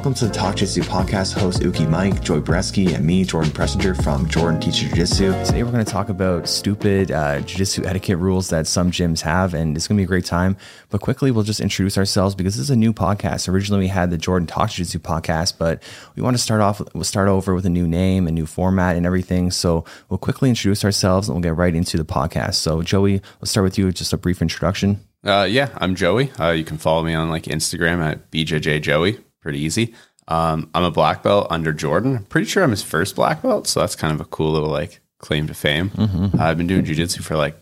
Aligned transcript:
Welcome 0.00 0.14
to 0.14 0.28
the 0.28 0.32
Talk 0.32 0.56
Jiu-Jitsu 0.56 0.80
podcast. 0.84 1.38
Host 1.38 1.62
Uke 1.62 1.86
Mike, 1.86 2.22
Joey 2.22 2.40
Boretski, 2.40 2.94
and 2.94 3.04
me, 3.04 3.22
Jordan 3.22 3.52
Preisinger 3.52 4.02
from 4.02 4.26
Jordan 4.30 4.58
Teaches 4.58 4.88
Jiu-Jitsu. 4.88 5.44
Today 5.44 5.62
we're 5.62 5.72
going 5.72 5.84
to 5.84 5.92
talk 5.92 6.08
about 6.08 6.48
stupid 6.48 7.10
uh, 7.10 7.42
jiu-jitsu 7.42 7.84
etiquette 7.84 8.16
rules 8.16 8.48
that 8.48 8.66
some 8.66 8.90
gyms 8.90 9.20
have, 9.20 9.52
and 9.52 9.76
it's 9.76 9.86
going 9.86 9.98
to 9.98 10.00
be 10.00 10.04
a 10.04 10.06
great 10.06 10.24
time. 10.24 10.56
But 10.88 11.02
quickly, 11.02 11.30
we'll 11.30 11.44
just 11.44 11.60
introduce 11.60 11.98
ourselves 11.98 12.34
because 12.34 12.54
this 12.54 12.62
is 12.62 12.70
a 12.70 12.76
new 12.76 12.94
podcast. 12.94 13.46
Originally, 13.46 13.80
we 13.80 13.88
had 13.88 14.10
the 14.10 14.16
Jordan 14.16 14.46
Talk 14.46 14.70
Jiu-Jitsu 14.70 15.00
podcast, 15.00 15.58
but 15.58 15.82
we 16.16 16.22
want 16.22 16.34
to 16.34 16.42
start 16.42 16.62
off. 16.62 16.80
We'll 16.94 17.04
start 17.04 17.28
over 17.28 17.54
with 17.54 17.66
a 17.66 17.70
new 17.70 17.86
name, 17.86 18.26
a 18.26 18.30
new 18.30 18.46
format, 18.46 18.96
and 18.96 19.04
everything. 19.04 19.50
So 19.50 19.84
we'll 20.08 20.16
quickly 20.16 20.48
introduce 20.48 20.82
ourselves, 20.82 21.28
and 21.28 21.36
we'll 21.36 21.42
get 21.42 21.58
right 21.58 21.74
into 21.74 21.98
the 21.98 22.06
podcast. 22.06 22.54
So 22.54 22.80
Joey, 22.80 23.20
let's 23.42 23.50
start 23.50 23.64
with 23.64 23.76
you. 23.76 23.92
Just 23.92 24.14
a 24.14 24.16
brief 24.16 24.40
introduction. 24.40 25.04
Uh, 25.22 25.46
yeah, 25.46 25.68
I'm 25.76 25.94
Joey. 25.94 26.30
Uh, 26.40 26.52
you 26.52 26.64
can 26.64 26.78
follow 26.78 27.02
me 27.02 27.12
on 27.12 27.28
like 27.28 27.42
Instagram 27.42 27.98
at 27.98 28.30
bjjjoey. 28.30 29.24
Pretty 29.40 29.60
easy. 29.60 29.94
Um, 30.28 30.70
I'm 30.74 30.84
a 30.84 30.90
black 30.90 31.22
belt 31.22 31.48
under 31.50 31.72
Jordan. 31.72 32.16
I'm 32.18 32.24
pretty 32.24 32.46
sure 32.46 32.62
I'm 32.62 32.70
his 32.70 32.82
first 32.82 33.16
black 33.16 33.42
belt, 33.42 33.66
so 33.66 33.80
that's 33.80 33.96
kind 33.96 34.14
of 34.14 34.20
a 34.20 34.24
cool 34.26 34.52
little 34.52 34.68
like 34.68 35.00
claim 35.18 35.46
to 35.48 35.54
fame. 35.54 35.90
Uh, 35.98 36.30
I've 36.38 36.56
been 36.56 36.66
doing 36.66 36.84
jujitsu 36.84 37.22
for 37.22 37.36
like 37.36 37.56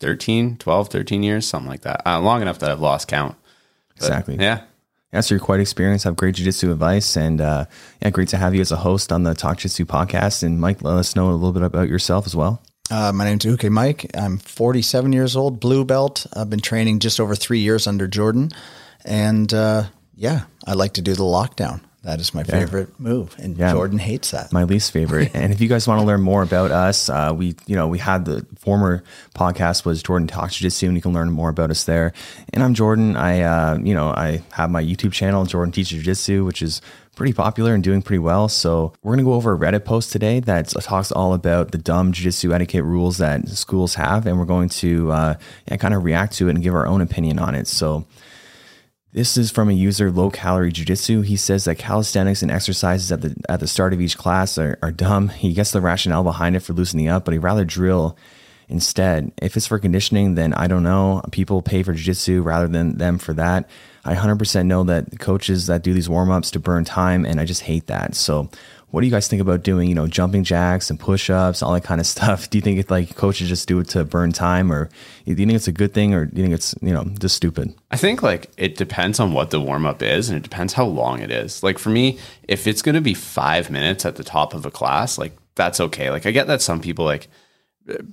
13, 0.00 0.56
12, 0.56 0.88
13 0.88 1.22
years, 1.22 1.46
something 1.46 1.68
like 1.68 1.82
that. 1.82 2.02
Uh, 2.06 2.20
long 2.20 2.40
enough 2.42 2.58
that 2.60 2.70
I've 2.70 2.80
lost 2.80 3.08
count. 3.08 3.36
But, 3.98 4.06
Exactly. 4.06 4.36
Yeah. 4.36 4.62
Yeah, 5.12 5.20
so 5.20 5.34
you're 5.34 5.44
quite 5.44 5.60
experienced, 5.60 6.04
have 6.04 6.16
great 6.16 6.34
jiu-jitsu 6.34 6.70
advice, 6.70 7.16
and 7.16 7.40
uh, 7.40 7.64
yeah, 8.02 8.10
great 8.10 8.28
to 8.28 8.36
have 8.36 8.54
you 8.54 8.60
as 8.60 8.70
a 8.70 8.76
host 8.76 9.10
on 9.10 9.22
the 9.22 9.34
Talk 9.34 9.56
Jiu-Jitsu 9.56 9.86
podcast. 9.86 10.42
And 10.42 10.60
Mike, 10.60 10.82
let 10.82 10.96
us 10.98 11.16
know 11.16 11.30
a 11.30 11.32
little 11.32 11.54
bit 11.54 11.62
about 11.62 11.88
yourself 11.88 12.26
as 12.26 12.36
well. 12.36 12.60
Uh, 12.90 13.10
my 13.12 13.24
name's 13.24 13.46
Uke 13.46 13.70
Mike. 13.70 14.10
I'm 14.14 14.36
47 14.36 15.14
years 15.14 15.34
old, 15.34 15.60
blue 15.60 15.86
belt. 15.86 16.26
I've 16.34 16.50
been 16.50 16.60
training 16.60 16.98
just 16.98 17.20
over 17.20 17.34
three 17.34 17.60
years 17.60 17.86
under 17.86 18.06
Jordan. 18.06 18.50
And 19.06 19.52
uh, 19.54 19.84
yeah, 20.18 20.42
I 20.66 20.74
like 20.74 20.94
to 20.94 21.02
do 21.02 21.14
the 21.14 21.22
lockdown. 21.22 21.80
That 22.02 22.20
is 22.20 22.32
my 22.32 22.42
favorite 22.42 22.98
move. 22.98 23.34
And 23.38 23.56
Yeah. 23.56 23.72
Jordan 23.72 23.98
hates 23.98 24.30
that. 24.30 24.52
my 24.52 24.64
least 24.64 24.92
favorite. 24.92 25.30
and 25.34 25.52
if 25.52 25.60
you 25.60 25.68
guys 25.68 25.86
want 25.86 26.00
to 26.00 26.06
learn 26.06 26.20
more 26.20 26.42
about 26.42 26.70
us, 26.70 27.08
uh, 27.08 27.32
we 27.36 27.54
you 27.66 27.76
know 27.76 27.86
we 27.88 27.98
had 27.98 28.24
the 28.24 28.46
former 28.58 29.02
podcast 29.34 29.84
was 29.84 30.02
Jordan 30.02 30.26
Talks 30.28 30.56
Jiu-Jitsu, 30.56 30.86
and 30.86 30.96
you 30.96 31.02
can 31.02 31.12
learn 31.12 31.30
more 31.30 31.50
about 31.50 31.70
us 31.70 31.84
there. 31.84 32.12
And 32.52 32.62
I'm 32.62 32.74
Jordan. 32.74 33.16
I 33.16 33.40
uh, 33.42 33.78
you 33.78 33.94
know 33.94 34.08
I 34.08 34.42
have 34.52 34.70
my 34.70 34.82
YouTube 34.82 35.12
channel, 35.12 35.44
Jordan 35.44 35.72
Teaches 35.72 35.98
Jiu-Jitsu, 35.98 36.44
which 36.44 36.62
is 36.62 36.80
pretty 37.16 37.32
popular 37.32 37.74
and 37.74 37.82
doing 37.82 38.00
pretty 38.00 38.20
well. 38.20 38.48
So 38.48 38.92
we're 39.02 39.12
gonna 39.12 39.24
go 39.24 39.34
over 39.34 39.52
a 39.52 39.58
Reddit 39.58 39.84
post 39.84 40.10
today 40.12 40.40
that 40.40 40.68
talks 40.68 41.12
all 41.12 41.34
about 41.34 41.72
the 41.72 41.78
dumb 41.78 42.12
jiu-jitsu 42.12 42.52
etiquette 42.54 42.84
rules 42.84 43.18
that 43.18 43.48
schools 43.48 43.96
have, 43.96 44.24
and 44.26 44.38
we're 44.38 44.44
going 44.46 44.68
to 44.68 45.10
uh, 45.12 45.34
yeah, 45.68 45.76
kind 45.76 45.94
of 45.94 46.04
react 46.04 46.34
to 46.34 46.46
it 46.48 46.54
and 46.54 46.62
give 46.62 46.74
our 46.74 46.86
own 46.86 47.02
opinion 47.02 47.38
on 47.38 47.54
it. 47.54 47.66
So. 47.66 48.06
This 49.18 49.36
is 49.36 49.50
from 49.50 49.68
a 49.68 49.72
user 49.72 50.12
low 50.12 50.30
calorie 50.30 50.70
jujitsu. 50.70 51.24
He 51.24 51.34
says 51.34 51.64
that 51.64 51.74
calisthenics 51.74 52.40
and 52.40 52.52
exercises 52.52 53.10
at 53.10 53.20
the 53.20 53.34
at 53.48 53.58
the 53.58 53.66
start 53.66 53.92
of 53.92 54.00
each 54.00 54.16
class 54.16 54.56
are, 54.58 54.78
are 54.80 54.92
dumb. 54.92 55.28
He 55.44 55.54
gets 55.54 55.72
the 55.72 55.80
rationale 55.80 56.22
behind 56.22 56.54
it 56.54 56.60
for 56.60 56.72
loosening 56.72 57.08
up, 57.08 57.24
but 57.24 57.34
he'd 57.34 57.38
rather 57.38 57.64
drill 57.64 58.16
instead. 58.68 59.32
If 59.42 59.56
it's 59.56 59.66
for 59.66 59.80
conditioning, 59.80 60.36
then 60.36 60.54
I 60.54 60.68
don't 60.68 60.84
know. 60.84 61.20
People 61.32 61.62
pay 61.62 61.82
for 61.82 61.94
jujitsu 61.94 62.44
rather 62.44 62.68
than 62.68 62.98
them 62.98 63.18
for 63.18 63.32
that. 63.34 63.68
I 64.04 64.14
100% 64.14 64.66
know 64.66 64.84
that 64.84 65.18
coaches 65.18 65.66
that 65.66 65.82
do 65.82 65.92
these 65.92 66.08
warm 66.08 66.30
ups 66.30 66.52
to 66.52 66.60
burn 66.60 66.84
time, 66.84 67.24
and 67.24 67.40
I 67.40 67.44
just 67.44 67.62
hate 67.62 67.88
that. 67.88 68.14
So, 68.14 68.48
what 68.90 69.02
do 69.02 69.06
you 69.06 69.10
guys 69.10 69.28
think 69.28 69.42
about 69.42 69.62
doing, 69.62 69.88
you 69.88 69.94
know, 69.94 70.06
jumping 70.06 70.44
jacks 70.44 70.88
and 70.88 70.98
push 70.98 71.28
ups, 71.28 71.62
all 71.62 71.72
that 71.74 71.84
kind 71.84 72.00
of 72.00 72.06
stuff? 72.06 72.48
Do 72.48 72.56
you 72.56 72.62
think 72.62 72.78
it, 72.78 72.90
like 72.90 73.16
coaches 73.16 73.48
just 73.48 73.68
do 73.68 73.78
it 73.80 73.88
to 73.90 74.04
burn 74.04 74.32
time, 74.32 74.72
or 74.72 74.86
do 75.24 75.32
you 75.32 75.34
think 75.34 75.52
it's 75.52 75.68
a 75.68 75.72
good 75.72 75.92
thing, 75.92 76.14
or 76.14 76.26
do 76.26 76.36
you 76.36 76.42
think 76.42 76.54
it's, 76.54 76.74
you 76.80 76.92
know, 76.92 77.04
just 77.18 77.36
stupid? 77.36 77.74
I 77.90 77.96
think 77.96 78.22
like 78.22 78.50
it 78.56 78.76
depends 78.76 79.20
on 79.20 79.32
what 79.32 79.50
the 79.50 79.60
warm 79.60 79.84
up 79.84 80.02
is 80.02 80.28
and 80.28 80.38
it 80.38 80.42
depends 80.42 80.72
how 80.72 80.86
long 80.86 81.20
it 81.20 81.30
is. 81.30 81.62
Like 81.62 81.78
for 81.78 81.90
me, 81.90 82.18
if 82.44 82.66
it's 82.66 82.82
going 82.82 82.94
to 82.94 83.00
be 83.00 83.14
five 83.14 83.70
minutes 83.70 84.06
at 84.06 84.16
the 84.16 84.24
top 84.24 84.54
of 84.54 84.64
a 84.64 84.70
class, 84.70 85.18
like 85.18 85.32
that's 85.54 85.80
okay. 85.80 86.10
Like 86.10 86.24
I 86.24 86.30
get 86.30 86.46
that 86.46 86.62
some 86.62 86.80
people 86.80 87.04
like 87.04 87.28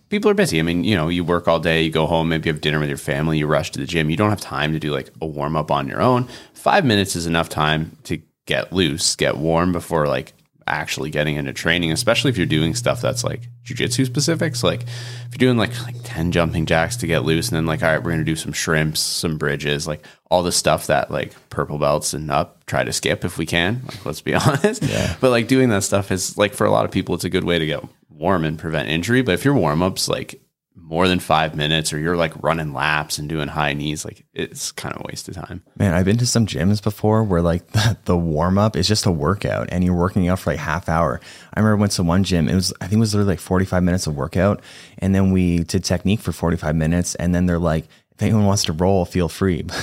people 0.09 0.30
are 0.31 0.35
busy. 0.35 0.59
I 0.59 0.64
mean, 0.64 0.84
you 0.84 0.96
know, 0.96 1.09
you 1.09 1.24
work 1.24 1.47
all 1.47 1.59
day, 1.59 1.84
you 1.84 1.91
go 1.91 2.06
home, 2.06 2.30
maybe 2.30 2.47
you 2.47 2.53
have 2.53 2.62
dinner 2.62 2.80
with 2.80 2.90
your 2.90 2.97
family, 2.97 3.38
you 3.38 3.47
rush 3.47 3.72
to 3.72 3.80
the 3.80 3.85
gym. 3.85 4.09
You 4.09 4.18
don't 4.18 4.30
have 4.30 4.41
time 4.41 4.74
to 4.74 4.80
do 4.80 4.91
like 4.91 5.09
a 5.22 5.25
warm 5.25 5.56
up 5.56 5.72
on 5.72 5.88
your 5.88 6.02
own. 6.02 6.28
Five 6.53 6.85
minutes 6.85 7.16
is 7.16 7.25
enough 7.25 7.50
time 7.50 7.97
to 8.03 8.22
get 8.46 8.74
loose, 8.74 9.16
get 9.16 9.38
warm 9.38 9.72
before 9.72 10.08
like 10.08 10.34
actually 10.68 11.12
getting 11.12 11.36
into 11.36 11.53
training, 11.53 11.92
especially 11.92 12.30
if 12.30 12.38
you're 12.38 12.46
doing 12.46 12.74
stuff 12.74 13.02
that's 13.02 13.24
like 13.24 13.42
jujitsu 13.64 14.06
specific. 14.06 14.56
So 14.56 14.68
like 14.68 14.81
if 14.84 15.28
you're 15.31 15.48
doing 15.48 15.58
like 15.58 15.80
like 15.84 15.96
10 16.03 16.31
jumping 16.31 16.66
jacks 16.66 16.96
to 16.98 17.08
get 17.08 17.24
loose 17.24 17.50
and 17.50 17.58
then 17.58 17.66
like, 17.66 17.84
all 17.84 17.90
right, 17.90 18.03
we're 18.03 18.12
gonna 18.12 18.24
do 18.24 18.36
some 18.36 18.53
shrimps, 18.53 19.00
some 19.00 19.38
bridges, 19.38 19.88
like 19.88 20.06
all 20.31 20.42
the 20.44 20.52
stuff 20.52 20.88
that 20.88 21.12
like 21.12 21.34
purple 21.50 21.78
belts 21.78 22.14
and 22.14 22.31
up 22.31 22.66
try 22.66 22.84
to 22.84 22.94
skip 22.94 23.24
if 23.24 23.38
we 23.38 23.46
can. 23.46 23.81
Like 23.86 24.06
let's 24.06 24.22
be 24.22 24.34
honest. 24.36 24.84
But 25.22 25.30
like 25.30 25.48
doing 25.48 25.70
that 25.70 25.84
stuff 25.84 26.12
is 26.12 26.38
like 26.38 26.53
for 26.53 26.66
a 26.66 26.72
lot 26.72 26.86
of 26.86 26.92
people 26.92 27.16
it's 27.16 27.24
a 27.24 27.30
good 27.30 27.44
way 27.44 27.59
to 27.59 27.66
get 27.66 27.84
warm 28.09 28.44
and 28.46 28.58
prevent 28.58 28.90
injury. 28.90 29.22
But 29.22 29.34
if 29.34 29.46
your 29.46 29.53
warm 29.53 29.84
ups 29.84 30.08
like 30.08 30.42
more 30.88 31.07
than 31.07 31.19
five 31.19 31.56
minutes 31.56 31.91
or 31.91 31.97
you're 31.97 32.16
like 32.16 32.31
running 32.44 32.72
laps 32.72 33.18
and 33.18 33.28
doing 33.28 33.47
high 33.47 33.73
knees, 33.73 34.06
like 34.06 34.23
it's 34.34 34.72
kind 34.72 34.94
of 34.94 35.01
a 35.01 35.06
waste 35.07 35.28
of 35.28 35.34
time. 35.34 35.63
Man, 35.78 35.96
I've 35.96 36.06
been 36.06 36.18
to 36.18 36.28
some 36.28 36.46
gyms 36.46 36.81
before 36.81 37.23
where 37.23 37.41
like 37.41 37.68
the, 37.72 37.97
the 38.06 38.18
warm 38.18 38.59
up 38.59 38.75
is 38.75 38.88
just 38.88 39.07
a 39.07 39.12
workout 39.12 39.68
and 39.72 39.84
you're 39.84 39.96
working 39.96 40.28
out 40.28 40.40
for 40.40 40.51
like 40.51 40.59
half 40.59 40.88
hour. 40.88 41.19
I 41.53 41.59
remember 41.59 41.78
went 41.78 41.94
to 41.94 42.03
one 42.03 42.23
gym. 42.23 42.47
It 42.47 42.53
was 42.53 42.72
I 42.81 42.85
think 42.85 42.97
it 42.97 43.00
was 43.00 43.16
literally 43.16 43.34
like 43.34 43.40
45 43.40 43.81
minutes 43.81 44.06
of 44.06 44.16
workout, 44.16 44.62
and 45.00 45.16
then 45.16 45.31
we 45.31 45.63
did 45.63 45.84
technique 45.84 46.19
for 46.19 46.31
45 46.31 46.75
minutes, 46.75 47.16
and 47.16 47.34
then 47.34 47.47
they're 47.47 47.57
like, 47.57 47.85
if 48.12 48.22
anyone 48.22 48.46
wants 48.46 48.63
to 48.66 48.73
roll, 48.73 49.06
feel 49.06 49.28
free. 49.28 49.66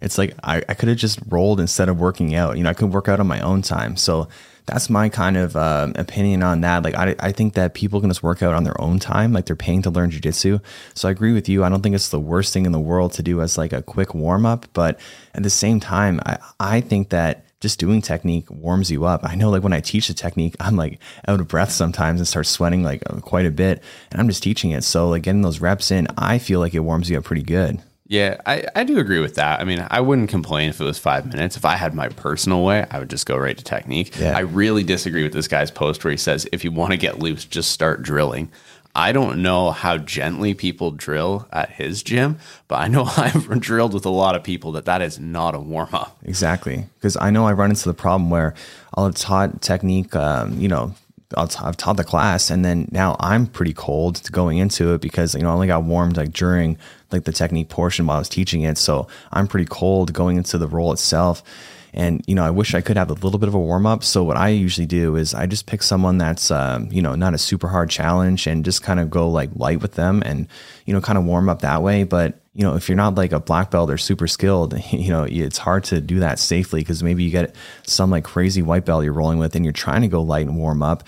It's 0.00 0.18
like 0.18 0.34
I, 0.44 0.62
I 0.68 0.74
could 0.74 0.90
have 0.90 0.98
just 0.98 1.18
rolled 1.28 1.60
instead 1.60 1.88
of 1.88 1.98
working 1.98 2.34
out. 2.34 2.58
You 2.58 2.62
know, 2.64 2.68
I 2.68 2.74
could 2.74 2.92
work 2.92 3.08
out 3.08 3.20
on 3.20 3.26
my 3.26 3.40
own 3.40 3.62
time. 3.62 3.96
So 3.96 4.28
that's 4.66 4.88
my 4.88 5.08
kind 5.08 5.36
of 5.36 5.56
uh, 5.56 5.92
opinion 5.96 6.42
on 6.42 6.62
that. 6.62 6.82
Like, 6.82 6.94
I, 6.94 7.14
I 7.20 7.32
think 7.32 7.54
that 7.54 7.74
people 7.74 8.00
can 8.00 8.08
just 8.08 8.22
work 8.22 8.42
out 8.42 8.54
on 8.54 8.64
their 8.64 8.80
own 8.80 8.98
time. 8.98 9.32
Like, 9.32 9.44
they're 9.44 9.56
paying 9.56 9.82
to 9.82 9.90
learn 9.90 10.10
jujitsu. 10.10 10.60
So 10.94 11.08
I 11.08 11.10
agree 11.10 11.34
with 11.34 11.48
you. 11.48 11.64
I 11.64 11.68
don't 11.68 11.82
think 11.82 11.94
it's 11.94 12.08
the 12.08 12.20
worst 12.20 12.52
thing 12.52 12.64
in 12.64 12.72
the 12.72 12.80
world 12.80 13.12
to 13.14 13.22
do 13.22 13.42
as 13.42 13.58
like 13.58 13.72
a 13.72 13.82
quick 13.82 14.14
warm 14.14 14.46
up. 14.46 14.66
But 14.72 14.98
at 15.34 15.42
the 15.42 15.50
same 15.50 15.80
time, 15.80 16.20
I, 16.24 16.38
I 16.58 16.80
think 16.80 17.10
that 17.10 17.44
just 17.60 17.78
doing 17.78 18.02
technique 18.02 18.50
warms 18.50 18.90
you 18.90 19.04
up. 19.04 19.24
I 19.24 19.34
know, 19.34 19.50
like, 19.50 19.62
when 19.62 19.72
I 19.72 19.80
teach 19.80 20.08
the 20.08 20.14
technique, 20.14 20.56
I'm 20.60 20.76
like 20.76 20.98
out 21.28 21.40
of 21.40 21.48
breath 21.48 21.70
sometimes 21.70 22.20
and 22.20 22.28
start 22.28 22.46
sweating 22.46 22.82
like 22.82 23.02
quite 23.22 23.46
a 23.46 23.50
bit. 23.50 23.82
And 24.10 24.20
I'm 24.20 24.28
just 24.28 24.42
teaching 24.42 24.70
it. 24.70 24.84
So, 24.84 25.08
like, 25.08 25.22
getting 25.22 25.42
those 25.42 25.60
reps 25.60 25.90
in, 25.90 26.08
I 26.16 26.38
feel 26.38 26.60
like 26.60 26.74
it 26.74 26.80
warms 26.80 27.10
you 27.10 27.18
up 27.18 27.24
pretty 27.24 27.42
good. 27.42 27.82
Yeah, 28.06 28.40
I, 28.44 28.64
I 28.76 28.84
do 28.84 28.98
agree 28.98 29.20
with 29.20 29.36
that. 29.36 29.60
I 29.60 29.64
mean, 29.64 29.86
I 29.90 30.00
wouldn't 30.00 30.28
complain 30.28 30.68
if 30.68 30.80
it 30.80 30.84
was 30.84 30.98
five 30.98 31.26
minutes. 31.26 31.56
If 31.56 31.64
I 31.64 31.76
had 31.76 31.94
my 31.94 32.08
personal 32.08 32.62
way, 32.62 32.86
I 32.90 32.98
would 32.98 33.08
just 33.08 33.24
go 33.24 33.36
right 33.36 33.56
to 33.56 33.64
technique. 33.64 34.18
Yeah. 34.18 34.36
I 34.36 34.40
really 34.40 34.84
disagree 34.84 35.22
with 35.22 35.32
this 35.32 35.48
guy's 35.48 35.70
post 35.70 36.04
where 36.04 36.10
he 36.10 36.18
says, 36.18 36.46
if 36.52 36.64
you 36.64 36.70
want 36.70 36.90
to 36.90 36.98
get 36.98 37.18
loose, 37.18 37.46
just 37.46 37.72
start 37.72 38.02
drilling. 38.02 38.50
I 38.96 39.12
don't 39.12 39.42
know 39.42 39.72
how 39.72 39.98
gently 39.98 40.54
people 40.54 40.92
drill 40.92 41.48
at 41.50 41.70
his 41.70 42.02
gym, 42.02 42.38
but 42.68 42.76
I 42.76 42.88
know 42.88 43.04
I've 43.16 43.60
drilled 43.60 43.94
with 43.94 44.06
a 44.06 44.10
lot 44.10 44.36
of 44.36 44.44
people 44.44 44.72
that 44.72 44.84
that 44.84 45.00
is 45.02 45.18
not 45.18 45.54
a 45.54 45.58
warm 45.58 45.88
up. 45.92 46.18
Exactly. 46.24 46.86
Because 46.98 47.16
I 47.16 47.30
know 47.30 47.46
I 47.46 47.52
run 47.52 47.70
into 47.70 47.88
the 47.88 47.94
problem 47.94 48.30
where 48.30 48.54
I'll 48.94 49.06
have 49.06 49.16
taught 49.16 49.62
technique, 49.62 50.14
um, 50.14 50.60
you 50.60 50.68
know, 50.68 50.94
I've 51.36 51.76
taught 51.76 51.96
the 51.96 52.04
class 52.04 52.50
and 52.50 52.64
then 52.64 52.88
now 52.90 53.16
I'm 53.20 53.46
pretty 53.46 53.72
cold 53.72 54.30
going 54.32 54.58
into 54.58 54.94
it 54.94 55.00
because, 55.00 55.34
you 55.34 55.42
know, 55.42 55.50
I 55.50 55.52
only 55.52 55.66
got 55.66 55.84
warmed 55.84 56.16
like 56.16 56.32
during 56.32 56.78
like 57.10 57.24
the 57.24 57.32
technique 57.32 57.68
portion 57.68 58.06
while 58.06 58.16
I 58.16 58.20
was 58.20 58.28
teaching 58.28 58.62
it. 58.62 58.78
So 58.78 59.08
I'm 59.32 59.46
pretty 59.46 59.66
cold 59.66 60.12
going 60.12 60.36
into 60.36 60.58
the 60.58 60.68
role 60.68 60.92
itself. 60.92 61.42
And, 61.92 62.24
you 62.26 62.34
know, 62.34 62.44
I 62.44 62.50
wish 62.50 62.74
I 62.74 62.80
could 62.80 62.96
have 62.96 63.10
a 63.10 63.14
little 63.14 63.38
bit 63.38 63.48
of 63.48 63.54
a 63.54 63.58
warm 63.58 63.86
up. 63.86 64.02
So 64.02 64.24
what 64.24 64.36
I 64.36 64.48
usually 64.48 64.86
do 64.86 65.14
is 65.14 65.32
I 65.32 65.46
just 65.46 65.66
pick 65.66 65.82
someone 65.82 66.18
that's, 66.18 66.50
um, 66.50 66.88
you 66.90 67.00
know, 67.00 67.14
not 67.14 67.34
a 67.34 67.38
super 67.38 67.68
hard 67.68 67.88
challenge 67.88 68.48
and 68.48 68.64
just 68.64 68.82
kind 68.82 68.98
of 68.98 69.10
go 69.10 69.28
like 69.28 69.50
light 69.54 69.80
with 69.80 69.94
them 69.94 70.20
and, 70.26 70.48
you 70.86 70.92
know, 70.92 71.00
kind 71.00 71.16
of 71.16 71.24
warm 71.24 71.48
up 71.48 71.60
that 71.60 71.82
way. 71.82 72.02
But 72.02 72.40
you 72.54 72.62
know, 72.62 72.76
if 72.76 72.88
you're 72.88 72.96
not 72.96 73.16
like 73.16 73.32
a 73.32 73.40
black 73.40 73.70
belt 73.70 73.90
or 73.90 73.98
super 73.98 74.26
skilled, 74.26 74.78
you 74.92 75.10
know, 75.10 75.24
it's 75.24 75.58
hard 75.58 75.84
to 75.84 76.00
do 76.00 76.20
that 76.20 76.38
safely 76.38 76.80
because 76.80 77.02
maybe 77.02 77.24
you 77.24 77.30
get 77.30 77.54
some 77.86 78.10
like 78.10 78.24
crazy 78.24 78.62
white 78.62 78.84
belt 78.84 79.04
you're 79.04 79.12
rolling 79.12 79.38
with 79.38 79.54
and 79.56 79.64
you're 79.64 79.72
trying 79.72 80.02
to 80.02 80.08
go 80.08 80.22
light 80.22 80.46
and 80.46 80.56
warm 80.56 80.82
up. 80.82 81.04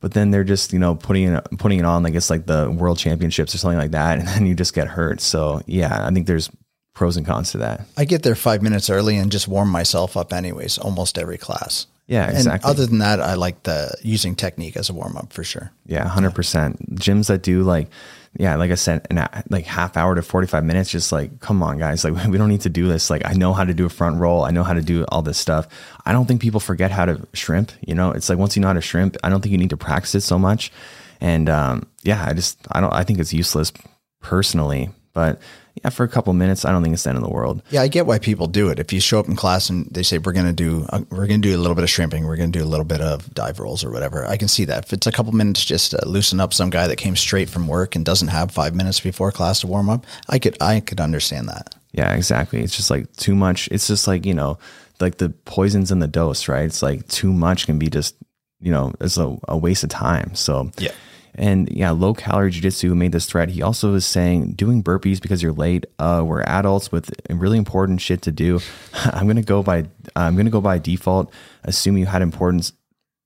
But 0.00 0.12
then 0.12 0.30
they're 0.30 0.44
just, 0.44 0.74
you 0.74 0.78
know, 0.78 0.94
putting 0.94 1.32
it 1.32 1.46
putting 1.58 1.78
it 1.78 1.86
on 1.86 2.02
like 2.02 2.14
it's 2.14 2.28
like 2.28 2.44
the 2.44 2.70
world 2.70 2.98
championships 2.98 3.54
or 3.54 3.58
something 3.58 3.78
like 3.78 3.92
that, 3.92 4.18
and 4.18 4.28
then 4.28 4.44
you 4.46 4.54
just 4.54 4.74
get 4.74 4.86
hurt. 4.88 5.20
So 5.22 5.62
yeah, 5.66 6.06
I 6.06 6.10
think 6.10 6.26
there's 6.26 6.50
pros 6.92 7.16
and 7.16 7.26
cons 7.26 7.52
to 7.52 7.58
that. 7.58 7.86
I 7.96 8.04
get 8.04 8.22
there 8.22 8.34
five 8.34 8.62
minutes 8.62 8.90
early 8.90 9.16
and 9.16 9.32
just 9.32 9.48
warm 9.48 9.70
myself 9.70 10.16
up 10.16 10.32
anyways, 10.32 10.78
almost 10.78 11.18
every 11.18 11.38
class. 11.38 11.86
Yeah, 12.06 12.26
And 12.26 12.36
exactly. 12.36 12.70
other 12.70 12.84
than 12.86 12.98
that, 12.98 13.18
I 13.20 13.34
like 13.34 13.62
the 13.62 13.94
using 14.02 14.34
technique 14.36 14.76
as 14.76 14.90
a 14.90 14.92
warm 14.92 15.16
up 15.16 15.32
for 15.32 15.42
sure. 15.42 15.72
Yeah, 15.86 16.06
hundred 16.06 16.34
percent. 16.34 16.96
Gyms 16.96 17.28
that 17.28 17.42
do 17.42 17.62
like, 17.62 17.88
yeah, 18.36 18.56
like 18.56 18.70
I 18.70 18.74
said, 18.74 19.06
an, 19.10 19.28
like 19.48 19.64
half 19.64 19.96
hour 19.96 20.14
to 20.14 20.22
forty 20.22 20.46
five 20.46 20.64
minutes. 20.64 20.90
Just 20.90 21.12
like, 21.12 21.40
come 21.40 21.62
on, 21.62 21.78
guys. 21.78 22.04
Like, 22.04 22.14
we 22.28 22.38
don't 22.38 22.48
need 22.48 22.62
to 22.62 22.68
do 22.68 22.88
this. 22.88 23.10
Like, 23.10 23.22
I 23.24 23.32
know 23.32 23.52
how 23.52 23.64
to 23.64 23.74
do 23.74 23.86
a 23.86 23.88
front 23.90 24.18
roll. 24.18 24.44
I 24.44 24.50
know 24.50 24.64
how 24.64 24.74
to 24.74 24.82
do 24.82 25.04
all 25.08 25.22
this 25.22 25.38
stuff. 25.38 25.68
I 26.04 26.12
don't 26.12 26.26
think 26.26 26.40
people 26.40 26.60
forget 26.60 26.90
how 26.90 27.04
to 27.04 27.26
shrimp. 27.32 27.72
You 27.86 27.94
know, 27.94 28.10
it's 28.10 28.28
like 28.28 28.38
once 28.38 28.56
you 28.56 28.62
know 28.62 28.68
how 28.68 28.74
to 28.74 28.80
shrimp, 28.80 29.16
I 29.22 29.30
don't 29.30 29.40
think 29.40 29.52
you 29.52 29.58
need 29.58 29.70
to 29.70 29.76
practice 29.76 30.14
it 30.16 30.22
so 30.22 30.38
much. 30.38 30.72
And 31.20 31.48
um, 31.48 31.86
yeah, 32.02 32.24
I 32.26 32.32
just, 32.34 32.58
I 32.70 32.80
don't, 32.80 32.92
I 32.92 33.04
think 33.04 33.18
it's 33.18 33.32
useless 33.32 33.72
personally. 34.20 34.90
But 35.12 35.40
yeah, 35.82 35.90
for 35.90 36.04
a 36.04 36.08
couple 36.08 36.32
minutes, 36.34 36.64
I 36.64 36.70
don't 36.70 36.82
think 36.82 36.92
it's 36.92 37.02
the 37.02 37.10
end 37.10 37.18
of 37.18 37.24
the 37.24 37.30
world. 37.30 37.60
Yeah, 37.70 37.82
I 37.82 37.88
get 37.88 38.06
why 38.06 38.18
people 38.20 38.46
do 38.46 38.68
it. 38.68 38.78
If 38.78 38.92
you 38.92 39.00
show 39.00 39.18
up 39.18 39.26
in 39.26 39.34
class 39.34 39.68
and 39.68 39.86
they 39.86 40.04
say 40.04 40.18
we're 40.18 40.32
going 40.32 40.46
to 40.46 40.52
do 40.52 40.86
uh, 40.90 41.00
we're 41.10 41.26
going 41.26 41.42
to 41.42 41.48
do 41.48 41.56
a 41.56 41.58
little 41.58 41.74
bit 41.74 41.82
of 41.82 41.90
shrimping, 41.90 42.24
we're 42.24 42.36
going 42.36 42.52
to 42.52 42.58
do 42.58 42.64
a 42.64 42.68
little 42.68 42.84
bit 42.84 43.00
of 43.00 43.32
dive 43.34 43.58
rolls 43.58 43.82
or 43.82 43.90
whatever, 43.90 44.24
I 44.24 44.36
can 44.36 44.48
see 44.48 44.64
that. 44.66 44.84
If 44.84 44.92
it's 44.92 45.06
a 45.06 45.12
couple 45.12 45.32
minutes 45.32 45.64
just 45.64 45.90
to 45.90 46.08
loosen 46.08 46.38
up 46.38 46.54
some 46.54 46.70
guy 46.70 46.86
that 46.86 46.96
came 46.96 47.16
straight 47.16 47.50
from 47.50 47.66
work 47.66 47.96
and 47.96 48.04
doesn't 48.04 48.28
have 48.28 48.52
five 48.52 48.74
minutes 48.74 49.00
before 49.00 49.32
class 49.32 49.60
to 49.60 49.66
warm 49.66 49.90
up, 49.90 50.06
I 50.28 50.38
could 50.38 50.56
I 50.60 50.78
could 50.80 51.00
understand 51.00 51.48
that. 51.48 51.74
Yeah, 51.92 52.14
exactly. 52.14 52.62
It's 52.62 52.76
just 52.76 52.90
like 52.90 53.12
too 53.16 53.34
much. 53.34 53.68
It's 53.72 53.88
just 53.88 54.06
like 54.06 54.24
you 54.24 54.34
know, 54.34 54.58
like 55.00 55.18
the 55.18 55.30
poisons 55.30 55.90
in 55.90 55.98
the 55.98 56.06
dose, 56.08 56.46
right? 56.48 56.66
It's 56.66 56.82
like 56.82 57.06
too 57.08 57.32
much 57.32 57.66
can 57.66 57.78
be 57.78 57.88
just 57.88 58.14
you 58.60 58.70
know, 58.70 58.92
it's 59.00 59.18
a, 59.18 59.36
a 59.48 59.58
waste 59.58 59.84
of 59.84 59.90
time. 59.90 60.34
So 60.36 60.70
Yeah. 60.78 60.92
And 61.36 61.68
yeah, 61.70 61.90
low 61.90 62.14
calorie 62.14 62.52
jujitsu 62.52 62.94
made 62.96 63.12
this 63.12 63.26
thread. 63.26 63.50
He 63.50 63.62
also 63.62 63.92
was 63.92 64.06
saying 64.06 64.52
doing 64.52 64.82
burpees 64.82 65.20
because 65.20 65.42
you're 65.42 65.52
late. 65.52 65.86
Uh, 65.98 66.22
we're 66.24 66.42
adults 66.42 66.92
with 66.92 67.10
really 67.28 67.58
important 67.58 68.00
shit 68.00 68.22
to 68.22 68.32
do. 68.32 68.60
I'm 69.04 69.26
gonna 69.26 69.42
go 69.42 69.62
by 69.62 69.86
I'm 70.14 70.36
gonna 70.36 70.50
go 70.50 70.60
by 70.60 70.78
default. 70.78 71.32
Assume 71.64 71.98
you 71.98 72.06
had 72.06 72.22
important 72.22 72.72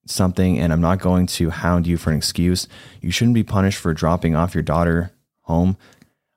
something, 0.07 0.59
and 0.59 0.73
I'm 0.73 0.81
not 0.81 1.01
going 1.01 1.27
to 1.27 1.51
hound 1.51 1.87
you 1.87 1.97
for 1.97 2.11
an 2.11 2.17
excuse. 2.17 2.67
You 3.01 3.11
shouldn't 3.11 3.35
be 3.35 3.45
punished 3.45 3.79
for 3.79 3.93
dropping 3.93 4.35
off 4.35 4.55
your 4.55 4.63
daughter 4.63 5.13
home. 5.43 5.77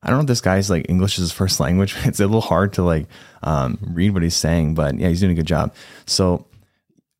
I 0.03 0.09
don't 0.09 0.17
know 0.17 0.21
if 0.21 0.27
this 0.27 0.41
guy's 0.41 0.69
like 0.69 0.89
English 0.89 1.13
is 1.13 1.23
his 1.23 1.31
first 1.31 1.59
language. 1.59 1.95
It's 2.03 2.19
a 2.19 2.25
little 2.25 2.41
hard 2.41 2.73
to 2.73 2.83
like 2.83 3.07
um, 3.43 3.77
read 3.81 4.11
what 4.11 4.23
he's 4.23 4.35
saying, 4.35 4.75
but 4.75 4.97
yeah, 4.97 5.07
he's 5.07 5.19
doing 5.19 5.31
a 5.31 5.35
good 5.35 5.47
job. 5.47 5.73
So 6.05 6.45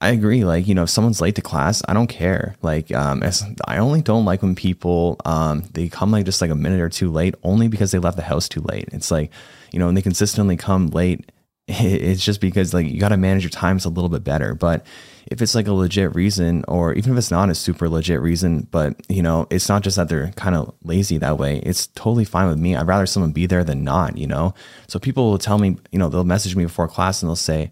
I 0.02 0.10
agree. 0.10 0.44
Like, 0.44 0.68
you 0.68 0.74
know, 0.74 0.84
if 0.84 0.90
someone's 0.90 1.22
late 1.22 1.36
to 1.36 1.42
class, 1.44 1.84
I 1.88 1.94
don't 1.94 2.08
care. 2.08 2.56
Like, 2.64 2.92
um, 2.92 3.22
I 3.68 3.78
only 3.78 4.02
don't 4.02 4.26
like 4.26 4.42
when 4.42 4.56
people, 4.56 5.22
um, 5.26 5.64
they 5.74 5.90
come 5.90 6.10
like 6.10 6.26
just 6.26 6.42
like 6.42 6.50
a 6.50 6.56
minute 6.56 6.82
or 6.82 6.90
two 6.90 7.12
late 7.12 7.36
only 7.44 7.68
because 7.68 7.92
they 7.92 8.00
left 8.00 8.18
the 8.18 8.24
house 8.24 8.50
too 8.50 8.62
late. 8.62 8.90
It's 8.92 9.12
like, 9.12 9.32
you 9.72 9.78
know, 9.78 9.88
and 9.88 9.96
they 9.96 10.02
consistently 10.02 10.58
come 10.58 10.88
late. 10.88 11.32
It's 11.68 12.26
just 12.26 12.42
because 12.42 12.74
like 12.74 12.88
you 12.88 13.00
got 13.00 13.10
to 13.10 13.18
manage 13.18 13.44
your 13.44 13.52
times 13.52 13.86
a 13.86 13.90
little 13.90 14.10
bit 14.10 14.24
better. 14.24 14.56
But 14.56 14.86
if 15.28 15.42
it's 15.42 15.54
like 15.56 15.68
a 15.68 15.74
legit 15.74 16.16
reason, 16.16 16.66
or 16.68 16.94
even 16.94 17.14
if 17.14 17.18
it's 17.18 17.32
not 17.32 17.50
a 17.50 17.56
super 17.56 17.88
legit 17.88 18.20
reason, 18.20 18.68
but 18.72 19.00
you 19.08 19.22
know, 19.22 19.48
it's 19.52 19.70
not 19.70 19.84
just 19.84 19.96
that 19.96 20.10
they're 20.10 20.32
kind 20.32 20.56
of 20.56 20.74
lazy 20.84 21.20
that 21.20 21.38
way. 21.38 21.60
It's 21.60 21.88
totally 21.88 22.26
fine 22.26 22.50
with 22.50 22.58
me. 22.58 22.76
I'd 22.76 22.88
rather 22.88 23.06
someone 23.06 23.32
be 23.32 23.46
there 23.46 23.64
than 23.64 23.84
not, 23.84 24.18
you 24.18 24.28
know? 24.28 24.54
So 24.88 25.00
people 25.00 25.30
will 25.30 25.38
tell 25.38 25.60
me, 25.60 25.78
you 25.92 26.00
know, 26.00 26.10
they'll 26.10 26.26
message 26.26 26.56
me 26.56 26.66
before 26.66 26.88
class 26.88 27.22
and 27.22 27.30
they'll 27.30 27.36
say, 27.38 27.72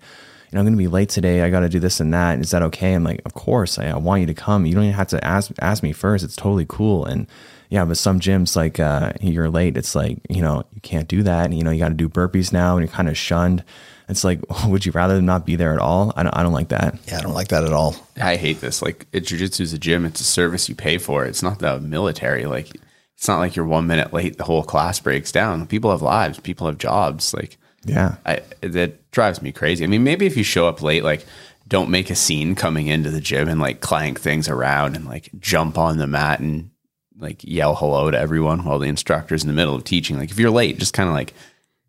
you 0.50 0.56
know, 0.56 0.62
I'm 0.62 0.66
going 0.66 0.74
to 0.74 0.78
be 0.78 0.88
late 0.88 1.10
today. 1.10 1.42
I 1.44 1.52
got 1.52 1.60
to 1.60 1.70
do 1.70 1.80
this 1.80 2.00
and 2.00 2.12
that. 2.14 2.40
Is 2.40 2.52
that 2.52 2.64
okay? 2.64 2.94
I'm 2.94 3.04
like, 3.04 3.22
of 3.26 3.36
course. 3.36 3.78
I, 3.78 3.90
I, 3.90 3.98
want 3.98 4.22
you 4.22 4.28
to 4.28 4.34
come. 4.34 4.66
You 4.66 4.74
don't 4.74 4.86
even 4.86 4.96
have 4.96 5.10
to 5.10 5.24
ask 5.24 5.52
ask 5.60 5.84
me 5.84 5.94
first. 5.94 6.24
It's 6.24 6.36
totally 6.36 6.66
cool. 6.68 7.06
And 7.06 7.28
yeah, 7.70 7.86
but 7.86 7.98
some 7.98 8.20
gyms 8.20 8.56
like 8.56 8.80
uh, 8.80 9.14
you're 9.22 9.50
late. 9.50 9.78
It's 9.78 9.94
like 9.94 10.18
you 10.28 10.42
know 10.42 10.64
you 10.74 10.82
can't 10.82 11.08
do 11.08 11.22
that. 11.24 11.46
And, 11.46 11.58
you 11.58 11.64
know 11.64 11.70
you 11.70 11.80
got 11.80 11.90
to 11.90 11.94
do 11.94 12.10
burpees 12.10 12.52
now, 12.52 12.78
and 12.78 12.86
you're 12.86 12.94
kind 12.94 13.10
of 13.10 13.18
shunned. 13.18 13.64
It's 14.10 14.24
like, 14.24 14.40
would 14.66 14.86
you 14.86 14.92
rather 14.92 15.22
not 15.22 15.46
be 15.46 15.56
there 15.56 15.74
at 15.74 15.80
all? 15.80 16.12
I 16.16 16.24
don't, 16.24 16.36
I 16.36 16.44
don't 16.44 16.52
like 16.52 16.70
that. 16.70 16.98
Yeah, 17.08 17.20
I 17.20 17.22
don't 17.22 17.36
like 17.36 17.50
that 17.50 17.64
at 17.64 17.74
all. 17.74 17.96
I 18.20 18.36
hate 18.36 18.60
this. 18.60 18.82
Like, 18.82 19.06
it, 19.14 19.24
jujitsu 19.24 19.62
is 19.62 19.72
a 19.72 19.78
gym. 19.78 20.04
It's 20.04 20.20
a 20.20 20.24
service 20.26 20.68
you 20.68 20.74
pay 20.74 20.98
for. 20.98 21.26
It's 21.26 21.44
not 21.44 21.60
the 21.60 21.80
military. 21.80 22.46
Like, 22.46 22.72
it's 23.16 23.28
not 23.28 23.38
like 23.38 23.56
you're 23.56 23.66
one 23.66 23.86
minute 23.86 24.12
late, 24.12 24.38
the 24.38 24.44
whole 24.44 24.64
class 24.64 25.00
breaks 25.00 25.32
down. 25.32 25.68
People 25.68 25.92
have 25.92 26.02
lives. 26.02 26.40
People 26.40 26.66
have 26.66 26.80
jobs. 26.80 27.34
Like, 27.34 27.58
yeah, 27.86 28.16
I, 28.26 28.42
that 28.62 29.12
drives 29.12 29.42
me 29.42 29.52
crazy. 29.52 29.84
I 29.84 29.88
mean, 29.88 30.04
maybe 30.04 30.26
if 30.26 30.38
you 30.38 30.44
show 30.44 30.68
up 30.68 30.82
late, 30.82 31.04
like 31.04 31.26
don't 31.68 31.90
make 31.90 32.10
a 32.10 32.16
scene 32.16 32.56
coming 32.56 32.88
into 32.88 33.12
the 33.12 33.22
gym 33.22 33.48
and 33.48 33.62
like 33.62 33.80
clank 33.80 34.20
things 34.20 34.50
around 34.50 34.96
and 34.96 35.06
like 35.06 35.30
jump 35.40 35.78
on 35.78 35.98
the 35.98 36.08
mat 36.08 36.40
and 36.40 36.72
like 37.20 37.44
yell 37.44 37.76
hello 37.76 38.10
to 38.10 38.18
everyone 38.18 38.64
while 38.64 38.80
the 38.80 38.88
instructor's 38.88 39.44
in 39.44 39.48
the 39.48 39.54
middle 39.54 39.76
of 39.76 39.84
teaching. 39.84 40.18
Like 40.18 40.32
if 40.32 40.40
you're 40.40 40.50
late, 40.50 40.80
just 40.80 40.94
kind 40.94 41.08
of 41.08 41.16
like 41.16 41.34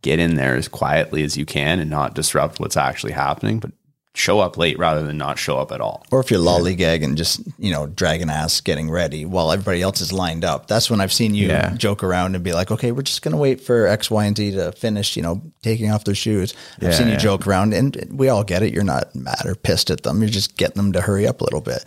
get 0.03 0.19
in 0.19 0.37
there 0.37 0.57
as 0.57 0.69
quietly 0.69 1.23
as 1.23 1.37
you 1.37 1.47
can 1.47 1.79
and 1.79 1.91
not 1.91 2.15
disrupt 2.15 2.61
what's 2.61 2.77
actually 2.77 3.13
happening. 3.13 3.59
But 3.59 3.73
show 4.15 4.41
up 4.41 4.59
late 4.59 4.77
rather 4.79 5.07
than 5.07 5.17
not 5.17 5.39
show 5.39 5.57
up 5.59 5.71
at 5.71 5.81
all. 5.81 6.05
Or 6.11 6.19
if 6.21 6.31
you're 6.31 6.41
lollygagging, 6.41 7.05
and 7.05 7.17
just 7.17 7.41
you 7.59 7.73
know, 7.73 7.87
dragging 7.87 8.29
ass, 8.29 8.61
getting 8.61 8.91
ready 8.91 9.25
while 9.25 9.53
everybody 9.53 9.83
else 9.83 10.01
is 10.01 10.13
lined 10.13 10.45
up. 10.45 10.67
That's 10.67 10.91
when 10.91 11.01
I've 11.01 11.13
seen 11.13 11.35
you 11.35 11.47
Yeah. 11.49 11.75
joke 11.77 12.03
around 12.03 12.35
and 12.35 12.43
be 12.43 12.53
like, 12.53 12.71
"Okay, 12.73 12.91
we're 12.93 13.03
just 13.03 13.23
gonna 13.23 13.37
wait 13.37 13.61
for 13.61 13.87
X, 13.87 14.11
Y, 14.11 14.25
and 14.25 14.37
Z 14.37 14.51
to 14.53 14.73
finish." 14.73 15.17
You 15.17 15.23
know, 15.23 15.43
taking 15.63 15.91
off 15.91 16.05
their 16.05 16.15
shoes. 16.17 16.55
I've 16.79 16.89
Yeah, 16.89 16.95
seen 16.95 17.07
you 17.07 17.13
yeah. 17.13 17.19
joke 17.19 17.47
around, 17.47 17.73
and 17.73 18.09
we 18.11 18.29
all 18.29 18.43
get 18.45 18.63
it. 18.63 18.73
You're 18.75 18.83
not 18.85 19.15
mad 19.15 19.43
or 19.45 19.55
pissed 19.55 19.91
at 19.91 20.03
them. 20.03 20.21
You're 20.21 20.29
just 20.31 20.57
getting 20.57 20.77
them 20.77 20.93
to 20.95 21.01
hurry 21.03 21.27
up 21.27 21.41
a 21.41 21.45
little 21.45 21.61
bit. 21.61 21.85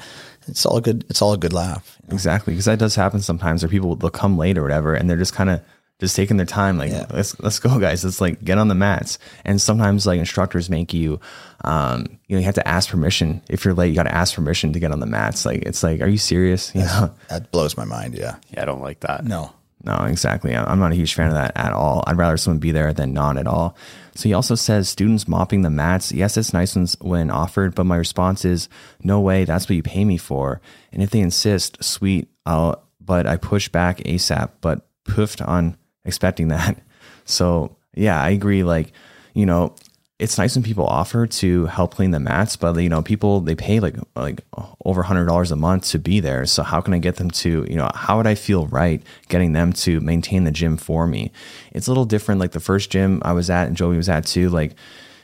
It's 0.47 0.65
all 0.65 0.79
good. 0.81 1.05
It's 1.09 1.21
all 1.21 1.33
a 1.33 1.37
good 1.37 1.53
laugh. 1.53 1.97
exactly. 2.09 2.53
Because 2.53 2.65
that 2.65 2.79
does 2.79 2.95
happen 2.95 3.21
sometimes, 3.21 3.63
where 3.63 3.69
people 3.69 3.95
they'll 3.95 4.09
come 4.09 4.37
late 4.37 4.57
or 4.57 4.61
whatever, 4.61 4.93
and 4.93 5.09
they're 5.09 5.17
just 5.17 5.33
kind 5.33 5.49
of 5.49 5.61
just 5.99 6.15
taking 6.15 6.37
their 6.37 6.45
time. 6.45 6.77
Like, 6.77 6.91
Yeah. 6.91 7.05
let's 7.11 7.39
let's 7.39 7.59
go, 7.59 7.79
guys. 7.79 8.03
Let's 8.03 8.19
like 8.19 8.43
get 8.43 8.57
on 8.57 8.67
the 8.67 8.75
mats. 8.75 9.19
And 9.45 9.61
sometimes 9.61 10.05
like 10.05 10.19
instructors 10.19 10.69
make 10.69 10.93
you, 10.93 11.19
um, 11.63 12.05
you 12.27 12.35
know, 12.35 12.39
you 12.39 12.45
have 12.45 12.55
to 12.55 12.67
ask 12.67 12.89
permission 12.89 13.41
if 13.49 13.63
you're 13.63 13.73
late. 13.73 13.89
You 13.89 13.95
got 13.95 14.03
to 14.03 14.13
ask 14.15 14.35
permission 14.35 14.73
to 14.73 14.79
get 14.79 14.91
on 14.91 14.99
the 14.99 15.05
mats. 15.05 15.45
Like, 15.45 15.61
it's 15.63 15.83
like, 15.83 16.01
are 16.01 16.07
you 16.07 16.17
serious? 16.17 16.71
You 16.75 16.81
know. 16.81 17.13
That 17.29 17.51
blows 17.51 17.77
my 17.77 17.85
mind. 17.85 18.15
Yeah. 18.15 18.35
Yeah, 18.51 18.63
I 18.63 18.65
don't 18.65 18.81
like 18.81 19.01
that. 19.01 19.23
No. 19.25 19.51
No, 19.85 19.95
exactly. 20.05 20.55
I- 20.55 20.63
I'm 20.63 20.79
not 20.79 20.93
a 20.93 20.95
huge 20.95 21.13
fan 21.13 21.27
of 21.27 21.33
that 21.33 21.51
at 21.57 21.73
all. 21.73 22.03
I'd 22.07 22.17
rather 22.17 22.37
someone 22.37 22.59
be 22.59 22.71
there 22.71 22.93
than 22.93 23.13
not 23.13 23.37
at 23.37 23.47
all. 23.47 23.75
So 24.15 24.29
he 24.29 24.33
also 24.33 24.55
says 24.55 24.87
students 24.87 25.27
mopping 25.27 25.61
the 25.61 25.69
mats. 25.69 26.11
Yes, 26.11 26.37
it's 26.37 26.53
nice 26.53 26.75
when, 26.75 26.87
when 27.01 27.29
offered, 27.31 27.75
but 27.75 27.85
my 27.85 27.97
response 27.97 28.45
is 28.45 28.69
no 29.03 29.19
way. 29.19 29.43
That's 29.43 29.65
what 29.67 29.75
you 29.75 29.83
pay 29.83 30.05
me 30.05 30.17
for. 30.17 30.61
And 30.93 31.03
if 31.03 31.09
they 31.09 31.19
insist, 31.19 31.83
sweet. 31.83 32.29
I'll, 32.45 32.81
but 33.01 33.27
I 33.27 33.35
push 33.37 33.67
back 33.69 33.97
ASAP, 33.99 34.51
but 34.61 34.85
poofed 35.05 35.45
on 35.45 35.75
expecting 36.05 36.50
that. 36.50 36.77
So 37.25 37.77
yeah, 37.95 38.21
I 38.21 38.31
agree. 38.31 38.63
Like, 38.63 38.91
you 39.33 39.45
know, 39.45 39.75
it's 40.19 40.38
nice 40.38 40.55
when 40.55 40.63
people 40.63 40.85
offer 40.85 41.25
to 41.25 41.65
help 41.65 41.95
clean 41.95 42.11
the 42.11 42.19
mats, 42.19 42.55
but 42.55 42.75
you 42.77 42.89
know, 42.89 43.01
people 43.01 43.41
they 43.41 43.55
pay 43.55 43.79
like 43.79 43.95
like 44.15 44.41
over 44.85 45.03
hundred 45.03 45.25
dollars 45.25 45.51
a 45.51 45.55
month 45.55 45.88
to 45.89 46.00
be 46.00 46.19
there. 46.19 46.45
So 46.45 46.63
how 46.63 46.81
can 46.81 46.94
I 46.94 47.00
get 47.00 47.15
them 47.15 47.31
to, 47.31 47.65
you 47.69 47.75
know, 47.75 47.89
how 47.94 48.17
would 48.17 48.27
I 48.27 48.35
feel 48.35 48.67
right 48.67 49.01
getting 49.27 49.53
them 49.53 49.73
to 49.73 50.00
maintain 50.01 50.44
the 50.44 50.51
gym 50.51 50.77
for 50.77 51.07
me? 51.07 51.31
It's 51.71 51.88
a 51.88 51.91
little 51.91 52.05
different. 52.05 52.39
Like 52.39 52.51
the 52.51 52.59
first 52.59 52.89
gym 52.89 53.21
I 53.23 53.33
was 53.33 53.50
at 53.50 53.67
and 53.67 53.75
Joey 53.75 53.97
was 53.97 54.09
at 54.09 54.25
too, 54.25 54.50
like 54.50 54.75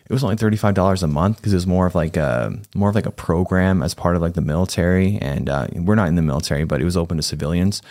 it 0.09 0.13
was 0.13 0.23
only 0.23 0.35
$35 0.35 1.03
a 1.03 1.07
month 1.07 1.37
because 1.37 1.53
it 1.53 1.57
was 1.57 1.67
more 1.67 1.85
of 1.85 1.93
like 1.93 2.17
a 2.17 2.51
more 2.73 2.89
of 2.89 2.95
like 2.95 3.05
a 3.05 3.11
program 3.11 3.83
as 3.83 3.93
part 3.93 4.15
of 4.15 4.21
like 4.21 4.33
the 4.33 4.41
military 4.41 5.17
and 5.21 5.49
uh, 5.49 5.67
we're 5.75 5.95
not 5.95 6.07
in 6.07 6.15
the 6.15 6.21
military 6.21 6.63
but 6.63 6.81
it 6.81 6.85
was 6.85 6.97
open 6.97 7.15
to 7.17 7.23
civilians 7.23 7.81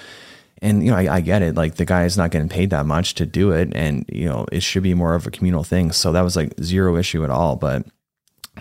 and 0.63 0.83
you 0.85 0.91
know 0.91 0.97
I, 0.97 1.17
I 1.17 1.21
get 1.21 1.43
it 1.43 1.55
like 1.55 1.75
the 1.77 1.85
guy 1.85 2.05
is 2.05 2.17
not 2.17 2.31
getting 2.31 2.49
paid 2.49 2.71
that 2.71 2.87
much 2.87 3.15
to 3.15 3.27
do 3.27 3.53
it 3.53 3.73
and 3.75 4.05
you 4.13 4.27
know 4.29 4.47
it 4.53 4.63
should 4.63 4.83
be 4.83 4.95
more 4.95 5.15
of 5.15 5.27
a 5.27 5.31
communal 5.31 5.65
thing 5.65 5.93
so 5.93 6.13
that 6.13 6.23
was 6.23 6.37
like 6.37 6.53
zero 6.63 6.97
issue 6.97 7.25
at 7.25 7.31
all 7.31 7.57
but 7.57 7.87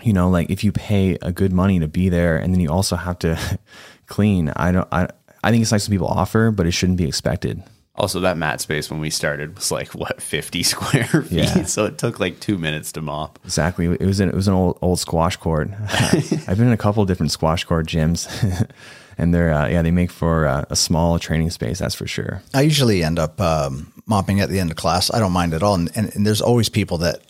you 0.02 0.12
know 0.12 0.28
like 0.30 0.48
if 0.50 0.62
you 0.64 0.72
pay 0.72 1.16
a 1.22 1.32
good 1.32 1.52
money 1.52 1.78
to 1.80 1.88
be 1.88 2.08
there 2.08 2.36
and 2.36 2.52
then 2.54 2.60
you 2.60 2.70
also 2.70 2.96
have 2.96 3.18
to 3.18 3.36
clean 4.06 4.50
i 4.56 4.70
don't 4.72 4.88
i 4.92 5.08
i 5.42 5.50
think 5.50 5.62
it's 5.62 5.72
nice 5.72 5.88
when 5.88 5.94
people 5.94 6.06
offer 6.08 6.50
but 6.50 6.66
it 6.66 6.72
shouldn't 6.72 6.98
be 6.98 7.06
expected 7.06 7.62
Also, 7.98 8.20
that 8.20 8.36
mat 8.38 8.60
space 8.60 8.90
when 8.92 9.00
we 9.00 9.10
started 9.10 9.56
was 9.56 9.72
like 9.72 9.92
what 9.92 10.22
fifty 10.22 10.62
square 10.72 11.04
feet, 11.22 11.32
Yeah. 11.32 11.64
so 11.64 11.84
it 11.84 11.98
took 11.98 12.20
like 12.20 12.38
two 12.38 12.56
minutes 12.56 12.92
to 12.92 13.00
mop. 13.02 13.40
Exactly. 13.44 13.86
It 13.86 14.06
was 14.06 14.20
an, 14.20 14.28
it 14.28 14.36
was 14.36 14.46
an 14.46 14.54
old 14.54 14.78
old 14.82 15.00
squash 15.00 15.36
court. 15.36 15.68
I've 16.46 16.56
been 16.58 16.68
in 16.68 16.72
a 16.72 16.76
couple 16.76 17.04
different 17.06 17.32
squash 17.32 17.64
court 17.64 17.86
gyms, 17.88 18.28
and 19.18 19.34
they're 19.34 19.52
uh, 19.52 19.68
yeah 19.68 19.82
they 19.82 19.90
make 19.90 20.10
for 20.10 20.46
uh, 20.46 20.64
a 20.70 20.76
small 20.76 21.18
training 21.18 21.50
space. 21.50 21.78
That's 21.80 21.94
for 21.94 22.06
sure. 22.06 22.42
I 22.54 22.62
usually 22.62 23.02
end 23.04 23.18
up 23.18 23.40
um, 23.40 23.92
mopping 24.06 24.40
at 24.40 24.48
the 24.48 24.60
end 24.60 24.70
of 24.70 24.76
class. 24.76 25.12
I 25.12 25.18
don't 25.18 25.32
mind 25.32 25.52
at 25.54 25.62
all. 25.62 25.74
And, 25.74 25.90
and, 25.94 26.14
and 26.14 26.26
there's 26.26 26.40
always 26.40 26.68
people 26.68 26.98
that 26.98 27.20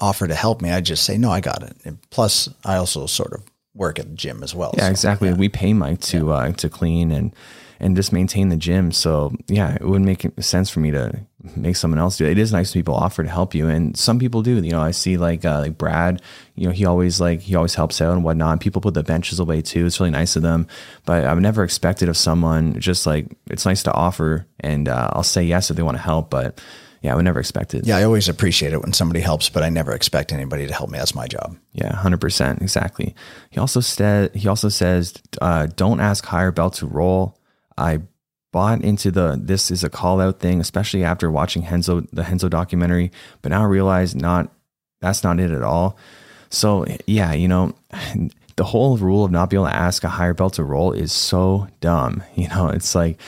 offer 0.00 0.28
to 0.28 0.34
help 0.34 0.60
me. 0.62 0.70
I 0.70 0.80
just 0.80 1.04
say, 1.04 1.18
no, 1.18 1.30
I 1.30 1.40
got 1.40 1.62
it. 1.62 1.76
And 1.84 1.98
plus, 2.10 2.48
I 2.64 2.76
also 2.76 3.06
sort 3.06 3.32
of 3.32 3.42
work 3.74 3.98
at 3.98 4.08
the 4.08 4.14
gym 4.14 4.42
as 4.42 4.54
well. 4.54 4.74
Yeah, 4.76 4.84
So, 4.84 4.90
exactly. 4.90 5.32
We 5.32 5.48
pay 5.48 5.72
Mike 5.72 6.00
to 6.02 6.32
uh, 6.32 6.52
to 6.52 6.68
clean 6.68 7.10
and 7.10 7.34
and 7.80 7.96
just 7.96 8.12
maintain 8.12 8.48
the 8.48 8.56
gym. 8.56 8.92
So 8.92 9.32
yeah, 9.48 9.74
it 9.74 9.82
wouldn't 9.82 10.06
make 10.06 10.26
sense 10.42 10.70
for 10.70 10.80
me 10.80 10.90
to 10.90 11.20
make 11.56 11.76
someone 11.76 11.98
else 11.98 12.16
do 12.16 12.26
it. 12.26 12.32
It 12.32 12.38
is 12.38 12.52
nice 12.52 12.74
when 12.74 12.80
people 12.80 12.94
offer 12.94 13.22
to 13.22 13.28
help 13.28 13.54
you, 13.54 13.68
and 13.68 13.96
some 13.96 14.18
people 14.18 14.42
do. 14.42 14.62
You 14.62 14.72
know, 14.72 14.80
I 14.80 14.90
see 14.90 15.16
like 15.16 15.44
uh, 15.44 15.60
like 15.60 15.78
Brad. 15.78 16.20
You 16.54 16.66
know, 16.66 16.72
he 16.72 16.84
always 16.84 17.20
like 17.20 17.40
he 17.40 17.54
always 17.54 17.74
helps 17.74 18.00
out 18.00 18.12
and 18.12 18.24
whatnot. 18.24 18.60
People 18.60 18.80
put 18.80 18.94
the 18.94 19.02
benches 19.02 19.38
away 19.38 19.62
too. 19.62 19.86
It's 19.86 20.00
really 20.00 20.10
nice 20.10 20.36
of 20.36 20.42
them. 20.42 20.66
But 21.04 21.24
I've 21.24 21.40
never 21.40 21.62
expected 21.62 22.08
of 22.08 22.16
someone. 22.16 22.78
Just 22.80 23.06
like 23.06 23.26
it's 23.50 23.64
nice 23.64 23.82
to 23.84 23.92
offer, 23.92 24.46
and 24.60 24.88
uh, 24.88 25.10
I'll 25.12 25.22
say 25.22 25.44
yes 25.44 25.70
if 25.70 25.76
they 25.76 25.82
want 25.82 25.96
to 25.96 26.02
help. 26.02 26.30
But 26.30 26.60
yeah, 27.02 27.12
I 27.12 27.14
would 27.14 27.24
never 27.24 27.38
expect 27.38 27.74
it. 27.74 27.86
Yeah, 27.86 27.96
I 27.96 28.02
always 28.02 28.28
appreciate 28.28 28.72
it 28.72 28.82
when 28.82 28.92
somebody 28.92 29.20
helps, 29.20 29.48
but 29.48 29.62
I 29.62 29.68
never 29.68 29.92
expect 29.92 30.32
anybody 30.32 30.66
to 30.66 30.74
help 30.74 30.90
me. 30.90 30.98
That's 30.98 31.14
my 31.14 31.28
job. 31.28 31.56
Yeah, 31.72 31.94
hundred 31.94 32.20
percent, 32.20 32.60
exactly. 32.62 33.14
He 33.50 33.60
also 33.60 33.80
said 33.80 34.34
he 34.34 34.48
also 34.48 34.68
says, 34.68 35.14
uh, 35.40 35.66
"Don't 35.66 36.00
ask 36.00 36.24
higher 36.26 36.50
belt 36.50 36.74
to 36.74 36.86
roll." 36.86 37.38
I 37.76 38.00
bought 38.58 38.82
into 38.82 39.12
the 39.12 39.38
this 39.40 39.70
is 39.70 39.84
a 39.84 39.88
call 39.88 40.20
out 40.20 40.40
thing, 40.40 40.60
especially 40.60 41.04
after 41.04 41.30
watching 41.30 41.62
Henzo 41.62 42.04
the 42.12 42.22
Henzo 42.22 42.50
documentary, 42.50 43.12
but 43.40 43.50
now 43.50 43.62
I 43.62 43.66
realize 43.66 44.16
not 44.16 44.50
that's 45.00 45.22
not 45.22 45.38
it 45.38 45.52
at 45.52 45.62
all. 45.62 45.96
So 46.50 46.84
yeah, 47.06 47.32
you 47.34 47.46
know, 47.46 47.72
the 48.56 48.64
whole 48.64 48.96
rule 48.96 49.24
of 49.24 49.30
not 49.30 49.48
being 49.48 49.60
able 49.60 49.70
to 49.70 49.76
ask 49.76 50.02
a 50.02 50.08
higher 50.08 50.34
belt 50.34 50.54
to 50.54 50.64
roll 50.64 50.90
is 50.90 51.12
so 51.12 51.68
dumb. 51.80 52.24
You 52.34 52.48
know, 52.48 52.70
it's 52.70 52.96
like 52.96 53.20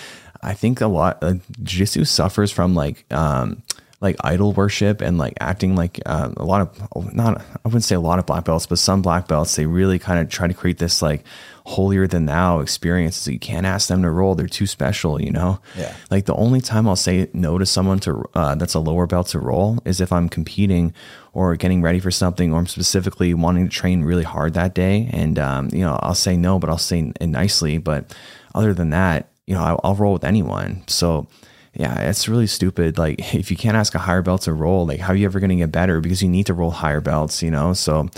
I 0.42 0.54
think 0.54 0.80
a 0.80 0.88
lot 0.88 1.22
uh, 1.22 1.34
jiu-jitsu 1.62 2.06
suffers 2.06 2.50
from 2.50 2.74
like 2.74 3.04
um 3.12 3.62
like 4.00 4.16
idol 4.24 4.52
worship 4.52 5.00
and 5.00 5.16
like 5.16 5.34
acting 5.40 5.76
like 5.76 6.00
uh, 6.06 6.30
a 6.38 6.44
lot 6.44 6.60
of 6.60 7.14
not 7.14 7.40
I 7.40 7.68
wouldn't 7.68 7.84
say 7.84 7.94
a 7.94 8.00
lot 8.00 8.18
of 8.18 8.26
black 8.26 8.46
belts, 8.46 8.66
but 8.66 8.80
some 8.80 9.00
black 9.00 9.28
belts 9.28 9.54
they 9.54 9.66
really 9.66 10.00
kind 10.00 10.18
of 10.18 10.28
try 10.28 10.48
to 10.48 10.54
create 10.54 10.78
this 10.78 11.02
like 11.02 11.22
holier 11.70 12.06
than 12.06 12.26
thou 12.26 12.60
experiences. 12.60 13.26
You 13.28 13.38
can't 13.38 13.66
ask 13.66 13.88
them 13.88 14.02
to 14.02 14.10
roll; 14.10 14.34
they're 14.34 14.46
too 14.46 14.66
special, 14.66 15.20
you 15.20 15.30
know. 15.30 15.60
Yeah. 15.76 15.94
Like 16.10 16.26
the 16.26 16.34
only 16.34 16.60
time 16.60 16.88
I'll 16.88 16.96
say 16.96 17.28
no 17.32 17.58
to 17.58 17.66
someone 17.66 18.00
to 18.00 18.24
uh, 18.34 18.54
that's 18.56 18.74
a 18.74 18.80
lower 18.80 19.06
belt 19.06 19.28
to 19.28 19.38
roll 19.38 19.78
is 19.84 20.00
if 20.00 20.12
I'm 20.12 20.28
competing 20.28 20.92
or 21.32 21.56
getting 21.56 21.82
ready 21.82 22.00
for 22.00 22.10
something, 22.10 22.52
or 22.52 22.58
I'm 22.58 22.66
specifically 22.66 23.32
wanting 23.34 23.68
to 23.68 23.74
train 23.74 24.02
really 24.02 24.24
hard 24.24 24.54
that 24.54 24.74
day, 24.74 25.08
and 25.12 25.38
um, 25.38 25.70
you 25.72 25.80
know 25.80 25.98
I'll 26.02 26.14
say 26.14 26.36
no, 26.36 26.58
but 26.58 26.68
I'll 26.68 26.78
say 26.78 27.12
it 27.20 27.26
nicely. 27.26 27.78
But 27.78 28.14
other 28.54 28.74
than 28.74 28.90
that, 28.90 29.30
you 29.46 29.54
know 29.54 29.62
I'll, 29.62 29.80
I'll 29.84 29.94
roll 29.94 30.12
with 30.12 30.24
anyone. 30.24 30.82
So 30.88 31.26
yeah, 31.74 32.00
it's 32.00 32.28
really 32.28 32.46
stupid. 32.46 32.98
Like 32.98 33.34
if 33.34 33.50
you 33.50 33.56
can't 33.56 33.76
ask 33.76 33.94
a 33.94 33.98
higher 33.98 34.22
belt 34.22 34.42
to 34.42 34.52
roll, 34.52 34.86
like 34.86 35.00
how 35.00 35.12
are 35.12 35.16
you 35.16 35.26
ever 35.26 35.40
going 35.40 35.50
to 35.50 35.56
get 35.56 35.72
better? 35.72 36.00
Because 36.00 36.22
you 36.22 36.28
need 36.28 36.46
to 36.46 36.54
roll 36.54 36.70
higher 36.70 37.00
belts, 37.00 37.42
you 37.42 37.50
know. 37.50 37.72
So 37.72 38.08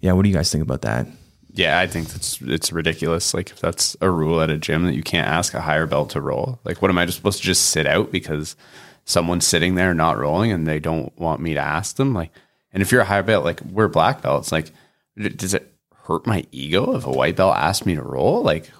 yeah, 0.00 0.12
what 0.12 0.22
do 0.22 0.28
you 0.28 0.34
guys 0.34 0.50
think 0.50 0.62
about 0.62 0.82
that? 0.82 1.06
Yeah, 1.56 1.80
I 1.80 1.86
think 1.86 2.08
that's 2.08 2.40
it's 2.42 2.70
ridiculous. 2.70 3.32
Like 3.32 3.50
if 3.50 3.60
that's 3.60 3.96
a 4.02 4.10
rule 4.10 4.42
at 4.42 4.50
a 4.50 4.58
gym 4.58 4.84
that 4.84 4.94
you 4.94 5.02
can't 5.02 5.26
ask 5.26 5.54
a 5.54 5.62
higher 5.62 5.86
belt 5.86 6.10
to 6.10 6.20
roll. 6.20 6.60
Like 6.64 6.82
what 6.82 6.90
am 6.90 6.98
I 6.98 7.06
just 7.06 7.16
supposed 7.16 7.38
to 7.38 7.44
just 7.44 7.70
sit 7.70 7.86
out 7.86 8.12
because 8.12 8.56
someone's 9.04 9.46
sitting 9.46 9.74
there 9.74 9.94
not 9.94 10.18
rolling 10.18 10.52
and 10.52 10.66
they 10.66 10.78
don't 10.78 11.18
want 11.18 11.40
me 11.40 11.54
to 11.54 11.60
ask 11.60 11.96
them? 11.96 12.12
Like 12.12 12.30
and 12.72 12.82
if 12.82 12.92
you're 12.92 13.00
a 13.00 13.06
higher 13.06 13.22
belt, 13.22 13.44
like 13.44 13.62
we're 13.62 13.88
black 13.88 14.20
belts, 14.20 14.52
like 14.52 14.70
does 15.16 15.54
it 15.54 15.72
hurt 16.04 16.26
my 16.26 16.44
ego 16.52 16.94
if 16.94 17.06
a 17.06 17.10
white 17.10 17.36
belt 17.36 17.56
asks 17.56 17.86
me 17.86 17.94
to 17.94 18.02
roll? 18.02 18.42
Like 18.42 18.70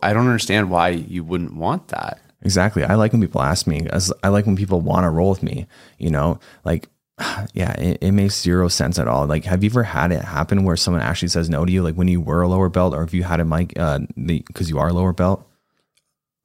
I 0.00 0.12
don't 0.12 0.26
understand 0.26 0.70
why 0.70 0.90
you 0.90 1.24
wouldn't 1.24 1.56
want 1.56 1.88
that. 1.88 2.20
Exactly. 2.42 2.84
I 2.84 2.94
like 2.94 3.12
when 3.12 3.20
people 3.20 3.42
ask 3.42 3.66
me. 3.66 3.88
I 4.22 4.28
like 4.28 4.46
when 4.46 4.56
people 4.56 4.80
want 4.80 5.02
to 5.04 5.10
roll 5.10 5.30
with 5.30 5.42
me. 5.42 5.66
You 5.98 6.10
know, 6.10 6.38
like 6.64 6.88
yeah, 7.54 7.72
it, 7.72 7.98
it, 8.00 8.12
makes 8.12 8.40
zero 8.40 8.68
sense 8.68 8.98
at 8.98 9.08
all. 9.08 9.26
Like, 9.26 9.44
have 9.44 9.62
you 9.62 9.70
ever 9.70 9.82
had 9.82 10.12
it 10.12 10.22
happen 10.22 10.64
where 10.64 10.76
someone 10.76 11.02
actually 11.02 11.28
says 11.28 11.50
no 11.50 11.64
to 11.64 11.72
you, 11.72 11.82
like 11.82 11.94
when 11.94 12.08
you 12.08 12.20
were 12.20 12.42
a 12.42 12.48
lower 12.48 12.68
belt, 12.68 12.94
or 12.94 13.02
if 13.02 13.12
you 13.12 13.22
had 13.22 13.40
a 13.40 13.44
mic, 13.44 13.78
uh, 13.78 14.00
because 14.16 14.70
you 14.70 14.78
are 14.78 14.88
a 14.88 14.92
lower 14.92 15.12
belt? 15.12 15.46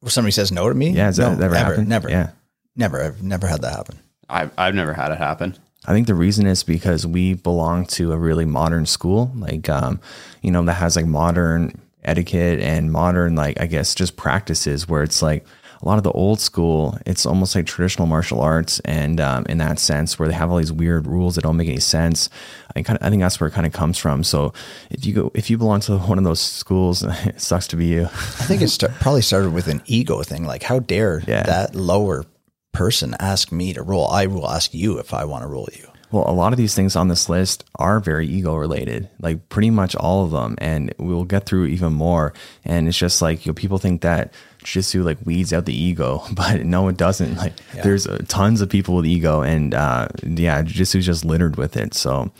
Where 0.00 0.10
somebody 0.10 0.32
says 0.32 0.52
no 0.52 0.68
to 0.68 0.74
me? 0.74 0.90
Yeah, 0.90 1.06
has 1.06 1.18
no, 1.18 1.34
that 1.34 1.44
ever 1.44 1.54
never, 1.54 1.54
happened? 1.54 1.88
Never, 1.88 2.10
Yeah, 2.10 2.30
never. 2.74 3.02
I've 3.02 3.22
never 3.22 3.46
had 3.46 3.62
that 3.62 3.74
happen. 3.74 3.98
I've 4.28 4.50
I've 4.58 4.74
never 4.74 4.92
had 4.92 5.12
it 5.12 5.18
happen. 5.18 5.56
I 5.86 5.92
think 5.92 6.06
the 6.06 6.14
reason 6.14 6.46
is 6.46 6.64
because 6.64 7.06
we 7.06 7.34
belong 7.34 7.86
to 7.86 8.12
a 8.12 8.18
really 8.18 8.44
modern 8.44 8.86
school, 8.86 9.30
like 9.36 9.68
um, 9.68 10.00
you 10.42 10.50
know, 10.50 10.62
that 10.64 10.74
has 10.74 10.96
like 10.96 11.06
modern 11.06 11.80
etiquette 12.04 12.60
and 12.60 12.92
modern, 12.92 13.34
like 13.34 13.60
I 13.60 13.66
guess, 13.66 13.94
just 13.94 14.16
practices 14.16 14.88
where 14.88 15.02
it's 15.02 15.22
like 15.22 15.46
a 15.82 15.86
lot 15.86 15.98
of 15.98 16.04
the 16.04 16.12
old 16.12 16.40
school, 16.40 16.98
it's 17.06 17.26
almost 17.26 17.54
like 17.54 17.66
traditional 17.66 18.06
martial 18.06 18.40
arts, 18.40 18.80
and 18.80 19.20
um, 19.20 19.44
in 19.48 19.58
that 19.58 19.78
sense, 19.78 20.18
where 20.18 20.28
they 20.28 20.34
have 20.34 20.50
all 20.50 20.56
these 20.58 20.72
weird 20.72 21.06
rules 21.06 21.34
that 21.34 21.42
don't 21.42 21.56
make 21.56 21.68
any 21.68 21.80
sense. 21.80 22.28
I 22.74 22.82
kind 22.82 22.98
of, 22.98 23.06
I 23.06 23.10
think 23.10 23.22
that's 23.22 23.38
where 23.40 23.48
it 23.48 23.52
kind 23.52 23.66
of 23.66 23.72
comes 23.72 23.98
from. 23.98 24.24
So 24.24 24.52
if 24.90 25.04
you 25.06 25.14
go, 25.14 25.30
if 25.34 25.50
you 25.50 25.58
belong 25.58 25.80
to 25.80 25.98
one 25.98 26.18
of 26.18 26.24
those 26.24 26.40
schools, 26.40 27.02
it 27.06 27.40
sucks 27.40 27.66
to 27.68 27.76
be 27.76 27.86
you. 27.86 28.04
I 28.04 28.44
think 28.46 28.62
it 28.62 28.68
start, 28.68 28.92
probably 29.00 29.22
started 29.22 29.52
with 29.52 29.68
an 29.68 29.82
ego 29.86 30.22
thing. 30.22 30.44
Like, 30.44 30.62
how 30.62 30.78
dare 30.80 31.22
Yeah. 31.26 31.42
that 31.44 31.74
lower 31.74 32.24
person 32.72 33.14
ask 33.18 33.52
me 33.52 33.72
to 33.72 33.82
roll? 33.82 34.08
I 34.08 34.26
will 34.26 34.48
ask 34.48 34.74
you 34.74 34.98
if 34.98 35.14
I 35.14 35.24
want 35.24 35.42
to 35.42 35.48
roll 35.48 35.68
you. 35.74 35.88
Well, 36.12 36.24
a 36.28 36.32
lot 36.32 36.52
of 36.52 36.56
these 36.56 36.74
things 36.74 36.94
on 36.94 37.08
this 37.08 37.28
list 37.28 37.64
are 37.80 37.98
very 37.98 38.28
ego 38.28 38.54
related, 38.54 39.08
like 39.20 39.48
pretty 39.48 39.70
much 39.70 39.96
all 39.96 40.24
of 40.24 40.30
them, 40.30 40.54
and 40.58 40.94
we'll 40.98 41.24
get 41.24 41.46
through 41.46 41.66
even 41.66 41.92
more. 41.94 42.32
And 42.64 42.86
it's 42.86 42.96
just 42.96 43.20
like 43.20 43.44
you 43.44 43.50
know, 43.50 43.54
people 43.54 43.78
think 43.78 44.02
that 44.02 44.32
jiu-jitsu 44.66 45.02
like 45.02 45.18
weeds 45.24 45.52
out 45.52 45.64
the 45.64 45.76
ego, 45.76 46.22
but 46.32 46.64
no, 46.64 46.88
it 46.88 46.96
doesn't. 46.96 47.36
Like 47.36 47.54
there's 47.82 48.06
uh, 48.06 48.18
tons 48.28 48.60
of 48.60 48.68
people 48.68 48.96
with 48.96 49.06
ego, 49.06 49.42
and 49.42 49.74
uh, 49.74 50.08
yeah, 50.22 50.62
jiu-jitsu 50.62 51.00
just 51.00 51.24
littered 51.24 51.56
with 51.56 51.76
it. 51.76 51.94
So 51.94 52.30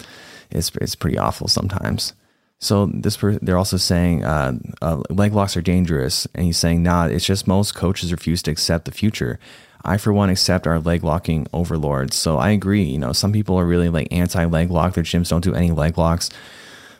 it's 0.51 0.71
it's 0.81 0.95
pretty 0.95 1.19
awful 1.19 1.49
sometimes. 1.49 2.13
So 2.59 2.87
this 2.87 3.17
per- 3.17 3.39
they're 3.41 3.59
also 3.59 3.77
saying 3.77 4.25
uh, 4.25 4.59
uh, 4.81 5.03
leg 5.11 5.33
locks 5.35 5.57
are 5.57 5.63
dangerous, 5.63 6.27
and 6.35 6.47
he's 6.47 6.59
saying 6.59 6.83
nah, 6.83 7.07
it's 7.07 7.25
just 7.25 7.47
most 7.47 7.75
coaches 7.75 8.13
refuse 8.13 8.43
to 8.43 8.51
accept 8.51 8.85
the 8.87 8.93
future. 8.93 9.39
I, 9.85 9.99
for 9.99 10.13
one, 10.13 10.31
accept 10.31 10.67
our 10.67 10.81
leg 10.81 11.05
locking 11.05 11.47
overlords. 11.53 12.17
So 12.17 12.39
I 12.39 12.51
agree. 12.51 12.83
You 12.83 12.99
know, 12.99 13.13
some 13.13 13.33
people 13.33 13.57
are 13.57 13.65
really 13.65 13.89
like 13.89 14.09
anti 14.11 14.45
leg 14.45 14.71
lock. 14.71 14.95
Their 14.95 15.05
gyms 15.05 15.29
don't 15.29 15.45
do 15.45 15.55
any 15.55 15.71
leg 15.71 15.97
locks, 15.97 16.29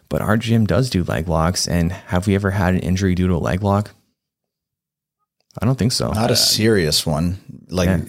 but 0.09 0.23
our 0.23 0.37
gym 0.37 0.67
does 0.67 0.89
do 0.89 1.03
leg 1.03 1.27
locks. 1.27 1.67
And 1.67 1.91
have 1.91 2.29
we 2.29 2.37
ever 2.37 2.53
had 2.53 2.75
an 2.75 2.81
injury 2.81 3.17
due 3.17 3.27
to 3.27 3.35
a 3.35 3.39
leg 3.39 3.63
lock? 3.63 3.96
I 5.61 5.67
don't 5.67 5.79
think 5.79 5.93
so. 5.93 6.11
Not 6.11 6.31
a 6.31 6.37
serious 6.37 7.07
one. 7.07 7.39
Like 7.69 7.89
Yeah. 7.89 8.01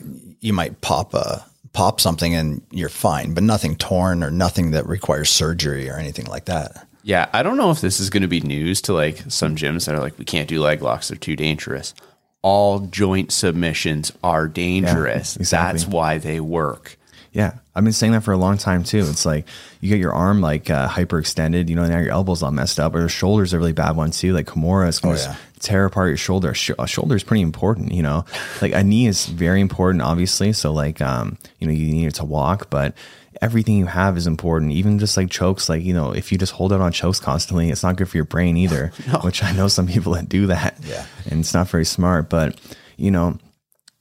you 0.41 0.53
might 0.53 0.81
pop 0.81 1.13
a 1.13 1.45
pop 1.73 2.01
something 2.01 2.33
and 2.35 2.61
you're 2.71 2.89
fine, 2.89 3.33
but 3.33 3.43
nothing 3.43 3.75
torn 3.75 4.23
or 4.23 4.31
nothing 4.31 4.71
that 4.71 4.87
requires 4.87 5.29
surgery 5.29 5.89
or 5.89 5.95
anything 5.97 6.25
like 6.25 6.45
that. 6.45 6.85
Yeah, 7.03 7.27
I 7.33 7.43
don't 7.43 7.55
know 7.57 7.71
if 7.71 7.79
this 7.81 7.99
is 7.99 8.09
going 8.09 8.23
to 8.23 8.27
be 8.27 8.41
news 8.41 8.81
to 8.81 8.93
like 8.93 9.21
some 9.29 9.55
gyms 9.55 9.85
that 9.85 9.95
are 9.95 9.99
like, 10.01 10.17
we 10.19 10.25
can't 10.25 10.49
do 10.49 10.59
leg 10.61 10.81
locks; 10.81 11.07
they're 11.07 11.17
too 11.17 11.35
dangerous. 11.37 11.93
All 12.41 12.79
joint 12.79 13.31
submissions 13.31 14.11
are 14.23 14.47
dangerous. 14.47 15.35
exactly. 15.37 15.79
That's 15.79 15.89
why 15.91 16.17
they 16.17 16.39
work. 16.39 16.97
Yeah, 17.31 17.53
I've 17.75 17.83
been 17.83 17.93
saying 17.93 18.13
that 18.13 18.23
for 18.23 18.31
a 18.31 18.37
long 18.37 18.57
time 18.57 18.83
too. 18.83 19.05
It's 19.09 19.25
like 19.25 19.45
you 19.79 19.89
get 19.89 19.99
your 19.99 20.13
arm 20.13 20.41
like 20.41 20.69
uh, 20.69 20.87
hyperextended, 20.89 21.69
you 21.69 21.75
know, 21.75 21.85
now 21.85 21.99
your 21.99 22.11
elbow's 22.11 22.41
all 22.43 22.51
messed 22.51 22.79
up, 22.79 22.95
or 22.95 22.99
your 22.99 23.09
shoulder's 23.09 23.53
are 23.53 23.59
really 23.59 23.73
bad 23.73 23.95
one 23.95 24.11
too. 24.11 24.33
Like 24.33 24.47
Kimura's 24.47 24.99
can 24.99 25.11
Oh, 25.11 25.13
yeah. 25.15 25.35
Tear 25.59 25.85
apart 25.85 26.09
your 26.09 26.17
shoulder. 26.17 26.53
Sh- 26.53 26.71
a 26.77 26.87
shoulder 26.87 27.15
is 27.15 27.23
pretty 27.23 27.41
important, 27.41 27.91
you 27.91 28.03
know. 28.03 28.25
Like 28.61 28.73
a 28.73 28.83
knee 28.83 29.07
is 29.07 29.25
very 29.25 29.61
important, 29.61 30.01
obviously. 30.01 30.53
So 30.53 30.71
like, 30.71 31.01
um, 31.01 31.37
you 31.59 31.67
know, 31.67 31.73
you 31.73 31.91
need 31.91 32.07
it 32.07 32.15
to 32.15 32.25
walk, 32.25 32.69
but 32.69 32.93
everything 33.41 33.77
you 33.77 33.85
have 33.85 34.17
is 34.17 34.25
important. 34.27 34.71
Even 34.71 34.97
just 34.99 35.15
like 35.17 35.29
chokes, 35.29 35.69
like 35.69 35.83
you 35.83 35.93
know, 35.93 36.11
if 36.11 36.31
you 36.31 36.37
just 36.37 36.53
hold 36.53 36.73
out 36.73 36.81
on 36.81 36.91
chokes 36.91 37.19
constantly, 37.19 37.69
it's 37.69 37.83
not 37.83 37.95
good 37.95 38.09
for 38.09 38.17
your 38.17 38.25
brain 38.25 38.57
either. 38.57 38.87
Which 39.23 39.43
I 39.43 39.51
know 39.51 39.67
some 39.67 39.87
people 39.87 40.13
that 40.13 40.29
do 40.29 40.47
that, 40.47 40.77
Yeah. 40.83 41.05
and 41.29 41.39
it's 41.41 41.53
not 41.53 41.67
very 41.69 41.85
smart. 41.85 42.29
But 42.29 42.59
you 42.97 43.11
know, 43.11 43.37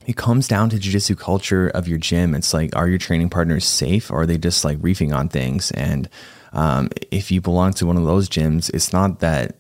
it 0.06 0.16
comes 0.16 0.48
down 0.48 0.70
to 0.70 0.76
jujitsu 0.76 1.18
culture 1.18 1.68
of 1.68 1.88
your 1.88 1.98
gym. 1.98 2.34
It's 2.34 2.54
like, 2.54 2.74
are 2.76 2.88
your 2.88 2.98
training 2.98 3.28
partners 3.30 3.64
safe 3.66 4.10
or 4.10 4.22
are 4.22 4.26
they 4.26 4.38
just 4.38 4.64
like 4.64 4.78
reefing 4.80 5.12
on 5.12 5.28
things? 5.28 5.70
And 5.72 6.08
um, 6.52 6.88
if 7.10 7.30
you 7.30 7.40
belong 7.40 7.72
to 7.74 7.86
one 7.86 7.96
of 7.96 8.04
those 8.06 8.28
gyms, 8.28 8.70
it's 8.72 8.92
not 8.92 9.18
that 9.20 9.58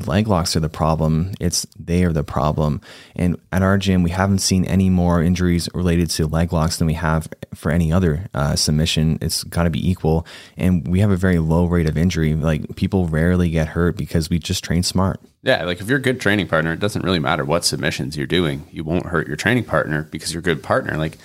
the 0.00 0.10
leg 0.10 0.26
locks 0.26 0.56
are 0.56 0.60
the 0.60 0.68
problem, 0.68 1.32
it's 1.40 1.66
they 1.78 2.04
are 2.04 2.12
the 2.12 2.24
problem. 2.24 2.80
And 3.14 3.38
at 3.52 3.62
our 3.62 3.78
gym, 3.78 4.02
we 4.02 4.10
haven't 4.10 4.40
seen 4.40 4.64
any 4.64 4.90
more 4.90 5.22
injuries 5.22 5.68
related 5.72 6.10
to 6.10 6.26
leg 6.26 6.52
locks 6.52 6.78
than 6.78 6.86
we 6.86 6.94
have 6.94 7.28
for 7.54 7.70
any 7.70 7.92
other 7.92 8.28
uh, 8.34 8.56
submission. 8.56 9.18
It's 9.22 9.44
got 9.44 9.64
to 9.64 9.70
be 9.70 9.88
equal. 9.88 10.26
And 10.56 10.86
we 10.88 11.00
have 11.00 11.10
a 11.10 11.16
very 11.16 11.38
low 11.38 11.66
rate 11.66 11.88
of 11.88 11.96
injury. 11.96 12.34
Like 12.34 12.74
people 12.76 13.06
rarely 13.06 13.50
get 13.50 13.68
hurt 13.68 13.96
because 13.96 14.28
we 14.28 14.38
just 14.38 14.64
train 14.64 14.82
smart. 14.82 15.20
Yeah, 15.42 15.64
like 15.64 15.80
if 15.80 15.88
you're 15.88 15.98
a 15.98 16.02
good 16.02 16.20
training 16.20 16.48
partner, 16.48 16.72
it 16.72 16.80
doesn't 16.80 17.02
really 17.02 17.18
matter 17.20 17.44
what 17.44 17.64
submissions 17.64 18.16
you're 18.16 18.26
doing. 18.26 18.66
You 18.72 18.82
won't 18.82 19.06
hurt 19.06 19.28
your 19.28 19.36
training 19.36 19.64
partner 19.64 20.08
because 20.10 20.32
you're 20.32 20.40
a 20.40 20.42
good 20.42 20.62
partner. 20.62 20.96
Like 20.96 21.18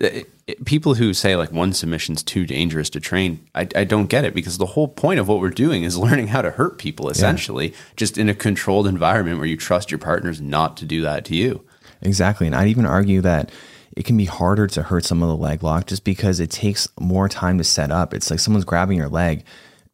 it, 0.00 0.30
it- 0.46 0.64
people 0.64 0.94
who 0.94 1.14
say 1.14 1.36
like 1.36 1.52
one 1.52 1.72
submission's 1.72 2.22
too 2.24 2.44
dangerous 2.44 2.90
to 2.90 2.98
train, 3.00 3.38
I, 3.54 3.68
I 3.76 3.84
don't 3.84 4.06
get 4.08 4.24
it 4.24 4.34
because 4.34 4.58
the 4.58 4.66
whole 4.66 4.88
point 4.88 5.20
of 5.20 5.28
what 5.28 5.40
we're 5.40 5.50
doing 5.50 5.84
is 5.84 5.96
learning 6.06 6.26
how 6.28 6.42
to 6.42 6.50
hurt 6.50 6.78
people 6.78 7.08
essentially, 7.08 7.72
just 7.96 8.18
in 8.18 8.28
a 8.28 8.34
controlled 8.34 8.86
environment 8.88 9.38
where 9.38 9.46
you 9.46 9.56
trust 9.56 9.90
your 9.90 9.98
partners 9.98 10.40
not 10.40 10.76
to 10.78 10.84
do 10.84 11.02
that 11.02 11.24
to 11.26 11.36
you. 11.36 11.64
Exactly. 12.02 12.46
And 12.46 12.56
I'd 12.56 12.68
even 12.68 12.86
argue 12.86 13.20
that 13.20 13.52
it 13.96 14.04
can 14.04 14.16
be 14.16 14.24
harder 14.24 14.66
to 14.68 14.82
hurt 14.82 15.04
some 15.04 15.22
of 15.22 15.28
the 15.28 15.36
leg 15.36 15.62
lock 15.62 15.86
just 15.86 16.02
because 16.04 16.40
it 16.40 16.50
takes 16.50 16.88
more 16.98 17.28
time 17.28 17.58
to 17.58 17.64
set 17.64 17.90
up. 17.90 18.14
It's 18.14 18.30
like 18.30 18.40
someone's 18.40 18.64
grabbing 18.64 18.96
your 18.96 19.08
leg. 19.08 19.44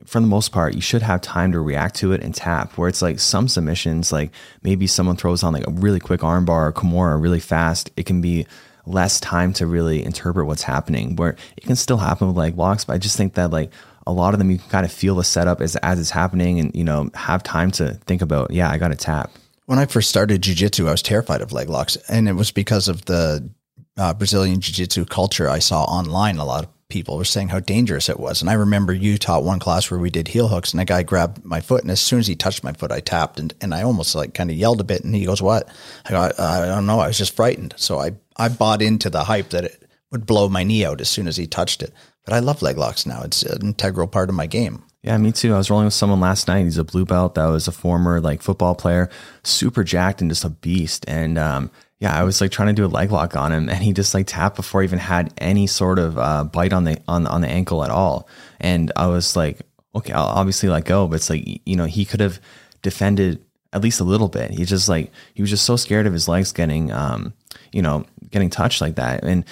For 0.04 0.20
the 0.20 0.26
most 0.26 0.52
part, 0.52 0.74
you 0.74 0.80
should 0.80 1.02
have 1.02 1.20
time 1.22 1.52
to 1.52 1.60
react 1.60 1.96
to 1.96 2.12
it 2.12 2.22
and 2.22 2.34
tap. 2.34 2.78
Where 2.78 2.88
it's 2.88 3.02
like 3.02 3.18
some 3.18 3.48
submissions, 3.48 4.12
like 4.12 4.30
maybe 4.62 4.86
someone 4.86 5.16
throws 5.16 5.42
on 5.42 5.52
like 5.52 5.66
a 5.66 5.70
really 5.72 5.98
quick 5.98 6.20
armbar 6.20 6.68
or 6.68 6.72
Kimura 6.72 7.20
really 7.20 7.40
fast, 7.40 7.90
it 7.96 8.04
can 8.06 8.20
be 8.20 8.46
less 8.86 9.20
time 9.20 9.52
to 9.54 9.66
really 9.66 10.04
interpret 10.04 10.46
what's 10.46 10.62
happening. 10.62 11.16
Where 11.16 11.36
it 11.56 11.64
can 11.64 11.76
still 11.76 11.98
happen 11.98 12.28
with 12.28 12.36
leg 12.36 12.56
locks, 12.56 12.84
but 12.84 12.94
I 12.94 12.98
just 12.98 13.16
think 13.16 13.34
that 13.34 13.50
like 13.50 13.70
a 14.06 14.12
lot 14.12 14.34
of 14.34 14.38
them 14.38 14.50
you 14.50 14.58
can 14.58 14.68
kind 14.70 14.86
of 14.86 14.92
feel 14.92 15.16
the 15.16 15.24
setup 15.24 15.60
as 15.60 15.76
as 15.76 15.98
it's 15.98 16.10
happening 16.10 16.60
and 16.60 16.74
you 16.74 16.84
know 16.84 17.10
have 17.14 17.42
time 17.42 17.70
to 17.72 17.94
think 18.06 18.22
about, 18.22 18.50
yeah, 18.50 18.70
I 18.70 18.78
got 18.78 18.88
to 18.88 18.96
tap. 18.96 19.30
When 19.66 19.78
I 19.80 19.86
first 19.86 20.08
started 20.08 20.42
jujitsu, 20.42 20.86
I 20.86 20.92
was 20.92 21.02
terrified 21.02 21.40
of 21.40 21.52
leg 21.52 21.68
locks, 21.68 21.96
and 22.08 22.28
it 22.28 22.34
was 22.34 22.52
because 22.52 22.86
of 22.86 23.04
the 23.06 23.50
uh, 23.96 24.14
Brazilian 24.14 24.60
jiu-jitsu 24.60 25.06
culture 25.06 25.48
I 25.48 25.58
saw 25.58 25.84
online. 25.84 26.38
A 26.38 26.44
lot 26.44 26.64
of 26.64 26.75
people 26.88 27.16
were 27.16 27.24
saying 27.24 27.48
how 27.48 27.60
dangerous 27.60 28.08
it 28.08 28.20
was, 28.20 28.40
and 28.40 28.50
I 28.50 28.54
remember 28.54 28.92
you 28.92 29.18
taught 29.18 29.44
one 29.44 29.58
class 29.58 29.90
where 29.90 30.00
we 30.00 30.10
did 30.10 30.28
heel 30.28 30.48
hooks, 30.48 30.72
and 30.72 30.80
a 30.80 30.84
guy 30.84 31.02
grabbed 31.02 31.44
my 31.44 31.60
foot, 31.60 31.82
and 31.82 31.90
as 31.90 32.00
soon 32.00 32.18
as 32.18 32.26
he 32.26 32.36
touched 32.36 32.64
my 32.64 32.72
foot, 32.72 32.92
I 32.92 33.00
tapped, 33.00 33.38
and, 33.38 33.54
and 33.60 33.74
I 33.74 33.82
almost 33.82 34.14
like 34.14 34.34
kind 34.34 34.50
of 34.50 34.56
yelled 34.56 34.80
a 34.80 34.84
bit, 34.84 35.04
and 35.04 35.14
he 35.14 35.26
goes, 35.26 35.42
"What?" 35.42 35.68
I 36.04 36.10
go, 36.10 36.20
I, 36.20 36.62
I 36.62 36.66
don't 36.66 36.86
know, 36.86 37.00
I 37.00 37.08
was 37.08 37.18
just 37.18 37.36
frightened, 37.36 37.74
so 37.76 37.98
I 37.98 38.12
I 38.36 38.48
bought 38.48 38.82
into 38.82 39.10
the 39.10 39.24
hype 39.24 39.50
that 39.50 39.64
it 39.64 39.82
would 40.12 40.26
blow 40.26 40.48
my 40.48 40.62
knee 40.62 40.84
out 40.84 41.00
as 41.00 41.08
soon 41.08 41.26
as 41.26 41.36
he 41.36 41.46
touched 41.46 41.82
it. 41.82 41.92
But 42.24 42.34
I 42.34 42.38
love 42.38 42.62
leg 42.62 42.78
locks 42.78 43.06
now; 43.06 43.22
it's 43.22 43.42
an 43.42 43.62
integral 43.62 44.06
part 44.06 44.28
of 44.28 44.34
my 44.34 44.46
game. 44.46 44.82
Yeah, 45.06 45.16
me 45.18 45.30
too. 45.30 45.54
I 45.54 45.58
was 45.58 45.70
rolling 45.70 45.84
with 45.84 45.94
someone 45.94 46.18
last 46.18 46.48
night. 46.48 46.64
He's 46.64 46.78
a 46.78 46.84
blue 46.84 47.04
belt 47.04 47.36
that 47.36 47.46
was 47.46 47.68
a 47.68 47.72
former 47.72 48.20
like 48.20 48.42
football 48.42 48.74
player, 48.74 49.08
super 49.44 49.84
jacked 49.84 50.20
and 50.20 50.28
just 50.28 50.44
a 50.44 50.50
beast. 50.50 51.04
And 51.06 51.38
um, 51.38 51.70
yeah, 51.98 52.14
I 52.14 52.24
was 52.24 52.40
like 52.40 52.50
trying 52.50 52.68
to 52.68 52.74
do 52.74 52.84
a 52.84 52.88
leg 52.88 53.10
lock 53.10 53.36
on 53.36 53.52
him, 53.52 53.68
and 53.68 53.82
he 53.82 53.92
just 53.92 54.12
like 54.12 54.26
tapped 54.26 54.56
before 54.56 54.82
he 54.82 54.86
even 54.86 54.98
had 54.98 55.32
any 55.38 55.66
sort 55.66 55.98
of 55.98 56.18
uh, 56.18 56.44
bite 56.44 56.72
on 56.72 56.84
the 56.84 57.00
on 57.08 57.26
on 57.26 57.40
the 57.40 57.48
ankle 57.48 57.84
at 57.84 57.90
all. 57.90 58.28
And 58.60 58.92
I 58.96 59.06
was 59.06 59.34
like, 59.36 59.62
okay, 59.94 60.12
I'll 60.12 60.26
obviously 60.26 60.68
let 60.68 60.84
go, 60.84 61.06
but 61.06 61.16
it's 61.16 61.30
like 61.30 61.60
you 61.64 61.76
know 61.76 61.86
he 61.86 62.04
could 62.04 62.20
have 62.20 62.40
defended 62.82 63.42
at 63.72 63.82
least 63.82 64.00
a 64.00 64.04
little 64.04 64.28
bit. 64.28 64.50
He 64.50 64.64
just 64.64 64.88
like 64.88 65.10
he 65.34 65.42
was 65.42 65.50
just 65.50 65.64
so 65.64 65.76
scared 65.76 66.06
of 66.06 66.12
his 66.12 66.28
legs 66.28 66.52
getting 66.52 66.92
um 66.92 67.32
you 67.72 67.82
know 67.82 68.04
getting 68.30 68.50
touched 68.50 68.82
like 68.82 68.96
that, 68.96 69.24
and 69.24 69.44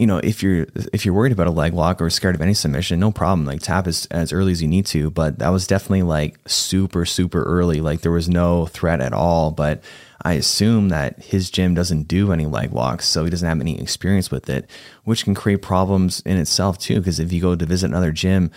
you 0.00 0.06
know, 0.06 0.16
if 0.16 0.42
you're 0.42 0.66
if 0.94 1.04
you're 1.04 1.12
worried 1.12 1.30
about 1.30 1.46
a 1.46 1.50
leg 1.50 1.74
lock 1.74 2.00
or 2.00 2.08
scared 2.08 2.34
of 2.34 2.40
any 2.40 2.54
submission, 2.54 2.98
no 2.98 3.12
problem. 3.12 3.44
Like 3.44 3.60
tap 3.60 3.86
as 3.86 4.06
as 4.06 4.32
early 4.32 4.50
as 4.50 4.62
you 4.62 4.66
need 4.66 4.86
to. 4.86 5.10
But 5.10 5.40
that 5.40 5.50
was 5.50 5.66
definitely 5.66 6.04
like 6.04 6.38
super 6.46 7.04
super 7.04 7.42
early. 7.42 7.82
Like 7.82 8.00
there 8.00 8.10
was 8.10 8.26
no 8.26 8.64
threat 8.64 9.02
at 9.02 9.12
all. 9.12 9.50
But 9.50 9.84
I 10.22 10.32
assume 10.34 10.88
that 10.88 11.22
his 11.22 11.50
gym 11.50 11.74
doesn't 11.74 12.08
do 12.08 12.32
any 12.32 12.46
leg 12.46 12.72
locks, 12.72 13.06
so 13.06 13.24
he 13.24 13.30
doesn't 13.30 13.46
have 13.46 13.60
any 13.60 13.78
experience 13.78 14.30
with 14.30 14.48
it, 14.48 14.70
which 15.04 15.24
can 15.24 15.34
create 15.34 15.60
problems 15.60 16.20
in 16.24 16.38
itself 16.38 16.78
too. 16.78 16.96
Because 16.96 17.20
if 17.20 17.30
you 17.30 17.42
go 17.42 17.54
to 17.54 17.66
visit 17.66 17.90
another 17.90 18.10
gym 18.10 18.50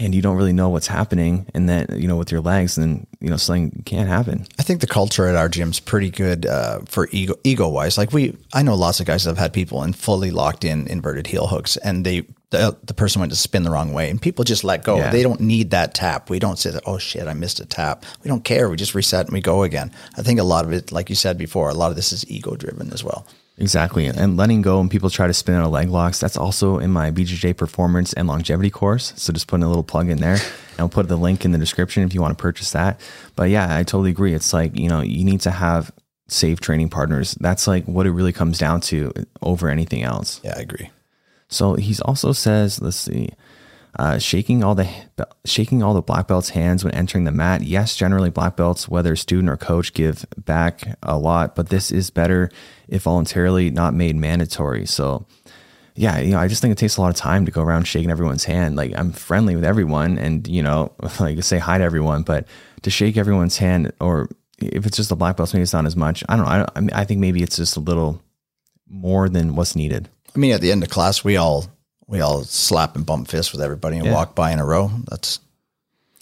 and 0.00 0.14
you 0.14 0.22
don't 0.22 0.36
really 0.36 0.52
know 0.52 0.68
what's 0.70 0.86
happening 0.86 1.46
and 1.54 1.68
that 1.68 1.90
you 1.98 2.08
know 2.08 2.16
with 2.16 2.32
your 2.32 2.40
legs 2.40 2.74
then 2.76 3.06
you 3.20 3.28
know 3.30 3.36
something 3.36 3.82
can't 3.84 4.08
happen. 4.08 4.46
I 4.58 4.62
think 4.62 4.80
the 4.80 4.86
culture 4.86 5.26
at 5.26 5.36
our 5.36 5.48
gym's 5.48 5.78
pretty 5.78 6.10
good 6.10 6.46
uh, 6.46 6.80
for 6.86 7.08
ego 7.12 7.34
ego 7.44 7.68
wise 7.68 7.98
like 7.98 8.12
we 8.12 8.36
i 8.52 8.62
know 8.62 8.74
lots 8.74 9.00
of 9.00 9.06
guys 9.06 9.24
that 9.24 9.30
have 9.30 9.38
had 9.38 9.52
people 9.52 9.82
in 9.82 9.92
fully 9.92 10.30
locked 10.30 10.64
in 10.64 10.86
inverted 10.88 11.26
heel 11.26 11.46
hooks 11.46 11.76
and 11.76 12.04
they 12.04 12.26
the, 12.50 12.76
the 12.82 12.94
person 12.94 13.20
went 13.20 13.30
to 13.30 13.38
spin 13.38 13.62
the 13.62 13.70
wrong 13.70 13.92
way 13.92 14.10
and 14.10 14.20
people 14.20 14.44
just 14.44 14.64
let 14.64 14.82
go. 14.82 14.96
Yeah. 14.96 15.12
they 15.12 15.22
don't 15.22 15.40
need 15.40 15.70
that 15.70 15.94
tap. 15.94 16.28
We 16.30 16.40
don't 16.40 16.58
say 16.58 16.70
that 16.70 16.82
oh 16.86 16.98
shit 16.98 17.28
i 17.28 17.34
missed 17.34 17.60
a 17.60 17.66
tap. 17.66 18.04
We 18.24 18.28
don't 18.28 18.42
care. 18.42 18.68
We 18.68 18.76
just 18.76 18.94
reset 18.94 19.26
and 19.26 19.32
we 19.34 19.40
go 19.40 19.62
again. 19.62 19.92
I 20.16 20.22
think 20.22 20.40
a 20.40 20.44
lot 20.44 20.64
of 20.64 20.72
it 20.72 20.90
like 20.90 21.10
you 21.10 21.16
said 21.16 21.38
before 21.38 21.68
a 21.68 21.74
lot 21.74 21.90
of 21.90 21.96
this 21.96 22.12
is 22.12 22.28
ego 22.30 22.56
driven 22.56 22.92
as 22.92 23.04
well 23.04 23.26
Exactly. 23.58 24.06
And 24.06 24.36
letting 24.36 24.62
go 24.62 24.78
when 24.78 24.88
people 24.88 25.10
try 25.10 25.26
to 25.26 25.34
spin 25.34 25.54
out 25.54 25.66
of 25.66 25.70
leg 25.70 25.90
locks, 25.90 26.18
that's 26.18 26.36
also 26.36 26.78
in 26.78 26.90
my 26.90 27.10
BJJ 27.10 27.56
performance 27.56 28.12
and 28.14 28.26
longevity 28.26 28.70
course. 28.70 29.12
So 29.16 29.32
just 29.32 29.48
putting 29.48 29.64
a 29.64 29.68
little 29.68 29.84
plug 29.84 30.08
in 30.08 30.18
there. 30.18 30.38
And 30.70 30.84
I'll 30.84 30.88
put 30.88 31.08
the 31.08 31.16
link 31.16 31.44
in 31.44 31.50
the 31.50 31.58
description 31.58 32.04
if 32.04 32.14
you 32.14 32.22
want 32.22 32.38
to 32.38 32.40
purchase 32.40 32.70
that. 32.70 33.00
But 33.36 33.50
yeah, 33.50 33.76
I 33.76 33.82
totally 33.82 34.10
agree. 34.10 34.32
It's 34.32 34.52
like, 34.52 34.78
you 34.78 34.88
know, 34.88 35.02
you 35.02 35.24
need 35.24 35.40
to 35.42 35.50
have 35.50 35.92
safe 36.28 36.60
training 36.60 36.88
partners. 36.88 37.36
That's 37.40 37.66
like 37.66 37.84
what 37.84 38.06
it 38.06 38.12
really 38.12 38.32
comes 38.32 38.56
down 38.56 38.80
to 38.82 39.12
over 39.42 39.68
anything 39.68 40.04
else. 40.04 40.40
Yeah, 40.42 40.54
I 40.56 40.60
agree. 40.60 40.90
So 41.48 41.74
he's 41.74 42.00
also 42.00 42.32
says, 42.32 42.80
let's 42.80 42.96
see, 42.96 43.30
uh, 43.98 44.18
shaking 44.18 44.62
all 44.62 44.74
the 44.74 44.88
shaking 45.44 45.82
all 45.82 45.94
the 45.94 46.02
black 46.02 46.28
belts' 46.28 46.50
hands 46.50 46.84
when 46.84 46.94
entering 46.94 47.24
the 47.24 47.32
mat. 47.32 47.62
Yes, 47.62 47.96
generally 47.96 48.30
black 48.30 48.56
belts, 48.56 48.88
whether 48.88 49.16
student 49.16 49.48
or 49.48 49.56
coach, 49.56 49.92
give 49.92 50.24
back 50.36 50.96
a 51.02 51.18
lot, 51.18 51.56
but 51.56 51.68
this 51.68 51.90
is 51.90 52.10
better 52.10 52.50
if 52.88 53.02
voluntarily, 53.02 53.70
not 53.70 53.94
made 53.94 54.16
mandatory. 54.16 54.86
So, 54.86 55.26
yeah, 55.94 56.18
you 56.18 56.32
know, 56.32 56.38
I 56.38 56.48
just 56.48 56.62
think 56.62 56.72
it 56.72 56.78
takes 56.78 56.96
a 56.96 57.00
lot 57.00 57.10
of 57.10 57.16
time 57.16 57.44
to 57.46 57.52
go 57.52 57.62
around 57.62 57.84
shaking 57.84 58.10
everyone's 58.10 58.44
hand. 58.44 58.76
Like 58.76 58.92
I'm 58.96 59.12
friendly 59.12 59.56
with 59.56 59.64
everyone, 59.64 60.18
and 60.18 60.46
you 60.46 60.62
know, 60.62 60.92
like 61.20 61.42
say 61.42 61.58
hi 61.58 61.78
to 61.78 61.84
everyone, 61.84 62.22
but 62.22 62.46
to 62.82 62.90
shake 62.90 63.16
everyone's 63.16 63.58
hand, 63.58 63.92
or 64.00 64.28
if 64.58 64.86
it's 64.86 64.96
just 64.96 65.10
a 65.10 65.16
black 65.16 65.36
belt, 65.36 65.52
maybe 65.52 65.62
it's 65.62 65.72
not 65.72 65.86
as 65.86 65.96
much. 65.96 66.22
I 66.28 66.36
don't 66.36 66.46
know. 66.46 66.92
I, 66.94 67.00
I 67.00 67.04
think 67.04 67.20
maybe 67.20 67.42
it's 67.42 67.56
just 67.56 67.76
a 67.76 67.80
little 67.80 68.22
more 68.88 69.28
than 69.28 69.56
what's 69.56 69.74
needed. 69.74 70.08
I 70.34 70.38
mean, 70.38 70.52
at 70.52 70.60
the 70.60 70.70
end 70.70 70.82
of 70.82 70.90
class, 70.90 71.24
we 71.24 71.36
all 71.36 71.66
we 72.10 72.20
all 72.20 72.42
slap 72.42 72.96
and 72.96 73.06
bump 73.06 73.28
fists 73.28 73.52
with 73.52 73.62
everybody 73.62 73.96
and 73.96 74.06
yeah. 74.06 74.12
walk 74.12 74.34
by 74.34 74.50
in 74.50 74.58
a 74.58 74.64
row. 74.64 74.90
That's 75.08 75.38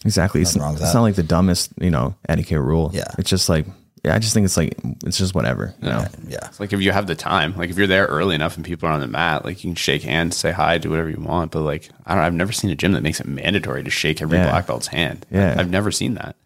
exactly. 0.04 0.42
It's, 0.42 0.56
wrong 0.56 0.74
it's 0.74 0.94
not 0.94 1.00
like 1.00 1.16
the 1.16 1.22
dumbest, 1.22 1.72
you 1.80 1.90
know, 1.90 2.14
etiquette 2.28 2.60
rule. 2.60 2.90
Yeah. 2.92 3.08
It's 3.18 3.30
just 3.30 3.48
like, 3.48 3.66
yeah, 4.04 4.14
I 4.14 4.18
just 4.18 4.34
think 4.34 4.44
it's 4.44 4.56
like, 4.56 4.76
it's 5.04 5.18
just 5.18 5.34
whatever, 5.34 5.74
you 5.82 5.88
know? 5.88 6.06
Yeah. 6.28 6.46
It's 6.46 6.60
like 6.60 6.72
if 6.72 6.80
you 6.80 6.92
have 6.92 7.06
the 7.06 7.16
time, 7.16 7.56
like 7.56 7.70
if 7.70 7.78
you're 7.78 7.86
there 7.86 8.06
early 8.06 8.34
enough 8.34 8.56
and 8.56 8.64
people 8.64 8.88
are 8.88 8.92
on 8.92 9.00
the 9.00 9.08
mat, 9.08 9.44
like 9.44 9.64
you 9.64 9.70
can 9.70 9.76
shake 9.76 10.02
hands, 10.02 10.36
say 10.36 10.52
hi, 10.52 10.78
do 10.78 10.90
whatever 10.90 11.10
you 11.10 11.20
want. 11.20 11.50
But 11.50 11.62
like, 11.62 11.88
I 12.06 12.14
don't, 12.14 12.22
I've 12.22 12.34
never 12.34 12.52
seen 12.52 12.70
a 12.70 12.76
gym 12.76 12.92
that 12.92 13.02
makes 13.02 13.18
it 13.18 13.26
mandatory 13.26 13.82
to 13.82 13.90
shake 13.90 14.22
every 14.22 14.38
yeah. 14.38 14.50
black 14.50 14.66
belt's 14.66 14.86
hand. 14.88 15.26
Yeah. 15.30 15.56
I've 15.58 15.70
never 15.70 15.90
seen 15.90 16.14
that. 16.14 16.36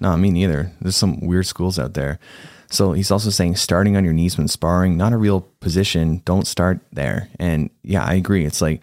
No, 0.00 0.16
me 0.16 0.30
neither. 0.30 0.72
There's 0.80 0.96
some 0.96 1.20
weird 1.20 1.46
schools 1.46 1.78
out 1.78 1.94
there. 1.94 2.18
So 2.72 2.92
he's 2.92 3.10
also 3.10 3.28
saying 3.28 3.56
starting 3.56 3.96
on 3.98 4.04
your 4.04 4.14
knees 4.14 4.38
when 4.38 4.48
sparring, 4.48 4.96
not 4.96 5.12
a 5.12 5.18
real 5.18 5.42
position. 5.60 6.22
Don't 6.24 6.46
start 6.46 6.80
there. 6.90 7.28
And 7.38 7.68
yeah, 7.82 8.02
I 8.02 8.14
agree. 8.14 8.46
It's 8.46 8.62
like 8.62 8.82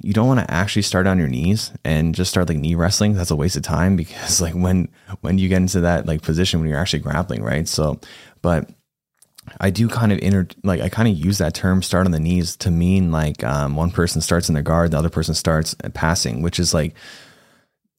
you 0.00 0.14
don't 0.14 0.26
want 0.26 0.40
to 0.40 0.50
actually 0.50 0.82
start 0.82 1.06
on 1.06 1.18
your 1.18 1.28
knees 1.28 1.70
and 1.84 2.14
just 2.14 2.30
start 2.30 2.48
like 2.48 2.56
knee 2.56 2.74
wrestling. 2.74 3.12
That's 3.12 3.30
a 3.30 3.36
waste 3.36 3.56
of 3.56 3.62
time 3.62 3.94
because 3.96 4.40
like 4.40 4.54
when 4.54 4.88
when 5.20 5.36
you 5.36 5.50
get 5.50 5.58
into 5.58 5.82
that 5.82 6.06
like 6.06 6.22
position 6.22 6.60
when 6.60 6.68
you're 6.70 6.78
actually 6.78 7.00
grappling, 7.00 7.42
right? 7.42 7.68
So, 7.68 8.00
but 8.40 8.70
I 9.60 9.68
do 9.68 9.86
kind 9.86 10.12
of 10.12 10.18
inter 10.20 10.48
like 10.64 10.80
I 10.80 10.88
kind 10.88 11.06
of 11.06 11.14
use 11.14 11.36
that 11.36 11.54
term 11.54 11.82
start 11.82 12.06
on 12.06 12.12
the 12.12 12.20
knees 12.20 12.56
to 12.58 12.70
mean 12.70 13.12
like 13.12 13.44
um, 13.44 13.76
one 13.76 13.90
person 13.90 14.22
starts 14.22 14.48
in 14.48 14.54
the 14.54 14.62
guard, 14.62 14.92
the 14.92 14.98
other 14.98 15.10
person 15.10 15.34
starts 15.34 15.74
passing, 15.92 16.40
which 16.40 16.58
is 16.58 16.72
like 16.72 16.94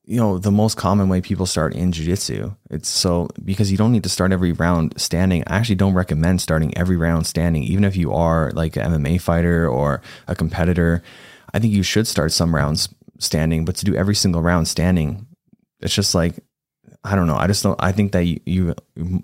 you 0.08 0.16
know, 0.16 0.38
the 0.38 0.52
most 0.52 0.78
common 0.78 1.10
way 1.10 1.20
people 1.20 1.46
start 1.46 1.76
in 1.76 1.92
jujitsu. 1.92 2.56
It's 2.70 2.88
so 2.88 3.28
because 3.44 3.72
you 3.72 3.78
don't 3.78 3.92
need 3.92 4.04
to 4.04 4.10
start 4.10 4.32
every 4.32 4.54
round 4.54 4.94
standing. 5.00 5.44
I 5.48 5.58
actually 5.58 5.76
don't 5.76 5.94
recommend 5.94 6.42
starting 6.42 6.76
every 6.78 6.96
round 6.96 7.28
standing, 7.28 7.64
even 7.64 7.84
if 7.84 7.98
you 7.98 8.14
are 8.14 8.52
like 8.54 8.78
an 8.78 8.94
MMA 8.94 9.20
fighter 9.20 9.68
or 9.68 10.02
a 10.30 10.34
competitor. 10.34 11.04
I 11.54 11.60
think 11.60 11.74
you 11.74 11.84
should 11.84 12.08
start 12.08 12.32
some 12.32 12.56
rounds 12.56 12.88
standing, 13.20 13.66
but 13.66 13.76
to 13.76 13.86
do 13.86 13.96
every 13.96 14.16
single 14.16 14.42
round 14.42 14.70
standing, 14.70 15.28
it's 15.82 15.94
just 15.94 16.16
like 16.16 16.36
I 17.04 17.16
don't 17.16 17.28
know. 17.28 17.36
I 17.36 17.48
just 17.48 17.64
don't. 17.64 17.82
I 17.84 17.92
think 17.92 18.14
that 18.14 18.24
you, 18.24 18.40
you 18.46 18.76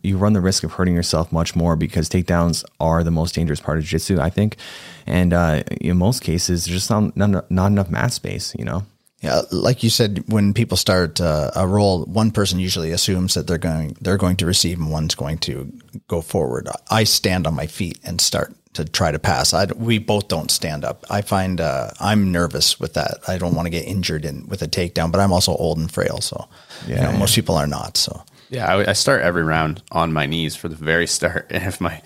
you 0.03 0.17
run 0.17 0.33
the 0.33 0.41
risk 0.41 0.65
of 0.65 0.73
hurting 0.73 0.95
yourself 0.95 1.31
much 1.31 1.55
more 1.55 1.77
because 1.77 2.09
takedowns 2.09 2.65
are 2.81 3.05
the 3.05 3.11
most 3.11 3.35
dangerous 3.35 3.61
part 3.61 3.77
of 3.77 3.85
jiu-jitsu. 3.85 4.19
I 4.19 4.29
think, 4.29 4.57
and 5.05 5.33
uh, 5.33 5.63
in 5.79 5.95
most 5.95 6.21
cases, 6.23 6.65
there's 6.65 6.75
just 6.75 6.89
not, 6.89 7.15
not 7.15 7.49
not 7.49 7.67
enough 7.67 7.89
mat 7.89 8.11
space. 8.11 8.53
You 8.59 8.65
know. 8.65 8.83
Yeah, 9.23 9.43
like 9.51 9.83
you 9.83 9.89
said, 9.89 10.25
when 10.27 10.53
people 10.53 10.75
start 10.75 11.21
uh, 11.21 11.49
a 11.55 11.65
roll, 11.65 12.03
one 12.03 12.29
person 12.29 12.59
usually 12.59 12.91
assumes 12.91 13.35
that 13.35 13.47
they're 13.47 13.57
going 13.57 13.95
they're 14.01 14.17
going 14.17 14.35
to 14.37 14.45
receive, 14.45 14.77
and 14.77 14.91
one's 14.91 15.15
going 15.15 15.37
to 15.39 15.71
go 16.09 16.21
forward. 16.21 16.67
I 16.91 17.05
stand 17.05 17.47
on 17.47 17.55
my 17.55 17.65
feet 17.65 17.97
and 18.03 18.19
start 18.19 18.53
to 18.73 18.83
try 18.83 19.11
to 19.11 19.19
pass. 19.19 19.53
I, 19.53 19.65
we 19.77 19.97
both 19.97 20.27
don't 20.27 20.51
stand 20.51 20.83
up. 20.83 21.05
I 21.09 21.21
find 21.21 21.61
uh, 21.61 21.91
I'm 22.01 22.33
nervous 22.33 22.81
with 22.81 22.95
that. 22.95 23.19
I 23.25 23.37
don't 23.37 23.55
want 23.55 23.65
to 23.65 23.69
get 23.69 23.85
injured 23.85 24.25
in 24.25 24.45
with 24.49 24.61
a 24.61 24.67
takedown, 24.67 25.09
but 25.09 25.21
I'm 25.21 25.31
also 25.31 25.55
old 25.55 25.77
and 25.77 25.89
frail, 25.89 26.19
so 26.19 26.49
yeah, 26.85 26.95
you 26.95 27.01
know, 27.03 27.11
yeah. 27.11 27.17
most 27.17 27.33
people 27.33 27.55
are 27.55 27.67
not. 27.67 27.95
So 27.95 28.25
yeah, 28.49 28.75
I, 28.75 28.89
I 28.89 28.93
start 28.93 29.21
every 29.21 29.43
round 29.43 29.81
on 29.89 30.11
my 30.11 30.25
knees 30.25 30.57
for 30.57 30.67
the 30.67 30.75
very 30.75 31.07
start, 31.07 31.47
and 31.49 31.63
if 31.63 31.79
my 31.79 32.01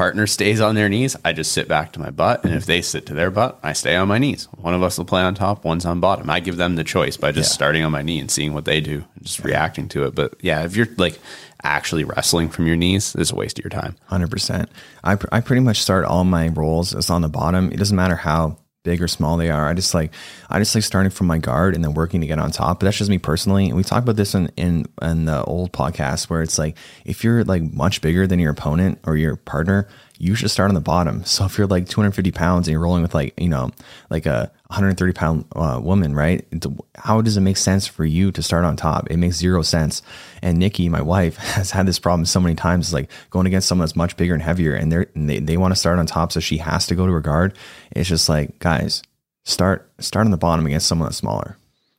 partner 0.00 0.26
stays 0.26 0.62
on 0.62 0.74
their 0.74 0.88
knees, 0.88 1.14
I 1.26 1.34
just 1.34 1.52
sit 1.52 1.68
back 1.68 1.92
to 1.92 2.00
my 2.00 2.08
butt. 2.08 2.42
And 2.42 2.54
if 2.54 2.64
they 2.64 2.80
sit 2.80 3.04
to 3.04 3.12
their 3.12 3.30
butt, 3.30 3.58
I 3.62 3.74
stay 3.74 3.96
on 3.96 4.08
my 4.08 4.16
knees. 4.16 4.48
One 4.56 4.72
of 4.72 4.82
us 4.82 4.96
will 4.96 5.04
play 5.04 5.20
on 5.20 5.34
top, 5.34 5.62
one's 5.62 5.84
on 5.84 6.00
bottom. 6.00 6.30
I 6.30 6.40
give 6.40 6.56
them 6.56 6.76
the 6.76 6.84
choice 6.84 7.18
by 7.18 7.32
just 7.32 7.50
yeah. 7.50 7.54
starting 7.54 7.84
on 7.84 7.92
my 7.92 8.00
knee 8.00 8.18
and 8.18 8.30
seeing 8.30 8.54
what 8.54 8.64
they 8.64 8.80
do, 8.80 9.04
and 9.14 9.24
just 9.26 9.44
reacting 9.44 9.90
to 9.90 10.06
it. 10.06 10.14
But 10.14 10.36
yeah, 10.40 10.64
if 10.64 10.74
you're 10.74 10.88
like 10.96 11.18
actually 11.62 12.04
wrestling 12.04 12.48
from 12.48 12.66
your 12.66 12.76
knees, 12.76 13.14
it's 13.14 13.30
a 13.30 13.34
waste 13.34 13.58
of 13.58 13.64
your 13.66 13.78
time. 13.78 13.94
100%. 14.10 14.70
I, 15.04 15.18
I 15.32 15.40
pretty 15.42 15.60
much 15.60 15.82
start 15.82 16.06
all 16.06 16.24
my 16.24 16.48
rolls 16.48 16.94
as 16.94 17.10
on 17.10 17.20
the 17.20 17.28
bottom. 17.28 17.70
It 17.70 17.76
doesn't 17.76 17.94
matter 17.94 18.16
how 18.16 18.56
big 18.82 19.02
or 19.02 19.08
small 19.08 19.36
they 19.36 19.50
are. 19.50 19.68
I 19.68 19.74
just 19.74 19.94
like 19.94 20.12
I 20.48 20.58
just 20.58 20.74
like 20.74 20.84
starting 20.84 21.10
from 21.10 21.26
my 21.26 21.38
guard 21.38 21.74
and 21.74 21.84
then 21.84 21.94
working 21.94 22.20
to 22.20 22.26
get 22.26 22.38
on 22.38 22.50
top. 22.50 22.80
But 22.80 22.86
that's 22.86 22.98
just 22.98 23.10
me 23.10 23.18
personally. 23.18 23.66
And 23.66 23.76
we 23.76 23.82
talked 23.82 24.04
about 24.04 24.16
this 24.16 24.34
in 24.34 24.50
in, 24.56 24.86
in 25.02 25.26
the 25.26 25.44
old 25.44 25.72
podcast 25.72 26.30
where 26.30 26.42
it's 26.42 26.58
like 26.58 26.76
if 27.04 27.24
you're 27.24 27.44
like 27.44 27.62
much 27.62 28.00
bigger 28.00 28.26
than 28.26 28.38
your 28.38 28.52
opponent 28.52 28.98
or 29.04 29.16
your 29.16 29.36
partner, 29.36 29.88
you 30.20 30.34
should 30.34 30.50
start 30.50 30.68
on 30.68 30.74
the 30.74 30.82
bottom. 30.82 31.24
So 31.24 31.46
if 31.46 31.56
you're 31.56 31.66
like 31.66 31.88
250 31.88 32.30
pounds 32.30 32.68
and 32.68 32.72
you're 32.72 32.82
rolling 32.82 33.00
with 33.00 33.14
like, 33.14 33.32
you 33.40 33.48
know, 33.48 33.70
like 34.10 34.26
a 34.26 34.52
130 34.66 35.14
pound 35.14 35.46
uh, 35.56 35.80
woman, 35.82 36.14
right? 36.14 36.46
How 36.94 37.22
does 37.22 37.38
it 37.38 37.40
make 37.40 37.56
sense 37.56 37.86
for 37.86 38.04
you 38.04 38.30
to 38.32 38.42
start 38.42 38.66
on 38.66 38.76
top? 38.76 39.10
It 39.10 39.16
makes 39.16 39.36
zero 39.36 39.62
sense. 39.62 40.02
And 40.42 40.58
Nikki, 40.58 40.90
my 40.90 41.00
wife, 41.00 41.36
has 41.56 41.70
had 41.70 41.86
this 41.86 41.98
problem 41.98 42.26
so 42.26 42.38
many 42.38 42.54
times, 42.54 42.92
like 42.92 43.10
going 43.30 43.46
against 43.46 43.66
someone 43.66 43.86
that's 43.86 43.96
much 43.96 44.18
bigger 44.18 44.34
and 44.34 44.42
heavier 44.42 44.74
and 44.74 44.92
they're, 44.92 45.06
they, 45.16 45.38
they 45.38 45.56
want 45.56 45.72
to 45.72 45.80
start 45.80 45.98
on 45.98 46.04
top. 46.04 46.32
So 46.32 46.40
she 46.40 46.58
has 46.58 46.86
to 46.88 46.94
go 46.94 47.06
to 47.06 47.12
her 47.12 47.22
guard. 47.22 47.56
It's 47.92 48.08
just 48.08 48.28
like, 48.28 48.58
guys, 48.58 49.02
start, 49.44 49.90
start 50.00 50.26
on 50.26 50.32
the 50.32 50.36
bottom 50.36 50.66
against 50.66 50.86
someone 50.86 51.06
that's 51.06 51.16
smaller. 51.16 51.56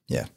Yeah. 0.07 0.27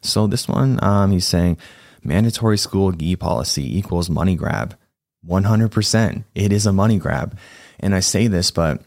So 0.00 0.26
this 0.26 0.48
one, 0.48 0.82
um, 0.82 1.10
he's 1.10 1.26
saying 1.26 1.58
mandatory 2.02 2.56
school 2.56 2.90
gi 2.90 3.16
policy 3.16 3.78
equals 3.78 4.08
money 4.08 4.34
grab. 4.34 4.76
100%. 5.26 6.24
It 6.34 6.52
is 6.52 6.66
a 6.66 6.72
money 6.72 6.98
grab. 6.98 7.38
And 7.80 7.94
I 7.94 8.00
say 8.00 8.26
this, 8.26 8.50
but 8.50 8.82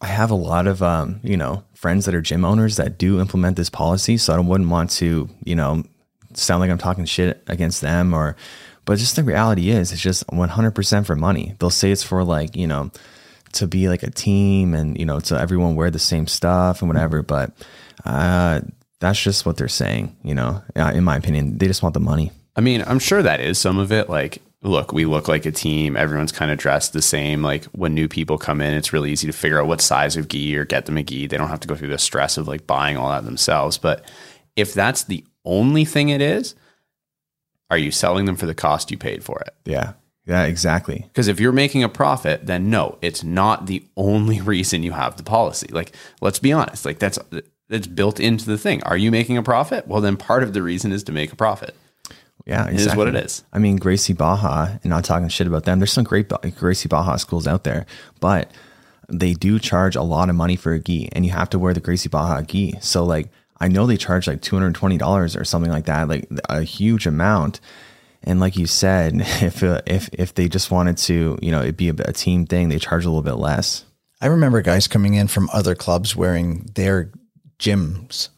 I 0.00 0.06
have 0.06 0.30
a 0.30 0.34
lot 0.34 0.66
of, 0.66 0.82
um, 0.82 1.20
you 1.22 1.36
know, 1.36 1.64
friends 1.74 2.04
that 2.04 2.14
are 2.14 2.20
gym 2.20 2.44
owners 2.44 2.76
that 2.76 2.98
do 2.98 3.20
implement 3.20 3.56
this 3.56 3.70
policy. 3.70 4.16
So 4.16 4.34
I 4.34 4.38
wouldn't 4.38 4.70
want 4.70 4.90
to, 4.92 5.28
you 5.44 5.54
know, 5.54 5.84
sound 6.34 6.60
like 6.60 6.70
I'm 6.70 6.78
talking 6.78 7.04
shit 7.04 7.42
against 7.46 7.80
them 7.80 8.12
or, 8.14 8.36
but 8.84 8.98
just 8.98 9.16
the 9.16 9.24
reality 9.24 9.70
is 9.70 9.92
it's 9.92 10.02
just 10.02 10.26
100% 10.28 11.06
for 11.06 11.16
money. 11.16 11.54
They'll 11.58 11.70
say 11.70 11.90
it's 11.90 12.02
for 12.02 12.22
like, 12.22 12.54
you 12.54 12.66
know, 12.66 12.90
to 13.52 13.66
be 13.66 13.88
like 13.88 14.02
a 14.02 14.10
team 14.10 14.74
and, 14.74 14.98
you 14.98 15.06
know, 15.06 15.18
to 15.20 15.40
everyone 15.40 15.76
wear 15.76 15.90
the 15.90 15.98
same 15.98 16.26
stuff 16.26 16.82
and 16.82 16.88
whatever. 16.88 17.22
But, 17.22 17.52
uh, 18.04 18.60
that's 19.00 19.20
just 19.20 19.44
what 19.44 19.56
they're 19.56 19.68
saying, 19.68 20.16
you 20.22 20.34
know, 20.34 20.62
in 20.74 21.04
my 21.04 21.16
opinion, 21.16 21.58
they 21.58 21.66
just 21.66 21.82
want 21.82 21.94
the 21.94 22.00
money. 22.00 22.32
I 22.54 22.60
mean, 22.60 22.82
I'm 22.86 22.98
sure 22.98 23.22
that 23.22 23.40
is 23.40 23.58
some 23.58 23.78
of 23.78 23.92
it. 23.92 24.08
Like 24.08 24.40
look, 24.66 24.92
we 24.92 25.04
look 25.04 25.28
like 25.28 25.46
a 25.46 25.52
team. 25.52 25.96
Everyone's 25.96 26.32
kind 26.32 26.50
of 26.50 26.58
dressed 26.58 26.92
the 26.92 27.02
same. 27.02 27.42
Like 27.42 27.64
when 27.66 27.94
new 27.94 28.08
people 28.08 28.38
come 28.38 28.60
in, 28.60 28.74
it's 28.74 28.92
really 28.92 29.12
easy 29.12 29.26
to 29.26 29.32
figure 29.32 29.60
out 29.60 29.68
what 29.68 29.80
size 29.80 30.16
of 30.16 30.28
gi 30.28 30.56
or 30.56 30.64
get 30.64 30.86
them 30.86 30.98
a 30.98 31.02
gi. 31.02 31.26
They 31.26 31.36
don't 31.36 31.48
have 31.48 31.60
to 31.60 31.68
go 31.68 31.74
through 31.74 31.88
the 31.88 31.98
stress 31.98 32.36
of 32.36 32.48
like 32.48 32.66
buying 32.66 32.96
all 32.96 33.10
that 33.10 33.24
themselves. 33.24 33.78
But 33.78 34.04
if 34.56 34.74
that's 34.74 35.04
the 35.04 35.24
only 35.44 35.84
thing 35.84 36.08
it 36.08 36.20
is, 36.20 36.54
are 37.70 37.78
you 37.78 37.90
selling 37.90 38.26
them 38.26 38.36
for 38.36 38.46
the 38.46 38.54
cost 38.54 38.90
you 38.90 38.98
paid 38.98 39.24
for 39.24 39.40
it? 39.40 39.54
Yeah. 39.64 39.94
Yeah, 40.26 40.44
exactly. 40.44 41.04
Because 41.06 41.28
if 41.28 41.38
you're 41.38 41.52
making 41.52 41.84
a 41.84 41.88
profit, 41.88 42.46
then 42.46 42.68
no, 42.68 42.98
it's 43.00 43.22
not 43.22 43.66
the 43.66 43.84
only 43.96 44.40
reason 44.42 44.82
you 44.82 44.92
have 44.92 45.16
the 45.16 45.22
policy. 45.22 45.68
Like, 45.70 45.92
let's 46.20 46.40
be 46.40 46.52
honest. 46.52 46.84
Like 46.84 46.98
that's 46.98 47.18
that's 47.68 47.86
built 47.86 48.20
into 48.20 48.46
the 48.46 48.58
thing. 48.58 48.82
Are 48.82 48.96
you 48.96 49.10
making 49.10 49.36
a 49.36 49.42
profit? 49.42 49.86
Well, 49.86 50.00
then 50.00 50.16
part 50.16 50.42
of 50.42 50.52
the 50.52 50.62
reason 50.62 50.92
is 50.92 51.04
to 51.04 51.12
make 51.12 51.32
a 51.32 51.36
profit. 51.36 51.74
Yeah, 52.46 52.68
exactly. 52.68 52.84
It 52.84 52.86
is 52.86 52.96
what 52.96 53.08
it 53.08 53.16
is. 53.16 53.44
I 53.52 53.58
mean, 53.58 53.76
Gracie 53.76 54.12
Barra, 54.12 54.78
and 54.82 54.90
not 54.90 55.04
talking 55.04 55.28
shit 55.28 55.48
about 55.48 55.64
them. 55.64 55.80
There's 55.80 55.92
some 55.92 56.04
great 56.04 56.30
Gracie 56.56 56.88
Barra 56.88 57.18
schools 57.18 57.46
out 57.46 57.64
there, 57.64 57.86
but 58.20 58.52
they 59.08 59.34
do 59.34 59.58
charge 59.58 59.96
a 59.96 60.02
lot 60.02 60.30
of 60.30 60.36
money 60.36 60.56
for 60.56 60.72
a 60.72 60.78
gi, 60.78 61.08
and 61.12 61.26
you 61.26 61.32
have 61.32 61.50
to 61.50 61.58
wear 61.58 61.74
the 61.74 61.80
Gracie 61.80 62.08
Barra 62.08 62.44
gi. 62.44 62.74
So, 62.80 63.04
like, 63.04 63.30
I 63.58 63.68
know 63.68 63.86
they 63.86 63.96
charge 63.96 64.28
like 64.28 64.42
two 64.42 64.54
hundred 64.54 64.74
twenty 64.76 64.96
dollars 64.96 65.34
or 65.34 65.44
something 65.44 65.72
like 65.72 65.86
that, 65.86 66.08
like 66.08 66.28
a 66.48 66.62
huge 66.62 67.06
amount. 67.06 67.60
And 68.22 68.38
like 68.38 68.56
you 68.56 68.66
said, 68.66 69.14
if 69.42 69.62
uh, 69.62 69.82
if 69.86 70.08
if 70.12 70.34
they 70.34 70.48
just 70.48 70.70
wanted 70.70 70.98
to, 70.98 71.38
you 71.42 71.50
know, 71.50 71.62
it'd 71.62 71.76
be 71.76 71.88
a, 71.88 71.94
a 71.98 72.12
team 72.12 72.46
thing, 72.46 72.68
they 72.68 72.78
charge 72.78 73.04
a 73.04 73.08
little 73.08 73.22
bit 73.22 73.36
less. 73.36 73.84
I 74.20 74.26
remember 74.26 74.62
guys 74.62 74.86
coming 74.88 75.14
in 75.14 75.28
from 75.28 75.50
other 75.52 75.74
clubs 75.74 76.16
wearing 76.16 76.70
their 76.74 77.10
gyms 77.58 78.28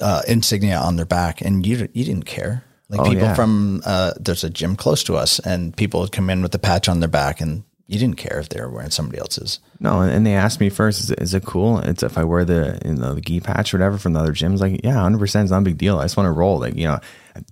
uh, 0.00 0.22
insignia 0.28 0.78
on 0.78 0.96
their 0.96 1.06
back, 1.06 1.40
and 1.40 1.66
you 1.66 1.88
you 1.92 2.04
didn't 2.04 2.26
care. 2.26 2.64
Like 2.88 3.00
Oh, 3.00 3.04
people 3.04 3.24
yeah. 3.24 3.34
from 3.34 3.82
uh, 3.84 4.12
there's 4.20 4.44
a 4.44 4.50
gym 4.50 4.76
close 4.76 5.02
to 5.04 5.16
us, 5.16 5.38
and 5.40 5.76
people 5.76 6.00
would 6.00 6.12
come 6.12 6.30
in 6.30 6.42
with 6.42 6.52
the 6.52 6.58
patch 6.58 6.88
on 6.88 7.00
their 7.00 7.08
back, 7.08 7.40
and 7.40 7.64
you 7.88 7.98
didn't 7.98 8.16
care 8.16 8.38
if 8.40 8.48
they 8.48 8.60
were 8.60 8.68
wearing 8.70 8.90
somebody 8.90 9.18
else's. 9.18 9.58
No, 9.80 10.00
and 10.00 10.24
they 10.26 10.34
asked 10.34 10.60
me 10.60 10.70
first, 10.70 11.00
is 11.00 11.10
it, 11.10 11.20
is 11.20 11.34
it 11.34 11.44
cool? 11.44 11.78
It's 11.78 12.02
if 12.02 12.16
I 12.18 12.24
wear 12.24 12.44
the 12.44 12.80
you 12.84 12.94
know 12.94 13.14
the 13.14 13.20
gi 13.20 13.40
patch 13.40 13.72
or 13.74 13.78
whatever 13.78 13.98
from 13.98 14.12
the 14.12 14.20
other 14.20 14.32
gyms, 14.32 14.60
like 14.60 14.82
yeah, 14.84 14.94
hundred 14.94 15.18
percent, 15.18 15.44
it's 15.44 15.50
not 15.50 15.62
a 15.62 15.64
big 15.64 15.78
deal. 15.78 15.98
I 15.98 16.04
just 16.04 16.16
want 16.16 16.28
to 16.28 16.32
roll. 16.32 16.58
Like 16.60 16.76
you 16.76 16.86
know, 16.86 17.00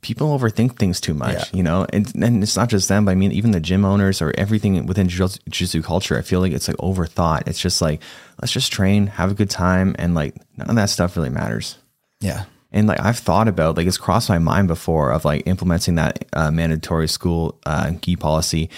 people 0.02 0.36
overthink 0.38 0.76
things 0.76 1.00
too 1.00 1.14
much. 1.14 1.34
Yeah. 1.34 1.44
You 1.56 1.62
know, 1.64 1.86
and 1.92 2.12
and 2.22 2.42
it's 2.42 2.56
not 2.56 2.68
just 2.68 2.88
them. 2.88 3.04
But 3.04 3.10
I 3.12 3.14
mean, 3.16 3.32
even 3.32 3.50
the 3.50 3.60
gym 3.60 3.84
owners 3.84 4.22
or 4.22 4.32
everything 4.38 4.86
within 4.86 5.08
jiu- 5.08 5.26
jiu-jitsu 5.28 5.82
culture, 5.82 6.16
I 6.16 6.22
feel 6.22 6.38
like 6.40 6.52
it's 6.52 6.68
like 6.68 6.76
overthought. 6.78 7.48
It's 7.48 7.60
just 7.60 7.82
like 7.82 8.00
let's 8.40 8.52
just 8.52 8.72
train, 8.72 9.08
have 9.08 9.32
a 9.32 9.34
good 9.34 9.50
time, 9.50 9.96
and 9.98 10.14
like 10.14 10.36
none 10.56 10.70
of 10.70 10.76
that 10.76 10.90
stuff 10.90 11.16
really 11.16 11.30
matters. 11.30 11.76
Yeah, 12.20 12.44
And 12.74 12.88
like 12.88 13.00
I've 13.00 13.18
thought 13.18 13.46
about, 13.46 13.76
like 13.76 13.86
it's 13.86 13.96
crossed 13.96 14.28
my 14.28 14.40
mind 14.40 14.66
before 14.66 15.12
of 15.12 15.24
like 15.24 15.46
implementing 15.46 15.94
that 15.94 16.26
uh, 16.32 16.50
mandatory 16.50 17.08
school 17.08 17.56
uh, 17.64 17.92
gi 17.92 18.16
policy 18.16 18.68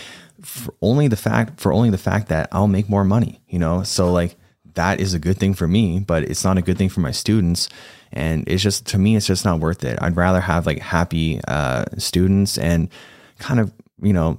for 0.43 0.75
only 0.83 1.09
the 1.09 1.17
fact 1.17 1.59
for 1.59 1.73
only 1.73 1.89
the 1.89 1.99
fact 1.99 2.29
that 2.29 2.49
I'll 2.53 2.69
make 2.69 2.91
more 2.91 3.05
money. 3.05 3.41
You 3.49 3.59
know, 3.59 3.83
so 3.83 4.13
like 4.13 4.37
that 4.75 5.01
is 5.01 5.15
a 5.15 5.19
good 5.19 5.39
thing 5.39 5.55
for 5.55 5.67
me, 5.67 5.99
but 5.99 6.25
it's 6.25 6.45
not 6.45 6.59
a 6.59 6.63
good 6.63 6.77
thing 6.77 6.91
for 6.91 7.01
my 7.01 7.11
students. 7.11 7.71
And 8.13 8.47
it's 8.47 8.63
just 8.63 8.87
to 8.89 8.99
me, 8.99 9.17
it's 9.17 9.27
just 9.27 9.47
not 9.47 9.61
worth 9.61 9.83
it. 9.83 9.99
I'd 10.03 10.15
rather 10.15 10.41
have 10.41 10.67
like 10.67 10.79
happy 10.79 11.41
uh, 11.49 11.87
students 11.97 12.59
and 12.59 12.91
kind 13.39 13.61
of 13.61 13.73
you 14.03 14.13
know 14.13 14.39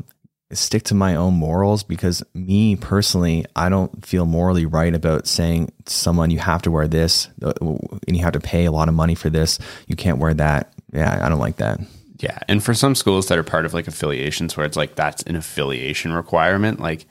stick 0.54 0.84
to 0.84 0.96
my 0.96 1.16
own 1.16 1.34
morals 1.34 1.84
because 1.84 2.24
me 2.34 2.76
personally, 2.76 3.46
I 3.56 3.70
don't 3.70 4.06
feel 4.06 4.26
morally 4.26 4.66
right 4.66 4.94
about 4.94 5.28
saying 5.28 5.72
someone 5.86 6.32
you 6.32 6.40
have 6.40 6.62
to 6.64 6.72
wear 6.72 6.88
this 6.88 7.28
uh, 7.44 7.54
and 7.62 8.16
you 8.16 8.24
have 8.24 8.34
to 8.34 8.40
pay 8.40 8.66
a 8.66 8.72
lot 8.72 8.88
of 8.88 8.94
money 8.94 9.16
for 9.16 9.30
this. 9.30 9.60
You 9.88 9.96
can't 9.96 10.20
wear 10.20 10.34
that. 10.36 10.74
Yeah, 10.94 11.20
I 11.22 11.30
don't 11.30 11.40
like 11.40 11.58
that. 11.58 11.80
Yeah. 12.20 12.40
And 12.48 12.64
for 12.64 12.74
some 12.74 12.96
schools 12.96 13.28
that 13.28 13.38
are 13.38 13.44
part 13.44 13.66
of 13.66 13.74
like 13.74 13.88
affiliations 13.88 14.56
where 14.56 14.66
it's 14.66 14.78
like 14.78 14.96
that's 14.96 15.24
an 15.24 15.36
affiliation 15.36 16.14
requirement, 16.14 16.80
like 16.80 17.06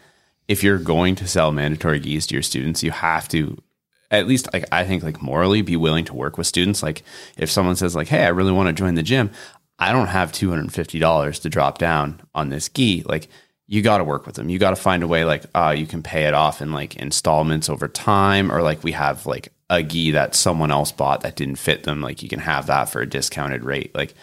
if 0.49 0.64
you're 0.64 0.79
going 0.79 1.14
to 1.16 1.29
sell 1.29 1.53
mandatory 1.53 1.99
gis 2.01 2.27
to 2.29 2.35
your 2.35 2.42
students, 2.42 2.83
you 2.83 2.90
have 2.90 3.29
to 3.29 3.59
at 4.11 4.27
least 4.27 4.49
like 4.53 4.64
I 4.72 4.85
think 4.85 5.03
like 5.03 5.20
morally 5.20 5.62
be 5.62 5.77
willing 5.77 6.05
to 6.07 6.14
work 6.14 6.38
with 6.38 6.46
students. 6.46 6.83
Like 6.83 7.03
if 7.37 7.51
someone 7.51 7.77
says 7.77 7.94
like, 7.94 8.09
Hey, 8.09 8.25
I 8.25 8.29
really 8.29 8.53
want 8.53 8.68
to 8.68 8.72
join 8.72 8.94
the 8.94 9.03
gym, 9.03 9.31
I 9.79 9.93
don't 9.93 10.07
have 10.09 10.33
two 10.33 10.49
hundred 10.49 10.62
and 10.62 10.75
fifty 10.75 10.99
dollars 10.99 11.39
to 11.41 11.51
drop 11.51 11.79
down 11.79 12.21
on 12.35 12.49
this 12.49 12.69
gi. 12.69 13.05
Like 13.07 13.29
you 13.67 13.83
got 13.83 13.99
to 13.99 14.05
work 14.05 14.27
with 14.27 14.37
them. 14.37 14.49
You 14.49 14.59
got 14.59 14.71
to 14.71 14.77
find 14.77 15.03
a 15.03 15.09
way 15.09 15.25
like, 15.25 15.45
uh, 15.55 15.75
you 15.77 15.87
can 15.87 16.03
pay 16.03 16.25
it 16.25 16.35
off 16.35 16.62
in 16.62 16.73
like 16.73 16.97
installments 16.97 17.69
over 17.69 17.89
time, 17.89 18.53
or 18.53 18.62
like 18.62 18.85
we 18.85 18.93
have 18.93 19.27
like 19.27 19.53
a 19.69 19.83
gi 19.83 20.12
that 20.12 20.35
someone 20.35 20.71
else 20.71 20.93
bought 20.93 21.23
that 21.23 21.37
didn't 21.37 21.57
fit 21.57 21.83
them. 21.83 22.01
Like 22.01 22.23
you 22.23 22.29
can 22.29 22.39
have 22.39 22.67
that 22.67 22.89
for 22.89 23.01
a 23.01 23.09
discounted 23.09 23.65
rate. 23.65 23.95
Like 23.95 24.15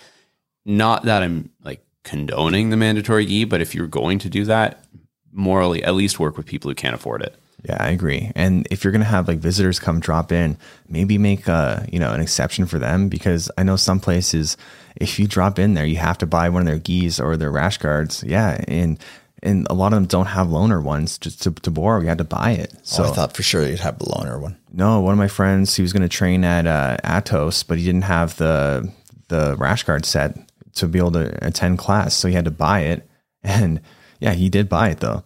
not 0.66 1.04
that 1.04 1.24
I'm 1.24 1.50
like 1.64 1.86
condoning 2.04 2.70
the 2.70 2.78
mandatory 2.78 3.26
gi, 3.26 3.46
but 3.46 3.62
if 3.62 3.76
you're 3.76 3.88
going 3.88 4.20
to 4.20 4.30
do 4.30 4.46
that, 4.46 4.86
morally, 5.32 5.84
at 5.84 5.96
least 5.96 6.20
work 6.20 6.38
with 6.38 6.46
people 6.46 6.70
who 6.72 6.76
can't 6.76 6.96
afford 6.96 7.22
it. 7.22 7.36
Yeah, 7.64 7.78
I 7.80 7.90
agree. 7.90 8.32
And 8.36 8.68
if 8.72 8.84
you're 8.84 8.92
gonna 8.92 9.06
have 9.06 9.28
like 9.28 9.40
visitors 9.40 9.80
come 9.80 10.00
drop 10.00 10.32
in, 10.32 10.58
maybe 10.90 11.18
make 11.18 11.48
a 11.48 11.88
you 11.92 12.00
know 12.00 12.12
an 12.12 12.22
exception 12.22 12.66
for 12.66 12.78
them 12.80 13.10
because 13.10 13.50
I 13.58 13.64
know 13.64 13.78
some 13.78 14.00
places 14.00 14.58
if 14.96 15.20
you 15.20 15.28
drop 15.28 15.60
in 15.60 15.74
there, 15.74 15.86
you 15.86 15.98
have 15.98 16.18
to 16.20 16.26
buy 16.26 16.50
one 16.50 16.62
of 16.62 16.68
their 16.68 16.80
gis 16.80 17.20
or 17.20 17.38
their 17.38 17.52
rash 17.52 17.78
guards. 17.78 18.24
Yeah, 18.26 18.64
and 18.68 19.00
and 19.42 19.68
a 19.70 19.74
lot 19.74 19.94
of 19.94 19.98
them 19.98 20.06
don't 20.06 20.28
have 20.28 20.48
loaner 20.48 20.82
ones 20.82 21.18
just 21.18 21.44
to, 21.44 21.52
to 21.52 21.72
borrow. 21.72 22.02
You 22.02 22.08
had 22.08 22.18
to 22.20 22.24
buy 22.24 22.52
it. 22.52 22.72
So 22.84 23.04
so 23.04 23.10
I 23.10 23.14
thought 23.14 23.36
for 23.36 23.44
sure 23.44 23.68
you'd 23.68 23.80
have 23.80 24.00
the 24.00 24.06
loaner 24.06 24.40
one. 24.40 24.58
no, 24.72 25.02
one 25.02 25.12
of 25.14 25.20
my 25.20 25.28
friends, 25.28 25.76
he 25.76 25.82
was 25.82 25.92
going 25.92 26.04
to 26.04 26.10
train 26.10 26.44
at 26.44 26.66
uh, 26.66 26.98
Atos, 27.04 27.66
but 27.68 27.78
he 27.78 27.86
didn't 27.86 28.04
have 28.04 28.38
the 28.38 28.92
the 29.28 29.56
rash 29.58 29.84
guard 29.84 30.06
set 30.06 30.38
to 30.76 30.88
be 30.88 31.00
able 31.00 31.12
to 31.12 31.46
attend 31.46 31.78
class, 31.78 32.14
so 32.16 32.28
he 32.28 32.34
had 32.34 32.46
to 32.46 32.52
buy 32.52 32.82
it. 32.82 33.08
And 33.46 33.82
yeah, 34.22 34.32
he 34.32 34.48
did 34.48 34.70
buy 34.70 34.92
it 34.92 35.02
though. 35.02 35.26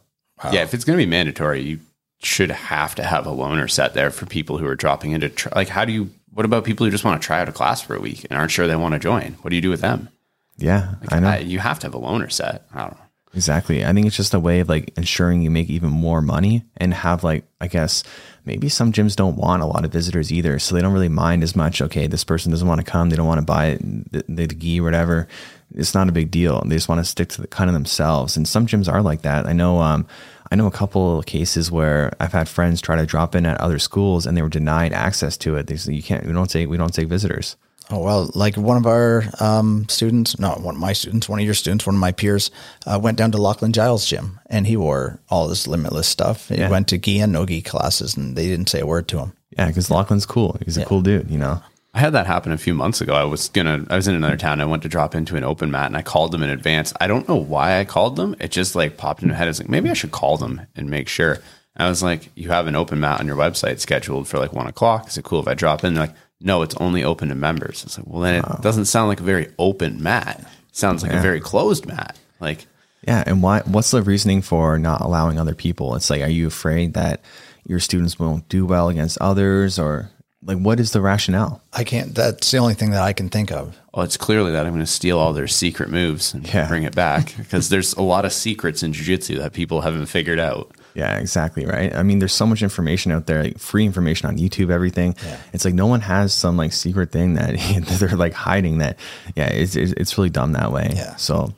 Yeah, 0.51 0.63
if 0.63 0.73
it's 0.73 0.83
going 0.83 0.97
to 0.97 1.05
be 1.05 1.07
mandatory, 1.09 1.61
you 1.61 1.79
should 2.17 2.49
have 2.49 2.95
to 2.95 3.03
have 3.03 3.27
a 3.27 3.29
loaner 3.29 3.69
set 3.69 3.93
there 3.93 4.09
for 4.09 4.25
people 4.25 4.57
who 4.57 4.65
are 4.65 4.75
dropping 4.75 5.11
into 5.11 5.29
tr- 5.29 5.49
like 5.55 5.67
how 5.67 5.85
do 5.85 5.93
you 5.93 6.09
what 6.37 6.45
about 6.45 6.65
people 6.65 6.85
who 6.85 6.91
just 6.91 7.03
want 7.03 7.19
to 7.19 7.25
try 7.25 7.41
out 7.41 7.49
a 7.49 7.51
class 7.51 7.81
for 7.81 7.95
a 7.95 7.99
week 7.99 8.27
and 8.29 8.37
aren't 8.37 8.51
sure 8.51 8.67
they 8.67 8.75
want 8.75 8.93
to 8.93 8.99
join? 8.99 9.35
What 9.41 9.49
do 9.49 9.55
you 9.55 9.61
do 9.61 9.71
with 9.71 9.81
them? 9.81 10.09
Yeah, 10.55 10.93
I 11.09 11.19
know 11.19 11.29
I- 11.29 11.37
you 11.39 11.57
have 11.57 11.79
to 11.79 11.87
have 11.87 11.95
a 11.95 11.99
loaner 11.99 12.31
set. 12.31 12.67
I 12.71 12.81
don't 12.81 12.91
know. 12.91 13.03
exactly. 13.33 13.83
I 13.83 13.91
think 13.91 14.05
it's 14.05 14.15
just 14.15 14.35
a 14.35 14.39
way 14.39 14.59
of 14.59 14.69
like 14.69 14.93
ensuring 14.97 15.41
you 15.41 15.49
make 15.49 15.69
even 15.71 15.89
more 15.89 16.21
money 16.21 16.63
and 16.77 16.93
have 16.93 17.23
like 17.23 17.45
I 17.59 17.67
guess 17.67 18.03
maybe 18.45 18.69
some 18.69 18.91
gyms 18.93 19.15
don't 19.15 19.35
want 19.35 19.63
a 19.63 19.65
lot 19.65 19.83
of 19.83 19.91
visitors 19.91 20.31
either, 20.31 20.59
so 20.59 20.75
they 20.75 20.81
don't 20.81 20.93
really 20.93 21.09
mind 21.09 21.41
as 21.41 21.55
much. 21.55 21.81
Okay, 21.81 22.05
this 22.05 22.23
person 22.23 22.51
doesn't 22.51 22.67
want 22.67 22.79
to 22.85 22.91
come; 22.91 23.09
they 23.09 23.15
don't 23.15 23.27
want 23.27 23.39
to 23.39 23.45
buy 23.45 23.65
it, 23.67 24.11
the, 24.11 24.23
the, 24.29 24.45
the 24.47 24.55
gi 24.55 24.79
or 24.79 24.83
whatever. 24.83 25.27
It's 25.75 25.93
not 25.95 26.07
a 26.07 26.13
big 26.13 26.29
deal. 26.31 26.61
They 26.65 26.75
just 26.75 26.87
want 26.87 26.99
to 26.99 27.05
stick 27.05 27.29
to 27.29 27.41
the 27.41 27.47
kind 27.47 27.69
of 27.69 27.73
themselves. 27.73 28.37
And 28.37 28.47
some 28.47 28.67
gyms 28.67 28.87
are 28.91 29.01
like 29.01 29.23
that. 29.23 29.45
I 29.47 29.53
know. 29.53 29.81
Um, 29.81 30.07
I 30.51 30.55
know 30.55 30.67
a 30.67 30.71
couple 30.71 31.19
of 31.19 31.25
cases 31.25 31.71
where 31.71 32.13
I've 32.19 32.31
had 32.33 32.47
friends 32.47 32.81
try 32.81 32.95
to 32.95 33.05
drop 33.05 33.35
in 33.35 33.45
at 33.45 33.59
other 33.59 33.79
schools 33.79 34.25
and 34.25 34.37
they 34.37 34.41
were 34.41 34.49
denied 34.49 34.93
access 34.93 35.37
to 35.37 35.55
it. 35.55 35.67
They 35.67 35.75
said 35.77 35.93
you 35.95 36.03
can't. 36.03 36.25
We 36.25 36.33
don't 36.33 36.49
take. 36.49 36.69
We 36.69 36.77
don't 36.77 36.93
take 36.93 37.07
visitors. 37.07 37.55
Oh 37.89 37.99
well, 38.03 38.29
like 38.35 38.57
one 38.57 38.75
of 38.75 38.85
our 38.85 39.23
um, 39.39 39.87
students, 39.87 40.37
not 40.39 40.59
one 40.61 40.75
of 40.75 40.81
my 40.81 40.91
students, 40.91 41.29
one 41.29 41.39
of 41.39 41.45
your 41.45 41.53
students, 41.53 41.85
one 41.85 41.95
of 41.95 42.01
my 42.01 42.11
peers, 42.11 42.51
uh, 42.85 42.99
went 43.01 43.17
down 43.17 43.31
to 43.31 43.41
Lachlan 43.41 43.71
Giles' 43.71 44.05
gym, 44.05 44.41
and 44.49 44.67
he 44.67 44.75
wore 44.75 45.19
all 45.29 45.47
this 45.47 45.67
limitless 45.67 46.05
stuff. 46.07 46.49
He 46.49 46.57
Yeah. 46.57 46.69
went 46.69 46.89
to 46.89 46.97
gi 46.97 47.19
and 47.19 47.31
no 47.31 47.45
gi 47.45 47.61
classes, 47.61 48.17
and 48.17 48.35
they 48.35 48.47
didn't 48.47 48.67
say 48.67 48.81
a 48.81 48.85
word 48.85 49.07
to 49.09 49.19
him. 49.19 49.33
Yeah, 49.57 49.67
because 49.67 49.89
Lachlan's 49.89 50.25
cool. 50.25 50.57
He's 50.65 50.75
a 50.75 50.83
cool 50.83 51.01
dude. 51.01 51.31
You 51.31 51.37
know. 51.37 51.61
I 51.97 51.99
had 51.99 52.13
that 52.13 52.27
happen 52.27 52.51
a 52.51 52.59
few 52.59 52.75
months 52.75 53.01
ago. 53.01 53.15
I 53.15 53.23
was 53.23 53.49
gonna, 53.49 53.83
I 53.89 53.95
was 53.95 54.07
in 54.07 54.13
another 54.13 54.37
town. 54.37 54.61
I 54.61 54.65
went 54.65 54.83
to 54.83 54.89
drop 54.89 55.15
into 55.15 55.35
an 55.35 55.43
open 55.43 55.71
mat, 55.71 55.87
and 55.87 55.97
I 55.97 56.03
called 56.03 56.31
them 56.31 56.43
in 56.43 56.51
advance. 56.51 56.93
I 57.01 57.07
don't 57.07 57.27
know 57.27 57.37
why 57.37 57.79
I 57.79 57.85
called 57.85 58.17
them. 58.17 58.35
It 58.39 58.51
just 58.51 58.75
like 58.75 58.97
popped 58.97 59.23
in 59.23 59.29
my 59.29 59.33
head. 59.33 59.45
I 59.45 59.49
was 59.49 59.59
like, 59.59 59.67
maybe 59.67 59.89
I 59.89 59.93
should 59.93 60.11
call 60.11 60.37
them 60.37 60.61
and 60.75 60.91
make 60.91 61.07
sure. 61.07 61.33
And 61.75 61.87
I 61.87 61.89
was 61.89 62.03
like, 62.03 62.29
you 62.35 62.49
have 62.51 62.67
an 62.67 62.75
open 62.75 62.99
mat 62.99 63.19
on 63.19 63.25
your 63.25 63.35
website 63.35 63.79
scheduled 63.79 64.27
for 64.27 64.37
like 64.37 64.53
one 64.53 64.67
o'clock. 64.67 65.07
Is 65.07 65.17
it 65.17 65.23
cool 65.25 65.39
if 65.39 65.47
I 65.47 65.55
drop 65.55 65.83
in? 65.83 65.95
They're 65.95 66.05
like, 66.05 66.15
no, 66.39 66.61
it's 66.61 66.75
only 66.75 67.03
open 67.03 67.29
to 67.29 67.35
members. 67.35 67.83
It's 67.83 67.97
like, 67.97 68.05
well, 68.05 68.21
then 68.21 68.35
it 68.35 68.61
doesn't 68.61 68.85
sound 68.85 69.07
like 69.07 69.19
a 69.19 69.23
very 69.23 69.51
open 69.57 70.03
mat. 70.03 70.39
It 70.69 70.75
sounds 70.75 71.01
like 71.01 71.13
a 71.13 71.19
very 71.19 71.39
closed 71.41 71.87
mat. 71.87 72.15
Like, 72.39 72.67
Yeah, 73.07 73.23
and 73.25 73.41
why? 73.41 73.61
What's 73.61 73.89
the 73.89 74.03
reasoning 74.03 74.43
for 74.43 74.77
not 74.77 75.01
allowing 75.01 75.39
other 75.39 75.55
people? 75.55 75.95
It's 75.95 76.11
like, 76.11 76.21
are 76.21 76.29
you 76.29 76.45
afraid 76.45 76.93
that 76.93 77.21
your 77.65 77.79
students 77.79 78.19
won't 78.19 78.47
do 78.49 78.67
well 78.67 78.89
against 78.89 79.17
others, 79.19 79.79
or 79.79 80.11
like, 80.47 80.57
what 80.57 80.79
is 80.79 80.91
the 80.93 81.01
rationale? 81.01 81.61
I 81.73 81.83
can't. 81.83 82.15
That's 82.15 82.49
the 82.49 82.57
only 82.57 82.73
thing 82.73 82.91
that 82.91 83.01
I 83.03 83.13
can 83.13 83.29
think 83.29 83.51
of. 83.51 83.77
well, 83.93 84.03
it's 84.05 84.17
clearly 84.17 84.51
that 84.53 84.65
I'm 84.65 84.71
going 84.73 84.83
to 84.85 84.91
steal 84.91 85.19
all 85.19 85.33
their 85.33 85.47
secret 85.47 85.89
moves 85.89 86.33
and 86.33 86.47
Yeah. 86.51 86.67
bring 86.67 86.83
it 86.83 86.95
back 86.95 87.35
because 87.37 87.69
there's 87.69 87.93
a 87.93 88.01
lot 88.01 88.25
of 88.25 88.33
secrets 88.33 88.81
in 88.83 88.93
jiu-jitsu 88.93 89.37
that 89.39 89.53
people 89.53 89.81
haven't 89.81 90.05
figured 90.07 90.39
out. 90.39 90.71
Yeah, 90.95 91.17
exactly 91.19 91.65
right. 91.65 91.93
I 91.95 92.01
mean, 92.01 92.17
there's 92.19 92.33
so 92.33 92.47
much 92.47 92.63
information 92.63 93.11
out 93.11 93.27
there, 93.27 93.43
like 93.43 93.59
free 93.59 93.85
information 93.85 94.27
on 94.29 94.37
YouTube, 94.39 94.71
everything. 94.71 95.15
Yeah. 95.23 95.37
It's 95.53 95.63
like 95.65 95.75
no 95.75 95.85
one 95.85 96.01
has 96.01 96.33
some 96.33 96.57
like 96.57 96.73
secret 96.73 97.11
thing 97.11 97.35
that 97.35 97.55
they're 97.99 98.17
like 98.17 98.33
hiding. 98.33 98.79
That 98.79 98.97
yeah, 99.35 99.47
it's 99.49 99.75
it's 99.75 99.91
it's 99.93 100.17
really 100.17 100.31
dumb 100.31 100.53
that 100.53 100.71
way. 100.71 100.91
Yeah. 100.95 101.15
So 101.17 101.53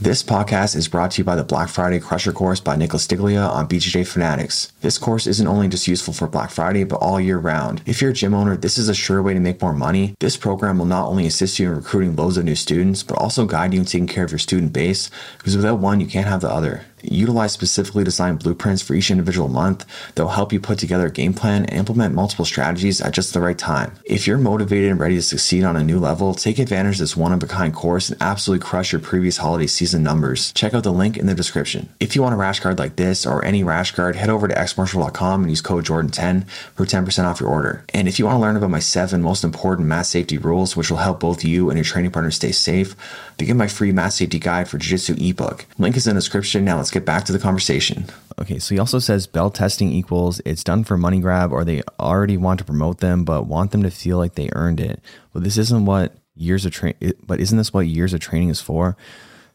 This 0.00 0.24
podcast 0.24 0.74
is 0.74 0.88
brought 0.88 1.12
to 1.12 1.18
you 1.18 1.24
by 1.24 1.36
the 1.36 1.44
Black 1.44 1.68
Friday 1.68 2.00
Crusher 2.00 2.32
course 2.32 2.58
by 2.58 2.74
Nicholas 2.74 3.06
Stiglia 3.06 3.48
on 3.48 3.68
BJJ 3.68 4.08
Fanatics. 4.08 4.72
This 4.80 4.98
course 4.98 5.28
isn't 5.28 5.46
only 5.46 5.68
just 5.68 5.86
useful 5.86 6.12
for 6.12 6.26
Black 6.26 6.50
Friday, 6.50 6.82
but 6.82 6.96
all 6.96 7.20
year 7.20 7.38
round. 7.38 7.80
If 7.86 8.02
you're 8.02 8.10
a 8.10 8.12
gym 8.12 8.34
owner, 8.34 8.56
this 8.56 8.76
is 8.76 8.88
a 8.88 8.94
sure 8.94 9.22
way 9.22 9.34
to 9.34 9.40
make 9.40 9.62
more 9.62 9.72
money. 9.72 10.16
This 10.18 10.36
program 10.36 10.78
will 10.78 10.86
not 10.86 11.06
only 11.06 11.26
assist 11.26 11.60
you 11.60 11.68
in 11.68 11.76
recruiting 11.76 12.16
loads 12.16 12.36
of 12.36 12.44
new 12.44 12.56
students, 12.56 13.04
but 13.04 13.18
also 13.18 13.46
guide 13.46 13.72
you 13.72 13.78
in 13.78 13.86
taking 13.86 14.08
care 14.08 14.24
of 14.24 14.32
your 14.32 14.40
student 14.40 14.72
base, 14.72 15.12
because 15.38 15.56
without 15.56 15.78
one, 15.78 16.00
you 16.00 16.08
can't 16.08 16.26
have 16.26 16.40
the 16.40 16.50
other 16.50 16.86
utilize 17.12 17.52
specifically 17.52 18.04
designed 18.04 18.42
blueprints 18.42 18.82
for 18.82 18.94
each 18.94 19.10
individual 19.10 19.48
month 19.48 19.84
that 20.14 20.22
will 20.22 20.30
help 20.30 20.52
you 20.52 20.60
put 20.60 20.78
together 20.78 21.06
a 21.06 21.10
game 21.10 21.34
plan 21.34 21.64
and 21.66 21.78
implement 21.78 22.14
multiple 22.14 22.44
strategies 22.44 23.00
at 23.00 23.14
just 23.14 23.34
the 23.34 23.40
right 23.40 23.58
time. 23.58 23.92
If 24.04 24.26
you're 24.26 24.38
motivated 24.38 24.90
and 24.90 25.00
ready 25.00 25.16
to 25.16 25.22
succeed 25.22 25.64
on 25.64 25.76
a 25.76 25.84
new 25.84 25.98
level, 25.98 26.34
take 26.34 26.58
advantage 26.58 26.96
of 26.96 27.00
this 27.00 27.16
one 27.16 27.32
of 27.32 27.42
a 27.42 27.46
kind 27.46 27.74
course 27.74 28.10
and 28.10 28.20
absolutely 28.20 28.64
crush 28.64 28.92
your 28.92 29.00
previous 29.00 29.38
holiday 29.38 29.66
season 29.66 30.02
numbers. 30.02 30.52
Check 30.52 30.74
out 30.74 30.82
the 30.82 30.92
link 30.92 31.16
in 31.16 31.26
the 31.26 31.34
description. 31.34 31.88
If 32.00 32.14
you 32.14 32.22
want 32.22 32.34
a 32.34 32.38
rash 32.38 32.60
guard 32.60 32.78
like 32.78 32.96
this 32.96 33.26
or 33.26 33.44
any 33.44 33.62
rash 33.64 33.92
guard, 33.92 34.16
head 34.16 34.30
over 34.30 34.48
to 34.48 34.54
xmartial.com 34.54 35.42
and 35.42 35.50
use 35.50 35.60
code 35.60 35.84
Jordan10 35.84 36.48
for 36.48 36.84
10% 36.86 37.24
off 37.24 37.40
your 37.40 37.48
order. 37.50 37.84
And 37.92 38.08
if 38.08 38.18
you 38.18 38.26
want 38.26 38.36
to 38.36 38.40
learn 38.40 38.56
about 38.56 38.70
my 38.70 38.78
seven 38.78 39.22
most 39.22 39.44
important 39.44 39.88
mass 39.88 40.08
safety 40.08 40.38
rules, 40.38 40.76
which 40.76 40.90
will 40.90 40.98
help 40.98 41.20
both 41.20 41.44
you 41.44 41.70
and 41.70 41.76
your 41.76 41.84
training 41.84 42.10
partner 42.10 42.30
stay 42.30 42.52
safe, 42.52 42.94
begin 43.36 43.56
my 43.56 43.68
free 43.68 43.92
mat 43.92 44.12
safety 44.12 44.38
guide 44.38 44.68
for 44.68 44.78
Jiu 44.78 44.96
Jitsu 44.96 45.16
ebook. 45.18 45.66
Link 45.78 45.96
is 45.96 46.06
in 46.06 46.14
the 46.14 46.20
description. 46.20 46.64
Now 46.64 46.76
let's 46.76 46.90
get 46.90 47.04
back 47.04 47.24
to 47.24 47.32
the 47.32 47.38
conversation. 47.38 48.06
Okay, 48.38 48.58
so 48.58 48.74
he 48.74 48.78
also 48.78 48.98
says 48.98 49.26
belt 49.26 49.54
testing 49.54 49.92
equals 49.92 50.40
it's 50.44 50.64
done 50.64 50.84
for 50.84 50.96
money 50.96 51.20
grab 51.20 51.52
or 51.52 51.64
they 51.64 51.82
already 51.98 52.36
want 52.36 52.58
to 52.58 52.64
promote 52.64 52.98
them 52.98 53.24
but 53.24 53.46
want 53.46 53.70
them 53.70 53.82
to 53.82 53.90
feel 53.90 54.18
like 54.18 54.34
they 54.34 54.48
earned 54.52 54.80
it. 54.80 55.00
Well, 55.32 55.42
this 55.42 55.56
isn't 55.58 55.86
what 55.86 56.14
years 56.34 56.66
of 56.66 56.72
train 56.72 56.94
but 57.26 57.40
isn't 57.40 57.56
this 57.56 57.72
what 57.72 57.86
years 57.86 58.12
of 58.12 58.20
training 58.20 58.48
is 58.48 58.60
for? 58.60 58.96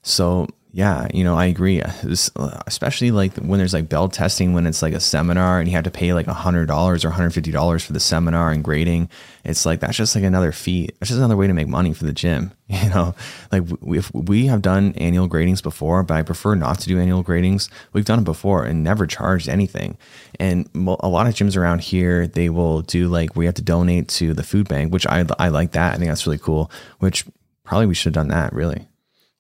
So 0.01 0.47
yeah, 0.71 1.07
you 1.13 1.23
know, 1.23 1.35
I 1.35 1.45
agree. 1.45 1.81
especially 1.81 3.09
like 3.09 3.35
when 3.37 3.57
there's 3.57 3.73
like 3.73 3.89
belt 3.89 4.13
testing, 4.13 4.53
when 4.53 4.67
it's 4.67 4.83
like 4.83 4.93
a 4.93 4.99
seminar 4.99 5.59
and 5.59 5.67
you 5.67 5.73
have 5.75 5.85
to 5.85 5.91
pay 5.91 6.13
like 6.13 6.27
a 6.27 6.33
hundred 6.33 6.67
dollars 6.67 7.03
or 7.03 7.09
hundred 7.09 7.31
fifty 7.31 7.49
dollars 7.51 7.83
for 7.83 7.93
the 7.93 7.99
seminar 7.99 8.51
and 8.51 8.63
grading. 8.63 9.09
It's 9.43 9.65
like 9.65 9.79
that's 9.79 9.97
just 9.97 10.13
like 10.13 10.23
another 10.23 10.51
fee. 10.51 10.89
It's 11.01 11.09
just 11.09 11.17
another 11.17 11.35
way 11.35 11.47
to 11.47 11.53
make 11.53 11.67
money 11.67 11.93
for 11.93 12.05
the 12.05 12.13
gym. 12.13 12.51
You 12.69 12.87
know, 12.91 13.15
like 13.51 13.63
if 13.81 14.13
we 14.13 14.45
have 14.45 14.61
done 14.61 14.93
annual 14.95 15.27
gradings 15.27 15.63
before, 15.63 16.03
but 16.03 16.13
I 16.13 16.21
prefer 16.21 16.53
not 16.53 16.77
to 16.81 16.87
do 16.87 16.99
annual 16.99 17.23
gradings. 17.23 17.67
We've 17.93 18.05
done 18.05 18.19
it 18.19 18.25
before 18.25 18.63
and 18.63 18.83
never 18.83 19.07
charged 19.07 19.49
anything. 19.49 19.97
And 20.39 20.69
a 20.75 21.07
lot 21.07 21.25
of 21.25 21.33
gyms 21.33 21.57
around 21.57 21.81
here, 21.81 22.27
they 22.27 22.49
will 22.49 22.83
do 22.83 23.07
like 23.07 23.35
we 23.35 23.47
have 23.47 23.55
to 23.55 23.63
donate 23.63 24.07
to 24.09 24.35
the 24.35 24.43
food 24.43 24.67
bank, 24.67 24.93
which 24.93 25.07
I 25.07 25.25
I 25.39 25.47
like 25.47 25.71
that. 25.71 25.95
I 25.95 25.97
think 25.97 26.09
that's 26.09 26.27
really 26.27 26.37
cool. 26.37 26.69
Which 26.99 27.25
probably 27.63 27.87
we 27.87 27.95
should 27.95 28.13
have 28.15 28.21
done 28.21 28.27
that 28.27 28.53
really. 28.53 28.88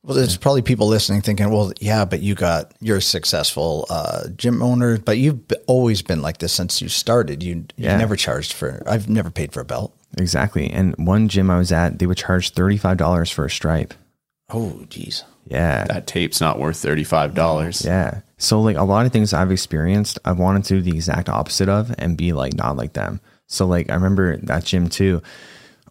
Well, 0.03 0.15
there's 0.15 0.37
probably 0.37 0.61
people 0.61 0.87
listening 0.87 1.21
thinking, 1.21 1.49
well, 1.51 1.73
yeah, 1.81 2.05
but 2.05 2.21
you 2.21 2.33
got, 2.33 2.73
you're 2.79 2.97
a 2.97 3.01
successful 3.01 3.85
uh, 3.89 4.29
gym 4.29 4.61
owner, 4.61 4.97
but 4.97 5.17
you've 5.17 5.41
always 5.67 6.01
been 6.01 6.21
like 6.21 6.37
this 6.37 6.53
since 6.53 6.81
you 6.81 6.87
started. 6.87 7.43
You, 7.43 7.65
yeah. 7.75 7.91
you 7.91 7.97
never 7.97 8.15
charged 8.15 8.53
for, 8.53 8.81
I've 8.85 9.09
never 9.09 9.29
paid 9.29 9.51
for 9.51 9.59
a 9.59 9.65
belt. 9.65 9.93
Exactly. 10.17 10.69
And 10.71 10.95
one 10.97 11.27
gym 11.27 11.49
I 11.49 11.57
was 11.57 11.73
at, 11.73 11.99
they 11.99 12.05
would 12.05 12.17
charge 12.17 12.53
$35 12.53 13.33
for 13.33 13.45
a 13.45 13.49
stripe. 13.49 13.93
Oh, 14.49 14.85
geez. 14.89 15.25
Yeah. 15.45 15.83
That 15.85 16.07
tape's 16.07 16.39
not 16.39 16.59
worth 16.59 16.77
$35. 16.77 17.85
Yeah. 17.85 18.21
So, 18.37 18.61
like, 18.61 18.77
a 18.77 18.83
lot 18.83 19.05
of 19.05 19.11
things 19.11 19.33
I've 19.33 19.51
experienced, 19.51 20.17
I've 20.23 20.39
wanted 20.39 20.63
to 20.65 20.75
do 20.75 20.81
the 20.81 20.95
exact 20.95 21.27
opposite 21.27 21.67
of 21.67 21.93
and 21.97 22.15
be 22.15 22.31
like, 22.31 22.53
not 22.53 22.77
like 22.77 22.93
them. 22.93 23.19
So, 23.47 23.67
like, 23.67 23.89
I 23.89 23.95
remember 23.95 24.37
that 24.37 24.63
gym 24.63 24.87
too 24.87 25.21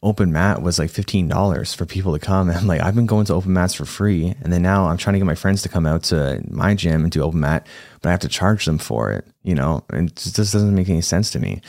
open 0.02 0.32
mat 0.32 0.62
was 0.62 0.78
like 0.78 0.90
$15 0.90 1.74
for 1.74 1.86
people 1.86 2.12
to 2.12 2.18
come. 2.18 2.50
And 2.58 2.66
like, 2.66 2.80
I've 2.80 2.94
been 2.94 3.06
going 3.06 3.26
to 3.26 3.34
open 3.34 3.52
mats 3.52 3.74
for 3.74 3.84
free. 3.84 4.34
And 4.42 4.52
then 4.52 4.62
now 4.62 4.86
I'm 4.86 4.96
trying 4.96 5.14
to 5.14 5.20
get 5.20 5.26
my 5.26 5.34
friends 5.34 5.62
to 5.62 5.68
come 5.68 5.86
out 5.86 6.02
to 6.04 6.42
my 6.48 6.74
gym 6.74 7.02
and 7.02 7.12
do 7.12 7.22
open 7.22 7.40
mat, 7.40 7.66
but 8.00 8.08
I 8.08 8.12
have 8.12 8.20
to 8.20 8.28
charge 8.28 8.64
them 8.64 8.78
for 8.78 9.12
it, 9.12 9.26
you 9.42 9.54
know, 9.54 9.84
and 9.90 10.10
it 10.10 10.16
just 10.16 10.52
doesn't 10.52 10.74
make 10.74 10.88
any 10.88 11.02
sense 11.02 11.30
to 11.30 11.38
me. 11.38 11.60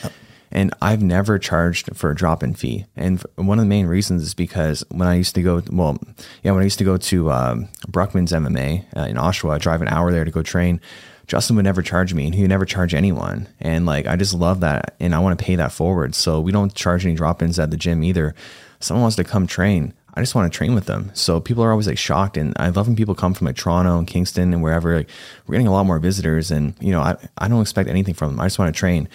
And 0.52 0.74
I've 0.82 1.04
never 1.04 1.38
charged 1.38 1.96
for 1.96 2.10
a 2.10 2.15
drop 2.15 2.42
in 2.42 2.56
fee. 2.56 2.86
And 2.96 3.22
one 3.36 3.60
of 3.60 3.65
the 3.65 3.70
main 3.70 3.86
reasons 3.86 4.24
is 4.24 4.34
because 4.34 4.84
when 4.89 5.08
I 5.08 5.15
used 5.15 5.36
to 5.36 5.44
go, 5.44 5.62
well, 5.72 6.00
yeah, 6.42 6.52
when 6.52 6.62
I 6.62 6.63
used 6.63 6.80
to 6.80 6.84
go 6.84 6.98
to 6.98 7.32
um, 7.32 7.68
Bruckman's 7.88 8.32
MMA 8.32 8.86
uh, 8.98 9.02
in 9.02 9.15
Oshawa, 9.15 9.56
I 9.56 9.58
drive 9.60 9.84
an 9.84 9.89
hour 9.89 10.12
there 10.12 10.26
to 10.26 10.32
go 10.32 10.42
train. 10.42 10.82
Justin 11.30 11.56
would 11.56 11.65
never 11.65 11.84
charge 11.84 12.12
me 12.15 12.26
and 12.26 12.34
he 12.34 12.42
would 12.42 12.50
never 12.50 12.65
charge 12.65 12.96
anyone. 12.96 13.48
And 13.60 13.86
like, 13.86 14.08
I 14.08 14.15
just 14.15 14.34
love 14.34 14.62
that. 14.62 14.96
And 15.00 15.13
I 15.13 15.20
want 15.20 15.38
to 15.38 15.46
pay 15.46 15.56
that 15.58 15.72
forward. 15.72 16.15
So 16.15 16.42
we 16.42 16.52
don't 16.52 16.74
charge 16.74 17.06
any 17.06 17.13
drop 17.13 17.44
ins 17.44 17.60
at 17.60 17.70
the 17.70 17.78
gym 17.78 18.04
either. 18.04 18.34
Someone 18.80 19.04
wants 19.04 19.15
to 19.18 19.24
come 19.24 19.46
train. 19.46 19.94
I 20.15 20.22
just 20.22 20.34
want 20.34 20.52
to 20.52 20.58
train 20.58 20.74
with 20.74 20.88
them. 20.88 21.12
So 21.13 21.39
people 21.39 21.63
are 21.63 21.70
always 21.70 21.86
like 21.86 22.00
shocked. 22.00 22.36
And 22.36 22.56
I 22.58 22.70
love 22.70 22.88
when 22.88 22.96
people 22.96 23.13
come 23.13 23.36
from 23.36 23.46
like 23.46 23.58
Toronto 23.58 24.00
and 24.00 24.08
Kingston 24.08 24.54
and 24.54 24.63
wherever. 24.63 24.98
Like, 24.98 25.10
we're 25.46 25.54
getting 25.54 25.68
a 25.68 25.72
lot 25.72 25.86
more 25.86 26.00
visitors. 26.00 26.50
And, 26.50 26.74
you 26.80 26.92
know, 26.92 27.02
I, 27.02 27.15
I 27.38 27.48
don't 27.48 27.62
expect 27.62 27.89
anything 27.89 28.15
from 28.15 28.32
them. 28.32 28.39
I 28.39 28.48
just 28.48 28.58
want 28.58 28.74
to 28.74 28.80
train 28.80 29.08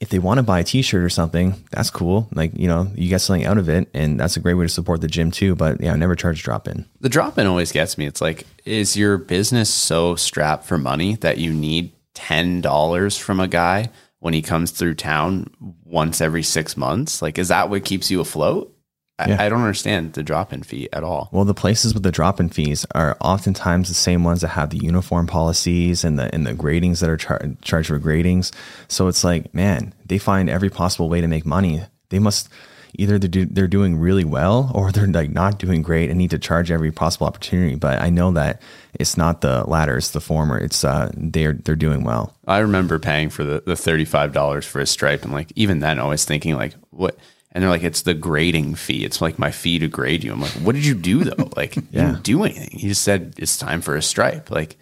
if 0.00 0.08
they 0.08 0.18
want 0.18 0.38
to 0.38 0.42
buy 0.42 0.60
a 0.60 0.64
t-shirt 0.64 1.02
or 1.02 1.08
something, 1.08 1.54
that's 1.70 1.90
cool. 1.90 2.28
Like, 2.32 2.52
you 2.54 2.68
know, 2.68 2.90
you 2.94 3.08
get 3.08 3.20
something 3.20 3.44
out 3.44 3.58
of 3.58 3.68
it 3.68 3.88
and 3.94 4.18
that's 4.18 4.36
a 4.36 4.40
great 4.40 4.54
way 4.54 4.64
to 4.64 4.68
support 4.68 5.00
the 5.00 5.08
gym 5.08 5.30
too. 5.30 5.54
But 5.54 5.80
yeah, 5.80 5.92
I 5.92 5.96
never 5.96 6.14
charge 6.14 6.42
drop 6.42 6.68
in. 6.68 6.86
The 7.00 7.08
drop 7.08 7.38
in 7.38 7.46
always 7.46 7.72
gets 7.72 7.98
me. 7.98 8.06
It's 8.06 8.20
like, 8.20 8.46
is 8.64 8.96
your 8.96 9.18
business 9.18 9.72
so 9.72 10.16
strapped 10.16 10.64
for 10.64 10.78
money 10.78 11.16
that 11.16 11.38
you 11.38 11.52
need 11.52 11.92
$10 12.14 13.20
from 13.20 13.40
a 13.40 13.48
guy 13.48 13.90
when 14.20 14.34
he 14.34 14.42
comes 14.42 14.70
through 14.70 14.94
town 14.94 15.50
once 15.84 16.20
every 16.20 16.42
six 16.42 16.76
months? 16.76 17.22
Like, 17.22 17.38
is 17.38 17.48
that 17.48 17.70
what 17.70 17.84
keeps 17.84 18.10
you 18.10 18.20
afloat? 18.20 18.75
Yeah. 19.18 19.36
I, 19.40 19.46
I, 19.46 19.48
don't 19.48 19.60
understand 19.60 20.12
the 20.12 20.22
drop 20.22 20.52
in 20.52 20.62
fee 20.62 20.90
at 20.92 21.02
all. 21.02 21.30
Well, 21.32 21.46
the 21.46 21.54
places 21.54 21.94
with 21.94 22.02
the 22.02 22.12
drop 22.12 22.38
in 22.38 22.50
fees 22.50 22.84
are 22.94 23.16
oftentimes 23.22 23.88
the 23.88 23.94
same 23.94 24.24
ones 24.24 24.42
that 24.42 24.48
have 24.48 24.70
the 24.70 24.78
uniform 24.78 25.26
policies 25.26 26.04
and 26.04 26.18
the 26.18 26.34
and 26.34 26.46
the 26.46 26.52
gradings 26.52 27.00
that 27.00 27.08
are 27.08 27.16
char- 27.16 27.40
charged 27.62 27.88
for 27.88 27.98
gradings. 27.98 28.52
So 28.88 29.08
it's 29.08 29.24
like, 29.24 29.54
man, 29.54 29.94
they 30.04 30.18
find 30.18 30.50
every 30.50 30.68
possible 30.68 31.08
way 31.08 31.22
to 31.22 31.28
make 31.28 31.46
money. 31.46 31.82
They 32.10 32.18
must 32.18 32.50
either 32.98 33.18
they're, 33.18 33.28
do, 33.28 33.46
they're 33.46 33.66
doing 33.68 33.96
really 33.96 34.24
well 34.24 34.70
or 34.74 34.92
they're 34.92 35.06
like 35.06 35.30
not 35.30 35.58
doing 35.58 35.82
great 35.82 36.10
and 36.10 36.18
need 36.18 36.30
to 36.30 36.38
charge 36.38 36.70
every 36.70 36.92
possible 36.92 37.26
opportunity. 37.26 37.74
But 37.74 38.00
I 38.00 38.10
know 38.10 38.32
that 38.32 38.60
it's 38.94 39.16
not 39.16 39.40
the 39.40 39.64
latter; 39.64 39.96
it's 39.96 40.10
the 40.10 40.20
former. 40.20 40.58
It's 40.58 40.84
uh, 40.84 41.10
they're 41.14 41.54
they're 41.54 41.74
doing 41.74 42.04
well. 42.04 42.34
I 42.46 42.58
remember 42.58 42.98
paying 42.98 43.30
for 43.30 43.44
the 43.44 43.62
the 43.64 43.76
thirty 43.76 44.04
five 44.04 44.34
dollars 44.34 44.66
for 44.66 44.80
a 44.80 44.86
stripe, 44.86 45.22
and 45.22 45.32
like 45.32 45.52
even 45.56 45.80
then, 45.80 45.98
I 45.98 46.04
was 46.04 46.26
thinking 46.26 46.54
like, 46.54 46.74
what 46.90 47.16
and 47.56 47.62
they're 47.62 47.70
like, 47.70 47.84
it's 47.84 48.02
the 48.02 48.12
grading 48.12 48.74
fee. 48.74 49.02
It's 49.02 49.22
like 49.22 49.38
my 49.38 49.50
fee 49.50 49.78
to 49.78 49.88
grade 49.88 50.22
you. 50.22 50.30
I'm 50.30 50.42
like, 50.42 50.50
what 50.52 50.74
did 50.74 50.84
you 50.84 50.94
do 50.94 51.24
though? 51.24 51.50
Like, 51.56 51.76
yeah. 51.76 51.82
you 51.90 52.00
didn't 52.00 52.22
do 52.22 52.44
anything. 52.44 52.78
You 52.78 52.90
just 52.90 53.00
said 53.00 53.32
it's 53.38 53.56
time 53.56 53.80
for 53.80 53.96
a 53.96 54.02
stripe. 54.02 54.50
Like, 54.50 54.76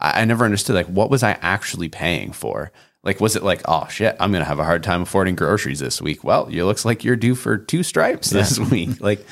I, 0.00 0.22
I 0.22 0.24
never 0.24 0.46
understood. 0.46 0.76
Like, 0.76 0.86
what 0.86 1.10
was 1.10 1.22
I 1.22 1.32
actually 1.42 1.90
paying 1.90 2.32
for? 2.32 2.72
Like, 3.02 3.20
was 3.20 3.36
it 3.36 3.42
like, 3.42 3.60
oh 3.66 3.86
shit, 3.90 4.16
I'm 4.18 4.32
gonna 4.32 4.46
have 4.46 4.58
a 4.58 4.64
hard 4.64 4.82
time 4.82 5.02
affording 5.02 5.34
groceries 5.36 5.78
this 5.78 6.00
week? 6.00 6.24
Well, 6.24 6.46
it 6.46 6.62
looks 6.62 6.86
like 6.86 7.04
you're 7.04 7.16
due 7.16 7.34
for 7.34 7.58
two 7.58 7.82
stripes 7.82 8.32
yeah. 8.32 8.40
this 8.40 8.58
week. 8.58 8.88
Like, 9.00 9.26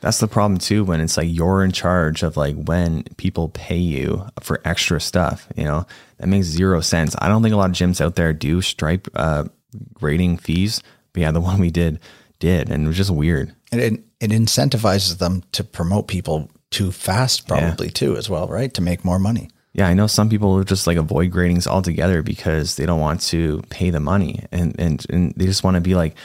that's 0.00 0.18
the 0.18 0.26
problem 0.26 0.58
too. 0.58 0.82
When 0.82 1.02
it's 1.02 1.18
like 1.18 1.28
you're 1.30 1.62
in 1.62 1.72
charge 1.72 2.22
of 2.22 2.38
like 2.38 2.56
when 2.56 3.02
people 3.18 3.50
pay 3.50 3.76
you 3.76 4.26
for 4.40 4.62
extra 4.64 4.98
stuff, 4.98 5.46
you 5.56 5.64
know, 5.64 5.86
that 6.16 6.26
makes 6.26 6.46
zero 6.46 6.80
sense. 6.80 7.14
I 7.18 7.28
don't 7.28 7.42
think 7.42 7.52
a 7.52 7.58
lot 7.58 7.68
of 7.68 7.76
gyms 7.76 8.00
out 8.00 8.14
there 8.14 8.32
do 8.32 8.62
stripe 8.62 9.08
uh, 9.14 9.44
grading 9.92 10.38
fees. 10.38 10.82
But 11.12 11.20
yeah, 11.20 11.32
the 11.32 11.40
one 11.42 11.60
we 11.60 11.70
did 11.70 12.00
did, 12.40 12.68
and 12.70 12.84
it 12.84 12.86
was 12.88 12.96
just 12.96 13.10
weird. 13.10 13.54
And 13.70 13.80
it, 13.80 14.00
it 14.18 14.30
incentivizes 14.32 15.18
them 15.18 15.44
to 15.52 15.62
promote 15.62 16.08
people 16.08 16.50
too 16.70 16.90
fast, 16.90 17.46
probably 17.46 17.86
yeah. 17.86 17.92
too, 17.92 18.16
as 18.16 18.28
well, 18.28 18.48
right? 18.48 18.72
To 18.74 18.82
make 18.82 19.04
more 19.04 19.20
money. 19.20 19.50
Yeah, 19.72 19.86
I 19.86 19.94
know 19.94 20.08
some 20.08 20.28
people 20.28 20.64
just 20.64 20.88
like 20.88 20.96
avoid 20.96 21.30
gradings 21.30 21.68
altogether 21.68 22.22
because 22.22 22.76
they 22.76 22.86
don't 22.86 23.00
want 23.00 23.20
to 23.22 23.62
pay 23.70 23.90
the 23.90 24.00
money, 24.00 24.44
and 24.50 24.74
and 24.80 25.06
and 25.08 25.32
they 25.36 25.46
just 25.46 25.62
want 25.62 25.76
to 25.76 25.80
be 25.80 25.94
like, 25.94 26.16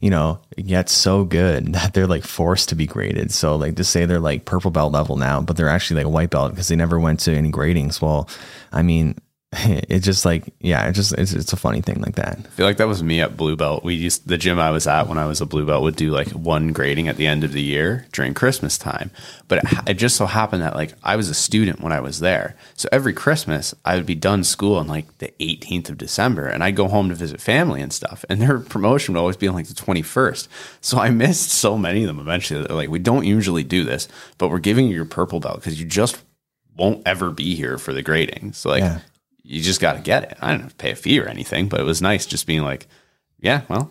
you 0.00 0.10
know, 0.10 0.40
get 0.56 0.88
so 0.88 1.24
good 1.24 1.72
that 1.74 1.94
they're 1.94 2.06
like 2.06 2.24
forced 2.24 2.68
to 2.68 2.74
be 2.76 2.86
graded. 2.86 3.32
So 3.32 3.56
like 3.56 3.76
to 3.76 3.84
say 3.84 4.04
they're 4.04 4.20
like 4.20 4.44
purple 4.44 4.70
belt 4.70 4.92
level 4.92 5.16
now, 5.16 5.40
but 5.40 5.56
they're 5.56 5.68
actually 5.68 6.04
like 6.04 6.12
white 6.12 6.30
belt 6.30 6.52
because 6.52 6.68
they 6.68 6.76
never 6.76 7.00
went 7.00 7.20
to 7.20 7.34
any 7.34 7.50
gradings. 7.50 8.00
Well, 8.00 8.28
I 8.72 8.82
mean, 8.82 9.16
it's 9.64 10.06
just 10.06 10.24
like 10.24 10.54
yeah 10.60 10.88
it 10.88 10.92
just 10.92 11.12
it's, 11.12 11.34
it's 11.34 11.52
a 11.52 11.58
funny 11.58 11.82
thing 11.82 12.00
like 12.00 12.14
that. 12.14 12.38
I 12.38 12.48
feel 12.48 12.64
like 12.64 12.78
that 12.78 12.88
was 12.88 13.02
me 13.02 13.20
at 13.20 13.36
blue 13.36 13.54
belt. 13.54 13.84
We 13.84 13.94
used 13.94 14.26
the 14.26 14.38
gym 14.38 14.58
i 14.58 14.70
was 14.70 14.86
at 14.86 15.08
when 15.08 15.18
i 15.18 15.26
was 15.26 15.42
a 15.42 15.46
blue 15.46 15.66
belt 15.66 15.82
would 15.82 15.96
do 15.96 16.10
like 16.10 16.28
one 16.28 16.72
grading 16.72 17.06
at 17.06 17.18
the 17.18 17.26
end 17.26 17.44
of 17.44 17.52
the 17.52 17.60
year 17.60 18.06
during 18.12 18.32
christmas 18.32 18.78
time. 18.78 19.10
But 19.48 19.58
it, 19.58 19.64
it 19.90 19.94
just 19.94 20.16
so 20.16 20.24
happened 20.24 20.62
that 20.62 20.74
like 20.74 20.94
i 21.04 21.16
was 21.16 21.28
a 21.28 21.34
student 21.34 21.80
when 21.80 21.92
i 21.92 22.00
was 22.00 22.20
there. 22.20 22.56
So 22.76 22.88
every 22.90 23.12
christmas 23.12 23.74
i 23.84 23.94
would 23.94 24.06
be 24.06 24.14
done 24.14 24.42
school 24.42 24.76
on 24.76 24.86
like 24.86 25.18
the 25.18 25.34
18th 25.38 25.90
of 25.90 25.98
december 25.98 26.46
and 26.46 26.64
i'd 26.64 26.76
go 26.76 26.88
home 26.88 27.10
to 27.10 27.14
visit 27.14 27.38
family 27.38 27.82
and 27.82 27.92
stuff 27.92 28.24
and 28.30 28.40
their 28.40 28.58
promotion 28.58 29.12
would 29.12 29.20
always 29.20 29.36
be 29.36 29.48
on 29.48 29.54
like 29.54 29.68
the 29.68 29.74
21st 29.74 30.48
so 30.80 30.98
i 30.98 31.10
missed 31.10 31.50
so 31.50 31.76
many 31.76 32.02
of 32.04 32.06
them 32.06 32.18
eventually. 32.18 32.62
They're 32.62 32.74
like 32.74 32.88
we 32.88 32.98
don't 32.98 33.26
usually 33.26 33.64
do 33.64 33.84
this 33.84 34.08
but 34.38 34.48
we're 34.48 34.60
giving 34.60 34.86
you 34.88 34.94
your 34.94 35.04
purple 35.04 35.40
belt 35.40 35.56
because 35.56 35.78
you 35.78 35.86
just 35.86 36.22
won't 36.74 37.02
ever 37.04 37.30
be 37.30 37.54
here 37.54 37.76
for 37.76 37.92
the 37.92 38.00
grading. 38.00 38.54
So 38.54 38.70
like 38.70 38.80
yeah 38.80 39.00
you 39.52 39.60
just 39.60 39.80
got 39.80 39.94
to 39.94 40.00
get 40.00 40.22
it. 40.24 40.38
I 40.40 40.50
didn't 40.52 40.62
have 40.62 40.70
to 40.72 40.76
pay 40.76 40.90
a 40.92 40.96
fee 40.96 41.20
or 41.20 41.26
anything, 41.28 41.68
but 41.68 41.78
it 41.80 41.84
was 41.84 42.00
nice 42.00 42.24
just 42.26 42.46
being 42.46 42.62
like, 42.62 42.86
yeah, 43.38 43.62
well, 43.68 43.90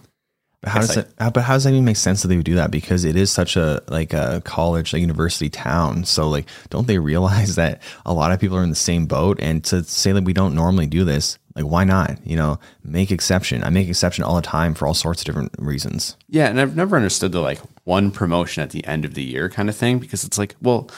But 0.61 0.69
How 0.71 0.79
does 0.79 0.95
Yes, 0.95 1.05
that? 1.05 1.23
Uh, 1.23 1.29
but 1.29 1.43
how 1.43 1.53
does 1.53 1.65
that 1.65 1.71
even 1.71 1.85
make 1.85 1.97
sense 1.97 2.21
that 2.21 2.29
they 2.29 2.35
would 2.35 2.45
do 2.45 2.55
that? 2.55 2.71
Because 2.71 3.03
it 3.03 3.15
is 3.15 3.31
such 3.31 3.55
a 3.57 3.81
like 3.87 4.11
a 4.13 4.41
college, 4.43 4.93
a 4.93 4.99
university 4.99 5.49
town. 5.49 6.03
So 6.05 6.29
like, 6.29 6.45
don't 6.69 6.87
they 6.87 6.97
realize 6.99 7.55
that 7.61 7.81
a 8.05 8.13
lot 8.13 8.31
of 8.31 8.39
people 8.39 8.57
are 8.57 8.63
in 8.63 8.69
the 8.71 8.75
same 8.75 9.05
boat? 9.05 9.39
And 9.39 9.63
to 9.65 9.83
say 9.83 10.11
that 10.13 10.23
we 10.23 10.33
don't 10.33 10.55
normally 10.55 10.87
do 10.87 11.03
this, 11.03 11.37
like, 11.55 11.65
why 11.65 11.83
not? 11.83 12.17
You 12.25 12.37
know, 12.37 12.59
make 12.83 13.11
exception. 13.11 13.63
I 13.63 13.69
make 13.69 13.87
exception 13.87 14.23
all 14.23 14.35
the 14.35 14.41
time 14.41 14.73
for 14.73 14.87
all 14.87 14.93
sorts 14.95 15.21
of 15.21 15.25
different 15.25 15.51
reasons. 15.59 16.15
Yeah, 16.27 16.47
and 16.47 16.59
I've 16.59 16.75
never 16.75 16.95
understood 16.95 17.31
the 17.33 17.41
like 17.41 17.59
one 17.83 18.09
promotion 18.11 18.63
at 18.63 18.69
the 18.71 18.83
end 18.85 19.05
of 19.05 19.13
the 19.13 19.23
year 19.23 19.47
kind 19.49 19.69
of 19.69 19.75
thing 19.75 19.99
because 19.99 20.23
it's 20.23 20.37
like, 20.39 20.55
well, 20.61 20.89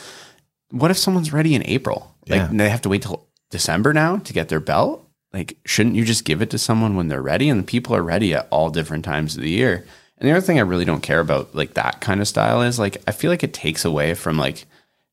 what 0.71 0.89
if 0.91 0.97
someone's 0.97 1.34
ready 1.34 1.54
in 1.56 1.63
April? 1.65 2.15
Like 2.30 2.39
Yeah. 2.39 2.49
they 2.54 2.69
have 2.69 2.82
to 2.84 2.89
wait 2.89 3.02
till 3.02 3.28
December 3.54 3.94
now 3.94 4.18
to 4.18 4.34
get 4.34 4.50
their 4.50 4.60
belt? 4.60 5.08
Like, 5.32 5.58
shouldn't 5.66 5.96
you 5.96 6.04
just 6.06 6.26
give 6.26 6.42
it 6.42 6.50
to 6.50 6.58
someone 6.58 6.96
when 6.96 7.08
they're 7.08 7.22
ready? 7.22 7.48
And 7.50 7.60
the 7.60 7.63
people 7.63 7.96
are 7.96 8.04
ready 8.04 8.34
at 8.34 8.48
all 8.52 8.70
different 8.70 9.06
times 9.06 9.36
of 9.36 9.42
the 9.42 9.50
year. 9.50 9.86
And 10.18 10.28
the 10.28 10.32
other 10.34 10.42
thing 10.46 10.58
I 10.58 10.62
really 10.63 10.86
don't 10.86 11.02
care 11.02 11.20
about 11.20 11.56
like 11.56 11.74
that 11.76 12.02
kind 12.02 12.20
of 12.22 12.28
style 12.28 12.62
is 12.62 12.78
like 12.80 12.98
I 13.08 13.12
feel 13.12 13.32
like 13.32 13.44
it 13.44 13.54
takes 13.54 13.86
away 13.86 14.13
from 14.13 14.38
like 14.38 14.66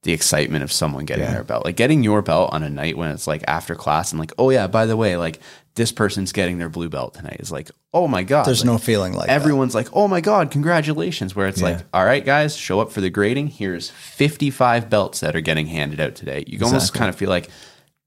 the 0.03 0.12
excitement 0.12 0.62
of 0.64 0.72
someone 0.72 1.05
getting 1.05 1.24
Yeah. 1.24 1.33
their 1.35 1.44
belt. 1.44 1.64
Like 1.64 1.76
getting 1.76 2.03
your 2.03 2.22
belt 2.22 2.53
on 2.53 2.62
a 2.62 2.70
night 2.70 2.96
when 2.96 3.11
it's 3.11 3.26
like 3.26 3.42
after 3.48 3.74
class 3.74 4.12
and 4.12 4.18
like, 4.20 4.33
oh 4.38 4.50
yeah, 4.50 4.66
by 4.66 4.87
the 4.87 4.96
way, 4.96 5.16
like 5.16 5.40
this 5.74 5.92
person's 5.92 6.33
getting 6.33 6.59
their 6.59 6.68
blue 6.68 6.88
belt 6.88 7.14
tonight 7.14 7.37
is 7.40 7.50
like, 7.53 7.70
oh 7.94 8.07
my 8.09 8.22
god. 8.22 8.44
There's 8.46 8.61
like, 8.64 8.72
no 8.72 8.79
feeling 8.79 9.14
like 9.14 9.26
that. 9.29 9.33
everyone's 9.33 9.74
like, 9.74 9.88
"Oh 9.92 10.07
my 10.09 10.20
god, 10.20 10.50
congratulations!" 10.50 11.35
Where 11.35 11.46
it's 11.48 11.62
like, 11.62 11.79
"All 11.94 12.05
right, 12.05 12.24
guys, 12.24 12.57
show 12.57 12.81
up 12.81 12.92
for 12.92 13.00
the 13.00 13.11
grading. 13.11 13.48
Here's 13.48 13.90
55 13.90 14.90
belts 14.90 15.20
that 15.20 15.35
are 15.37 15.40
getting 15.40 15.66
handed 15.66 16.00
out 16.00 16.14
today." 16.14 16.44
You 16.46 16.59
almost 16.64 16.92
kind 16.94 17.09
of 17.09 17.16
feel 17.16 17.29
like, 17.31 17.48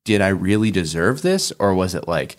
"Did 0.03 0.21
I 0.21 0.29
really 0.29 0.71
deserve 0.71 1.21
this?" 1.21 1.51
Or 1.59 1.73
was 1.73 1.95
it 1.95 2.07
like, 2.07 2.37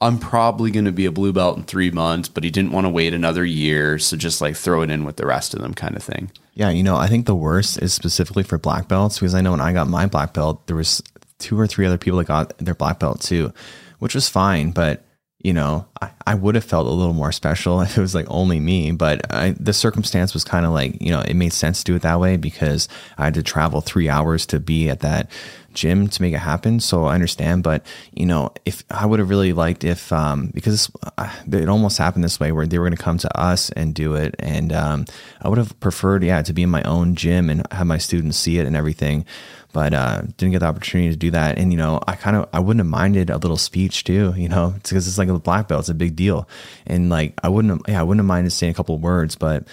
"I'm 0.00 0.18
probably 0.18 0.70
going 0.70 0.84
to 0.84 0.92
be 0.92 1.06
a 1.06 1.12
blue 1.12 1.32
belt 1.32 1.56
in 1.56 1.64
three 1.64 1.90
months, 1.90 2.28
but 2.28 2.44
he 2.44 2.50
didn't 2.50 2.72
want 2.72 2.86
to 2.86 2.90
wait 2.90 3.14
another 3.14 3.44
year, 3.44 3.98
so 3.98 4.16
just 4.16 4.40
like 4.40 4.56
throw 4.56 4.82
it 4.82 4.90
in 4.90 5.04
with 5.04 5.16
the 5.16 5.26
rest 5.26 5.54
of 5.54 5.60
them," 5.60 5.74
kind 5.74 5.96
of 5.96 6.02
thing. 6.02 6.30
Yeah, 6.54 6.70
you 6.70 6.82
know, 6.82 6.96
I 6.96 7.06
think 7.06 7.26
the 7.26 7.34
worst 7.34 7.82
is 7.82 7.92
specifically 7.92 8.42
for 8.42 8.56
black 8.56 8.88
belts 8.88 9.18
because 9.18 9.34
I 9.34 9.42
know 9.42 9.50
when 9.50 9.60
I 9.60 9.74
got 9.74 9.88
my 9.88 10.06
black 10.06 10.32
belt, 10.32 10.66
there 10.66 10.76
was 10.76 11.02
two 11.38 11.58
or 11.60 11.66
three 11.66 11.86
other 11.86 11.98
people 11.98 12.18
that 12.18 12.26
got 12.26 12.56
their 12.58 12.74
black 12.74 12.98
belt 12.98 13.20
too, 13.20 13.52
which 13.98 14.14
was 14.14 14.28
fine. 14.28 14.70
But 14.70 15.04
you 15.38 15.52
know, 15.52 15.86
I, 16.00 16.10
I 16.26 16.34
would 16.34 16.54
have 16.54 16.64
felt 16.64 16.86
a 16.86 16.90
little 16.90 17.12
more 17.12 17.30
special 17.30 17.80
if 17.82 17.96
it 17.96 18.00
was 18.00 18.14
like 18.14 18.26
only 18.28 18.58
me. 18.58 18.90
But 18.92 19.32
I, 19.32 19.50
the 19.50 19.72
circumstance 19.72 20.34
was 20.34 20.44
kind 20.44 20.64
of 20.64 20.72
like 20.72 21.00
you 21.00 21.10
know, 21.10 21.20
it 21.20 21.34
made 21.34 21.52
sense 21.52 21.80
to 21.80 21.84
do 21.84 21.96
it 21.96 22.02
that 22.02 22.20
way 22.20 22.36
because 22.36 22.88
I 23.18 23.24
had 23.24 23.34
to 23.34 23.42
travel 23.42 23.80
three 23.80 24.08
hours 24.08 24.46
to 24.46 24.58
be 24.60 24.88
at 24.88 25.00
that 25.00 25.30
gym 25.76 26.08
to 26.08 26.22
make 26.22 26.34
it 26.34 26.38
happen. 26.38 26.80
So 26.80 27.04
I 27.04 27.14
understand, 27.14 27.62
but 27.62 27.86
you 28.12 28.26
know, 28.26 28.50
if 28.64 28.82
I 28.90 29.06
would 29.06 29.20
have 29.20 29.30
really 29.30 29.52
liked 29.52 29.84
if 29.84 30.12
um, 30.12 30.50
because 30.52 30.90
uh, 31.16 31.30
it 31.52 31.68
almost 31.68 31.98
happened 31.98 32.24
this 32.24 32.40
way 32.40 32.50
where 32.50 32.66
they 32.66 32.78
were 32.78 32.86
going 32.86 32.96
to 32.96 33.02
come 33.02 33.18
to 33.18 33.38
us 33.38 33.70
and 33.70 33.94
do 33.94 34.14
it, 34.14 34.34
and 34.40 34.72
um, 34.72 35.04
I 35.40 35.48
would 35.48 35.58
have 35.58 35.78
preferred, 35.78 36.24
yeah, 36.24 36.42
to 36.42 36.52
be 36.52 36.64
in 36.64 36.70
my 36.70 36.82
own 36.82 37.14
gym 37.14 37.48
and 37.48 37.64
have 37.70 37.86
my 37.86 37.98
students 37.98 38.36
see 38.36 38.58
it 38.58 38.66
and 38.66 38.74
everything. 38.74 39.24
But 39.72 39.92
uh, 39.92 40.22
didn't 40.38 40.52
get 40.52 40.60
the 40.60 40.66
opportunity 40.66 41.10
to 41.10 41.16
do 41.16 41.30
that, 41.32 41.58
and 41.58 41.70
you 41.70 41.76
know, 41.76 42.00
I 42.08 42.16
kind 42.16 42.34
of 42.34 42.48
I 42.52 42.60
wouldn't 42.60 42.80
have 42.80 42.90
minded 42.90 43.28
a 43.30 43.36
little 43.36 43.58
speech 43.58 44.04
too, 44.04 44.32
you 44.36 44.48
know, 44.48 44.74
because 44.82 45.06
it's 45.06 45.18
like 45.18 45.28
a 45.28 45.38
black 45.38 45.68
belt, 45.68 45.80
it's 45.80 45.88
a 45.90 45.94
big 45.94 46.16
deal, 46.16 46.48
and 46.86 47.10
like 47.10 47.34
I 47.42 47.50
wouldn't, 47.50 47.72
have, 47.72 47.82
yeah, 47.86 48.00
I 48.00 48.02
wouldn't 48.02 48.20
have 48.20 48.26
minded 48.26 48.50
saying 48.50 48.72
a 48.72 48.74
couple 48.74 48.94
of 48.94 49.02
words, 49.02 49.36
but 49.36 49.68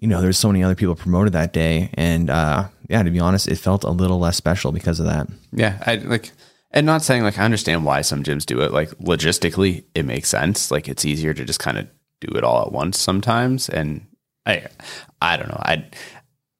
you 0.00 0.08
know, 0.08 0.20
there's 0.20 0.38
so 0.38 0.48
many 0.48 0.62
other 0.62 0.74
people 0.74 0.94
promoted 0.94 1.34
that 1.34 1.52
day, 1.52 1.90
and 1.94 2.30
uh, 2.30 2.68
yeah, 2.88 3.02
to 3.02 3.10
be 3.10 3.20
honest, 3.20 3.48
it 3.48 3.56
felt 3.56 3.84
a 3.84 3.90
little 3.90 4.18
less 4.18 4.36
special 4.36 4.72
because 4.72 5.00
of 5.00 5.06
that. 5.06 5.28
Yeah, 5.52 5.82
I 5.86 5.96
like, 5.96 6.32
and 6.70 6.86
not 6.86 7.02
saying 7.02 7.22
like 7.22 7.38
I 7.38 7.44
understand 7.44 7.84
why 7.84 8.02
some 8.02 8.22
gyms 8.22 8.44
do 8.44 8.60
it. 8.60 8.72
Like 8.72 8.90
logistically, 8.98 9.84
it 9.94 10.04
makes 10.04 10.28
sense. 10.28 10.70
Like 10.70 10.88
it's 10.88 11.04
easier 11.04 11.34
to 11.34 11.44
just 11.44 11.60
kind 11.60 11.78
of 11.78 11.88
do 12.20 12.36
it 12.36 12.44
all 12.44 12.62
at 12.62 12.72
once 12.72 12.98
sometimes. 12.98 13.68
And 13.68 14.06
I, 14.46 14.66
I 15.20 15.36
don't 15.36 15.48
know. 15.48 15.60
I, 15.60 15.86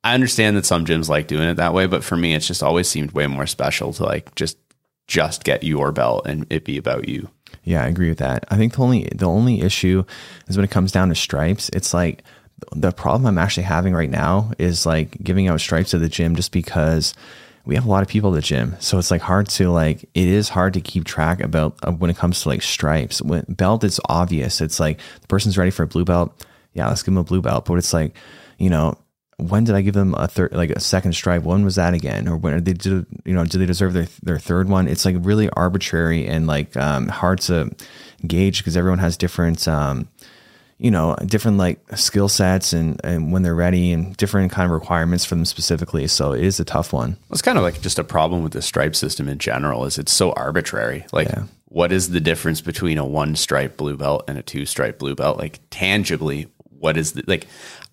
I 0.03 0.15
understand 0.15 0.57
that 0.57 0.67
some 0.67 0.85
gyms 0.85 1.09
like 1.09 1.27
doing 1.27 1.49
it 1.49 1.55
that 1.55 1.75
way, 1.75 1.87
but 1.87 2.05
for 2.05 2.17
me, 2.17 2.35
it's 2.35 2.47
just 2.47 2.63
always 2.63 2.89
seemed 2.89 3.13
way 3.13 3.27
more 3.27 3.47
special 3.47 3.93
to 3.95 4.05
like 4.05 4.35
just 4.35 4.59
just 5.07 5.45
get 5.45 5.65
your 5.65 5.93
belt 5.93 6.27
and 6.27 6.47
it 6.51 6.65
be 6.65 6.79
about 6.79 7.09
you. 7.09 7.29
Yeah, 7.63 7.83
I 7.83 7.89
agree 7.89 8.09
with 8.09 8.19
that. 8.19 8.45
I 8.51 8.57
think 8.57 8.75
the 8.75 8.83
only 8.83 9.09
the 9.15 9.27
only 9.27 9.61
issue 9.61 10.05
is 10.49 10.57
when 10.57 10.65
it 10.65 10.71
comes 10.71 10.93
down 10.93 11.09
to 11.09 11.15
stripes. 11.15 11.71
It's 11.71 11.95
like 11.95 12.23
the 12.73 12.93
problem 12.93 13.27
I'm 13.27 13.39
actually 13.39 13.65
having 13.65 13.95
right 13.95 14.11
now 14.11 14.53
is 14.59 14.87
like 14.87 15.23
giving 15.23 15.49
out 15.49 15.61
stripes 15.61 15.95
at 15.95 16.01
the 16.01 16.09
gym 16.09 16.37
just 16.37 16.53
because 16.53 17.15
we 17.67 17.75
have 17.75 17.87
a 17.87 17.91
lot 17.91 18.03
of 18.03 18.09
people 18.09 18.31
at 18.31 18.37
the 18.37 18.43
gym. 18.43 18.77
So 18.81 18.99
it's 18.99 19.11
like 19.11 19.23
hard 19.23 19.49
to 19.51 19.71
like 19.71 20.03
it 20.15 20.29
is 20.29 20.49
hard 20.51 20.75
to 20.75 20.81
keep 20.81 21.05
track 21.05 21.41
about 21.41 21.77
uh, 21.83 21.93
when 21.93 22.11
it 22.11 22.17
comes 22.17 22.43
to 22.43 22.49
like 22.49 22.63
stripes. 22.63 23.23
When 23.23 23.45
belt 23.49 23.85
it's 23.85 24.01
obvious. 24.09 24.61
It's 24.61 24.79
like 24.79 25.01
the 25.21 25.27
person's 25.27 25.59
ready 25.59 25.71
for 25.71 25.83
a 25.83 25.87
blue 25.87 26.05
belt. 26.05 26.47
Yeah, 26.75 26.89
let's 26.89 27.03
give 27.03 27.15
them 27.15 27.19
a 27.19 27.25
blue 27.25 27.41
belt. 27.41 27.65
But 27.65 27.79
it's 27.79 27.93
like, 27.93 28.17
you 28.59 28.69
know, 28.69 28.99
when 29.37 29.65
did 29.65 29.75
I 29.75 29.81
give 29.81 29.95
them 29.95 30.15
a 30.15 30.29
third, 30.29 30.53
like 30.53 30.71
a 30.71 30.81
second 30.81 31.15
stripe? 31.15 31.43
When 31.43 31.65
was 31.65 31.77
that 31.77 31.95
again? 31.95 32.29
Or 32.29 32.37
when 32.37 32.63
they 32.63 32.73
did, 32.73 33.07
you 33.25 33.35
know, 33.35 33.45
do 33.45 33.59
they 33.59 33.67
deserve 33.67 33.93
their 33.93 34.07
their 34.23 34.39
third 34.39 34.69
one? 34.69 34.87
It's 34.87 35.05
like 35.05 35.17
really 35.21 35.49
arbitrary 35.51 36.27
and 36.27 36.47
like 36.47 36.77
um, 36.77 37.09
hard 37.09 37.41
to 37.43 37.75
gauge 38.27 38.59
because 38.59 38.77
everyone 38.77 38.99
has 39.01 39.17
different, 39.17 39.67
um, 39.67 40.09
you 40.79 40.91
know, 40.91 41.17
different 41.27 41.57
like 41.59 41.79
skill 41.97 42.29
sets 42.29 42.73
and 42.73 43.01
and 43.05 43.33
when 43.33 43.43
they're 43.43 43.55
ready 43.55 43.93
and 43.93 44.17
different 44.17 44.51
kind 44.53 44.67
of 44.67 44.73
requirements 44.73 45.25
for 45.25 45.35
them 45.37 45.45
specifically. 45.45 46.07
So 46.09 46.33
it 46.33 46.43
is 46.45 46.59
a 46.61 46.65
tough 46.65 46.93
one. 46.93 47.17
It's 47.31 47.43
kind 47.43 47.59
of 47.59 47.65
like 47.65 47.81
just 47.81 47.99
a 47.99 48.05
problem 48.05 48.43
with 48.43 48.53
the 48.53 48.63
stripe 48.63 48.97
system 48.97 49.29
in 49.29 49.39
general. 49.39 49.85
Is 49.85 49.99
it's 49.99 50.13
so 50.13 50.33
arbitrary. 50.33 51.07
Like, 51.13 51.29
Yeah. 51.29 51.45
what 51.67 51.93
is 51.93 52.11
the 52.11 52.21
difference 52.21 52.61
between 52.61 52.99
a 52.99 53.05
one 53.07 53.37
stripe 53.37 53.77
blue 53.77 53.97
belt 53.97 54.25
and 54.29 54.37
a 54.39 54.43
two 54.43 54.67
stripe 54.67 54.99
blue 54.99 55.15
belt? 55.15 55.39
Like 55.39 55.61
tangibly, 55.71 56.49
what 56.79 56.97
is 56.97 57.13
the 57.13 57.23
like? 57.27 57.47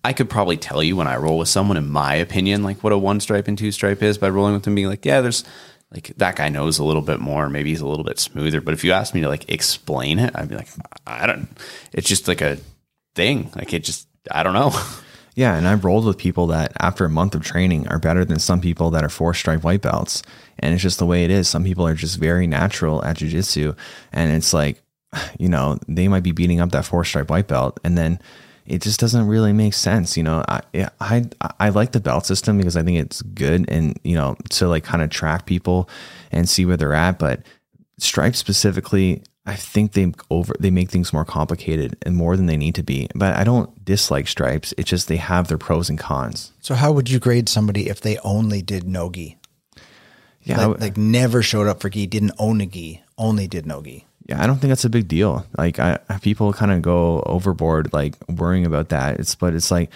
I 0.04 0.12
could 0.12 0.28
probably 0.28 0.56
tell 0.56 0.82
you 0.82 0.96
when 0.96 1.06
I 1.06 1.14
roll 1.16 1.38
with 1.38 1.48
someone, 1.48 1.76
in 1.76 1.88
my 1.88 2.16
opinion, 2.16 2.64
like 2.64 2.82
what 2.82 2.92
a 2.92 2.98
one 2.98 3.20
stripe 3.20 3.46
and 3.46 3.56
two 3.56 3.70
stripe 3.70 4.02
is 4.02 4.18
by 4.18 4.28
rolling 4.28 4.54
with 4.54 4.64
them, 4.64 4.74
being 4.74 4.88
like, 4.88 5.04
yeah, 5.06 5.20
there's 5.20 5.44
like 5.92 6.12
that 6.16 6.34
guy 6.34 6.48
knows 6.48 6.80
a 6.80 6.84
little 6.84 7.02
bit 7.02 7.20
more. 7.20 7.48
Maybe 7.48 7.70
he's 7.70 7.80
a 7.80 7.86
little 7.86 8.04
bit 8.04 8.18
smoother. 8.18 8.60
But 8.60 8.74
if 8.74 8.82
you 8.82 8.90
ask 8.90 9.14
me 9.14 9.20
to 9.20 9.28
like 9.28 9.48
explain 9.48 10.18
it, 10.18 10.32
I'd 10.34 10.48
be 10.48 10.56
like, 10.56 10.68
I 11.06 11.26
don't. 11.28 11.48
It's 11.92 12.08
just 12.08 12.26
like 12.26 12.40
a 12.40 12.58
thing. 13.14 13.50
Like 13.54 13.72
it 13.72 13.84
just, 13.84 14.08
I 14.30 14.42
don't 14.42 14.54
know. 14.54 14.72
Yeah, 15.34 15.56
and 15.56 15.66
I've 15.66 15.84
rolled 15.84 16.04
with 16.04 16.18
people 16.18 16.48
that 16.48 16.72
after 16.78 17.06
a 17.06 17.10
month 17.10 17.34
of 17.34 17.42
training 17.42 17.88
are 17.88 17.98
better 17.98 18.24
than 18.24 18.38
some 18.38 18.60
people 18.60 18.90
that 18.90 19.02
are 19.02 19.08
four 19.08 19.32
stripe 19.32 19.64
white 19.64 19.80
belts. 19.80 20.22
And 20.58 20.74
it's 20.74 20.82
just 20.82 20.98
the 20.98 21.06
way 21.06 21.24
it 21.24 21.30
is. 21.30 21.48
Some 21.48 21.64
people 21.64 21.86
are 21.86 21.94
just 21.94 22.18
very 22.18 22.46
natural 22.46 23.02
at 23.02 23.16
jujitsu. 23.16 23.74
And 24.12 24.30
it's 24.30 24.52
like, 24.52 24.82
you 25.38 25.48
know, 25.48 25.78
they 25.88 26.08
might 26.08 26.22
be 26.22 26.32
beating 26.32 26.60
up 26.60 26.72
that 26.72 26.84
four 26.84 27.04
stripe 27.04 27.30
white 27.30 27.48
belt 27.48 27.80
and 27.82 27.96
then 27.96 28.20
it 28.64 28.80
just 28.80 29.00
doesn't 29.00 29.26
really 29.26 29.52
make 29.52 29.74
sense. 29.74 30.16
You 30.16 30.22
know, 30.22 30.44
I, 30.48 30.60
I, 31.00 31.24
I 31.58 31.70
like 31.70 31.92
the 31.92 32.00
belt 32.00 32.26
system 32.26 32.58
because 32.58 32.76
I 32.76 32.82
think 32.82 32.98
it's 32.98 33.20
good 33.22 33.68
and, 33.68 33.98
you 34.04 34.14
know, 34.14 34.36
to 34.50 34.68
like 34.68 34.84
kind 34.84 35.02
of 35.02 35.10
track 35.10 35.46
people 35.46 35.88
and 36.30 36.48
see 36.48 36.64
where 36.64 36.76
they're 36.76 36.94
at. 36.94 37.18
But 37.18 37.42
stripes 37.98 38.38
specifically, 38.38 39.22
I 39.44 39.56
think 39.56 39.92
they 39.92 40.12
over 40.30 40.54
they 40.60 40.70
make 40.70 40.90
things 40.90 41.12
more 41.12 41.24
complicated 41.24 41.96
and 42.02 42.14
more 42.14 42.36
than 42.36 42.46
they 42.46 42.56
need 42.56 42.76
to 42.76 42.82
be. 42.82 43.08
But 43.14 43.34
I 43.34 43.42
don't 43.44 43.84
dislike 43.84 44.28
stripes. 44.28 44.72
It's 44.78 44.88
just 44.88 45.08
they 45.08 45.16
have 45.16 45.48
their 45.48 45.58
pros 45.58 45.90
and 45.90 45.98
cons. 45.98 46.52
So 46.60 46.74
how 46.74 46.92
would 46.92 47.10
you 47.10 47.18
grade 47.18 47.48
somebody 47.48 47.88
if 47.88 48.00
they 48.00 48.18
only 48.18 48.62
did 48.62 48.84
no 48.84 49.10
gi? 49.10 49.36
Yeah, 50.44 50.66
Like, 50.66 50.80
like 50.80 50.96
never 50.96 51.42
showed 51.42 51.66
up 51.66 51.80
for 51.80 51.88
gi, 51.88 52.06
didn't 52.06 52.32
own 52.38 52.60
a 52.60 52.66
gi, 52.66 53.02
only 53.18 53.46
did 53.48 53.66
no 53.66 53.82
gi. 53.82 54.06
yeah, 54.28 54.42
I 54.42 54.46
don't 54.46 54.58
think 54.58 54.70
that's 54.70 54.84
a 54.84 54.90
big 54.90 55.08
deal. 55.08 55.44
Like 55.58 55.78
I 55.80 55.98
people 56.20 56.52
kind 56.52 56.70
of 56.72 56.82
go 56.82 57.20
overboard 57.26 57.92
like 57.92 58.14
worrying 58.28 58.64
about 58.66 58.90
that. 58.90 59.18
It's 59.18 59.34
but 59.34 59.54
it's 59.54 59.70
like 59.70 59.90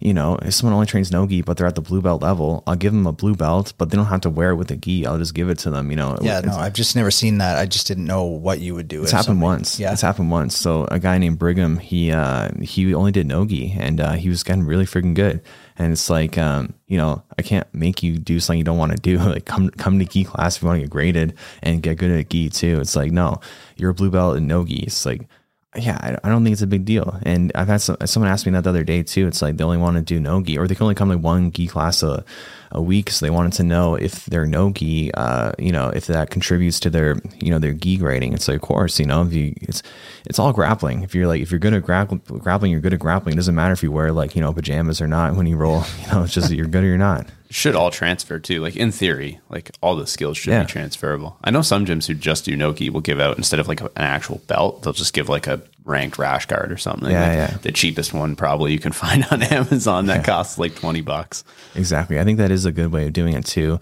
you 0.00 0.14
know, 0.14 0.38
if 0.42 0.54
someone 0.54 0.74
only 0.74 0.86
trains 0.86 1.10
no 1.10 1.26
gi, 1.26 1.42
but 1.42 1.56
they're 1.56 1.66
at 1.66 1.74
the 1.74 1.80
blue 1.80 2.00
belt 2.00 2.22
level, 2.22 2.62
I'll 2.66 2.76
give 2.76 2.92
them 2.92 3.06
a 3.06 3.12
blue 3.12 3.34
belt, 3.34 3.72
but 3.78 3.90
they 3.90 3.96
don't 3.96 4.06
have 4.06 4.20
to 4.22 4.30
wear 4.30 4.50
it 4.50 4.56
with 4.56 4.70
a 4.70 4.76
gi. 4.76 5.06
I'll 5.06 5.18
just 5.18 5.34
give 5.34 5.48
it 5.48 5.58
to 5.60 5.70
them. 5.70 5.90
You 5.90 5.96
know, 5.96 6.16
Yeah, 6.22 6.40
no, 6.40 6.52
I've 6.56 6.72
just 6.72 6.94
never 6.94 7.10
seen 7.10 7.38
that. 7.38 7.58
I 7.58 7.66
just 7.66 7.86
didn't 7.86 8.06
know 8.06 8.24
what 8.24 8.60
you 8.60 8.74
would 8.74 8.86
do. 8.88 9.02
It's 9.02 9.10
happened 9.10 9.42
once. 9.42 9.80
Yeah. 9.80 9.92
It's 9.92 10.02
happened 10.02 10.30
once. 10.30 10.56
So 10.56 10.86
a 10.90 10.98
guy 10.98 11.18
named 11.18 11.38
Brigham, 11.38 11.78
he 11.78 12.12
uh 12.12 12.50
he 12.62 12.94
only 12.94 13.12
did 13.12 13.26
nogi 13.26 13.74
and 13.78 14.00
uh 14.00 14.12
he 14.12 14.28
was 14.28 14.42
getting 14.42 14.64
really 14.64 14.86
freaking 14.86 15.14
good. 15.14 15.42
And 15.80 15.92
it's 15.92 16.10
like 16.10 16.36
um, 16.38 16.74
you 16.86 16.96
know, 16.96 17.22
I 17.38 17.42
can't 17.42 17.66
make 17.72 18.02
you 18.02 18.18
do 18.18 18.40
something 18.40 18.58
you 18.58 18.64
don't 18.64 18.78
want 18.78 18.92
to 18.92 18.98
do. 18.98 19.18
Like 19.28 19.44
come 19.44 19.68
come 19.70 19.98
to 19.98 20.04
gi 20.04 20.24
class 20.24 20.56
if 20.56 20.62
you 20.62 20.68
want 20.68 20.78
to 20.78 20.82
get 20.84 20.90
graded 20.90 21.34
and 21.62 21.82
get 21.82 21.98
good 21.98 22.10
at 22.10 22.30
gi 22.30 22.50
too. 22.50 22.80
It's 22.80 22.96
like, 22.96 23.12
no, 23.12 23.40
you're 23.76 23.90
a 23.90 23.94
blue 23.94 24.10
belt 24.10 24.36
in 24.36 24.46
nogi. 24.46 24.84
It's 24.84 25.04
like 25.04 25.28
yeah, 25.76 25.98
I, 26.00 26.26
I 26.26 26.30
don't 26.30 26.44
think 26.44 26.54
it's 26.54 26.62
a 26.62 26.66
big 26.66 26.86
deal. 26.86 27.18
And 27.24 27.52
I've 27.54 27.68
had 27.68 27.82
some, 27.82 27.98
someone 28.06 28.32
ask 28.32 28.46
me 28.46 28.52
that 28.52 28.64
the 28.64 28.70
other 28.70 28.84
day 28.84 29.02
too. 29.02 29.26
It's 29.26 29.42
like 29.42 29.58
they 29.58 29.64
only 29.64 29.76
want 29.76 29.96
to 29.96 30.02
do 30.02 30.18
no 30.18 30.42
gi, 30.42 30.56
or 30.56 30.66
they 30.66 30.74
can 30.74 30.84
only 30.84 30.94
come 30.94 31.10
like 31.10 31.20
one 31.20 31.52
gi 31.52 31.66
class 31.66 32.02
a, 32.02 32.24
a 32.72 32.80
week. 32.80 33.10
So 33.10 33.26
they 33.26 33.30
wanted 33.30 33.52
to 33.54 33.64
know 33.64 33.94
if 33.94 34.24
their 34.26 34.46
no 34.46 34.70
gi, 34.70 35.12
uh, 35.12 35.52
you 35.58 35.70
know, 35.70 35.88
if 35.88 36.06
that 36.06 36.30
contributes 36.30 36.80
to 36.80 36.90
their, 36.90 37.16
you 37.38 37.50
know, 37.50 37.58
their 37.58 37.74
gi 37.74 37.98
grading. 37.98 38.32
It's 38.32 38.48
like, 38.48 38.56
of 38.56 38.62
course, 38.62 38.98
you 38.98 39.04
know, 39.04 39.22
if 39.22 39.32
you, 39.34 39.54
it's, 39.60 39.82
it's 40.24 40.38
all 40.38 40.54
grappling. 40.54 41.02
If 41.02 41.14
you're 41.14 41.26
like, 41.26 41.42
if 41.42 41.50
you're 41.50 41.60
good 41.60 41.74
at 41.74 41.82
grappling, 41.82 42.22
grappling, 42.26 42.72
you're 42.72 42.80
good 42.80 42.94
at 42.94 43.00
grappling. 43.00 43.34
It 43.34 43.36
doesn't 43.36 43.54
matter 43.54 43.72
if 43.74 43.82
you 43.82 43.92
wear 43.92 44.10
like, 44.10 44.34
you 44.34 44.40
know, 44.40 44.52
pajamas 44.54 45.02
or 45.02 45.06
not 45.06 45.36
when 45.36 45.46
you 45.46 45.56
roll. 45.56 45.84
You 45.98 46.14
know, 46.14 46.22
it's 46.22 46.32
just 46.32 46.50
you're 46.50 46.66
good 46.66 46.84
or 46.84 46.86
you're 46.86 46.96
not. 46.96 47.26
Should 47.50 47.74
all 47.74 47.90
transfer 47.90 48.38
too. 48.38 48.60
Like 48.60 48.76
in 48.76 48.92
theory, 48.92 49.40
like 49.48 49.70
all 49.80 49.96
the 49.96 50.06
skills 50.06 50.36
should 50.36 50.50
Yeah. 50.52 50.64
be 50.64 50.68
transferable. 50.68 51.36
I 51.42 51.50
know 51.50 51.62
some 51.62 51.86
gyms 51.86 52.06
who 52.06 52.12
just 52.14 52.44
do 52.44 52.54
Nogi 52.54 52.90
will 52.90 53.00
give 53.00 53.20
out 53.20 53.38
instead 53.38 53.58
of 53.58 53.68
like 53.68 53.80
a, 53.80 53.84
an 53.86 54.02
actual 54.02 54.42
belt, 54.46 54.82
they'll 54.82 54.92
just 54.92 55.14
give 55.14 55.28
like 55.30 55.46
a 55.46 55.62
ranked 55.84 56.18
rash 56.18 56.44
guard 56.44 56.70
or 56.70 56.76
something. 56.76 57.10
Yeah, 57.10 57.26
Like, 57.26 57.36
yeah. 57.52 57.56
The 57.62 57.72
cheapest 57.72 58.12
one 58.12 58.36
probably 58.36 58.72
you 58.72 58.78
can 58.78 58.92
find 59.04 59.24
on 59.30 59.42
Amazon 59.42 60.06
that 60.06 60.24
costs 60.24 60.58
like 60.58 60.74
twenty 60.74 61.00
bucks. 61.00 61.42
Exactly. 61.74 62.20
I 62.20 62.24
think 62.24 62.36
that 62.38 62.50
is 62.50 62.66
a 62.66 62.72
good 62.72 62.92
way 62.92 63.06
of 63.06 63.14
doing 63.14 63.32
it 63.34 63.46
too. 63.46 63.80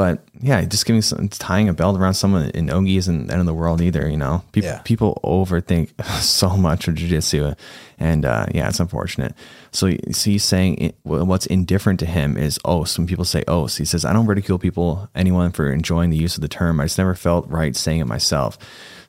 But 0.00 0.24
yeah, 0.40 0.64
just 0.64 0.86
giving 0.86 1.02
some, 1.02 1.28
tying 1.28 1.68
a 1.68 1.74
belt 1.74 1.98
around 1.98 2.14
someone 2.14 2.48
in 2.54 2.68
Ogi 2.68 2.96
isn't 2.96 3.26
the 3.26 3.32
end 3.34 3.40
of 3.40 3.46
the 3.46 3.52
world 3.52 3.82
either. 3.82 4.08
You 4.08 4.16
know, 4.16 4.42
people 4.52 4.70
Yeah. 4.70 4.78
people 4.82 5.20
overthink 5.22 5.90
so 6.22 6.56
much 6.56 6.88
of 6.88 6.94
jujitsu, 6.94 7.54
and 7.98 8.24
uh, 8.24 8.46
yeah, 8.54 8.66
it's 8.70 8.80
unfortunate. 8.80 9.34
So, 9.72 9.90
so 10.10 10.30
he's 10.30 10.42
saying 10.42 10.78
it, 10.78 10.94
what's 11.02 11.44
indifferent 11.44 12.00
to 12.00 12.06
him 12.06 12.38
is 12.38 12.58
os. 12.64 12.96
When 12.96 13.06
people 13.06 13.26
say 13.26 13.44
os, 13.46 13.76
he 13.76 13.84
says 13.84 14.06
I 14.06 14.14
don't 14.14 14.24
ridicule 14.24 14.58
people, 14.58 15.06
anyone 15.14 15.52
for 15.52 15.70
enjoying 15.70 16.08
the 16.08 16.16
use 16.16 16.34
of 16.34 16.40
the 16.40 16.48
term. 16.48 16.80
I 16.80 16.84
just 16.86 16.96
never 16.96 17.14
felt 17.14 17.46
right 17.50 17.76
saying 17.76 18.00
it 18.00 18.06
myself. 18.06 18.56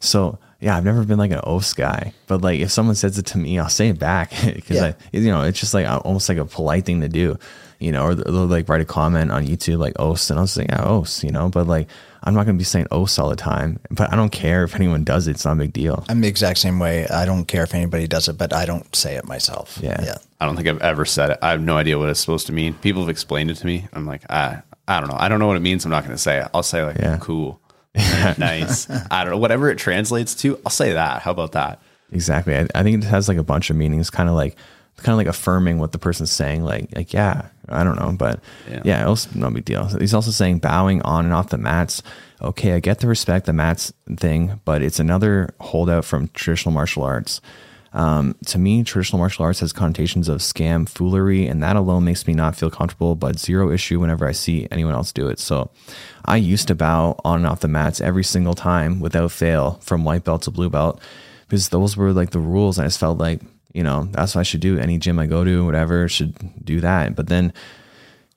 So 0.02 0.40
yeah, 0.60 0.76
I've 0.76 0.84
never 0.84 1.06
been 1.06 1.18
like 1.20 1.32
an 1.32 1.40
os 1.46 1.74
guy, 1.74 2.12
but 2.28 2.42
like 2.42 2.60
if 2.60 2.70
someone 2.70 2.96
says 2.96 3.18
it 3.18 3.28
to 3.28 3.38
me, 3.38 3.58
I'll 3.60 3.70
say 3.70 3.88
it 3.88 3.98
back 3.98 4.32
because 4.46 4.76
Yeah. 4.76 4.94
I 5.14 5.18
you 5.18 5.32
know 5.32 5.44
it's 5.44 5.60
just 5.62 5.74
like 5.74 5.88
almost 5.88 6.28
like 6.28 6.38
a 6.38 6.44
polite 6.46 6.84
thing 6.86 7.00
to 7.00 7.08
do 7.08 7.38
you 7.82 7.92
know 7.92 8.06
or 8.06 8.16
they'll 8.16 8.46
like 8.46 8.70
write 8.70 8.82
a 8.82 8.86
comment 8.86 9.32
on 9.32 9.46
youtube 9.46 9.78
like 9.80 9.98
os 10.00 10.30
and 10.30 10.40
i'll 10.40 10.48
say 10.48 10.66
yeah 10.70 10.84
os 10.84 11.24
you 11.24 11.32
know 11.32 11.50
but 11.50 11.66
like 11.68 11.88
i'm 12.24 12.34
not 12.34 12.46
going 12.46 12.56
to 12.56 12.60
be 12.60 12.64
saying 12.64 12.86
os 12.92 13.18
all 13.20 13.30
the 13.30 13.36
time 13.36 13.80
but 13.90 14.12
i 14.14 14.16
don't 14.16 14.32
care 14.32 14.64
if 14.64 14.76
anyone 14.76 15.04
does 15.04 15.28
it 15.28 15.32
it's 15.32 15.46
not 15.46 15.54
a 15.54 15.56
big 15.56 15.74
deal 15.74 16.04
I'm 16.10 16.22
the 16.22 16.28
exact 16.28 16.60
same 16.60 16.80
way. 16.80 17.08
I 17.08 17.26
don't 17.26 17.46
care 17.46 17.64
if 17.64 17.74
anybody 17.74 18.08
does 18.08 18.28
it, 18.28 18.38
but 18.38 18.54
I 18.54 18.66
don't 18.66 18.94
say 18.96 19.16
it 19.16 19.26
myself. 19.26 19.78
Yeah. 19.82 20.02
Yeah. 20.04 20.18
I 20.40 20.46
don't 20.46 20.56
think 20.56 20.68
I've 20.68 20.82
ever 20.82 21.06
said 21.06 21.30
it. 21.32 21.40
I 21.42 21.52
have 21.52 21.62
no 21.62 21.78
idea 21.78 21.98
what 21.98 22.10
it's 22.10 22.20
supposed 22.20 22.48
to 22.48 22.54
mean. 22.54 22.74
People 22.76 23.02
have 23.04 23.10
explained 23.10 23.50
it 23.52 23.56
to 23.56 23.66
me. 23.66 23.88
I'm 23.94 24.06
like, 24.06 24.30
I, 24.30 24.62
I 24.88 25.00
don't 25.00 25.10
know. 25.10 25.16
I 25.18 25.30
don't 25.30 25.40
know 25.40 25.48
what 25.48 25.56
it 25.58 25.62
means. 25.62 25.86
I'm 25.86 25.92
not 25.92 26.04
going 26.04 26.16
to 26.16 26.22
say 26.22 26.40
it. 26.42 26.48
I'll 26.54 26.64
say 26.64 26.84
like, 26.84 26.98
Yeah. 26.98 27.18
cool, 27.22 27.62
nice. 28.38 28.90
I 29.10 29.24
don't 29.24 29.32
know. 29.32 29.38
Whatever 29.38 29.70
it 29.70 29.78
translates 29.78 30.36
to, 30.36 30.60
I'll 30.66 30.72
say 30.72 30.94
that. 30.94 31.22
How 31.22 31.32
about 31.32 31.54
that? 31.54 31.82
exactly 32.14 32.54
I, 32.56 32.68
I 32.76 32.84
think 32.84 33.02
it 33.04 33.08
has 33.08 33.30
like 33.30 33.38
a 33.38 33.44
bunch 33.44 33.70
of 33.70 33.78
meanings 33.78 34.10
kind 34.10 34.28
of 34.28 34.36
like 34.36 34.58
kind 35.02 35.14
of 35.14 35.18
like 35.18 35.28
affirming 35.28 35.80
what 35.80 35.92
the 35.92 36.00
person's 36.00 36.32
saying 36.32 36.64
like 36.64 36.88
like 36.96 37.14
yeah 37.14 37.48
i 37.70 37.84
don't 37.84 38.00
know 38.00 38.12
but 38.18 38.40
Yeah. 38.70 38.82
yeah, 38.86 39.08
was, 39.08 39.34
no 39.36 39.50
big 39.50 39.66
deal 39.66 39.86
he's 40.00 40.14
also 40.14 40.32
saying 40.32 40.60
bowing 40.60 41.02
on 41.04 41.26
and 41.26 41.34
off 41.34 41.50
the 41.50 41.58
mats 41.58 42.02
okay 42.42 42.74
i 42.74 42.80
get 42.80 43.00
the 43.00 43.08
respect 43.08 43.46
the 43.46 43.54
mats 43.54 43.92
thing 44.18 44.60
but 44.66 44.82
it's 44.82 45.00
another 45.00 45.54
holdout 45.60 46.06
from 46.06 46.28
traditional 46.34 46.74
martial 46.74 47.04
arts 47.04 47.42
Um, 47.94 48.36
to 48.46 48.58
me, 48.58 48.84
traditional 48.86 49.20
martial 49.20 49.44
arts 49.44 49.60
has 49.60 49.74
connotations 49.74 50.30
of 50.30 50.40
scam, 50.40 50.88
foolery, 50.88 51.46
and 51.52 51.62
that 51.62 51.76
alone 51.76 52.06
makes 52.06 52.26
me 52.26 52.34
not 52.34 52.56
feel 52.56 52.70
comfortable, 52.70 53.16
but 53.16 53.38
zero 53.38 53.70
issue 53.70 54.00
whenever 54.00 54.26
I 54.26 54.32
see 54.32 54.66
anyone 54.72 54.94
else 54.96 55.12
do 55.12 55.28
it. 55.28 55.40
So 55.40 55.72
I 56.24 56.38
used 56.38 56.70
to 56.70 56.76
bow 56.76 57.20
on 57.26 57.40
and 57.44 57.48
off 57.48 57.60
the 57.60 57.68
mats 57.68 58.00
every 58.00 58.24
single 58.24 58.54
time 58.56 59.02
without 59.02 59.32
fail 59.34 59.78
from 59.84 60.06
white 60.06 60.24
belt 60.24 60.44
to 60.44 60.52
blue 60.52 60.70
belt 60.70 61.02
because 61.50 61.68
those 61.68 61.98
were 61.98 62.14
like 62.14 62.30
the 62.32 62.40
rules. 62.40 62.80
I 62.80 62.86
just 62.86 62.98
felt 62.98 63.18
like, 63.20 63.42
you 63.74 63.84
know, 63.84 64.06
that's 64.12 64.36
what 64.36 64.42
I 64.42 64.44
should 64.44 64.62
do. 64.62 64.78
Any 64.78 64.98
gym 64.98 65.20
I 65.20 65.26
go 65.28 65.44
to, 65.44 65.66
whatever, 65.66 66.08
should 66.10 66.64
do 66.66 66.82
that. 66.82 67.16
But 67.16 67.28
then, 67.28 67.54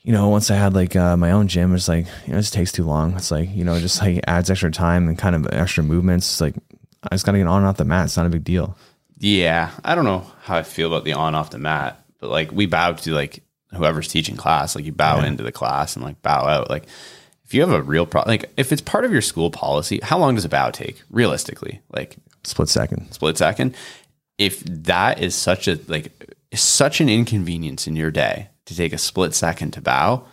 you 0.02 0.12
know, 0.12 0.28
once 0.28 0.50
I 0.50 0.56
had 0.56 0.74
like 0.74 0.94
uh, 0.96 1.16
my 1.16 1.30
own 1.32 1.48
gym, 1.48 1.74
it's 1.74 1.88
like, 1.88 2.06
you 2.26 2.32
know, 2.32 2.38
it 2.38 2.42
just 2.42 2.54
takes 2.54 2.72
too 2.72 2.84
long. 2.84 3.14
It's 3.16 3.30
like, 3.30 3.48
you 3.54 3.64
know, 3.64 3.78
just 3.80 4.00
like 4.00 4.20
adds 4.26 4.50
extra 4.50 4.70
time 4.70 5.08
and 5.08 5.18
kind 5.18 5.34
of 5.34 5.46
extra 5.52 5.82
movements. 5.82 6.26
It's 6.30 6.40
like, 6.40 6.54
I 7.02 7.14
just 7.14 7.26
got 7.26 7.32
to 7.32 7.38
get 7.38 7.46
on 7.46 7.58
and 7.58 7.66
off 7.66 7.76
the 7.76 7.84
mat. 7.84 8.06
It's 8.06 8.16
not 8.16 8.26
a 8.26 8.30
big 8.30 8.44
deal. 8.44 8.76
Yeah, 9.18 9.70
I 9.84 9.94
don't 9.94 10.04
know 10.04 10.26
how 10.42 10.56
I 10.56 10.62
feel 10.62 10.88
about 10.88 11.04
the 11.04 11.12
on 11.14 11.34
off 11.34 11.50
the 11.50 11.58
mat, 11.58 12.04
but 12.20 12.30
like 12.30 12.50
we 12.52 12.66
bow 12.66 12.92
to 12.92 13.12
like 13.14 13.42
whoever's 13.72 14.08
teaching 14.08 14.36
class. 14.36 14.74
Like 14.76 14.84
you 14.84 14.92
bow 14.92 15.18
Yeah. 15.20 15.26
into 15.26 15.42
the 15.42 15.52
class 15.52 15.96
and 15.96 16.04
like 16.04 16.20
bow 16.22 16.46
out. 16.46 16.68
Like 16.70 16.84
if 17.44 17.54
you 17.54 17.60
have 17.60 17.70
a 17.70 17.82
real 17.82 18.06
problem, 18.06 18.32
like 18.32 18.50
if 18.56 18.72
it's 18.72 18.82
part 18.82 19.04
of 19.04 19.12
your 19.12 19.22
school 19.22 19.50
policy, 19.50 20.00
how 20.02 20.18
long 20.18 20.34
does 20.34 20.44
a 20.44 20.48
bow 20.48 20.70
take 20.70 21.02
realistically? 21.10 21.80
Like 21.90 22.16
Split 22.42 22.68
second. 22.68 23.12
split 23.12 23.38
second. 23.38 23.74
If 24.38 24.62
that 24.64 25.22
is 25.22 25.34
such 25.34 25.68
a 25.68 25.78
like 25.86 26.12
such 26.54 27.00
an 27.00 27.08
inconvenience 27.08 27.86
in 27.86 27.96
your 27.96 28.10
day 28.10 28.48
to 28.66 28.76
take 28.76 28.92
a 28.92 28.98
split 28.98 29.34
second 29.34 29.72
to 29.72 29.80
bow, 29.80 30.26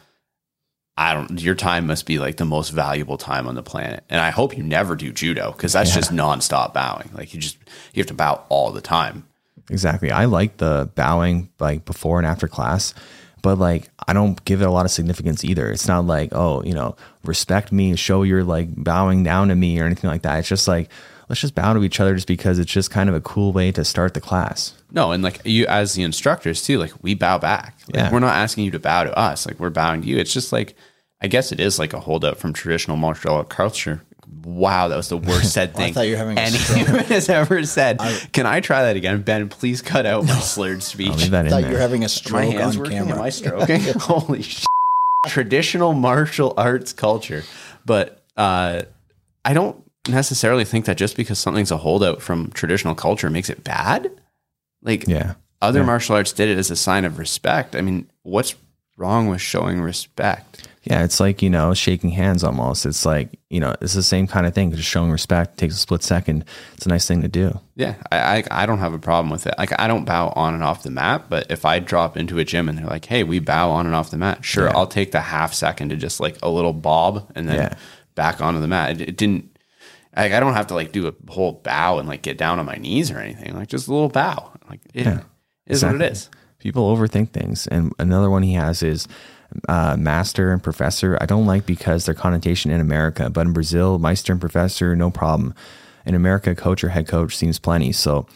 I 0.98 1.14
don't. 1.14 1.42
Your 1.42 1.56
time 1.56 1.88
must 1.88 2.06
be 2.06 2.20
like 2.20 2.38
the 2.38 2.46
most 2.46 2.70
valuable 2.70 3.18
time 3.18 3.48
on 3.48 3.56
the 3.56 3.64
planet. 3.64 4.04
And 4.10 4.20
I 4.20 4.30
hope 4.30 4.58
you 4.58 4.64
never 4.64 4.96
do 4.96 5.12
judo 5.12 5.52
because 5.52 5.74
that's 5.74 5.94
just 5.94 6.12
nonstop 6.12 6.74
bowing. 6.74 7.10
Like 7.14 7.34
you 7.34 7.40
just 7.40 7.58
you 7.94 8.02
have 8.02 8.08
to 8.08 8.14
bow 8.14 8.44
all 8.50 8.72
the 8.72 8.82
time. 8.82 9.28
Exactly. 9.70 10.12
I 10.12 10.26
like 10.26 10.58
the 10.58 10.90
bowing 10.96 11.50
like 11.60 11.86
before 11.86 12.20
and 12.20 12.28
after 12.28 12.48
class, 12.48 12.94
but 13.42 13.58
like 13.58 13.90
I 14.08 14.14
don't 14.14 14.44
give 14.44 14.62
it 14.62 14.68
a 14.68 14.72
lot 14.72 14.86
of 14.86 14.92
significance 14.92 15.46
either. 15.46 15.72
It's 15.72 15.88
not 15.88 16.06
like, 16.06 16.34
oh, 16.34 16.62
you 16.64 16.74
know, 16.74 16.98
respect 17.24 17.72
me, 17.72 17.96
show 17.96 18.24
you're 18.24 18.44
like 18.44 18.68
bowing 18.76 19.24
down 19.24 19.48
to 19.48 19.56
me 19.56 19.80
or 19.80 19.86
anything 19.86 20.10
like 20.10 20.24
that. 20.24 20.40
It's 20.40 20.50
just 20.50 20.68
like, 20.68 20.90
let's 21.32 21.40
just 21.42 21.56
bow 21.56 21.74
to 21.74 21.84
each 21.84 22.00
other 22.02 22.14
just 22.14 22.28
because 22.28 22.60
it's 22.60 22.72
just 22.72 22.92
kind 22.92 23.08
of 23.08 23.16
a 23.16 23.22
cool 23.22 23.54
way 23.54 23.72
to 23.72 23.86
start 23.86 24.14
the 24.14 24.20
class. 24.22 24.74
No, 24.92 25.12
and 25.14 25.24
like 25.24 25.40
you 25.46 25.66
as 25.68 25.94
the 25.94 26.04
instructors 26.04 26.62
too, 26.62 26.78
like 26.78 26.92
we 27.02 27.14
bow 27.16 27.38
back. 27.38 27.78
Like, 27.88 27.96
Yeah. 27.96 28.12
We're 28.12 28.20
not 28.20 28.36
asking 28.36 28.66
you 28.66 28.72
to 28.72 28.80
bow 28.80 29.06
to 29.06 29.18
us. 29.18 29.48
Like 29.48 29.58
we're 29.60 29.70
bowing 29.70 30.02
to 30.02 30.08
you. 30.10 30.18
It's 30.18 30.34
just 30.34 30.52
like 30.52 30.76
I 31.22 31.28
guess 31.28 31.52
it 31.54 31.60
is 31.62 31.80
like 31.80 31.94
a 31.94 32.00
holdout 32.02 32.38
from 32.38 32.52
traditional 32.52 32.98
martial 32.98 33.34
art 33.36 33.48
culture. 33.50 34.02
Wow, 34.44 34.88
that 34.90 34.96
was 34.96 35.08
the 35.10 35.18
worst 35.18 35.54
said 35.54 35.76
thing 35.76 35.94
thought 35.94 36.02
you 36.08 36.14
were 36.14 36.18
having 36.18 36.38
a 36.38 36.42
anyone 36.42 37.06
has 37.06 37.30
ever 37.30 37.64
said. 37.64 38.00
Can 38.34 38.46
I 38.46 38.60
try 38.60 38.84
that 38.84 38.96
again? 38.98 39.22
Ben, 39.22 39.48
please 39.50 39.82
cut 39.82 40.06
out 40.06 40.26
my 40.26 40.40
slurred 40.40 40.84
speech. 40.84 41.10
I'll 41.12 41.16
leave 41.18 41.32
that 41.32 41.46
I 41.46 41.50
thought 41.50 41.62
there. 41.62 41.72
you're 41.72 41.80
having 41.80 42.04
a 42.04 42.10
stroke. 42.10 42.44
my 42.44 42.50
stroke 42.50 42.62
hands 42.62 42.76
on 42.76 42.82
working? 42.82 42.98
camera. 42.98 43.16
Am 43.16 43.22
I 43.24 43.30
stroking? 43.30 43.82
Holy 44.00 44.42
shit. 44.42 44.66
Traditional 45.28 45.94
martial 45.94 46.54
arts 46.58 46.94
culture. 46.94 47.44
But 47.86 48.24
uh, 48.38 48.84
I 49.46 49.54
don't 49.54 49.84
necessarily 50.08 50.66
think 50.66 50.86
that 50.86 50.98
just 50.98 51.16
because 51.16 51.40
something's 51.40 51.72
a 51.72 51.78
holdout 51.78 52.22
from 52.22 52.52
traditional 52.52 52.96
culture 52.96 53.30
makes 53.30 53.50
it 53.50 53.64
bad. 53.64 54.12
Like 54.82 55.08
yeah. 55.08 55.36
other 55.62 55.84
martial 55.84 56.16
arts 56.16 56.34
did 56.34 56.50
it 56.50 56.58
as 56.58 56.72
a 56.72 56.76
sign 56.76 57.06
of 57.06 57.20
respect. 57.20 57.76
I 57.76 57.82
mean, 57.82 58.10
what's 58.24 58.56
wrong 58.98 59.28
with 59.28 59.42
showing 59.42 59.82
respect? 59.82 60.68
Yeah. 60.84 61.04
It's 61.04 61.20
like, 61.20 61.44
you 61.44 61.50
know, 61.52 61.76
shaking 61.76 62.10
hands 62.10 62.44
almost. 62.44 62.88
It's 62.88 63.06
like, 63.06 63.38
you 63.52 63.60
know, 63.60 63.76
it's 63.82 63.94
the 63.94 64.02
same 64.02 64.26
kind 64.26 64.48
of 64.48 64.56
thing. 64.56 64.72
Just 64.72 64.90
showing 64.90 65.12
respect 65.12 65.60
takes 65.60 65.76
a 65.76 65.78
split 65.78 66.02
second. 66.02 66.46
It's 66.74 66.88
a 66.88 66.90
nice 66.90 67.08
thing 67.08 67.22
to 67.22 67.28
do. 67.28 67.60
Yeah, 67.76 67.96
I, 68.12 68.38
I 68.40 68.64
I 68.64 68.66
don't 68.66 68.80
have 68.80 68.94
a 68.96 69.00
problem 69.00 69.30
with 69.32 69.46
it. 69.46 69.54
Like 69.60 69.80
I 69.80 69.88
don't 69.88 70.06
bow 70.06 70.30
on 70.36 70.56
and 70.56 70.64
off 70.64 70.82
the 70.82 70.90
mat, 70.90 71.26
but 71.30 71.52
if 71.52 71.66
I 71.66 71.78
drop 71.78 72.18
into 72.18 72.40
a 72.40 72.44
gym 72.44 72.68
and 72.68 72.78
they're 72.80 72.88
like, 72.88 73.06
"Hey, 73.06 73.24
we 73.24 73.38
bow 73.38 73.70
on 73.70 73.86
and 73.86 73.94
off 73.94 74.10
the 74.10 74.18
mat," 74.18 74.44
sure, 74.44 74.66
Yeah. 74.66 74.74
I'll 74.76 74.88
take 74.88 75.12
the 75.12 75.22
half 75.22 75.54
second 75.54 75.90
to 75.90 75.96
just 75.96 76.20
like 76.20 76.38
a 76.42 76.50
little 76.50 76.74
bob 76.74 77.32
and 77.36 77.48
then 77.48 77.56
Yeah. 77.58 77.74
back 78.16 78.42
onto 78.42 78.60
the 78.60 78.68
mat. 78.68 78.92
It, 78.92 79.02
it 79.10 79.18
didn't. 79.18 79.51
Like 80.16 80.32
I 80.34 80.40
don't 80.40 80.54
have 80.54 80.68
to 80.68 80.74
like 80.74 80.92
do 80.92 81.08
a 81.08 81.32
whole 81.32 81.54
bow 81.64 82.00
and 82.00 82.08
like 82.08 82.22
get 82.22 82.38
down 82.38 82.60
on 82.60 82.66
my 82.66 82.76
knees 82.76 83.12
or 83.12 83.20
anything. 83.20 83.56
Like 83.56 83.70
just 83.70 83.88
a 83.88 83.94
little 83.94 84.10
bow. 84.10 84.52
Like 84.70 84.82
it 84.94 85.06
Yeah, 85.06 85.22
is 85.68 85.84
what 85.84 85.96
it 85.96 86.02
is. 86.02 86.30
People 86.60 86.96
overthink 86.96 87.32
things. 87.32 87.66
And 87.68 87.94
another 87.98 88.30
one 88.30 88.44
he 88.44 88.54
has 88.54 88.84
is 88.84 89.08
uh, 89.68 89.96
master 89.98 90.52
and 90.52 90.62
professor. 90.62 91.18
I 91.20 91.26
don't 91.26 91.46
like 91.46 91.66
because 91.66 92.06
their 92.06 92.14
connotation 92.14 92.72
in 92.72 92.80
America, 92.80 93.30
but 93.30 93.48
in 93.48 93.54
Brazil, 93.54 94.00
mestre 94.00 94.34
and 94.34 94.42
professor, 94.42 94.96
no 94.96 95.10
problem. 95.10 95.54
In 96.06 96.16
America, 96.16 96.56
coach 96.56 96.84
or 96.84 96.90
head 96.90 97.08
coach 97.08 97.36
seems 97.36 97.60
plenty. 97.60 97.92
So, 97.92 98.28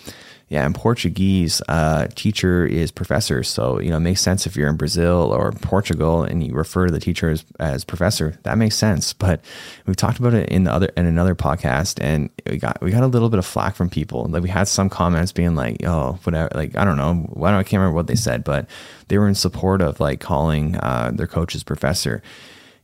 yeah, 0.48 0.64
in 0.64 0.74
Portuguese, 0.74 1.60
uh, 1.68 2.08
teacher 2.14 2.68
is 2.68 2.92
professor. 2.92 3.42
So, 3.42 3.80
you 3.80 3.90
know, 3.90 3.98
it 3.98 4.02
makes 4.02 4.22
sense 4.22 4.46
if 4.46 4.56
you're 4.56 4.70
in 4.70 4.78
Brazil 4.78 5.34
or 5.34 5.52
Portugal 5.52 6.22
and 6.22 6.46
you 6.46 6.54
refer 6.54 6.86
to 6.86 6.92
the 6.92 7.00
teacher 7.00 7.32
as, 7.32 7.44
as 7.60 7.84
professor. 7.84 8.38
That 8.44 8.60
makes 8.60 8.76
sense. 8.76 9.12
But 9.12 9.42
we've 9.88 9.96
talked 9.96 10.20
about 10.20 10.36
it 10.36 10.50
in 10.50 10.66
the 10.66 10.72
other 10.72 10.92
in 10.96 11.08
another 11.08 11.34
podcast, 11.34 12.00
and 12.00 12.30
we 12.46 12.58
got 12.58 12.80
we 12.80 12.92
got 12.92 13.02
a 13.02 13.08
little 13.08 13.30
bit 13.30 13.40
of 13.40 13.46
flack 13.46 13.76
from 13.76 13.90
people. 13.90 14.26
Like 14.26 14.44
we 14.44 14.50
had 14.50 14.68
some 14.68 14.88
comments 14.88 15.32
being 15.32 15.56
like, 15.56 15.84
"Oh, 15.84 16.20
whatever." 16.24 16.52
Like 16.54 16.78
I 16.78 16.86
don't 16.86 16.98
know, 16.98 17.16
why 17.34 17.50
don't 17.50 17.60
I 17.60 17.64
can't 17.64 17.80
remember 17.80 17.96
what 17.96 18.08
they 18.08 18.16
said, 18.16 18.44
but 18.44 18.68
they 19.08 19.18
were 19.18 19.28
in 19.28 19.36
support 19.36 19.82
of 19.82 20.00
like 20.00 20.20
calling 20.20 20.76
uh, 20.76 21.12
their 21.12 21.28
coaches 21.28 21.64
professor. 21.64 22.22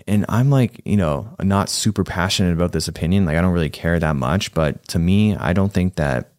And 0.07 0.26
I'm 0.30 0.49
like, 0.49 0.82
you 0.84 0.97
know, 0.97 1.30
not 1.43 1.70
super 1.70 2.03
passionate 2.03 2.53
about 2.53 2.72
this 2.72 2.88
opinion. 2.88 3.26
Like 3.26 3.38
I 3.38 3.41
don't 3.41 3.53
really 3.53 3.70
care 3.70 3.99
that 3.99 4.16
much, 4.16 4.51
but 4.55 4.88
to 4.88 4.99
me, 4.99 5.36
I 5.36 5.53
don't 5.53 5.72
think 5.72 5.95
that 5.97 6.30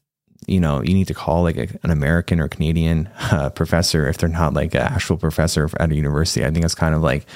you 0.47 0.61
know 0.61 0.82
you 0.82 0.95
need 0.95 1.09
to 1.09 1.14
call 1.14 1.43
like 1.43 1.57
a, 1.57 1.68
an 1.82 1.90
American 1.90 2.40
or 2.40 2.49
Canadian 2.49 3.09
uh, 3.30 3.51
professor 3.51 4.09
if 4.09 4.18
they're 4.18 4.28
not 4.28 4.55
like 4.55 4.74
an 4.74 4.82
actual 4.82 5.16
professor 5.16 5.68
at 5.78 5.90
a 5.90 5.95
university. 5.95 6.45
I 6.45 6.51
think 6.51 6.64
it's 6.64 6.74
kind 6.74 6.95
of 6.95 7.03
like 7.03 7.26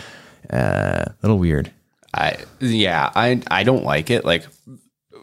uh, 0.53 1.05
a 1.07 1.15
little 1.23 1.39
weird. 1.39 1.71
I 2.15 2.37
yeah, 2.61 3.11
I 3.15 3.43
I 3.51 3.63
don't 3.63 3.85
like 3.85 4.11
it. 4.11 4.25
Like 4.25 4.47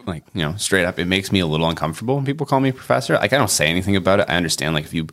like 0.06 0.24
you 0.34 0.42
know, 0.42 0.56
straight 0.56 0.84
up, 0.84 0.98
it 0.98 1.06
makes 1.06 1.32
me 1.32 1.40
a 1.40 1.46
little 1.46 1.68
uncomfortable 1.68 2.16
when 2.16 2.24
people 2.24 2.46
call 2.46 2.60
me 2.60 2.72
professor. 2.72 3.14
Like 3.14 3.32
I 3.32 3.38
don't 3.38 3.50
say 3.50 3.66
anything 3.66 3.96
about 3.96 4.20
it. 4.20 4.26
I 4.28 4.36
understand. 4.36 4.74
Like 4.74 4.84
if 4.84 4.94
you 4.94 5.06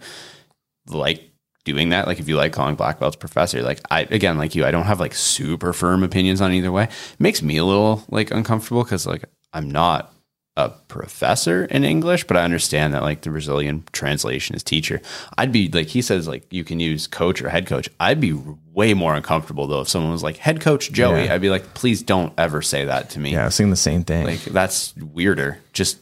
like 0.88 1.30
doing 1.63 1.89
that, 1.89 2.07
like 2.07 2.19
if 2.19 2.28
you 2.28 2.36
like 2.36 2.53
calling 2.53 2.76
black 2.76 2.99
belts 2.99 3.15
professor, 3.15 3.61
like 3.61 3.80
I 3.89 4.01
again, 4.01 4.38
like 4.38 4.55
you, 4.55 4.65
I 4.65 4.72
don't 4.72 4.86
have 4.86 4.99
like 4.99 5.13
super 5.13 5.74
firm 5.74 6.03
opinions 6.03 6.41
on 6.41 6.51
either 6.51 6.72
way. 6.72 6.86
It 6.86 7.19
makes 7.19 7.41
me 7.41 7.57
a 7.57 7.65
little 7.65 8.03
like 8.09 8.32
uncomfortable 8.32 8.84
because 8.84 9.05
like 9.05 9.26
I'm 9.53 9.69
not 9.72 10.13
a 10.66 10.70
professor 10.88 11.66
in 11.66 11.84
English, 11.84 12.26
but 12.26 12.38
I 12.38 12.43
understand 12.43 12.93
that 12.93 13.01
like 13.01 13.22
the 13.22 13.30
Brazilian 13.30 13.84
translation 13.91 14.55
is 14.55 14.64
teacher. 14.64 15.01
I'd 15.38 15.51
be 15.51 15.70
like 15.70 15.88
he 15.88 16.01
says 16.01 16.28
like 16.28 16.51
you 16.51 16.64
can 16.64 16.80
use 16.80 17.07
coach 17.07 17.41
or 17.41 17.49
head 17.49 17.68
coach. 17.68 17.89
I'd 17.99 18.20
be 18.20 18.34
way 18.74 18.93
more 18.93 19.16
uncomfortable 19.16 19.68
though 19.68 19.82
if 19.82 19.89
someone 19.89 20.12
was 20.12 20.24
like 20.24 20.38
head 20.38 20.62
coach 20.62 20.91
Joey. 20.91 21.26
Yeah. 21.26 21.34
I'd 21.34 21.41
be 21.41 21.49
like, 21.49 21.74
please 21.74 22.01
don't 22.01 22.34
ever 22.38 22.62
say 22.62 22.86
that 22.86 23.09
to 23.12 23.20
me. 23.20 23.32
Yeah, 23.34 23.43
I 23.43 23.45
was 23.45 23.55
saying 23.55 23.70
the 23.70 23.76
same 23.76 24.03
thing. 24.03 24.26
Like 24.26 24.43
that's 24.43 24.95
weirder. 24.95 25.59
Just 25.74 25.97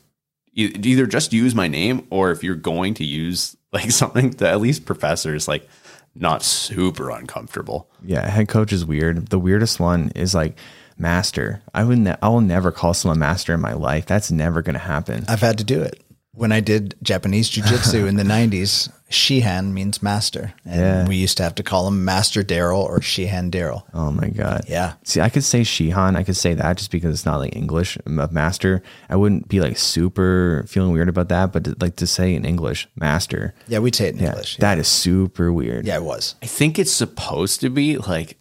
either 0.54 1.06
just 1.06 1.32
use 1.32 1.56
my 1.56 1.68
name 1.68 2.06
or 2.10 2.32
if 2.32 2.44
you're 2.44 2.56
going 2.56 2.94
to 2.96 3.06
use 3.06 3.56
like 3.72 3.92
something 4.02 4.32
that 4.32 4.54
at 4.54 4.62
least 4.62 4.86
professors 4.86 5.48
like 5.48 5.68
not 6.16 6.44
super 6.44 7.12
uncomfortable. 7.12 7.90
yeah, 8.04 8.28
head 8.28 8.50
coach 8.50 8.74
is 8.74 8.84
weird. 8.86 9.28
The 9.28 9.40
weirdest 9.40 9.80
one 9.80 10.12
is 10.16 10.34
like 10.34 10.58
master. 11.00 11.62
I 11.74 11.84
would 11.84 12.00
ne- 12.00 12.16
I 12.22 12.30
will 12.30 12.42
never 12.42 12.72
call 12.72 12.94
someone 12.94 13.20
master 13.20 13.54
in 13.54 13.62
my 13.62 13.74
life. 13.74 14.06
That's 14.06 14.32
never 14.32 14.62
going 14.62 14.74
to 14.74 14.80
happen. 14.80 15.26
I've 15.28 15.42
had 15.42 15.58
to 15.60 15.64
do 15.64 15.82
it. 15.82 16.02
When 16.34 16.52
I 16.54 16.62
did 16.62 16.96
Japanese 17.04 17.50
jiu-jitsu 17.50 18.06
in 18.06 18.16
the 18.16 18.24
90s, 18.24 18.90
Shihan 19.10 19.74
means 19.74 20.02
master. 20.02 20.54
And 20.64 20.80
Yeah. 20.80 21.08
we 21.08 21.18
used 21.18 21.36
to 21.38 21.44
have 21.44 21.56
to 21.56 21.64
call 21.64 21.88
him 21.88 22.06
Master 22.06 22.44
Daryl 22.44 22.78
or 22.84 23.00
Shihan 23.02 23.50
Daryl. 23.52 23.84
Oh 23.94 24.12
my 24.12 24.30
god. 24.30 24.62
Yeah. 24.68 24.94
See, 25.04 25.20
I 25.20 25.28
could 25.28 25.44
say 25.44 25.62
Shihan. 25.62 26.16
I 26.16 26.24
could 26.24 26.38
say 26.38 26.54
that 26.54 26.78
just 26.78 26.92
because 26.92 27.14
it's 27.14 27.26
not 27.26 27.40
like 27.40 27.56
English 27.58 27.98
of 28.06 28.32
master. 28.32 28.82
I 29.10 29.18
wouldn't 29.18 29.50
be 29.50 29.60
like 29.60 29.78
super 29.78 30.64
feeling 30.68 30.94
weird 30.94 31.10
about 31.10 31.28
that, 31.30 31.52
but 31.52 31.64
to, 31.66 31.76
like 31.82 31.98
to 31.98 32.08
say 32.08 32.34
in 32.36 32.46
English 32.46 32.88
master. 32.96 33.54
Yeah, 33.68 33.80
we'd 33.80 33.96
say 33.96 34.08
it 34.08 34.16
in 34.16 34.22
Yeah, 34.22 34.30
English. 34.30 34.58
that 34.58 34.78
is 34.78 34.88
super 34.88 35.52
weird. 35.52 35.86
yeah, 35.88 35.96
it 35.98 36.04
was. 36.04 36.36
I 36.42 36.46
think 36.46 36.80
it's 36.80 36.92
supposed 36.94 37.60
to 37.62 37.70
be 37.70 37.98
like 37.98 38.38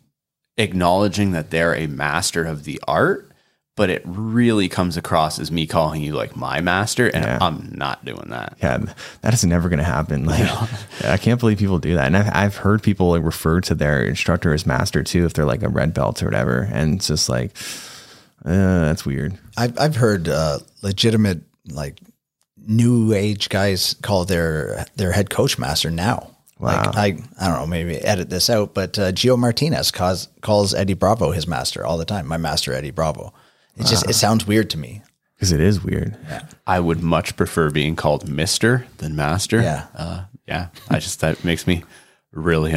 acknowledging 0.58 1.32
that 1.32 1.50
they're 1.50 1.74
a 1.74 1.86
master 1.86 2.44
of 2.44 2.64
the 2.64 2.80
art, 2.86 3.30
but 3.76 3.88
it 3.90 4.02
really 4.04 4.68
comes 4.68 4.96
across 4.96 5.38
as 5.38 5.50
me 5.52 5.66
calling 5.66 6.02
you 6.02 6.12
like 6.14 6.36
my 6.36 6.60
master, 6.60 7.06
and 7.06 7.24
Yeah. 7.24 7.38
I'm 7.40 7.70
not 7.74 8.04
doing 8.04 8.28
that. 8.30 8.58
Yeah, 8.60 8.78
that 9.22 9.32
is 9.32 9.44
never 9.44 9.68
going 9.68 9.78
to 9.78 9.84
happen. 9.84 10.24
Like, 10.26 10.50
I 11.04 11.16
can't 11.16 11.38
believe 11.38 11.58
people 11.58 11.78
do 11.78 11.94
that. 11.94 12.06
And 12.06 12.16
I've, 12.16 12.30
I've 12.34 12.56
heard 12.56 12.82
people 12.82 13.10
like 13.10 13.22
refer 13.22 13.60
to 13.62 13.74
their 13.74 14.02
instructor 14.02 14.52
as 14.52 14.66
master 14.66 15.02
too, 15.04 15.24
if 15.24 15.32
they're 15.32 15.44
like 15.44 15.62
a 15.62 15.68
red 15.68 15.94
belt 15.94 16.22
or 16.22 16.26
whatever. 16.26 16.68
And 16.72 16.96
it's 16.96 17.06
just 17.06 17.28
like, 17.28 17.56
uh, 18.44 18.84
that's 18.84 19.06
weird. 19.06 19.38
I've 19.56 19.78
I've 19.78 19.96
heard 19.96 20.28
uh, 20.28 20.58
legitimate 20.82 21.42
like 21.70 22.00
new 22.66 23.12
age 23.12 23.48
guys 23.48 23.94
call 24.02 24.24
their 24.24 24.86
their 24.96 25.12
head 25.12 25.30
coach 25.30 25.58
master 25.58 25.90
now. 25.90 26.34
Wow. 26.58 26.84
Like 26.86 26.96
I 26.96 27.06
I 27.40 27.48
don't 27.48 27.60
know, 27.60 27.66
maybe 27.66 27.96
edit 27.96 28.30
this 28.30 28.50
out, 28.50 28.74
but 28.74 28.98
uh, 28.98 29.12
Geo 29.12 29.36
Martinez 29.36 29.90
calls 29.90 30.28
calls 30.40 30.74
Eddie 30.74 30.94
Bravo 30.94 31.30
his 31.30 31.46
master 31.46 31.84
all 31.86 31.98
the 31.98 32.04
time. 32.04 32.26
My 32.26 32.36
master 32.36 32.72
Eddie 32.72 32.90
Bravo. 32.90 33.32
It 33.76 33.86
just 33.86 34.10
it 34.10 34.14
sounds 34.14 34.46
weird 34.46 34.70
to 34.70 34.78
me. 34.78 35.02
Because 35.34 35.52
it 35.52 35.60
is 35.60 35.84
weird. 35.84 36.16
I 36.66 36.80
would 36.80 37.00
much 37.00 37.36
prefer 37.36 37.70
being 37.70 37.94
called 37.94 38.28
Mister 38.28 38.86
than 38.96 39.14
Master. 39.14 39.62
Yeah. 39.62 39.86
uh, 39.94 40.24
yeah. 40.48 40.68
I 40.90 40.98
just 40.98 41.20
that 41.20 41.44
makes 41.44 41.64
me 41.64 41.84
really 42.32 42.72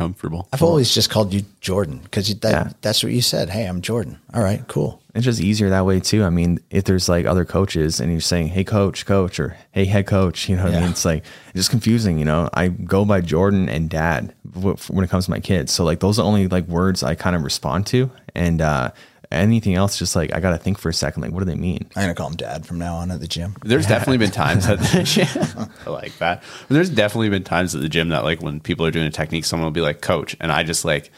uncomfortable. 0.00 0.48
I've 0.52 0.62
always 0.62 0.92
just 0.94 1.10
called 1.10 1.32
you 1.32 1.42
Jordan 1.60 2.00
because 2.02 2.28
that, 2.40 2.50
Yeah. 2.52 2.72
that's 2.82 3.02
what 3.02 3.12
you 3.12 3.22
said. 3.22 3.48
Hey, 3.50 3.64
I'm 3.66 3.80
Jordan. 3.80 4.18
All 4.34 4.42
right, 4.42 4.62
cool. 4.68 5.00
It's 5.14 5.24
just 5.24 5.40
easier 5.40 5.70
that 5.70 5.86
way 5.86 6.00
too. 6.00 6.22
I 6.24 6.30
mean, 6.30 6.58
if 6.70 6.84
there's 6.84 7.08
like 7.08 7.24
other 7.24 7.46
coaches 7.46 8.00
and 8.00 8.12
you're 8.12 8.20
saying, 8.20 8.48
"Hey, 8.48 8.64
coach, 8.64 9.06
coach," 9.06 9.40
or 9.40 9.56
"Hey, 9.72 9.86
head 9.86 10.06
coach," 10.06 10.46
you 10.48 10.56
know 10.56 10.64
what 10.64 10.74
I 10.74 10.80
mean? 10.80 10.90
It's 10.90 11.06
like 11.06 11.24
it's 11.48 11.54
just 11.54 11.70
confusing. 11.70 12.18
You 12.18 12.26
know, 12.26 12.50
I 12.52 12.68
go 12.68 13.06
by 13.06 13.22
Jordan 13.22 13.68
and 13.70 13.88
Dad 13.88 14.34
when 14.54 15.04
it 15.04 15.08
comes 15.10 15.24
to 15.24 15.30
my 15.30 15.40
kids. 15.40 15.72
So 15.72 15.84
like 15.84 16.00
those 16.00 16.18
are 16.18 16.22
only 16.26 16.48
like 16.48 16.66
words 16.68 17.02
I 17.02 17.14
kind 17.14 17.34
of 17.34 17.42
respond 17.42 17.86
to, 17.86 18.10
and 18.34 18.60
uh, 18.60 18.90
anything 19.30 19.74
else, 19.74 19.98
just 19.98 20.16
like 20.16 20.34
I 20.34 20.40
got 20.40 20.50
to 20.50 20.58
think 20.58 20.78
for 20.78 20.88
a 20.88 20.94
second. 20.94 21.22
Like, 21.22 21.32
what 21.32 21.40
do 21.40 21.46
they 21.46 21.54
mean? 21.54 21.88
I'm 21.96 22.02
gonna 22.02 22.14
call 22.14 22.28
him 22.28 22.36
Dad 22.36 22.66
from 22.66 22.78
now 22.78 22.96
on 22.96 23.10
at 23.10 23.20
the 23.20 23.28
gym. 23.28 23.54
There's 23.64 23.86
definitely 23.86 24.18
been 24.18 24.30
times 24.30 24.66
at 24.66 24.78
the 24.78 25.02
gym. 25.04 25.70
I 25.86 25.90
like 25.90 26.16
that. 26.18 26.42
But 26.68 26.74
there's 26.74 26.90
definitely 26.90 27.30
been 27.30 27.44
times 27.44 27.74
at 27.74 27.80
the 27.80 27.88
gym 27.88 28.10
that 28.10 28.24
like 28.24 28.42
when 28.42 28.60
people 28.60 28.86
are 28.86 28.90
doing 28.90 29.06
a 29.06 29.10
technique, 29.10 29.44
someone 29.44 29.66
will 29.66 29.72
be 29.72 29.80
like, 29.80 30.00
coach. 30.00 30.36
And 30.40 30.52
I 30.52 30.62
just 30.62 30.84
like, 30.84 31.10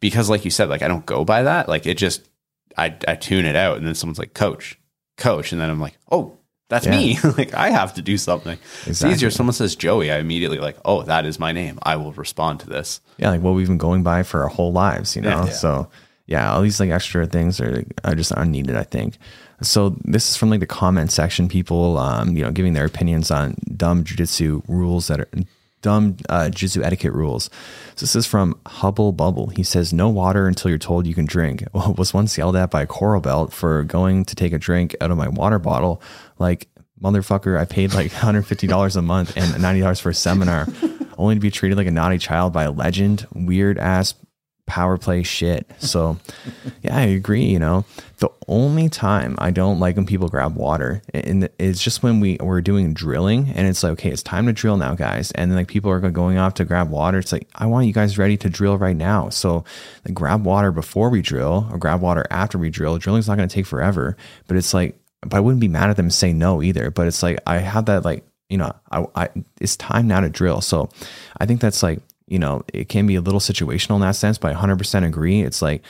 because 0.00 0.30
like 0.30 0.44
you 0.44 0.50
said, 0.50 0.68
like 0.68 0.82
I 0.82 0.88
don't 0.88 1.06
go 1.06 1.24
by 1.24 1.42
that. 1.42 1.68
Like 1.68 1.86
it 1.86 1.98
just, 1.98 2.28
I, 2.76 2.96
I 3.06 3.16
tune 3.16 3.44
it 3.44 3.56
out. 3.56 3.76
And 3.76 3.86
then 3.86 3.94
someone's 3.94 4.18
like, 4.18 4.34
coach, 4.34 4.78
coach. 5.16 5.52
And 5.52 5.60
then 5.60 5.70
I'm 5.70 5.80
like, 5.80 5.98
oh, 6.10 6.38
that's 6.68 6.86
me. 6.86 7.18
like 7.36 7.54
I 7.54 7.70
have 7.70 7.94
to 7.94 8.02
do 8.02 8.18
something. 8.18 8.58
It's 8.86 9.02
easier. 9.02 9.30
Someone 9.30 9.54
says 9.54 9.74
Joey. 9.74 10.12
I 10.12 10.18
immediately 10.18 10.58
like, 10.58 10.76
oh, 10.84 11.02
that 11.02 11.24
is 11.24 11.38
my 11.38 11.52
name. 11.52 11.78
I 11.82 11.96
will 11.96 12.12
respond 12.12 12.60
to 12.60 12.68
this. 12.68 13.00
Yeah, 13.16 13.30
like 13.30 13.40
what 13.40 13.54
we've 13.54 13.66
been 13.66 13.78
going 13.78 14.02
by 14.02 14.22
for 14.22 14.42
our 14.42 14.48
whole 14.48 14.72
lives, 14.72 15.16
you 15.16 15.22
know. 15.22 15.46
Yeah. 15.46 15.52
So 15.52 15.90
yeah, 16.28 16.52
all 16.52 16.60
these 16.60 16.78
like 16.78 16.90
extra 16.90 17.26
things 17.26 17.58
are 17.58 17.84
are 18.04 18.14
just 18.14 18.32
unneeded, 18.32 18.76
I 18.76 18.84
think. 18.84 19.16
So 19.62 19.96
this 20.04 20.30
is 20.30 20.36
from 20.36 20.50
like 20.50 20.60
the 20.60 20.66
comment 20.66 21.10
section, 21.10 21.48
people, 21.48 21.98
um, 21.98 22.36
you 22.36 22.44
know, 22.44 22.52
giving 22.52 22.74
their 22.74 22.84
opinions 22.84 23.30
on 23.30 23.56
dumb 23.76 24.04
jujitsu 24.04 24.62
rules 24.68 25.08
that 25.08 25.20
are 25.20 25.28
dumb 25.80 26.18
uh, 26.28 26.50
jujitsu 26.52 26.84
etiquette 26.84 27.14
rules. 27.14 27.44
So 27.96 28.04
this 28.04 28.14
is 28.14 28.26
from 28.26 28.60
Hubble 28.66 29.12
Bubble. 29.12 29.46
He 29.48 29.62
says, 29.62 29.94
"No 29.94 30.10
water 30.10 30.46
until 30.46 30.68
you're 30.68 30.78
told 30.78 31.06
you 31.06 31.14
can 31.14 31.24
drink." 31.24 31.64
Well, 31.72 31.94
was 31.94 32.12
once 32.12 32.36
yelled 32.36 32.56
at 32.56 32.70
by 32.70 32.82
a 32.82 32.86
coral 32.86 33.22
belt 33.22 33.54
for 33.54 33.82
going 33.84 34.26
to 34.26 34.36
take 34.36 34.52
a 34.52 34.58
drink 34.58 34.94
out 35.00 35.10
of 35.10 35.16
my 35.16 35.28
water 35.28 35.58
bottle. 35.58 36.02
Like 36.38 36.68
motherfucker, 37.02 37.58
I 37.58 37.64
paid 37.64 37.94
like 37.94 38.12
150 38.12 38.66
dollars 38.66 38.96
a 38.96 39.02
month 39.02 39.34
and 39.34 39.62
90 39.62 39.80
dollars 39.80 39.98
for 39.98 40.10
a 40.10 40.14
seminar, 40.14 40.68
only 41.16 41.36
to 41.36 41.40
be 41.40 41.50
treated 41.50 41.78
like 41.78 41.86
a 41.86 41.90
naughty 41.90 42.18
child 42.18 42.52
by 42.52 42.64
a 42.64 42.70
legend. 42.70 43.26
Weird 43.32 43.78
ass 43.78 44.12
power 44.68 44.98
play 44.98 45.24
shit. 45.24 45.68
So, 45.78 46.18
yeah, 46.82 46.96
I 46.96 47.02
agree. 47.02 47.44
You 47.44 47.58
know, 47.58 47.84
the 48.18 48.28
only 48.46 48.88
time 48.88 49.34
I 49.38 49.50
don't 49.50 49.80
like 49.80 49.96
when 49.96 50.06
people 50.06 50.28
grab 50.28 50.54
water, 50.54 51.02
and 51.12 51.48
it's 51.58 51.82
just 51.82 52.02
when 52.02 52.20
we 52.20 52.36
we're 52.40 52.60
doing 52.60 52.94
drilling, 52.94 53.48
and 53.50 53.66
it's 53.66 53.82
like, 53.82 53.92
okay, 53.92 54.10
it's 54.10 54.22
time 54.22 54.46
to 54.46 54.52
drill 54.52 54.76
now, 54.76 54.94
guys. 54.94 55.32
And 55.32 55.50
then 55.50 55.56
like 55.56 55.68
people 55.68 55.90
are 55.90 55.98
going 55.98 56.38
off 56.38 56.54
to 56.54 56.64
grab 56.64 56.90
water. 56.90 57.18
It's 57.18 57.32
like 57.32 57.48
I 57.54 57.66
want 57.66 57.86
you 57.86 57.92
guys 57.92 58.18
ready 58.18 58.36
to 58.36 58.48
drill 58.48 58.78
right 58.78 58.96
now. 58.96 59.30
So, 59.30 59.64
like, 60.04 60.14
grab 60.14 60.44
water 60.44 60.70
before 60.70 61.10
we 61.10 61.22
drill, 61.22 61.68
or 61.72 61.78
grab 61.78 62.00
water 62.00 62.26
after 62.30 62.58
we 62.58 62.70
drill. 62.70 62.98
Drilling's 62.98 63.26
not 63.26 63.36
going 63.36 63.48
to 63.48 63.54
take 63.54 63.66
forever, 63.66 64.16
but 64.46 64.56
it's 64.56 64.74
like, 64.74 64.96
but 65.22 65.34
I 65.34 65.40
wouldn't 65.40 65.60
be 65.60 65.68
mad 65.68 65.90
at 65.90 65.96
them 65.96 66.10
saying 66.10 66.38
no 66.38 66.62
either. 66.62 66.90
But 66.90 67.06
it's 67.08 67.22
like 67.22 67.38
I 67.46 67.58
have 67.58 67.86
that 67.86 68.04
like 68.04 68.24
you 68.48 68.58
know, 68.58 68.72
I, 68.90 69.04
I 69.14 69.28
it's 69.60 69.76
time 69.76 70.06
now 70.06 70.20
to 70.20 70.28
drill. 70.28 70.60
So, 70.60 70.88
I 71.38 71.46
think 71.46 71.60
that's 71.60 71.82
like 71.82 72.00
you 72.30 72.38
know, 72.38 72.64
it 72.72 72.88
can 72.88 73.06
be 73.06 73.14
a 73.14 73.20
little 73.20 73.40
situational 73.40 73.96
in 73.96 74.00
that 74.02 74.16
sense, 74.16 74.38
but 74.38 74.54
I 74.54 74.60
100% 74.60 75.06
agree. 75.06 75.42
It's 75.42 75.62
like, 75.62 75.82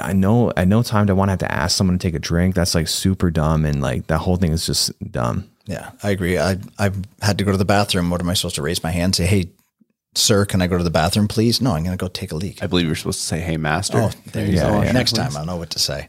I 0.00 0.12
know 0.12 0.52
at 0.56 0.68
no 0.68 0.82
time 0.82 1.06
do 1.06 1.12
I 1.12 1.16
want 1.16 1.28
to 1.28 1.32
have 1.32 1.38
to 1.40 1.52
ask 1.52 1.76
someone 1.76 1.98
to 1.98 2.06
take 2.06 2.14
a 2.14 2.18
drink. 2.18 2.54
That's 2.54 2.74
like 2.74 2.88
super 2.88 3.30
dumb. 3.30 3.64
And 3.64 3.80
like 3.82 4.06
that 4.08 4.18
whole 4.18 4.36
thing 4.36 4.52
is 4.52 4.66
just 4.66 4.90
dumb. 5.10 5.48
Yeah, 5.66 5.90
I 6.02 6.10
agree. 6.10 6.38
I 6.38 6.58
I've 6.78 6.96
had 7.20 7.38
to 7.38 7.44
go 7.44 7.52
to 7.52 7.56
the 7.56 7.64
bathroom. 7.64 8.10
What 8.10 8.20
am 8.20 8.28
I 8.28 8.34
supposed 8.34 8.56
to 8.56 8.62
raise 8.62 8.82
my 8.82 8.90
hand 8.90 9.04
and 9.04 9.14
say, 9.16 9.26
"Hey, 9.26 9.50
sir, 10.14 10.44
can 10.44 10.60
I 10.60 10.66
go 10.66 10.76
to 10.76 10.82
the 10.84 10.90
bathroom, 10.90 11.28
please?" 11.28 11.60
No, 11.60 11.72
I'm 11.72 11.84
going 11.84 11.96
to 11.96 12.02
go 12.02 12.08
take 12.08 12.32
a 12.32 12.36
leak. 12.36 12.62
I 12.62 12.66
believe 12.66 12.86
you're 12.86 12.96
supposed 12.96 13.20
to 13.20 13.26
say, 13.26 13.38
"Hey, 13.40 13.56
master." 13.56 13.98
Oh, 13.98 14.10
there 14.32 14.44
you 14.44 14.54
Yeah, 14.54 14.70
go. 14.70 14.82
yeah. 14.82 14.92
Next 14.92 15.12
time, 15.14 15.36
I'll 15.36 15.46
know 15.46 15.56
what 15.56 15.70
to 15.70 15.78
say. 15.78 16.08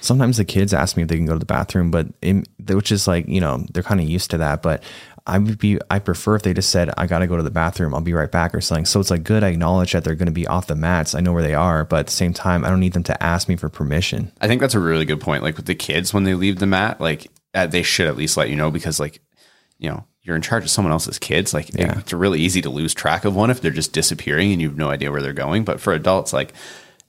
Sometimes 0.00 0.36
the 0.36 0.44
kids 0.44 0.72
ask 0.74 0.96
me 0.96 1.02
if 1.04 1.08
they 1.08 1.16
can 1.16 1.26
go 1.26 1.32
to 1.34 1.38
the 1.38 1.44
bathroom, 1.44 1.90
but 1.90 2.06
in, 2.22 2.44
which 2.68 2.90
is 2.92 3.06
like, 3.08 3.26
you 3.28 3.40
know, 3.40 3.64
they're 3.72 3.82
kind 3.82 4.00
of 4.00 4.08
used 4.08 4.30
to 4.30 4.38
that. 4.38 4.62
But 4.62 4.82
I 5.28 5.38
would 5.38 5.58
be, 5.58 5.78
I 5.90 5.98
prefer 5.98 6.34
if 6.36 6.42
they 6.42 6.54
just 6.54 6.70
said, 6.70 6.90
I 6.96 7.06
got 7.06 7.18
to 7.20 7.26
go 7.26 7.36
to 7.36 7.42
the 7.42 7.50
bathroom. 7.50 7.94
I'll 7.94 8.00
be 8.00 8.14
right 8.14 8.30
back 8.30 8.54
or 8.54 8.60
something. 8.60 8.86
So 8.86 8.98
it's 8.98 9.10
like 9.10 9.22
good. 9.24 9.44
I 9.44 9.48
acknowledge 9.48 9.92
that 9.92 10.02
they're 10.02 10.14
going 10.14 10.26
to 10.26 10.32
be 10.32 10.46
off 10.46 10.66
the 10.66 10.74
mats. 10.74 11.14
I 11.14 11.20
know 11.20 11.32
where 11.32 11.42
they 11.42 11.54
are, 11.54 11.84
but 11.84 12.00
at 12.00 12.06
the 12.06 12.12
same 12.12 12.32
time, 12.32 12.64
I 12.64 12.70
don't 12.70 12.80
need 12.80 12.94
them 12.94 13.02
to 13.04 13.22
ask 13.22 13.48
me 13.48 13.56
for 13.56 13.68
permission. 13.68 14.32
I 14.40 14.48
think 14.48 14.60
that's 14.60 14.74
a 14.74 14.80
really 14.80 15.04
good 15.04 15.20
point. 15.20 15.42
Like 15.42 15.56
with 15.56 15.66
the 15.66 15.74
kids 15.74 16.12
when 16.14 16.24
they 16.24 16.34
leave 16.34 16.58
the 16.58 16.66
mat, 16.66 17.00
like 17.00 17.28
uh, 17.54 17.66
they 17.66 17.82
should 17.82 18.06
at 18.08 18.16
least 18.16 18.36
let 18.36 18.48
you 18.50 18.56
know 18.56 18.70
because, 18.70 18.98
like, 18.98 19.20
you 19.78 19.88
know, 19.90 20.04
you're 20.22 20.36
in 20.36 20.42
charge 20.42 20.64
of 20.64 20.70
someone 20.70 20.92
else's 20.92 21.18
kids. 21.18 21.54
Like, 21.54 21.72
Yeah. 21.74 21.98
it's 21.98 22.12
really 22.12 22.40
easy 22.40 22.60
to 22.62 22.70
lose 22.70 22.92
track 22.94 23.24
of 23.24 23.34
one 23.36 23.50
if 23.50 23.60
they're 23.60 23.70
just 23.70 23.92
disappearing 23.92 24.52
and 24.52 24.60
you 24.60 24.68
have 24.68 24.76
no 24.78 24.90
idea 24.90 25.10
where 25.10 25.22
they're 25.22 25.32
going. 25.32 25.64
But 25.64 25.80
for 25.80 25.92
adults, 25.92 26.32
like, 26.32 26.52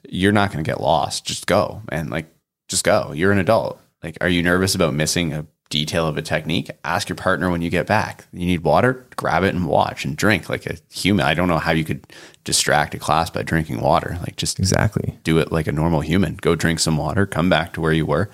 you're 0.08 0.32
not 0.32 0.52
going 0.52 0.64
to 0.64 0.70
get 0.70 0.80
lost. 0.80 1.26
Just 1.26 1.46
go 1.48 1.82
and 1.90 2.10
like, 2.10 2.28
just 2.68 2.84
go. 2.84 3.12
You're 3.14 3.32
an 3.32 3.40
adult. 3.40 3.82
Like, 4.04 4.18
are 4.22 4.30
you 4.30 4.42
nervous 4.44 4.76
about 4.76 4.94
missing 4.94 5.34
a 5.34 5.46
detail 5.70 6.08
of 6.08 6.18
a 6.18 6.22
technique? 6.22 6.70
Ask 6.84 7.10
your 7.10 7.16
partner 7.16 7.50
when 7.50 7.62
you 7.62 7.70
get 7.70 7.88
back. 7.88 8.26
You 8.34 8.46
need 8.46 8.64
water, 8.64 9.06
grab 9.16 9.44
it 9.44 9.54
and 9.54 9.68
watch 9.68 10.04
and 10.06 10.16
drink 10.18 10.50
like 10.50 10.66
a 10.66 10.78
human. 10.92 11.26
I 11.26 11.34
don't 11.34 11.48
know 11.48 11.60
how 11.60 11.72
you 11.72 11.86
could 11.86 12.06
distract 12.44 12.96
a 12.96 13.00
class 13.00 13.30
by 13.30 13.44
drinking 13.44 13.82
water. 13.82 14.18
Like, 14.22 14.36
just 14.36 14.60
Exactly. 14.60 15.20
do 15.24 15.38
it 15.38 15.52
like 15.52 15.68
a 15.68 15.72
normal 15.72 16.02
human. 16.02 16.36
Go 16.36 16.56
drink 16.56 16.80
some 16.80 16.98
water, 16.98 17.26
come 17.26 17.50
back 17.50 17.74
to 17.74 17.82
where 17.82 17.94
you 17.94 18.06
were. 18.06 18.30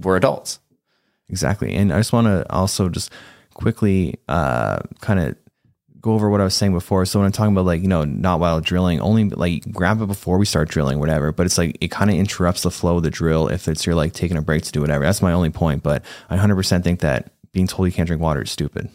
We're 0.00 0.16
adults. 0.16 0.60
Exactly. 1.28 1.74
And 1.74 1.92
I 1.92 1.98
just 1.98 2.12
want 2.12 2.26
to 2.26 2.50
also 2.52 2.88
just 2.88 3.10
quickly 3.54 4.18
uh, 4.28 4.78
kind 5.00 5.18
of 5.20 5.36
go 6.02 6.14
over 6.14 6.28
what 6.28 6.40
I 6.40 6.44
was 6.44 6.54
saying 6.54 6.72
before. 6.72 7.06
So 7.06 7.20
when 7.20 7.26
I'm 7.26 7.32
talking 7.32 7.54
about 7.54 7.64
like, 7.64 7.80
you 7.80 7.88
know, 7.88 8.04
not 8.04 8.40
while 8.40 8.60
drilling, 8.60 9.00
only 9.00 9.30
like 9.30 9.70
grab 9.72 10.02
it 10.02 10.06
before 10.06 10.36
we 10.36 10.44
start 10.44 10.68
drilling, 10.68 10.98
whatever. 10.98 11.32
But 11.32 11.46
it's 11.46 11.56
like 11.56 11.78
it 11.80 11.92
kind 11.92 12.10
of 12.10 12.16
interrupts 12.16 12.62
the 12.62 12.70
flow 12.70 12.96
of 12.96 13.04
the 13.04 13.10
drill 13.10 13.48
if 13.48 13.68
it's 13.68 13.86
you're 13.86 13.94
like 13.94 14.12
taking 14.12 14.36
a 14.36 14.42
break 14.42 14.64
to 14.64 14.72
do 14.72 14.80
whatever. 14.80 15.04
That's 15.04 15.22
my 15.22 15.32
only 15.32 15.50
point. 15.50 15.82
But 15.84 16.04
I 16.28 16.36
100% 16.36 16.82
think 16.82 17.00
that 17.00 17.32
being 17.52 17.68
told 17.68 17.86
you 17.86 17.92
can't 17.92 18.08
drink 18.08 18.20
water 18.20 18.42
is 18.42 18.50
stupid. 18.50 18.90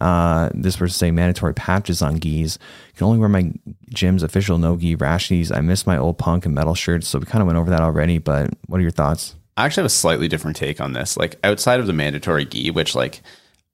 Uh, 0.00 0.50
this 0.54 0.76
person 0.76 0.94
saying 0.94 1.14
mandatory 1.14 1.54
patches 1.54 2.02
on 2.02 2.16
gis. 2.16 2.58
Can 2.96 3.06
only 3.06 3.18
wear 3.18 3.28
my 3.28 3.52
gym's 3.88 4.22
official 4.22 4.58
no 4.58 4.76
gi 4.76 4.96
rash 4.96 5.30
gis. 5.30 5.50
I 5.50 5.60
miss 5.62 5.86
my 5.86 5.96
old 5.96 6.18
punk 6.18 6.44
and 6.44 6.54
metal 6.54 6.74
shirts. 6.74 7.08
So 7.08 7.18
we 7.18 7.26
kind 7.26 7.42
of 7.42 7.46
went 7.46 7.58
over 7.58 7.70
that 7.70 7.80
already. 7.80 8.18
But 8.18 8.50
what 8.66 8.78
are 8.78 8.82
your 8.82 8.90
thoughts? 8.90 9.34
I 9.56 9.64
actually 9.64 9.82
have 9.82 9.86
a 9.86 9.90
slightly 9.90 10.28
different 10.28 10.56
take 10.56 10.80
on 10.80 10.92
this. 10.92 11.16
Like 11.16 11.36
outside 11.42 11.80
of 11.80 11.86
the 11.86 11.92
mandatory 11.92 12.44
gi, 12.44 12.70
which 12.70 12.94
like 12.94 13.22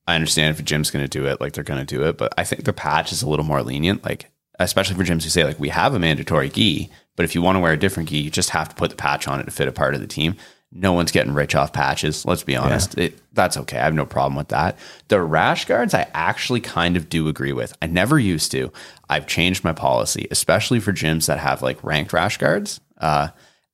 I 0.06 0.14
understand 0.14 0.54
if 0.54 0.60
a 0.60 0.62
gym's 0.62 0.90
going 0.90 1.04
to 1.04 1.08
do 1.08 1.26
it, 1.26 1.40
like 1.40 1.52
they're 1.52 1.64
going 1.64 1.84
to 1.84 1.96
do 1.96 2.04
it, 2.04 2.16
but 2.16 2.32
I 2.38 2.44
think 2.44 2.64
the 2.64 2.72
patch 2.72 3.12
is 3.12 3.22
a 3.22 3.28
little 3.28 3.44
more 3.44 3.62
lenient. 3.62 4.04
Like 4.04 4.30
especially 4.58 4.96
for 4.96 5.04
gyms 5.04 5.24
who 5.24 5.30
say 5.30 5.44
like 5.44 5.60
we 5.60 5.68
have 5.68 5.94
a 5.94 5.98
mandatory 5.98 6.48
gi, 6.48 6.90
but 7.16 7.24
if 7.24 7.34
you 7.34 7.42
want 7.42 7.56
to 7.56 7.60
wear 7.60 7.72
a 7.72 7.78
different 7.78 8.08
gi, 8.08 8.18
you 8.18 8.30
just 8.30 8.50
have 8.50 8.68
to 8.68 8.74
put 8.74 8.90
the 8.90 8.96
patch 8.96 9.28
on 9.28 9.40
it 9.40 9.44
to 9.44 9.50
fit 9.50 9.68
a 9.68 9.72
part 9.72 9.94
of 9.94 10.00
the 10.00 10.06
team. 10.06 10.36
No 10.72 10.92
one's 10.92 11.12
getting 11.12 11.32
rich 11.32 11.54
off 11.54 11.72
patches. 11.72 12.26
Let's 12.26 12.42
be 12.42 12.56
honest. 12.56 12.96
Yeah. 12.96 13.04
It, 13.04 13.20
that's 13.32 13.56
okay. 13.56 13.78
I 13.78 13.84
have 13.84 13.94
no 13.94 14.04
problem 14.04 14.36
with 14.36 14.48
that. 14.48 14.76
The 15.08 15.22
rash 15.22 15.64
guards, 15.64 15.94
I 15.94 16.08
actually 16.12 16.60
kind 16.60 16.96
of 16.96 17.08
do 17.08 17.28
agree 17.28 17.52
with. 17.52 17.76
I 17.80 17.86
never 17.86 18.18
used 18.18 18.50
to. 18.52 18.72
I've 19.08 19.26
changed 19.26 19.64
my 19.64 19.72
policy, 19.72 20.26
especially 20.30 20.80
for 20.80 20.92
gyms 20.92 21.26
that 21.26 21.38
have 21.38 21.62
like 21.62 21.82
ranked 21.84 22.12
rash 22.12 22.36
guards. 22.36 22.80
Uh, 22.98 23.28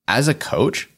as 0.07 0.29
a 0.29 0.35
coach, 0.35 0.91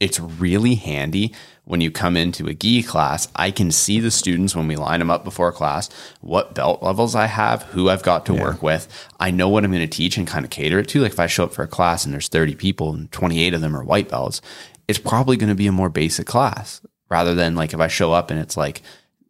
it's 0.00 0.20
really 0.20 0.76
handy 0.76 1.34
when 1.64 1.80
you 1.80 1.90
come 1.90 2.16
into 2.16 2.48
a 2.48 2.54
gi 2.54 2.82
class. 2.82 3.28
I 3.36 3.50
can 3.50 3.70
see 3.70 4.00
the 4.00 4.10
students 4.10 4.56
when 4.56 4.66
we 4.66 4.76
line 4.76 4.98
them 4.98 5.10
up 5.10 5.24
before 5.24 5.52
class, 5.52 5.88
what 6.20 6.54
belt 6.54 6.82
levels 6.82 7.14
I 7.14 7.26
have, 7.26 7.62
who 7.64 7.88
I've 7.88 8.02
got 8.02 8.26
to 8.26 8.34
yeah. 8.34 8.42
work 8.42 8.62
with. 8.62 8.88
I 9.20 9.30
know 9.30 9.48
what 9.48 9.64
I'm 9.64 9.70
going 9.70 9.88
to 9.88 9.96
teach 9.96 10.16
and 10.16 10.26
kind 10.26 10.44
of 10.44 10.50
cater 10.50 10.78
it 10.78 10.88
to. 10.88 11.00
Like 11.00 11.12
if 11.12 11.20
I 11.20 11.26
show 11.26 11.44
up 11.44 11.54
for 11.54 11.62
a 11.62 11.68
class 11.68 12.04
and 12.04 12.12
there's 12.12 12.28
30 12.28 12.56
people 12.56 12.92
and 12.92 13.10
28 13.12 13.54
of 13.54 13.60
them 13.60 13.76
are 13.76 13.84
white 13.84 14.08
belts, 14.08 14.40
it's 14.88 14.98
probably 14.98 15.36
going 15.36 15.48
to 15.48 15.54
be 15.54 15.66
a 15.66 15.72
more 15.72 15.88
basic 15.88 16.26
class 16.26 16.80
rather 17.08 17.34
than 17.34 17.54
like 17.54 17.72
if 17.72 17.80
I 17.80 17.88
show 17.88 18.12
up 18.12 18.30
and 18.30 18.40
it's 18.40 18.56
like, 18.56 18.82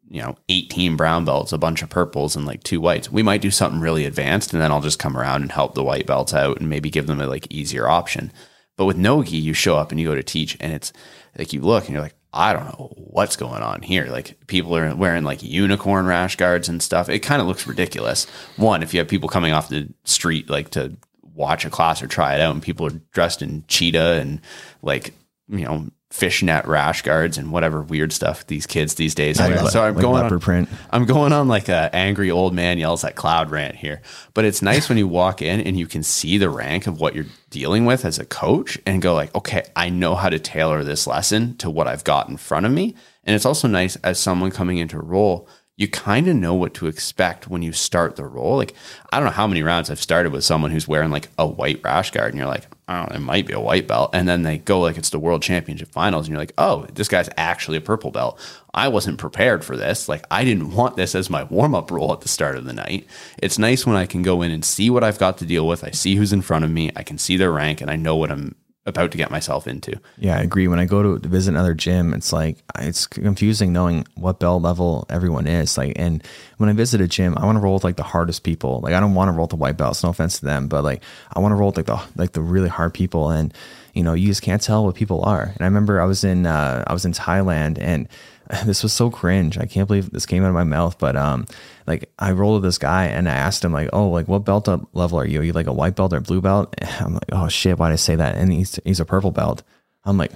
you 0.09 0.21
know, 0.21 0.37
18 0.51 0.97
brown 0.97 1.25
belts, 1.25 1.53
a 1.53 1.59
bunch 1.59 1.81
of 1.83 1.89
purples, 1.89 2.37
and 2.37 2.45
like 2.45 2.63
two 2.63 2.83
whites. 2.83 3.11
We 3.11 3.23
might 3.23 3.41
do 3.41 3.51
something 3.51 3.81
really 3.81 4.05
advanced, 4.05 4.53
and 4.53 4.61
then 4.61 4.71
I'll 4.71 4.83
just 4.83 4.99
come 4.99 5.17
around 5.17 5.41
and 5.41 5.51
help 5.51 5.75
the 5.75 5.83
white 5.83 6.07
belts 6.07 6.35
out 6.35 6.61
and 6.61 6.69
maybe 6.69 6.91
give 6.91 7.07
them 7.07 7.23
a 7.23 7.27
like 7.27 7.47
easier 7.51 7.89
option. 7.89 8.31
But 8.77 8.85
with 8.85 8.99
Nogi, 8.99 9.39
you 9.39 9.55
show 9.55 9.79
up 9.79 9.91
and 9.91 9.99
you 9.99 10.07
go 10.07 10.15
to 10.15 10.23
teach, 10.23 10.55
and 10.61 10.75
it's 10.75 10.93
like 11.39 11.55
you 11.55 11.63
look 11.63 11.85
and 11.85 11.95
you're 11.95 12.03
like, 12.03 12.15
I 12.35 12.53
don't 12.53 12.65
know 12.65 12.93
what's 12.97 13.37
going 13.37 13.63
on 13.63 13.83
here. 13.83 14.07
Like 14.07 14.47
people 14.47 14.75
are 14.77 14.95
wearing 14.95 15.25
like 15.25 15.43
unicorn 15.43 16.07
rash 16.07 16.37
guards 16.37 16.69
and 16.69 16.83
stuff. 16.83 17.09
It 17.09 17.21
kind 17.21 17.43
of 17.43 17.49
looks 17.49 17.67
ridiculous. 17.67 18.27
One, 18.57 18.83
if 18.83 18.95
you 18.95 19.01
have 19.01 19.09
people 19.09 19.29
coming 19.29 19.53
off 19.53 19.69
the 19.69 19.89
street 20.05 20.49
like 20.49 20.71
to 20.71 20.97
watch 21.35 21.65
a 21.65 21.71
class 21.71 22.03
or 22.03 22.07
try 22.07 22.35
it 22.35 22.41
out, 22.41 22.55
and 22.55 22.63
people 22.63 22.87
are 22.87 23.01
dressed 23.13 23.43
in 23.43 23.65
cheetah 23.69 24.21
and 24.21 24.41
like 24.83 25.15
you 25.49 25.65
know 25.65 25.89
fishnet 26.13 26.67
rash 26.67 27.01
guards 27.01 27.39
and 27.39 27.51
whatever 27.51 27.81
weird 27.81 28.13
stuff 28.13 28.47
these 28.47 28.67
kids 28.67 28.97
these 28.97 29.15
days. 29.15 29.41
are. 29.41 29.49
Like, 29.49 29.71
so 29.71 29.83
I'm 29.83 29.95
like 29.95 30.03
going 30.03 30.23
on, 30.23 30.41
print. 30.41 30.69
I'm 30.91 31.07
going 31.07 31.33
on 31.33 31.49
like 31.49 31.71
a 31.71 31.89
angry 31.95 32.31
old 32.31 32.53
man 32.53 32.77
yells 32.79 33.03
at 33.03 33.17
cloud 33.17 33.51
rant 33.51 33.77
here. 33.77 34.03
But 34.35 34.45
it's 34.45 34.61
nice 34.61 34.91
when 34.91 34.99
you 34.99 35.09
walk 35.09 35.41
in 35.41 35.61
and 35.63 35.79
you 35.79 35.87
can 35.87 36.03
see 36.03 36.37
the 36.37 36.51
rank 36.51 36.87
of 36.87 37.01
what 37.01 37.15
you're 37.15 37.25
dealing 37.49 37.87
with 37.87 38.05
as 38.05 38.19
a 38.19 38.27
coach 38.27 38.79
and 38.85 39.01
go 39.01 39.15
like, 39.15 39.35
okay, 39.35 39.65
I 39.75 39.89
know 39.89 40.15
how 40.15 40.29
to 40.29 40.39
tailor 40.39 40.85
this 40.85 41.07
lesson 41.07 41.57
to 41.57 41.71
what 41.71 41.89
I've 41.89 42.05
got 42.05 42.29
in 42.29 42.37
front 42.37 42.67
of 42.67 42.73
me. 42.73 42.95
And 43.25 43.35
it's 43.35 43.47
also 43.47 43.67
nice 43.67 43.97
as 43.97 44.19
someone 44.19 44.51
coming 44.51 44.77
into 44.77 44.99
a 44.99 45.03
roll 45.03 45.49
you 45.83 45.89
kind 45.89 46.29
of 46.29 46.37
know 46.37 46.55
what 46.55 46.73
to 46.75 46.87
expect 46.87 47.49
when 47.49 47.61
you 47.61 47.73
start 47.73 48.17
the 48.17 48.25
roll. 48.25 48.57
Like, 48.57 48.75
I 49.13 49.19
don't 49.19 49.27
know 49.27 49.33
how 49.33 49.49
many 49.49 49.63
rounds 49.63 49.91
I've 49.91 50.01
started 50.01 50.33
with 50.33 50.45
someone 50.45 50.71
who's 50.71 50.89
wearing 50.89 51.11
like 51.11 51.29
a 51.37 51.47
white 51.47 51.83
rash 51.83 52.13
guard, 52.13 52.31
and 52.31 52.39
you're 52.39 52.49
like, 52.49 52.67
know, 52.89 53.09
it 53.13 53.21
might 53.21 53.47
be 53.47 53.53
a 53.53 53.61
white 53.61 53.87
belt. 53.87 54.11
And 54.13 54.29
then 54.29 54.43
they 54.43 54.59
go 54.59 54.81
like 54.81 54.97
it's 54.97 55.11
the 55.11 55.19
world 55.19 55.43
championship 55.43 55.91
finals, 55.91 56.27
and 56.27 56.33
you're 56.33 56.41
like, 56.41 56.55
oh, 56.59 56.87
this 56.95 57.09
guy's 57.09 57.29
actually 57.37 57.79
a 57.79 57.83
purple 57.83 58.11
belt. 58.11 58.39
I 58.75 58.89
wasn't 58.89 59.19
prepared 59.19 59.65
for 59.65 59.77
this. 59.77 60.09
Like, 60.09 60.25
I 60.31 60.45
didn't 60.45 60.75
want 60.75 60.97
this 60.97 61.15
as 61.15 61.29
my 61.29 61.45
warm 61.45 61.75
up 61.75 61.91
roll 61.91 62.13
at 62.13 62.21
the 62.21 62.29
start 62.29 62.57
of 62.57 62.65
the 62.65 62.73
night. 62.73 63.07
It's 63.43 63.59
nice 63.59 63.87
when 63.87 63.97
I 63.97 64.07
can 64.07 64.23
go 64.23 64.43
in 64.43 64.51
and 64.51 64.65
see 64.65 64.89
what 64.89 65.05
I've 65.05 65.19
got 65.19 65.39
to 65.39 65.47
deal 65.47 65.67
with. 65.67 65.85
I 65.85 65.91
see 65.91 66.17
who's 66.17 66.33
in 66.33 66.43
front 66.43 66.65
of 66.65 66.71
me, 66.71 66.91
I 66.97 67.03
can 67.03 67.19
see 67.19 67.37
their 67.37 67.53
rank, 67.53 67.81
and 67.81 67.91
I 67.91 67.97
know 67.97 68.17
what 68.17 68.31
I'm 68.31 68.55
about 68.85 69.13
to 69.13 69.19
get 69.19 69.31
myself 69.31 69.67
into. 69.67 69.99
Yeah, 70.19 70.39
I 70.39 70.43
agree. 70.43 70.67
When 70.67 70.81
I 70.81 70.87
go 70.87 71.17
to 71.17 71.29
visit 71.29 71.53
another 71.53 71.75
gym, 71.75 72.13
it's 72.15 72.33
like 72.33 72.57
it's 72.79 73.07
confusing 73.07 73.73
knowing 73.73 74.07
what 74.15 74.41
belt 74.41 74.63
level 74.63 75.07
everyone 75.09 75.47
is. 75.47 75.79
Like, 75.79 75.93
and 75.97 76.23
when 76.57 76.69
I 76.69 76.73
visit 76.73 77.01
a 77.01 77.07
gym, 77.07 77.39
I 77.39 77.45
want 77.45 77.57
to 77.57 77.61
roll 77.61 77.75
with 77.75 77.85
like 77.85 77.97
the 77.97 78.03
hardest 78.03 78.43
people. 78.43 78.81
Like, 78.81 78.95
I 78.95 79.01
don't 79.01 79.15
want 79.15 79.29
to 79.29 79.33
roll 79.33 79.45
with 79.45 79.51
the 79.51 79.57
white 79.57 79.77
belts. 79.77 80.03
No 80.03 80.11
offense 80.11 80.41
to 80.41 80.45
them, 80.45 80.67
but 80.69 80.83
like 80.83 81.03
I 81.33 81.39
want 81.39 81.53
to 81.53 81.57
roll 81.57 81.69
with 81.69 81.77
like 81.77 81.87
the 81.87 82.03
like 82.17 82.33
the 82.33 82.43
really 82.43 82.69
hard 82.69 82.93
people. 82.93 83.31
And 83.31 83.55
you 83.95 84.03
know, 84.03 84.15
you 84.15 84.27
just 84.27 84.43
can't 84.43 84.63
tell 84.63 84.85
what 84.85 84.97
people 84.97 85.23
are. 85.23 85.43
And 85.43 85.61
I 85.61 85.65
remember 85.65 86.01
I 86.01 86.07
was 86.07 86.25
in 86.25 86.47
uh, 86.47 86.83
I 86.87 86.93
was 86.93 87.05
in 87.05 87.13
Thailand 87.13 87.79
and 87.81 88.09
this 88.65 88.83
was 88.83 88.93
so 88.93 89.11
cringe. 89.11 89.59
I 89.59 89.67
can't 89.67 89.87
believe 89.87 90.11
this 90.11 90.27
came 90.27 90.45
out 90.45 90.49
of 90.49 90.55
my 90.55 90.65
mouth. 90.65 90.99
But 90.99 91.17
um, 91.17 91.47
like 91.87 92.11
I 92.23 92.31
rolled 92.31 92.63
with 92.63 92.69
this 92.69 92.79
guy 92.79 93.07
and 93.07 93.29
I 93.29 93.35
asked 93.35 93.65
him 93.65 93.73
like, 93.73 93.91
oh, 93.93 94.09
like 94.09 94.29
what 94.29 94.45
belt 94.45 94.69
level 94.93 95.19
are 95.19 95.27
you? 95.27 95.41
Are 95.41 95.43
you 95.43 95.53
like 95.53 95.67
a 95.67 95.73
white 95.73 95.97
belt 95.97 96.13
or 96.13 96.21
blue 96.21 96.41
belt? 96.41 96.73
I'm 97.01 97.15
like, 97.15 97.25
oh 97.33 97.49
shit, 97.49 97.79
why 97.79 97.89
did 97.89 97.95
I 97.95 97.97
say 97.97 98.15
that? 98.15 98.37
And 98.37 98.53
he's 98.53 98.79
he's 98.85 99.01
a 99.01 99.05
purple 99.05 99.33
belt. 99.33 99.65
I'm 100.05 100.19
like, 100.19 100.31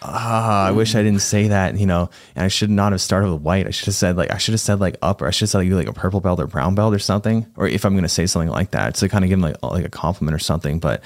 ah, 0.00 0.66
I 0.66 0.70
wish 0.70 0.94
I 0.94 1.02
didn't 1.02 1.22
say 1.22 1.48
that. 1.48 1.76
You 1.76 1.86
know, 1.86 2.08
and 2.36 2.44
I 2.44 2.48
should 2.48 2.70
not 2.70 2.92
have 2.92 3.00
started 3.00 3.32
with 3.32 3.42
white. 3.42 3.66
I 3.66 3.70
should 3.70 3.86
have 3.86 3.96
said 3.96 4.16
like 4.16 4.30
I 4.30 4.38
should 4.38 4.52
have 4.52 4.60
said 4.60 4.78
like 4.78 4.96
up, 5.02 5.20
or 5.20 5.26
I 5.26 5.30
should 5.32 5.46
have 5.46 5.50
said 5.50 5.66
you 5.66 5.74
like 5.74 5.88
a 5.88 5.92
purple 5.92 6.20
belt 6.20 6.38
or 6.38 6.46
brown 6.46 6.76
belt 6.76 6.94
or 6.94 7.00
something. 7.00 7.46
Or 7.56 7.66
if 7.66 7.84
I'm 7.84 7.96
gonna 7.96 8.08
say 8.08 8.26
something 8.26 8.50
like 8.50 8.70
that, 8.70 8.94
to 8.96 9.08
kind 9.08 9.24
of 9.24 9.28
give 9.28 9.38
him 9.38 9.42
like 9.42 9.60
like 9.60 9.84
a 9.84 9.90
compliment 9.90 10.36
or 10.36 10.38
something. 10.38 10.78
But 10.78 11.02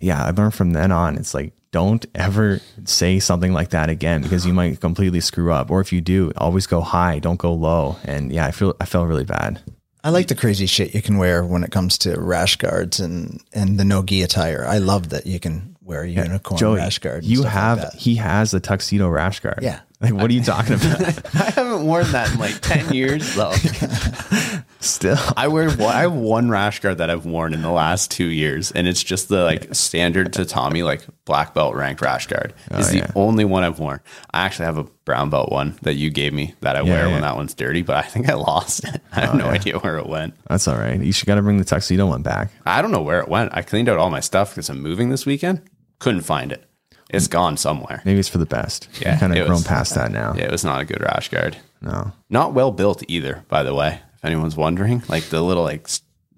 yeah, 0.00 0.24
I 0.24 0.30
learned 0.30 0.54
from 0.54 0.72
then 0.72 0.90
on. 0.90 1.16
It's 1.16 1.34
like 1.34 1.52
don't 1.76 2.06
ever 2.14 2.58
say 2.84 3.18
something 3.18 3.52
like 3.52 3.68
that 3.68 3.90
again 3.90 4.22
because 4.22 4.46
you 4.46 4.54
might 4.54 4.80
completely 4.80 5.20
screw 5.20 5.52
up. 5.52 5.70
Or 5.70 5.82
if 5.82 5.92
you 5.92 6.00
do, 6.00 6.32
always 6.38 6.66
go 6.66 6.80
high, 6.80 7.18
don't 7.18 7.38
go 7.38 7.52
low. 7.52 7.98
And 8.02 8.32
yeah, 8.32 8.46
I 8.46 8.50
feel 8.50 8.74
I 8.80 8.86
felt 8.86 9.06
really 9.08 9.26
bad. 9.26 9.60
I 10.02 10.08
like 10.08 10.28
the 10.28 10.34
crazy 10.34 10.64
shit 10.64 10.94
you 10.94 11.02
can 11.02 11.18
wear 11.18 11.44
when 11.44 11.64
it 11.64 11.70
comes 11.70 11.98
to 11.98 12.18
rash 12.18 12.56
guards 12.56 12.98
and 12.98 13.42
and 13.52 13.78
the 13.78 13.84
no 13.84 14.02
gi 14.02 14.22
attire. 14.22 14.64
I 14.66 14.78
love 14.78 15.10
that 15.10 15.26
you 15.26 15.38
can 15.38 15.76
wear 15.82 16.00
a 16.00 16.08
unicorn 16.08 16.58
Joey, 16.58 16.78
rash 16.78 16.98
guard. 16.98 17.24
You 17.24 17.42
have 17.42 17.78
like 17.80 17.92
he 17.92 18.14
has 18.14 18.54
a 18.54 18.60
tuxedo 18.60 19.10
rash 19.10 19.40
guard. 19.40 19.58
Yeah. 19.60 19.80
Like 20.00 20.14
what 20.14 20.30
are 20.30 20.32
you 20.32 20.42
talking 20.42 20.76
about? 20.76 21.34
I 21.34 21.50
haven't 21.50 21.84
worn 21.84 22.10
that 22.12 22.32
in 22.32 22.38
like 22.38 22.58
ten 22.62 22.94
years 22.94 23.34
though. 23.34 23.52
Still, 24.80 25.18
I 25.36 25.48
wear 25.48 25.70
one 25.70 25.94
I 25.94 26.00
have 26.02 26.12
one 26.12 26.50
rash 26.50 26.80
guard 26.80 26.98
that 26.98 27.10
I've 27.10 27.26
worn 27.26 27.54
in 27.54 27.62
the 27.62 27.70
last 27.70 28.10
two 28.10 28.26
years, 28.26 28.72
and 28.72 28.86
it's 28.86 29.02
just 29.02 29.28
the 29.28 29.44
like 29.44 29.74
standard 29.74 30.32
tatami 30.32 30.82
like 30.82 31.04
black 31.24 31.54
belt 31.54 31.74
ranked 31.74 32.02
rash 32.02 32.26
guard. 32.26 32.54
Oh, 32.70 32.78
is 32.78 32.90
the 32.90 32.98
yeah. 32.98 33.10
only 33.14 33.44
one 33.44 33.64
I've 33.64 33.78
worn. 33.78 34.00
I 34.32 34.44
actually 34.44 34.66
have 34.66 34.78
a 34.78 34.84
brown 35.04 35.30
belt 35.30 35.50
one 35.50 35.78
that 35.82 35.94
you 35.94 36.10
gave 36.10 36.32
me 36.32 36.54
that 36.60 36.76
I 36.76 36.80
yeah, 36.80 36.92
wear 36.92 37.06
yeah. 37.06 37.12
when 37.12 37.22
that 37.22 37.36
one's 37.36 37.54
dirty, 37.54 37.82
but 37.82 37.96
I 37.96 38.02
think 38.02 38.28
I 38.28 38.34
lost 38.34 38.84
it. 38.84 39.00
I 39.12 39.20
have 39.20 39.34
oh, 39.34 39.38
no 39.38 39.46
idea 39.46 39.78
where 39.78 39.98
it 39.98 40.06
went. 40.06 40.34
That's 40.48 40.68
all 40.68 40.76
right. 40.76 41.00
You 41.00 41.12
should 41.12 41.26
got 41.26 41.36
to 41.36 41.42
bring 41.42 41.58
the 41.58 41.64
tuxedo 41.64 42.06
one 42.06 42.22
back. 42.22 42.50
I 42.64 42.82
don't 42.82 42.90
know 42.92 43.02
where 43.02 43.20
it 43.20 43.28
went. 43.28 43.52
I 43.54 43.62
cleaned 43.62 43.88
out 43.88 43.98
all 43.98 44.10
my 44.10 44.20
stuff 44.20 44.50
because 44.50 44.68
I'm 44.68 44.82
moving 44.82 45.10
this 45.10 45.26
weekend. 45.26 45.62
Couldn't 45.98 46.22
find 46.22 46.52
it. 46.52 46.64
It's 47.08 47.28
gone 47.28 47.56
somewhere. 47.56 48.02
Maybe 48.04 48.18
it's 48.18 48.28
for 48.28 48.38
the 48.38 48.46
best. 48.46 48.88
Yeah, 49.00 49.18
kind 49.18 49.32
of 49.32 49.46
grown 49.46 49.58
was, 49.58 49.66
past 49.66 49.94
that 49.94 50.10
now. 50.10 50.34
Yeah, 50.36 50.44
it 50.44 50.50
was 50.50 50.64
not 50.64 50.80
a 50.80 50.84
good 50.84 51.00
rash 51.00 51.28
guard. 51.28 51.56
No, 51.80 52.12
not 52.28 52.52
well 52.52 52.72
built 52.72 53.04
either. 53.06 53.44
By 53.48 53.62
the 53.62 53.74
way, 53.74 54.00
if 54.16 54.24
anyone's 54.24 54.56
wondering, 54.56 55.02
like 55.08 55.24
the 55.24 55.42
little 55.42 55.62
like, 55.62 55.88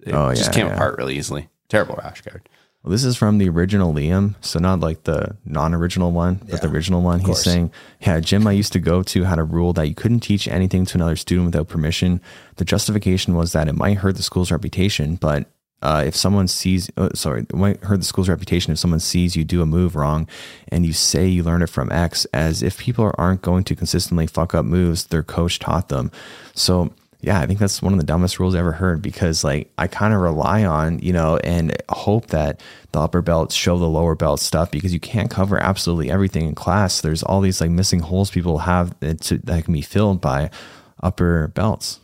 it 0.03 0.13
oh, 0.13 0.35
just 0.35 0.47
yeah, 0.47 0.53
came 0.53 0.67
yeah. 0.67 0.75
apart 0.75 0.99
really 0.99 1.17
easily. 1.17 1.49
Terrible 1.69 1.97
rash 1.97 2.21
guard. 2.23 2.49
Well, 2.83 2.93
this 2.93 3.05
is 3.05 3.17
from 3.17 3.39
the 3.39 3.49
original 3.49 3.93
Liam, 3.93 4.37
so 4.41 4.59
not 4.59 4.81
like 4.81 5.03
the 5.03 5.37
non-original 5.45 6.13
one, 6.13 6.37
but 6.37 6.49
yeah, 6.49 6.57
the 6.57 6.69
original 6.69 7.03
one. 7.03 7.21
He's 7.21 7.43
saying, 7.43 7.73
"Yeah, 8.01 8.21
gym 8.21 8.47
I 8.47 8.53
used 8.53 8.73
to 8.73 8.79
go 8.79 9.03
to 9.03 9.25
had 9.25 9.39
a 9.39 9.45
rule 9.45 9.73
that 9.73 9.89
you 9.89 9.95
couldn't 9.95 10.21
teach 10.21 10.47
anything 10.47 10.87
to 10.87 10.97
another 10.97 11.17
student 11.17 11.47
without 11.47 11.69
permission. 11.69 12.21
The 12.57 12.65
justification 12.65 13.35
was 13.35 13.53
that 13.53 13.69
it 13.69 13.75
might 13.75 13.99
hurt 13.99 14.17
the 14.17 14.23
school's 14.23 14.53
reputation, 14.53 15.17
but 15.17 15.47
uh, 15.81 16.05
if 16.07 16.17
someone 16.17 16.49
sees, 16.49 16.91
oh, 16.97 17.11
sorry, 17.15 17.43
it 17.43 17.55
might 17.55 17.83
hurt 17.85 17.99
the 17.99 18.05
school's 18.05 18.29
reputation 18.29 18.73
if 18.73 18.79
someone 18.79 19.01
sees 19.01 19.37
you 19.37 19.45
do 19.45 19.63
a 19.63 19.67
move 19.67 19.95
wrong 19.95 20.29
and 20.69 20.85
you 20.85 20.93
say 20.93 21.27
you 21.27 21.43
learned 21.43 21.63
it 21.63 21.71
from 21.71 21.91
X, 21.93 22.25
as 22.27 22.63
if 22.63 22.79
people 22.79 23.13
aren't 23.17 23.43
going 23.43 23.65
to 23.65 23.77
consistently 23.77 24.27
fuck 24.27 24.55
up 24.55 24.65
moves 24.65 25.07
their 25.07 25.23
coach 25.23 25.59
taught 25.59 25.89
them. 25.89 26.11
So, 26.55 26.93
yeah, 27.21 27.41
I 27.41 27.47
think 27.47 27.59
that's 27.59 27.83
one 27.83 27.93
of 27.93 27.99
the 27.99 28.07
dumbest 28.07 28.39
rules 28.39 28.55
I 28.55 28.61
ever 28.61 28.73
heard 28.73 29.03
because, 29.03 29.43
like, 29.43 29.73
I 29.77 29.89
kind 29.89 30.15
of 30.15 30.21
rely 30.21 30.65
on, 30.65 31.01
you 31.01 31.13
know, 31.13 31.37
and 31.39 31.77
hope 31.89 32.29
that 32.29 32.61
the 32.93 33.01
upper 33.01 33.23
belts 33.23 33.57
show 33.57 33.77
the 33.77 33.89
lower 33.89 34.15
belt 34.15 34.39
stuff 34.39 34.71
because 34.71 34.95
you 34.95 35.01
can't 35.01 35.31
cover 35.31 35.59
absolutely 35.59 36.11
everything 36.11 36.47
in 36.47 36.55
class. 36.55 37.01
There's 37.01 37.25
all 37.25 37.41
these 37.41 37.61
like 37.61 37.71
missing 37.71 38.01
holes 38.01 38.31
people 38.31 38.59
have 38.59 38.99
that, 39.01 39.21
that 39.45 39.65
can 39.65 39.75
be 39.75 39.83
filled 39.83 40.21
by 40.21 40.51
upper 41.03 41.49
belts. 41.49 41.99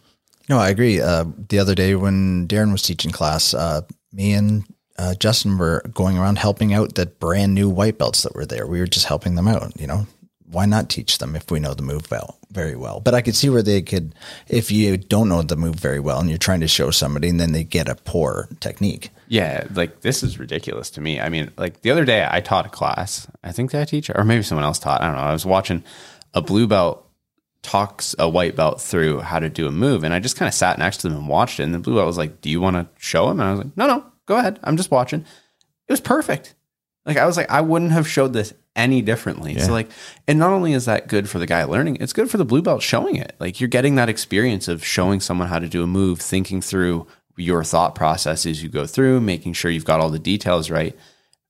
No, 0.49 0.59
I 0.59 0.69
agree. 0.69 1.01
Uh, 1.01 1.25
the 1.49 1.59
other 1.59 1.75
day 1.75 1.95
when 1.95 2.47
Darren 2.49 2.73
was 2.73 2.83
teaching 2.83 3.12
class, 3.12 3.55
uh, 3.55 3.83
me 4.12 4.33
and 4.33 4.65
uh, 4.99 5.15
Justin 5.15 5.59
were 5.59 5.83
going 5.93 6.19
around 6.19 6.39
helping 6.39 6.75
out 6.75 6.97
the 6.97 7.07
brand 7.07 7.55
new 7.55 7.69
white 7.69 7.99
belts 7.99 8.23
that 8.23 8.35
were 8.35 8.47
there. 8.47 8.67
We 8.67 8.81
were 8.81 8.87
just 8.87 9.07
helping 9.07 9.37
them 9.37 9.49
out. 9.49 9.81
You 9.81 9.87
know, 9.87 10.07
why 10.51 10.66
not 10.66 10.88
teach 10.88 11.18
them 11.18 11.34
if 11.34 11.51
we 11.51 11.61
know 11.61 11.74
the 11.74 11.82
move 11.82 12.11
well, 12.11 12.38
very 12.51 12.76
well? 12.76 13.01
But 13.01 13.14
I 13.14 13.22
could 13.22 13.34
see 13.34 13.49
where 13.49 13.62
they 13.62 13.82
could, 13.82 14.14
if 14.49 14.70
you 14.70 14.97
don't 14.97 15.28
know 15.28 15.42
the 15.42 15.57
move 15.57 15.76
very 15.76 16.01
well 16.01 16.20
and 16.20 16.28
you're 16.28 16.38
trying 16.38 16.61
to 16.61 16.68
show 16.68 16.90
somebody, 16.90 17.28
and 17.28 17.40
then 17.40 17.53
they 17.53 17.64
get 17.64 17.88
a 17.88 17.95
poor 17.95 18.49
technique. 18.61 19.11
Yeah, 19.28 19.66
like 19.74 20.03
this 20.03 20.22
is 20.22 20.38
ridiculous 20.38 20.90
to 20.90 21.01
me. 21.01 21.20
I 21.20 21.28
mean, 21.28 21.51
like 21.57 21.80
the 21.82 21.90
other 21.90 22.05
day 22.05 22.26
I 22.30 22.40
taught 22.40 22.66
a 22.66 22.70
class. 22.70 23.26
I 23.42 23.53
think 23.53 23.74
I 23.74 23.84
teach, 23.84 24.11
or 24.11 24.24
maybe 24.24 24.42
someone 24.42 24.64
else 24.64 24.78
taught. 24.78 25.01
I 25.01 25.07
don't 25.07 25.16
know. 25.16 25.22
I 25.22 25.32
was 25.32 25.47
watching 25.47 25.82
a 26.34 26.42
blue 26.42 26.66
belt 26.66 27.05
talks 27.64 28.14
a 28.18 28.28
white 28.28 28.55
belt 28.55 28.80
through 28.80 29.20
how 29.20 29.40
to 29.40 29.49
do 29.49 29.66
a 29.66 29.72
move. 29.72 30.05
And 30.05 30.14
I 30.14 30.20
just 30.20 30.36
kind 30.36 30.47
of 30.47 30.55
sat 30.55 30.78
next 30.78 30.99
to 30.99 31.09
them 31.09 31.16
and 31.16 31.28
watched 31.28 31.59
it. 31.59 31.64
And 31.64 31.74
the 31.74 31.78
blue 31.78 31.97
belt 31.97 32.07
was 32.07 32.18
like, 32.18 32.40
Do 32.40 32.51
you 32.51 32.61
want 32.61 32.76
to 32.76 32.86
show 32.99 33.28
him? 33.30 33.40
And 33.40 33.49
I 33.49 33.53
was 33.53 33.59
like, 33.64 33.76
No, 33.76 33.86
no, 33.86 34.05
go 34.26 34.36
ahead. 34.36 34.61
I'm 34.62 34.76
just 34.76 34.90
watching. 34.90 35.20
It 35.20 35.92
was 35.92 36.01
perfect. 36.01 36.55
Like 37.07 37.17
I 37.17 37.27
was 37.27 37.37
like, 37.37 37.51
I 37.51 37.61
wouldn't 37.61 37.93
have 37.93 38.09
showed 38.09 38.33
this 38.33 38.55
any 38.77 39.03
differently. 39.03 39.55
Yeah. 39.55 39.67
So 39.67 39.73
like, 39.73 39.91
and 40.27 40.39
not 40.39 40.51
only 40.51 40.73
is 40.73 40.87
that 40.87 41.09
good 41.09 41.29
for 41.29 41.39
the 41.39 41.47
guy 41.47 41.65
learning, 41.65 41.99
it's 42.01 42.13
good 42.13 42.31
for 42.31 42.39
the 42.39 42.45
blue 42.45 42.63
belt 42.63 42.83
showing 42.83 43.17
it. 43.17 43.35
Like 43.39 43.61
you're 43.61 43.69
getting 43.69 43.97
that 43.97 44.09
experience 44.09 44.69
of 44.69 44.85
showing 44.85 45.21
someone 45.21 45.49
how 45.49 45.59
to 45.59 45.69
do 45.69 45.83
a 45.83 45.87
move, 45.87 46.21
thinking 46.21 46.61
through 46.61 47.07
your 47.37 47.65
thought 47.65 47.95
process 47.95 48.47
as 48.47 48.63
you 48.63 48.69
go 48.69 48.87
through, 48.87 49.21
making 49.21 49.53
sure 49.53 49.71
you've 49.71 49.85
got 49.85 50.01
all 50.01 50.11
the 50.11 50.19
details 50.19 50.71
right. 50.71 50.97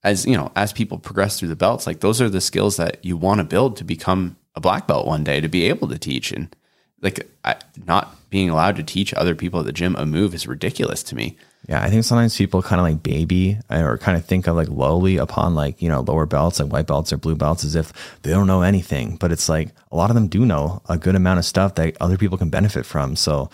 As 0.02 0.26
you 0.26 0.36
know, 0.36 0.52
as 0.54 0.72
people 0.72 0.98
progress 0.98 1.38
through 1.38 1.48
the 1.48 1.56
belts, 1.56 1.86
like 1.86 2.00
those 2.00 2.20
are 2.20 2.28
the 2.28 2.40
skills 2.40 2.76
that 2.76 3.02
you 3.02 3.16
want 3.16 3.38
to 3.38 3.44
build 3.44 3.76
to 3.76 3.84
become 3.84 4.36
a 4.54 4.60
black 4.60 4.86
belt 4.86 5.06
one 5.06 5.24
day 5.24 5.40
to 5.40 5.48
be 5.48 5.64
able 5.64 5.88
to 5.88 5.98
teach. 5.98 6.30
And 6.30 6.54
like 7.00 7.28
I, 7.44 7.56
not 7.86 8.16
being 8.28 8.50
allowed 8.50 8.76
to 8.76 8.82
teach 8.82 9.14
other 9.14 9.34
people 9.34 9.60
at 9.60 9.66
the 9.66 9.72
gym 9.72 9.96
a 9.96 10.04
move 10.04 10.34
is 10.34 10.46
ridiculous 10.46 11.02
to 11.04 11.14
me. 11.14 11.36
Yeah, 11.68 11.82
I 11.82 11.88
think 11.88 12.04
sometimes 12.04 12.36
people 12.36 12.62
kind 12.62 12.78
of 12.78 12.84
like 12.84 13.02
baby 13.02 13.58
or 13.70 13.96
kind 13.96 14.18
of 14.18 14.24
think 14.26 14.46
of 14.46 14.54
like 14.54 14.68
lowly 14.68 15.16
upon 15.16 15.54
like, 15.54 15.80
you 15.80 15.88
know, 15.88 16.00
lower 16.00 16.26
belts, 16.26 16.60
like 16.60 16.70
white 16.70 16.86
belts 16.86 17.12
or 17.12 17.16
blue 17.16 17.36
belts 17.36 17.64
as 17.64 17.74
if 17.74 17.92
they 18.22 18.30
don't 18.30 18.46
know 18.46 18.60
anything. 18.60 19.16
But 19.16 19.32
it's 19.32 19.48
like 19.48 19.70
a 19.90 19.96
lot 19.96 20.10
of 20.10 20.14
them 20.14 20.28
do 20.28 20.44
know 20.44 20.82
a 20.88 20.98
good 20.98 21.14
amount 21.14 21.38
of 21.38 21.46
stuff 21.46 21.76
that 21.76 21.96
other 22.00 22.18
people 22.18 22.36
can 22.36 22.50
benefit 22.50 22.84
from. 22.84 23.16
So 23.16 23.48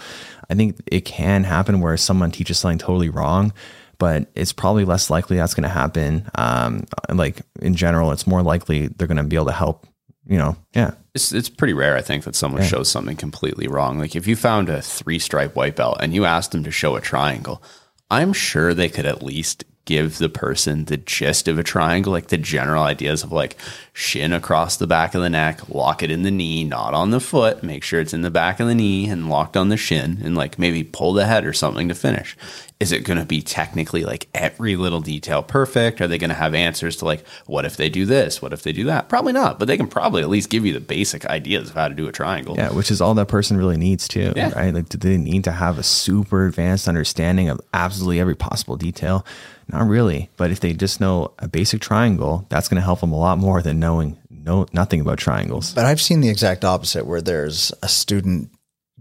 I 0.49 0.55
think 0.55 0.81
it 0.87 1.05
can 1.05 1.45
happen 1.45 1.81
where 1.81 1.97
someone 1.97 2.33
teaches 2.33 2.59
something 2.59 2.79
totally 2.79 3.11
wrong, 3.11 3.53
but 3.99 4.29
it's 4.35 4.53
probably 4.53 4.85
less 4.85 5.09
likely 5.09 5.37
that's 5.37 5.55
going 5.55 5.63
to 5.63 5.69
happen. 5.69 6.29
Um, 6.35 6.87
like 7.09 7.43
in 7.63 7.77
general, 7.77 8.11
it's 8.11 8.27
more 8.27 8.43
likely 8.43 8.89
they're 8.89 9.07
going 9.07 9.19
to 9.19 9.23
be 9.23 9.37
able 9.37 9.47
to 9.47 9.53
help, 9.53 9.87
you 10.27 10.39
know, 10.39 10.57
yeah. 10.75 10.95
It's 11.15 11.33
it's 11.33 11.49
pretty 11.49 11.75
rare, 11.75 11.97
I 11.97 12.03
think, 12.03 12.25
that 12.25 12.37
someone 12.37 12.63
shows 12.63 12.89
something 12.89 13.17
completely 13.17 13.67
wrong. 13.67 13.99
Like 13.99 14.15
if 14.15 14.27
you 14.29 14.37
found 14.37 14.69
a 14.69 14.81
three 14.81 15.19
stripe 15.19 15.57
white 15.57 15.77
belt 15.77 15.99
and 16.01 16.15
you 16.15 16.25
asked 16.25 16.53
them 16.53 16.65
to 16.65 16.71
show 16.71 16.95
a 16.95 17.01
triangle, 17.01 17.63
I'm 18.11 18.33
sure 18.33 18.75
they 18.75 18.89
could 18.89 19.07
at 19.07 19.23
least 19.23 19.65
give 19.91 20.18
the 20.18 20.28
person 20.28 20.84
the 20.84 20.97
gist 20.97 21.49
of 21.49 21.59
a 21.59 21.64
triangle, 21.64 22.12
like 22.12 22.28
the 22.28 22.38
general 22.38 22.84
ideas 22.84 23.24
of 23.24 23.32
like 23.32 23.57
shin 23.93 24.32
across 24.32 24.76
the 24.76 24.86
back 24.86 25.16
of 25.16 25.20
the 25.20 25.28
neck, 25.28 25.68
lock 25.68 26.01
it 26.01 26.12
in 26.12 26.22
the 26.22 26.30
knee, 26.30 26.62
not 26.62 26.95
on 26.95 27.11
the 27.11 27.18
foot, 27.18 27.64
make 27.64 27.82
sure 27.82 28.01
it's 28.01 28.14
in 28.14 28.22
the 28.22 28.30
back 28.30 28.61
of 28.61 28.68
the 28.68 28.74
knee 28.74 29.09
and 29.09 29.28
locked 29.28 29.57
on 29.57 29.68
the 29.68 29.76
shin, 29.76 30.20
and 30.22 30.36
like 30.36 30.61
maybe 30.61 30.84
pull 30.84 31.12
the 31.12 31.26
head 31.26 31.45
or 31.45 31.53
something 31.53 31.88
to 31.88 31.95
finish. 31.97 32.36
Is 32.78 32.93
it 32.93 33.05
going 33.05 33.18
to 33.18 33.26
be 33.26 33.43
technically 33.43 34.05
like 34.05 34.28
every 34.32 34.76
little 34.76 35.01
detail 35.01 35.43
perfect? 35.43 36.01
Are 36.01 36.07
they 36.09 36.18
going 36.18 36.30
to 36.30 36.36
have 36.36 36.55
answers 36.55 36.95
to 36.99 37.05
like, 37.05 37.26
what 37.47 37.64
if 37.64 37.76
they 37.76 37.88
do 37.91 38.07
this? 38.07 38.41
What 38.41 38.53
if 38.53 38.62
they 38.62 38.72
do 38.72 38.84
that? 38.84 39.09
Probably 39.09 39.32
not, 39.32 39.59
but 39.59 39.66
they 39.66 39.76
can 39.76 39.88
probably 39.88 40.22
at 40.22 40.28
least 40.30 40.51
give 40.51 40.64
you 40.64 40.72
the 40.72 40.80
basic 40.80 41.26
ideas 41.26 41.68
of 41.70 41.74
how 41.74 41.88
to 41.88 41.95
do 41.95 42.07
a 42.09 42.12
triangle. 42.12 42.55
Yeah, 42.57 42.70
which 42.70 42.93
is 42.93 43.01
all 43.01 43.12
that 43.14 43.26
person 43.26 43.57
really 43.57 43.76
needs 43.76 44.07
too, 44.07 44.32
Yeah. 44.36 44.53
right? 44.57 44.72
Like, 44.72 44.88
do 44.88 44.97
they 44.99 45.16
need 45.18 45.43
to 45.45 45.53
have 45.53 45.78
a 45.78 45.82
super 45.82 46.47
advanced 46.47 46.86
understanding 46.88 47.49
of 47.51 47.61
absolutely 47.74 48.20
every 48.20 48.36
possible 48.36 48.76
detail? 48.76 49.26
Not 49.73 49.87
really, 49.87 50.31
but 50.37 50.51
if 50.51 50.61
they 50.61 50.73
just 50.73 51.01
know 51.01 51.33
a 51.39 51.49
basic 51.49 51.81
triangle, 51.81 52.47
that's 52.49 52.68
going 52.68 52.81
to 52.81 52.85
help 52.85 53.01
them 53.01 53.12
a 53.12 53.18
lot 53.18 53.39
more 53.39 53.62
than 53.62 53.79
knowing 53.79 54.18
no 54.29 54.66
nothing 54.73 55.01
about 55.01 55.18
triangles. 55.18 55.75
But 55.75 55.85
I've 55.85 56.01
seen 56.01 56.21
the 56.21 56.29
exact 56.29 56.64
opposite 56.64 57.07
where 57.07 57.21
there's 57.21 57.73
a 57.83 57.89
student 57.89 58.51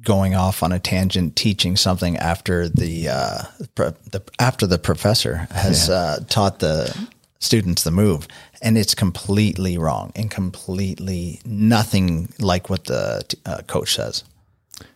going 0.02 0.36
off 0.36 0.64
on 0.64 0.72
a 0.72 0.80
tangent 0.80 1.36
teaching 1.36 1.76
something 1.76 2.18
after 2.18 2.70
the, 2.70 3.10
uh, 3.10 3.42
the 3.76 4.24
after 4.40 4.66
the 4.66 4.78
professor 4.78 5.48
has 5.52 5.90
uh, 5.90 6.24
taught 6.30 6.60
the 6.60 6.96
students 7.40 7.84
the 7.84 7.92
move 7.92 8.28
and 8.62 8.78
it's 8.78 8.94
completely 8.94 9.78
wrong 9.78 10.12
and 10.16 10.30
completely 10.30 11.40
nothing 11.46 12.32
like 12.40 12.70
what 12.70 12.86
the 12.86 13.24
uh, 13.46 13.62
coach 13.68 13.96
says. 13.96 14.24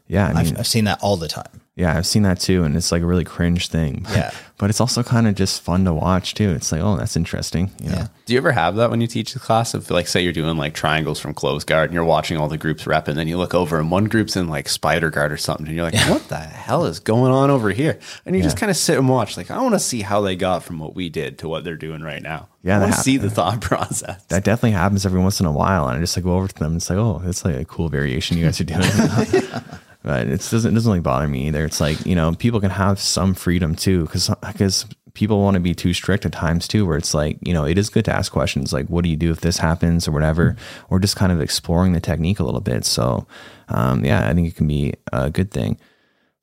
Yeah, 0.07 0.26
I 0.26 0.28
mean, 0.30 0.38
I've, 0.38 0.59
I've 0.59 0.67
seen 0.67 0.86
that 0.86 0.99
all 1.01 1.17
the 1.17 1.28
time. 1.28 1.61
Yeah, 1.76 1.97
I've 1.97 2.05
seen 2.05 2.21
that 2.24 2.39
too, 2.39 2.63
and 2.63 2.76
it's 2.76 2.91
like 2.91 3.01
a 3.01 3.05
really 3.05 3.24
cringe 3.24 3.67
thing. 3.67 4.05
Yeah. 4.11 4.32
but 4.59 4.69
it's 4.69 4.80
also 4.80 5.01
kind 5.01 5.28
of 5.28 5.34
just 5.34 5.63
fun 5.63 5.86
to 5.86 5.93
watch 5.93 6.36
too. 6.36 6.51
It's 6.51 6.71
like, 6.71 6.82
oh, 6.82 6.97
that's 6.97 7.17
interesting. 7.17 7.71
You 7.82 7.89
know? 7.89 7.95
Yeah. 7.95 8.07
Do 8.26 8.34
you 8.34 8.38
ever 8.38 8.51
have 8.51 8.76
that 8.76 8.91
when 8.91 9.01
you 9.01 9.07
teach 9.07 9.34
the 9.34 9.39
class 9.39 9.74
of 9.74 9.89
like, 9.89 10.07
say 10.07 10.21
you're 10.21 10.34
doing 10.34 10.55
like 10.55 10.76
triangles 10.76 11.19
from 11.19 11.34
close 11.34 11.63
guard 11.63 11.89
and 11.89 11.95
you're 11.95 12.03
watching 12.03 12.38
all 12.38 12.47
the 12.47 12.59
groups 12.59 12.86
rep 12.86 13.07
and 13.07 13.17
then 13.17 13.28
you 13.28 13.38
look 13.38 13.55
over 13.55 13.80
and 13.80 13.89
one 13.89 14.05
group's 14.05 14.36
in 14.36 14.47
like 14.47 14.69
spider 14.69 15.09
guard 15.09 15.32
or 15.32 15.38
something 15.38 15.65
and 15.65 15.76
you're 15.76 15.84
like, 15.84 15.95
what 16.09 16.30
the 16.30 16.38
hell 16.38 16.86
is 16.86 16.99
going 16.99 17.32
on 17.32 17.49
over 17.49 17.71
here? 17.71 17.99
And 18.26 18.36
you 18.36 18.43
just 18.43 18.57
kind 18.57 18.69
of 18.69 18.78
sit 18.78 18.97
and 18.99 19.09
watch. 19.09 19.36
Like, 19.36 19.49
I 19.49 19.59
want 19.59 19.74
to 19.74 19.80
see 19.80 20.01
how 20.01 20.21
they 20.21 20.36
got 20.36 20.63
from 20.63 20.78
what 20.78 20.93
we 20.95 21.09
did 21.09 21.39
to 21.39 21.49
what 21.49 21.63
they're 21.63 21.76
doing 21.76 22.03
right 22.03 22.21
now. 22.21 22.49
Yeah, 22.61 22.78
I 22.78 22.82
want 22.82 22.93
to 22.93 22.99
see 22.99 23.17
the 23.17 23.32
thought 23.32 23.61
process. 23.61 24.24
That 24.26 24.43
definitely 24.43 24.71
happens 24.71 25.05
every 25.07 25.19
once 25.19 25.39
in 25.39 25.47
a 25.47 25.51
while, 25.51 25.88
and 25.88 25.97
I 25.97 26.01
just 26.01 26.15
like 26.15 26.24
go 26.24 26.36
over 26.36 26.47
to 26.47 26.53
them 26.53 26.74
and 26.74 26.76
it's 26.78 26.89
like, 26.89 26.99
oh, 26.99 27.21
it's 27.26 27.43
like 27.43 27.55
a 27.55 27.65
cool 27.65 27.89
variation 27.89 28.38
you 28.38 28.45
guys 28.45 28.61
are 28.61 28.63
doing. 28.63 28.82
but 30.04 30.28
it 30.28 30.47
doesn't 30.51 30.72
it 30.72 30.74
doesn't 30.76 30.89
really 30.89 30.99
bother 30.99 31.28
me 31.28 31.47
either. 31.47 31.66
It's 31.66 31.82
like 31.82 32.06
you 32.06 32.16
know 32.16 32.34
people 32.34 32.60
can 32.60 32.70
have 32.70 32.99
some 32.99 33.34
freedom 33.34 33.76
too, 33.76 34.04
because 34.04 34.30
because 34.45 34.86
people 35.14 35.41
want 35.41 35.56
to 35.56 35.62
be 35.62 35.74
too 35.74 35.93
strict 35.93 36.26
at 36.26 36.32
times 36.32 36.68
too, 36.68 36.86
where 36.86 36.97
it's 36.97 37.14
like 37.14 37.38
you 37.41 37.54
know 37.54 37.66
it 37.66 37.78
is 37.78 37.89
good 37.89 38.06
to 38.06 38.16
ask 38.16 38.32
questions 38.32 38.74
like, 38.74 38.88
what 38.88 39.04
do 39.04 39.10
you 39.10 39.16
do 39.16 39.32
if 39.32 39.41
this 39.41 39.58
happens 39.58 40.08
or 40.08 40.12
whatever, 40.12 40.56
or 40.89 40.99
just 40.99 41.16
kind 41.16 41.32
of 41.32 41.41
exploring 41.41 41.93
the 41.93 42.01
technique 42.01 42.39
a 42.39 42.43
little 42.43 42.62
bit. 42.62 42.86
So 42.86 43.26
um, 43.70 44.04
yeah, 44.04 44.30
I 44.30 44.34
think 44.34 44.47
it 44.47 44.56
can 44.56 44.68
be 44.68 44.93
a 45.12 45.30
good 45.30 45.51
thing. 45.51 45.80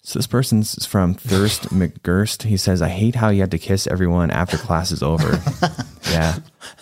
So 0.02 0.18
this 0.18 0.26
person's 0.26 0.86
from 0.86 1.12
Thirst 1.12 1.64
McGurst. 1.68 2.44
He 2.44 2.56
says, 2.56 2.80
"I 2.80 2.88
hate 2.88 3.16
how 3.16 3.28
you 3.28 3.42
have 3.42 3.50
to 3.50 3.58
kiss 3.58 3.86
everyone 3.86 4.30
after 4.30 4.56
class 4.56 4.90
is 4.90 5.02
over." 5.02 5.40
yeah, 6.10 6.38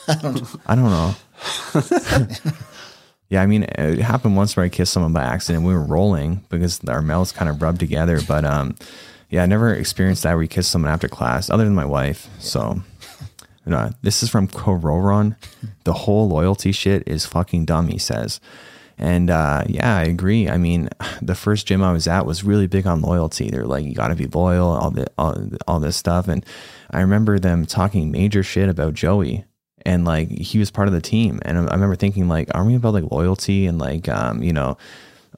I 0.07 0.75
don't 0.75 0.91
know. 0.91 1.15
yeah, 3.29 3.43
I 3.43 3.47
mean, 3.47 3.65
it 3.65 3.99
happened 3.99 4.37
once 4.37 4.57
where 4.57 4.65
I 4.65 4.69
kissed 4.69 4.93
someone 4.93 5.13
by 5.13 5.23
accident. 5.23 5.65
We 5.65 5.75
were 5.75 5.85
rolling 5.85 6.45
because 6.49 6.83
our 6.89 7.03
mouths 7.03 7.33
kind 7.33 7.49
of 7.49 7.61
rubbed 7.61 7.81
together. 7.81 8.21
But 8.27 8.45
um, 8.45 8.77
yeah, 9.31 9.43
I 9.43 9.47
never 9.47 9.73
experienced 9.73 10.23
that 10.23 10.35
where 10.35 10.43
you 10.43 10.49
kiss 10.49 10.69
someone 10.69 10.91
after 10.91 11.09
class, 11.09 11.51
other 11.51 11.65
than 11.65 11.75
my 11.75 11.85
wife. 11.85 12.29
So. 12.39 12.83
No, 13.67 13.91
this 14.01 14.23
is 14.23 14.31
from 14.31 14.49
Cororon. 14.49 15.37
The 15.85 15.93
whole 15.93 16.27
loyalty 16.27 16.73
shit 16.73 17.07
is 17.07 17.27
fucking 17.27 17.67
dumb, 17.67 17.89
he 17.89 17.99
says. 17.99 18.41
And 18.97 19.31
uh, 19.31 19.65
yeah, 19.69 19.97
I 19.97 20.05
agree. 20.05 20.49
I 20.49 20.57
mean, 20.57 20.89
the 21.23 21.35
first 21.35 21.67
gym 21.67 21.83
I 21.83 21.93
was 21.93 22.09
at 22.09 22.25
was 22.25 22.43
really 22.43 22.67
big 22.67 22.87
on 22.87 23.03
loyalty. 23.03 23.51
They're 23.51 23.67
like, 23.67 23.85
you 23.85 23.95
got 23.95 24.09
to 24.09 24.17
be 24.17 24.27
loyal, 24.27 24.69
all 24.69 24.91
the 24.91 25.07
all, 25.19 25.37
all 25.69 25.81
this 25.81 25.97
stuff. 25.97 26.29
And 26.29 26.45
I 26.91 27.01
remember 27.01 27.39
them 27.39 27.67
talking 27.67 28.11
major 28.11 28.43
shit 28.43 28.71
about 28.71 28.95
Joey, 28.95 29.45
and 29.89 30.05
like 30.05 30.29
he 30.29 30.59
was 30.59 30.71
part 30.71 30.87
of 30.87 30.95
the 30.95 31.01
team. 31.01 31.41
And 31.43 31.57
I 31.57 31.73
remember 31.73 31.97
thinking, 31.97 32.29
like, 32.29 32.49
aren't 32.55 32.69
we 32.69 32.77
about 32.77 32.93
like 32.93 33.11
loyalty 33.11 33.67
and 33.67 33.79
like, 33.79 34.07
um, 34.09 34.43
you 34.43 34.53
know, 34.53 34.77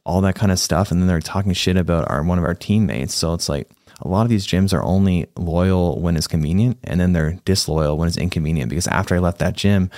all 0.04 0.20
that 0.22 0.34
kind 0.34 0.50
of 0.50 0.58
stuff? 0.58 0.90
And 0.90 1.00
then 1.00 1.06
they're 1.06 1.20
talking 1.20 1.52
shit 1.52 1.76
about 1.76 2.10
our 2.10 2.24
one 2.24 2.38
of 2.38 2.44
our 2.44 2.54
teammates. 2.54 3.14
So 3.14 3.32
it's 3.32 3.48
like 3.48 3.70
a 4.00 4.08
lot 4.08 4.22
of 4.22 4.28
these 4.28 4.48
gyms 4.48 4.74
are 4.74 4.82
only 4.82 5.28
loyal 5.36 6.00
when 6.00 6.16
it's 6.16 6.26
convenient, 6.26 6.78
and 6.82 7.00
then 7.00 7.12
they're 7.12 7.38
disloyal 7.44 7.96
when 7.96 8.08
it's 8.08 8.16
inconvenient. 8.16 8.70
Because 8.70 8.88
after 8.88 9.14
I 9.14 9.18
left 9.18 9.38
that 9.38 9.54
gym 9.54 9.88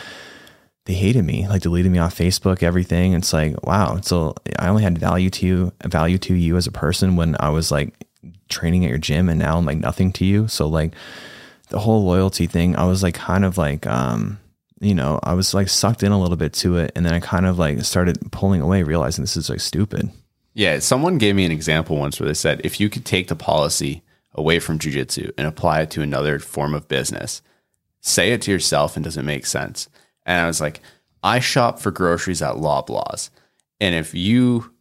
they 0.84 0.94
hated 0.94 1.24
me, 1.24 1.46
like 1.46 1.62
deleted 1.62 1.92
me 1.92 2.00
off 2.00 2.16
Facebook, 2.16 2.62
everything. 2.62 3.12
It's 3.12 3.32
like, 3.32 3.64
wow. 3.64 4.00
So 4.00 4.34
I 4.58 4.68
only 4.68 4.82
had 4.82 4.98
value 4.98 5.30
to 5.30 5.46
you, 5.46 5.72
value 5.84 6.18
to 6.18 6.34
you 6.34 6.56
as 6.56 6.66
a 6.66 6.72
person 6.72 7.14
when 7.14 7.36
I 7.38 7.50
was 7.50 7.70
like 7.70 7.94
training 8.48 8.84
at 8.84 8.88
your 8.88 8.98
gym 8.98 9.28
and 9.28 9.38
now 9.38 9.56
I'm 9.56 9.64
like 9.64 9.78
nothing 9.78 10.12
to 10.14 10.24
you. 10.24 10.48
So 10.48 10.66
like 10.66 10.92
the 11.68 11.78
whole 11.78 12.04
loyalty 12.04 12.46
thing, 12.48 12.74
I 12.74 12.84
was 12.84 13.00
like 13.02 13.14
kind 13.14 13.44
of 13.44 13.56
like, 13.56 13.86
um, 13.86 14.40
you 14.82 14.94
know, 14.94 15.20
I 15.22 15.34
was 15.34 15.54
like 15.54 15.68
sucked 15.68 16.02
in 16.02 16.10
a 16.10 16.20
little 16.20 16.36
bit 16.36 16.52
to 16.54 16.76
it. 16.76 16.92
And 16.96 17.06
then 17.06 17.14
I 17.14 17.20
kind 17.20 17.46
of 17.46 17.58
like 17.58 17.82
started 17.84 18.18
pulling 18.32 18.60
away, 18.60 18.82
realizing 18.82 19.22
this 19.22 19.36
is 19.36 19.48
like 19.48 19.60
stupid. 19.60 20.10
Yeah, 20.54 20.80
someone 20.80 21.18
gave 21.18 21.36
me 21.36 21.44
an 21.44 21.52
example 21.52 21.96
once 21.96 22.18
where 22.18 22.26
they 22.26 22.34
said 22.34 22.60
if 22.64 22.80
you 22.80 22.90
could 22.90 23.04
take 23.04 23.28
the 23.28 23.36
policy 23.36 24.02
away 24.34 24.58
from 24.58 24.78
jujitsu 24.78 25.30
and 25.38 25.46
apply 25.46 25.82
it 25.82 25.90
to 25.92 26.02
another 26.02 26.38
form 26.40 26.74
of 26.74 26.88
business, 26.88 27.42
say 28.00 28.32
it 28.32 28.42
to 28.42 28.50
yourself 28.50 28.96
and 28.96 29.04
does 29.04 29.16
it 29.16 29.22
make 29.22 29.46
sense? 29.46 29.88
And 30.26 30.40
I 30.40 30.46
was 30.46 30.60
like, 30.60 30.80
I 31.22 31.38
shop 31.38 31.78
for 31.78 31.92
groceries 31.92 32.42
at 32.42 32.56
Loblaws. 32.56 33.30
And 33.80 33.94
if 33.94 34.14
you 34.14 34.72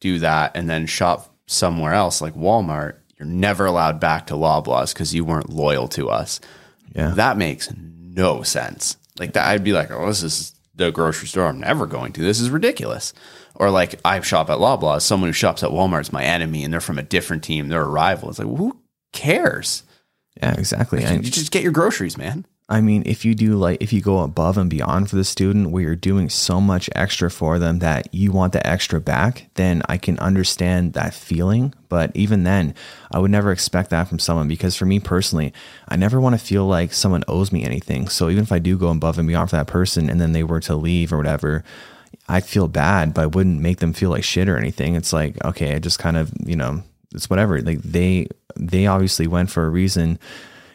do 0.00 0.18
that 0.18 0.56
and 0.56 0.68
then 0.68 0.86
shop 0.86 1.32
somewhere 1.46 1.94
else 1.94 2.20
like 2.20 2.34
Walmart, 2.34 2.96
you're 3.16 3.28
never 3.28 3.66
allowed 3.66 4.00
back 4.00 4.26
to 4.26 4.34
Loblaws 4.34 4.92
because 4.92 5.14
you 5.14 5.24
weren't 5.24 5.50
loyal 5.50 5.86
to 5.88 6.10
us. 6.10 6.40
Yeah. 6.94 7.10
That 7.10 7.38
makes 7.38 7.72
no 7.76 8.42
sense. 8.42 8.96
Like 9.18 9.34
that, 9.34 9.46
I'd 9.46 9.64
be 9.64 9.72
like, 9.72 9.90
oh, 9.90 10.06
this 10.06 10.22
is 10.22 10.54
the 10.74 10.90
grocery 10.90 11.28
store 11.28 11.46
I'm 11.46 11.60
never 11.60 11.86
going 11.86 12.12
to. 12.14 12.20
This 12.20 12.40
is 12.40 12.50
ridiculous. 12.50 13.14
Or 13.54 13.70
like 13.70 14.00
I 14.04 14.20
shop 14.20 14.50
at 14.50 14.58
Loblaws. 14.58 15.02
Someone 15.02 15.28
who 15.28 15.32
shops 15.32 15.62
at 15.62 15.70
Walmart 15.70 16.00
is 16.00 16.12
my 16.12 16.24
enemy, 16.24 16.64
and 16.64 16.72
they're 16.72 16.80
from 16.80 16.98
a 16.98 17.02
different 17.02 17.44
team. 17.44 17.68
They're 17.68 17.82
a 17.82 17.88
rival. 17.88 18.28
It's 18.28 18.38
like, 18.38 18.48
well, 18.48 18.56
who 18.56 18.80
cares? 19.12 19.84
Yeah, 20.36 20.54
exactly. 20.58 21.00
You 21.04 21.20
just 21.20 21.52
get 21.52 21.62
your 21.62 21.70
groceries, 21.72 22.18
man. 22.18 22.44
I 22.66 22.80
mean, 22.80 23.02
if 23.04 23.26
you 23.26 23.34
do 23.34 23.56
like, 23.56 23.82
if 23.82 23.92
you 23.92 24.00
go 24.00 24.20
above 24.20 24.56
and 24.56 24.70
beyond 24.70 25.10
for 25.10 25.16
the 25.16 25.24
student 25.24 25.70
where 25.70 25.82
you're 25.82 25.96
doing 25.96 26.30
so 26.30 26.62
much 26.62 26.88
extra 26.94 27.30
for 27.30 27.58
them 27.58 27.80
that 27.80 28.08
you 28.14 28.32
want 28.32 28.54
the 28.54 28.66
extra 28.66 29.02
back, 29.02 29.50
then 29.54 29.82
I 29.86 29.98
can 29.98 30.18
understand 30.18 30.94
that 30.94 31.12
feeling. 31.12 31.74
But 31.90 32.10
even 32.14 32.44
then, 32.44 32.74
I 33.12 33.18
would 33.18 33.30
never 33.30 33.52
expect 33.52 33.90
that 33.90 34.08
from 34.08 34.18
someone 34.18 34.48
because 34.48 34.76
for 34.76 34.86
me 34.86 34.98
personally, 34.98 35.52
I 35.88 35.96
never 35.96 36.18
want 36.18 36.38
to 36.38 36.44
feel 36.44 36.66
like 36.66 36.94
someone 36.94 37.22
owes 37.28 37.52
me 37.52 37.64
anything. 37.64 38.08
So 38.08 38.30
even 38.30 38.42
if 38.42 38.50
I 38.50 38.60
do 38.60 38.78
go 38.78 38.88
above 38.88 39.18
and 39.18 39.28
beyond 39.28 39.50
for 39.50 39.56
that 39.56 39.66
person 39.66 40.08
and 40.08 40.18
then 40.18 40.32
they 40.32 40.42
were 40.42 40.60
to 40.60 40.74
leave 40.74 41.12
or 41.12 41.18
whatever, 41.18 41.64
I 42.30 42.40
feel 42.40 42.66
bad, 42.66 43.12
but 43.12 43.22
I 43.22 43.26
wouldn't 43.26 43.60
make 43.60 43.80
them 43.80 43.92
feel 43.92 44.08
like 44.08 44.24
shit 44.24 44.48
or 44.48 44.56
anything. 44.56 44.94
It's 44.94 45.12
like, 45.12 45.44
okay, 45.44 45.74
I 45.74 45.80
just 45.80 45.98
kind 45.98 46.16
of, 46.16 46.32
you 46.42 46.56
know, 46.56 46.82
it's 47.14 47.28
whatever. 47.28 47.60
Like 47.60 47.82
they, 47.82 48.28
they 48.56 48.86
obviously 48.86 49.26
went 49.26 49.50
for 49.50 49.66
a 49.66 49.70
reason 49.70 50.18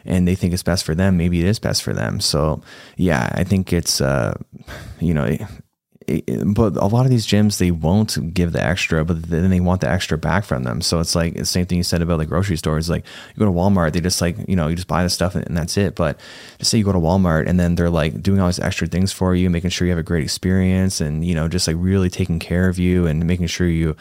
and 0.04 0.26
they 0.26 0.34
think 0.34 0.52
it's 0.52 0.62
best 0.62 0.84
for 0.84 0.94
them, 0.94 1.16
maybe 1.16 1.40
it 1.40 1.46
is 1.46 1.58
best 1.58 1.82
for 1.82 1.92
them. 1.92 2.20
So 2.20 2.62
yeah, 2.96 3.30
I 3.34 3.44
think 3.44 3.72
it's 3.72 4.00
uh, 4.00 4.36
you 5.00 5.14
know. 5.14 5.36
It, 6.06 6.24
it, 6.26 6.54
but 6.54 6.76
a 6.76 6.86
lot 6.86 7.04
of 7.04 7.10
these 7.10 7.26
gyms 7.26 7.58
they 7.58 7.70
won't 7.70 8.34
give 8.34 8.50
the 8.50 8.60
extra, 8.60 9.04
but 9.04 9.22
then 9.22 9.48
they 9.48 9.60
want 9.60 9.80
the 9.80 9.88
extra 9.88 10.18
back 10.18 10.44
from 10.44 10.64
them. 10.64 10.80
So 10.80 10.98
it's 10.98 11.14
like 11.14 11.34
the 11.34 11.44
same 11.44 11.66
thing 11.66 11.78
you 11.78 11.84
said 11.84 12.02
about 12.02 12.16
the 12.16 12.26
grocery 12.26 12.56
stores. 12.56 12.90
Like 12.90 13.04
you 13.32 13.38
go 13.38 13.44
to 13.44 13.52
Walmart, 13.52 13.92
they 13.92 14.00
just 14.00 14.20
like 14.20 14.36
you 14.48 14.56
know 14.56 14.66
you 14.66 14.74
just 14.74 14.88
buy 14.88 15.04
the 15.04 15.10
stuff 15.10 15.36
and, 15.36 15.56
that's 15.56 15.76
it. 15.76 15.94
But 15.94 16.18
just 16.58 16.72
say 16.72 16.78
you 16.78 16.84
go 16.84 16.92
to 16.92 16.98
Walmart 16.98 17.48
and 17.48 17.60
then 17.60 17.76
they're 17.76 17.90
like 17.90 18.22
doing 18.22 18.40
all 18.40 18.48
these 18.48 18.58
extra 18.58 18.88
things 18.88 19.12
for 19.12 19.36
you, 19.36 19.50
making 19.50 19.70
sure 19.70 19.86
you 19.86 19.92
have 19.92 20.00
a 20.00 20.02
great 20.02 20.24
experience, 20.24 21.00
and 21.00 21.24
you 21.24 21.34
know 21.34 21.46
just 21.46 21.68
like 21.68 21.76
really 21.78 22.10
taking 22.10 22.40
care 22.40 22.68
of 22.68 22.76
you 22.76 23.06
and 23.06 23.24
making 23.24 23.46
sure 23.46 23.68
you 23.68 23.94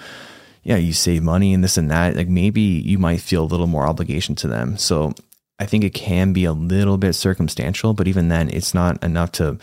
yeah, 0.63 0.77
you 0.77 0.93
save 0.93 1.23
money 1.23 1.53
and 1.53 1.63
this 1.63 1.77
and 1.77 1.89
that, 1.89 2.15
like 2.15 2.27
maybe 2.27 2.61
you 2.61 2.97
might 2.97 3.21
feel 3.21 3.43
a 3.43 3.45
little 3.45 3.67
more 3.67 3.87
obligation 3.87 4.35
to 4.35 4.47
them. 4.47 4.77
So 4.77 5.13
I 5.59 5.65
think 5.65 5.83
it 5.83 5.93
can 5.93 6.33
be 6.33 6.45
a 6.45 6.53
little 6.53 6.97
bit 6.97 7.13
circumstantial, 7.13 7.93
but 7.93 8.07
even 8.07 8.29
then, 8.29 8.49
it's 8.49 8.73
not 8.73 9.03
enough 9.03 9.31
to 9.33 9.57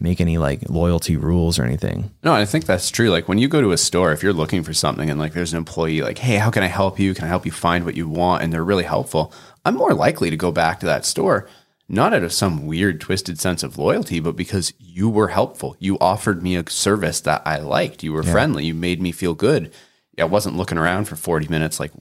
make 0.00 0.20
any 0.20 0.38
like 0.38 0.68
loyalty 0.68 1.16
rules 1.16 1.58
or 1.58 1.64
anything. 1.64 2.10
No, 2.22 2.32
I 2.32 2.44
think 2.44 2.66
that's 2.66 2.90
true. 2.90 3.10
Like 3.10 3.28
when 3.28 3.38
you 3.38 3.48
go 3.48 3.60
to 3.60 3.72
a 3.72 3.78
store, 3.78 4.12
if 4.12 4.22
you're 4.22 4.32
looking 4.32 4.62
for 4.62 4.72
something 4.72 5.10
and 5.10 5.18
like 5.18 5.32
there's 5.32 5.52
an 5.52 5.58
employee 5.58 6.02
like, 6.02 6.18
hey, 6.18 6.36
how 6.36 6.50
can 6.50 6.62
I 6.62 6.66
help 6.68 6.98
you? 6.98 7.14
Can 7.14 7.24
I 7.24 7.28
help 7.28 7.46
you 7.46 7.52
find 7.52 7.84
what 7.84 7.96
you 7.96 8.08
want? 8.08 8.42
And 8.42 8.52
they're 8.52 8.64
really 8.64 8.84
helpful. 8.84 9.32
I'm 9.64 9.74
more 9.74 9.94
likely 9.94 10.30
to 10.30 10.36
go 10.36 10.52
back 10.52 10.80
to 10.80 10.86
that 10.86 11.04
store, 11.04 11.48
not 11.88 12.14
out 12.14 12.22
of 12.22 12.32
some 12.32 12.66
weird, 12.66 13.00
twisted 13.00 13.40
sense 13.40 13.62
of 13.62 13.78
loyalty, 13.78 14.20
but 14.20 14.36
because 14.36 14.72
you 14.78 15.08
were 15.08 15.28
helpful. 15.28 15.76
You 15.78 15.98
offered 15.98 16.42
me 16.42 16.56
a 16.56 16.68
service 16.70 17.20
that 17.22 17.42
I 17.44 17.58
liked. 17.58 18.02
You 18.02 18.12
were 18.12 18.24
yeah. 18.24 18.32
friendly. 18.32 18.66
You 18.66 18.74
made 18.74 19.02
me 19.02 19.12
feel 19.12 19.34
good. 19.34 19.72
I 20.18 20.24
wasn't 20.24 20.56
looking 20.56 20.78
around 20.78 21.06
for 21.06 21.16
40 21.16 21.48
minutes 21.48 21.78
like, 21.78 21.92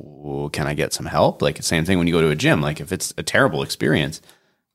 can 0.52 0.68
I 0.68 0.74
get 0.74 0.94
some 0.94 1.06
help? 1.06 1.42
Like, 1.42 1.62
same 1.62 1.86
thing 1.86 1.98
when 1.98 2.08
you 2.08 2.14
go 2.14 2.22
to 2.22 2.30
a 2.30 2.36
gym. 2.36 2.62
Like, 2.62 2.80
if 2.80 2.92
it's 2.92 3.14
a 3.18 3.24
terrible 3.24 3.62
experience, 3.64 4.22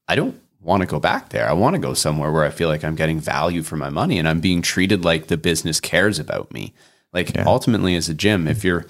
I 0.09 0.15
don't 0.15 0.41
want 0.61 0.83
to 0.83 0.87
go 0.87 1.01
back 1.01 1.31
there. 1.31 1.49
I 1.49 1.53
want 1.53 1.75
to 1.75 1.81
go 1.81 1.95
somewhere 1.95 2.31
where 2.31 2.45
I 2.45 2.51
feel 2.51 2.69
like 2.69 2.85
I'm 2.85 2.95
getting 2.95 3.19
value 3.19 3.63
for 3.63 3.77
my 3.77 3.91
money 3.91 4.19
and 4.19 4.29
I'm 4.29 4.41
being 4.41 4.63
treated 4.63 5.05
like 5.05 5.27
the 5.27 5.37
business 5.37 5.81
cares 5.81 6.19
about 6.19 6.53
me. 6.53 6.73
Like, 7.13 7.35
yeah. 7.35 7.45
ultimately, 7.47 7.97
as 7.97 8.09
a 8.09 8.15
gym, 8.15 8.47
if 8.47 8.65
you're 8.65 8.87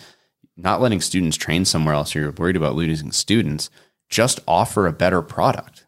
not 0.56 0.80
letting 0.80 1.00
students 1.00 1.36
train 1.36 1.64
somewhere 1.64 1.94
else 1.94 2.14
or 2.14 2.20
you're 2.20 2.32
worried 2.32 2.56
about 2.56 2.74
losing 2.74 3.10
students, 3.12 3.70
just 4.10 4.40
offer 4.46 4.86
a 4.86 4.92
better 4.92 5.22
product. 5.22 5.86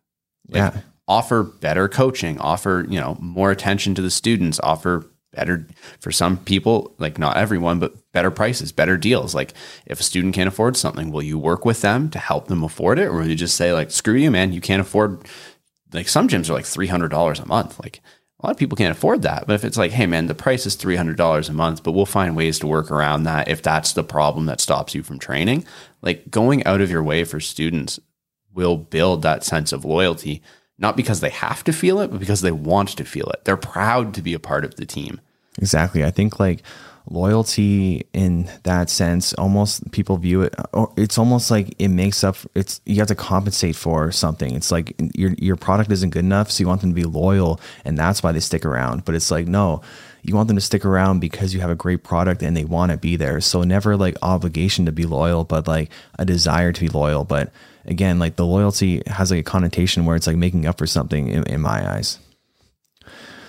Like, 0.48 0.74
yeah. 0.74 0.80
Offer 1.06 1.42
better 1.42 1.86
coaching, 1.86 2.38
offer, 2.40 2.86
you 2.88 2.98
know, 2.98 3.18
more 3.20 3.50
attention 3.50 3.94
to 3.94 4.02
the 4.02 4.10
students, 4.10 4.58
offer 4.60 5.06
better 5.35 5.66
for 6.01 6.11
some 6.11 6.39
people, 6.39 6.95
like 6.99 7.18
not 7.18 7.37
everyone, 7.37 7.78
but 7.78 8.12
better 8.12 8.30
prices, 8.30 8.72
better 8.72 8.97
deals. 8.97 9.35
Like 9.35 9.55
if 9.87 10.01
a 10.01 10.05
student 10.05 10.35
can't 10.35 10.49
afford 10.49 10.76
something, 10.76 11.11
will 11.11 11.22
you 11.22 11.39
work 11.39 11.64
with 11.64 11.80
them 11.80 12.11
to 12.11 12.18
help 12.18 12.49
them 12.49 12.62
afford 12.62 12.99
it? 12.99 13.09
Or 13.09 13.14
will 13.14 13.28
you 13.28 13.35
just 13.35 13.57
say 13.57 13.72
like, 13.72 13.91
screw 13.91 14.14
you, 14.14 14.30
man, 14.30 14.53
you 14.53 14.61
can't 14.61 14.80
afford 14.80 15.26
like 15.93 16.09
some 16.09 16.28
gyms 16.28 16.51
are 16.51 16.55
like 16.55 16.64
$300 16.64 17.41
a 17.41 17.47
month. 17.47 17.80
Like 17.80 18.01
a 18.41 18.47
lot 18.47 18.53
of 18.53 18.59
people 18.59 18.76
can't 18.76 18.97
afford 18.97 19.22
that. 19.22 19.47
But 19.47 19.55
if 19.55 19.64
it's 19.64 19.78
like, 19.78 19.93
hey 19.93 20.07
man, 20.07 20.26
the 20.26 20.35
price 20.35 20.66
is 20.66 20.76
$300 20.76 21.49
a 21.49 21.53
month, 21.53 21.82
but 21.82 21.93
we'll 21.93 22.07
find 22.07 22.37
ways 22.37 22.59
to 22.59 22.66
work 22.66 22.91
around 22.91 23.22
that 23.24 23.49
if 23.49 23.62
that's 23.62 23.93
the 23.93 24.05
problem 24.05 24.47
that 24.47 24.61
stops 24.61 24.95
you 24.95 25.03
from 25.03 25.18
training, 25.18 25.64
like 26.03 26.30
going 26.30 26.64
out 26.64 26.80
of 26.80 26.91
your 26.91 27.03
way 27.03 27.24
for 27.24 27.41
students 27.41 28.01
will 28.53 28.76
build 28.76 29.22
that 29.22 29.45
sense 29.45 29.72
of 29.72 29.85
loyalty 29.85 30.43
not 30.78 30.97
because 30.97 31.20
they 31.20 31.30
have 31.30 31.62
to 31.64 31.72
feel 31.72 32.01
it, 32.01 32.11
but 32.11 32.20
because 32.20 32.41
they 32.41 32.51
want 32.51 32.91
to 32.91 33.05
feel 33.05 33.26
it. 33.28 33.45
They're 33.45 33.57
proud 33.57 34.14
to 34.14 34.22
be 34.22 34.35
a 34.35 34.41
part 34.41 34.64
of 34.64 34.74
the 34.74 34.87
team. 34.87 35.20
Exactly. 35.59 36.05
I 36.05 36.11
think 36.11 36.40
like 36.40 36.62
loyalty 37.11 38.07
in 38.14 38.48
that 38.62 38.88
sense 38.88 39.34
almost 39.34 39.90
people 39.92 40.16
view 40.16 40.40
it 40.40 40.55
it's 40.96 41.18
almost 41.18 41.50
like 41.50 41.74
it 41.78 41.88
makes 41.88 42.24
up 42.24 42.34
it's 42.55 42.80
you 42.86 42.96
have 42.96 43.09
to 43.09 43.14
compensate 43.14 43.76
for 43.76 44.11
something. 44.11 44.55
It's 44.55 44.72
like 44.72 44.94
your 45.14 45.32
your 45.38 45.57
product 45.57 45.92
isn't 45.92 46.11
good 46.11 46.24
enough 46.24 46.50
so 46.50 46.62
you 46.62 46.68
want 46.68 46.80
them 46.80 46.90
to 46.90 46.94
be 46.94 47.05
loyal 47.05 47.61
and 47.84 47.98
that's 47.98 48.22
why 48.22 48.32
they 48.32 48.40
stick 48.40 48.64
around. 48.64 49.05
But 49.05 49.14
it's 49.14 49.30
like 49.30 49.46
no 49.46 49.82
you 50.22 50.34
want 50.34 50.48
them 50.48 50.57
to 50.57 50.62
stick 50.62 50.86
around 50.86 51.20
because 51.20 51.52
you 51.52 51.61
have 51.61 51.68
a 51.68 51.74
great 51.74 52.02
product 52.02 52.42
and 52.42 52.57
they 52.57 52.64
want 52.64 52.90
to 52.90 52.96
be 52.96 53.16
there. 53.16 53.42
So 53.42 53.62
never 53.62 53.96
like 53.98 54.16
obligation 54.22 54.86
to 54.86 54.92
be 54.92 55.05
loyal 55.05 55.44
but 55.44 55.68
like 55.68 55.90
a 56.18 56.24
desire 56.24 56.72
to 56.72 56.80
be 56.80 56.88
loyal. 56.88 57.24
But 57.24 57.52
again 57.84 58.18
like 58.18 58.36
the 58.36 58.46
loyalty 58.46 59.02
has 59.09 59.30
like 59.30 59.40
a 59.40 59.44
connotation 59.44 60.07
where 60.07 60.16
it's 60.16 60.26
like 60.26 60.36
making 60.36 60.66
up 60.66 60.78
for 60.78 60.86
something 60.86 61.28
in, 61.28 61.44
in 61.44 61.61
my 61.61 61.96
eyes 61.96 62.18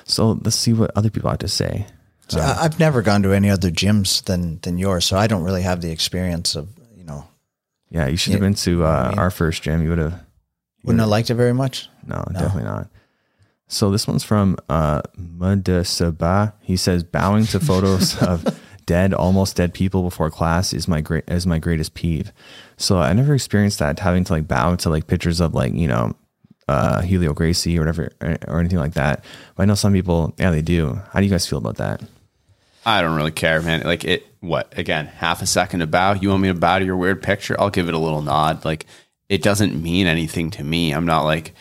so 0.05 0.39
let's 0.43 0.55
see 0.55 0.71
what 0.71 0.91
other 0.95 1.09
people 1.09 1.29
have 1.29 1.39
to 1.39 1.47
say 1.47 1.85
so 2.27 2.39
uh, 2.39 2.57
I've 2.59 2.79
never 2.79 3.01
gone 3.01 3.23
to 3.23 3.33
any 3.33 3.49
other 3.49 3.69
gyms 3.69 4.23
than 4.23 4.59
than 4.61 4.77
yours, 4.77 5.05
so 5.05 5.17
I 5.17 5.27
don't 5.27 5.43
really 5.43 5.61
have 5.61 5.81
the 5.81 5.91
experience 5.91 6.55
of 6.55 6.69
you 6.97 7.03
know. 7.03 7.27
Yeah, 7.89 8.07
you 8.07 8.17
should 8.17 8.33
have 8.33 8.41
been 8.41 8.55
to 8.55 8.83
uh, 8.83 9.13
our 9.17 9.29
first 9.29 9.61
gym. 9.61 9.83
You 9.83 9.89
would 9.89 9.99
have. 9.99 10.21
Wouldn't 10.83 10.99
have 10.99 11.09
liked 11.09 11.29
it 11.29 11.35
very 11.35 11.53
much. 11.53 11.89
No, 12.05 12.23
no, 12.31 12.39
definitely 12.39 12.63
not. 12.63 12.89
So 13.67 13.91
this 13.91 14.07
one's 14.07 14.23
from 14.23 14.57
uh. 14.69 15.01
He 16.61 16.77
says, 16.77 17.03
"Bowing 17.03 17.45
to 17.47 17.59
photos 17.59 18.17
of 18.21 18.59
dead, 18.85 19.13
almost 19.13 19.55
dead 19.55 19.73
people 19.73 20.03
before 20.03 20.31
class 20.31 20.73
is 20.73 20.87
my 20.87 21.01
great 21.01 21.25
is 21.27 21.45
my 21.45 21.59
greatest 21.59 21.93
peeve." 21.93 22.31
So 22.77 22.97
I 22.97 23.13
never 23.13 23.35
experienced 23.35 23.79
that 23.79 23.99
having 23.99 24.23
to 24.25 24.33
like 24.33 24.47
bow 24.47 24.75
to 24.77 24.89
like 24.89 25.05
pictures 25.05 25.39
of 25.39 25.53
like 25.53 25.73
you 25.73 25.87
know 25.87 26.15
uh, 26.67 27.01
Helio 27.01 27.33
Gracie 27.33 27.77
or 27.77 27.81
whatever 27.81 28.11
or 28.47 28.59
anything 28.59 28.79
like 28.79 28.93
that. 28.93 29.23
But 29.55 29.63
I 29.63 29.65
know 29.65 29.75
some 29.75 29.93
people, 29.93 30.33
yeah, 30.37 30.51
they 30.51 30.61
do. 30.61 30.99
How 31.11 31.19
do 31.19 31.25
you 31.25 31.31
guys 31.31 31.47
feel 31.47 31.59
about 31.59 31.77
that? 31.77 32.01
I 32.85 33.01
don't 33.01 33.15
really 33.15 33.31
care, 33.31 33.61
man. 33.61 33.81
Like 33.81 34.05
it, 34.05 34.27
what 34.41 34.77
again? 34.77 35.07
Half 35.07 35.41
a 35.41 35.47
second 35.47 35.79
to 35.79 35.87
bow. 35.87 36.13
You 36.13 36.29
want 36.29 36.41
me 36.41 36.49
to 36.49 36.53
bow 36.53 36.79
to 36.79 36.85
your 36.85 36.97
weird 36.97 37.23
picture? 37.23 37.55
I'll 37.59 37.71
give 37.71 37.87
it 37.87 37.95
a 37.95 37.99
little 37.99 38.21
nod. 38.21 38.63
Like 38.63 38.85
it 39.27 39.41
doesn't 39.41 39.81
mean 39.81 40.05
anything 40.05 40.51
to 40.51 40.63
me. 40.63 40.91
I'm 40.91 41.05
not 41.05 41.23
like 41.23 41.53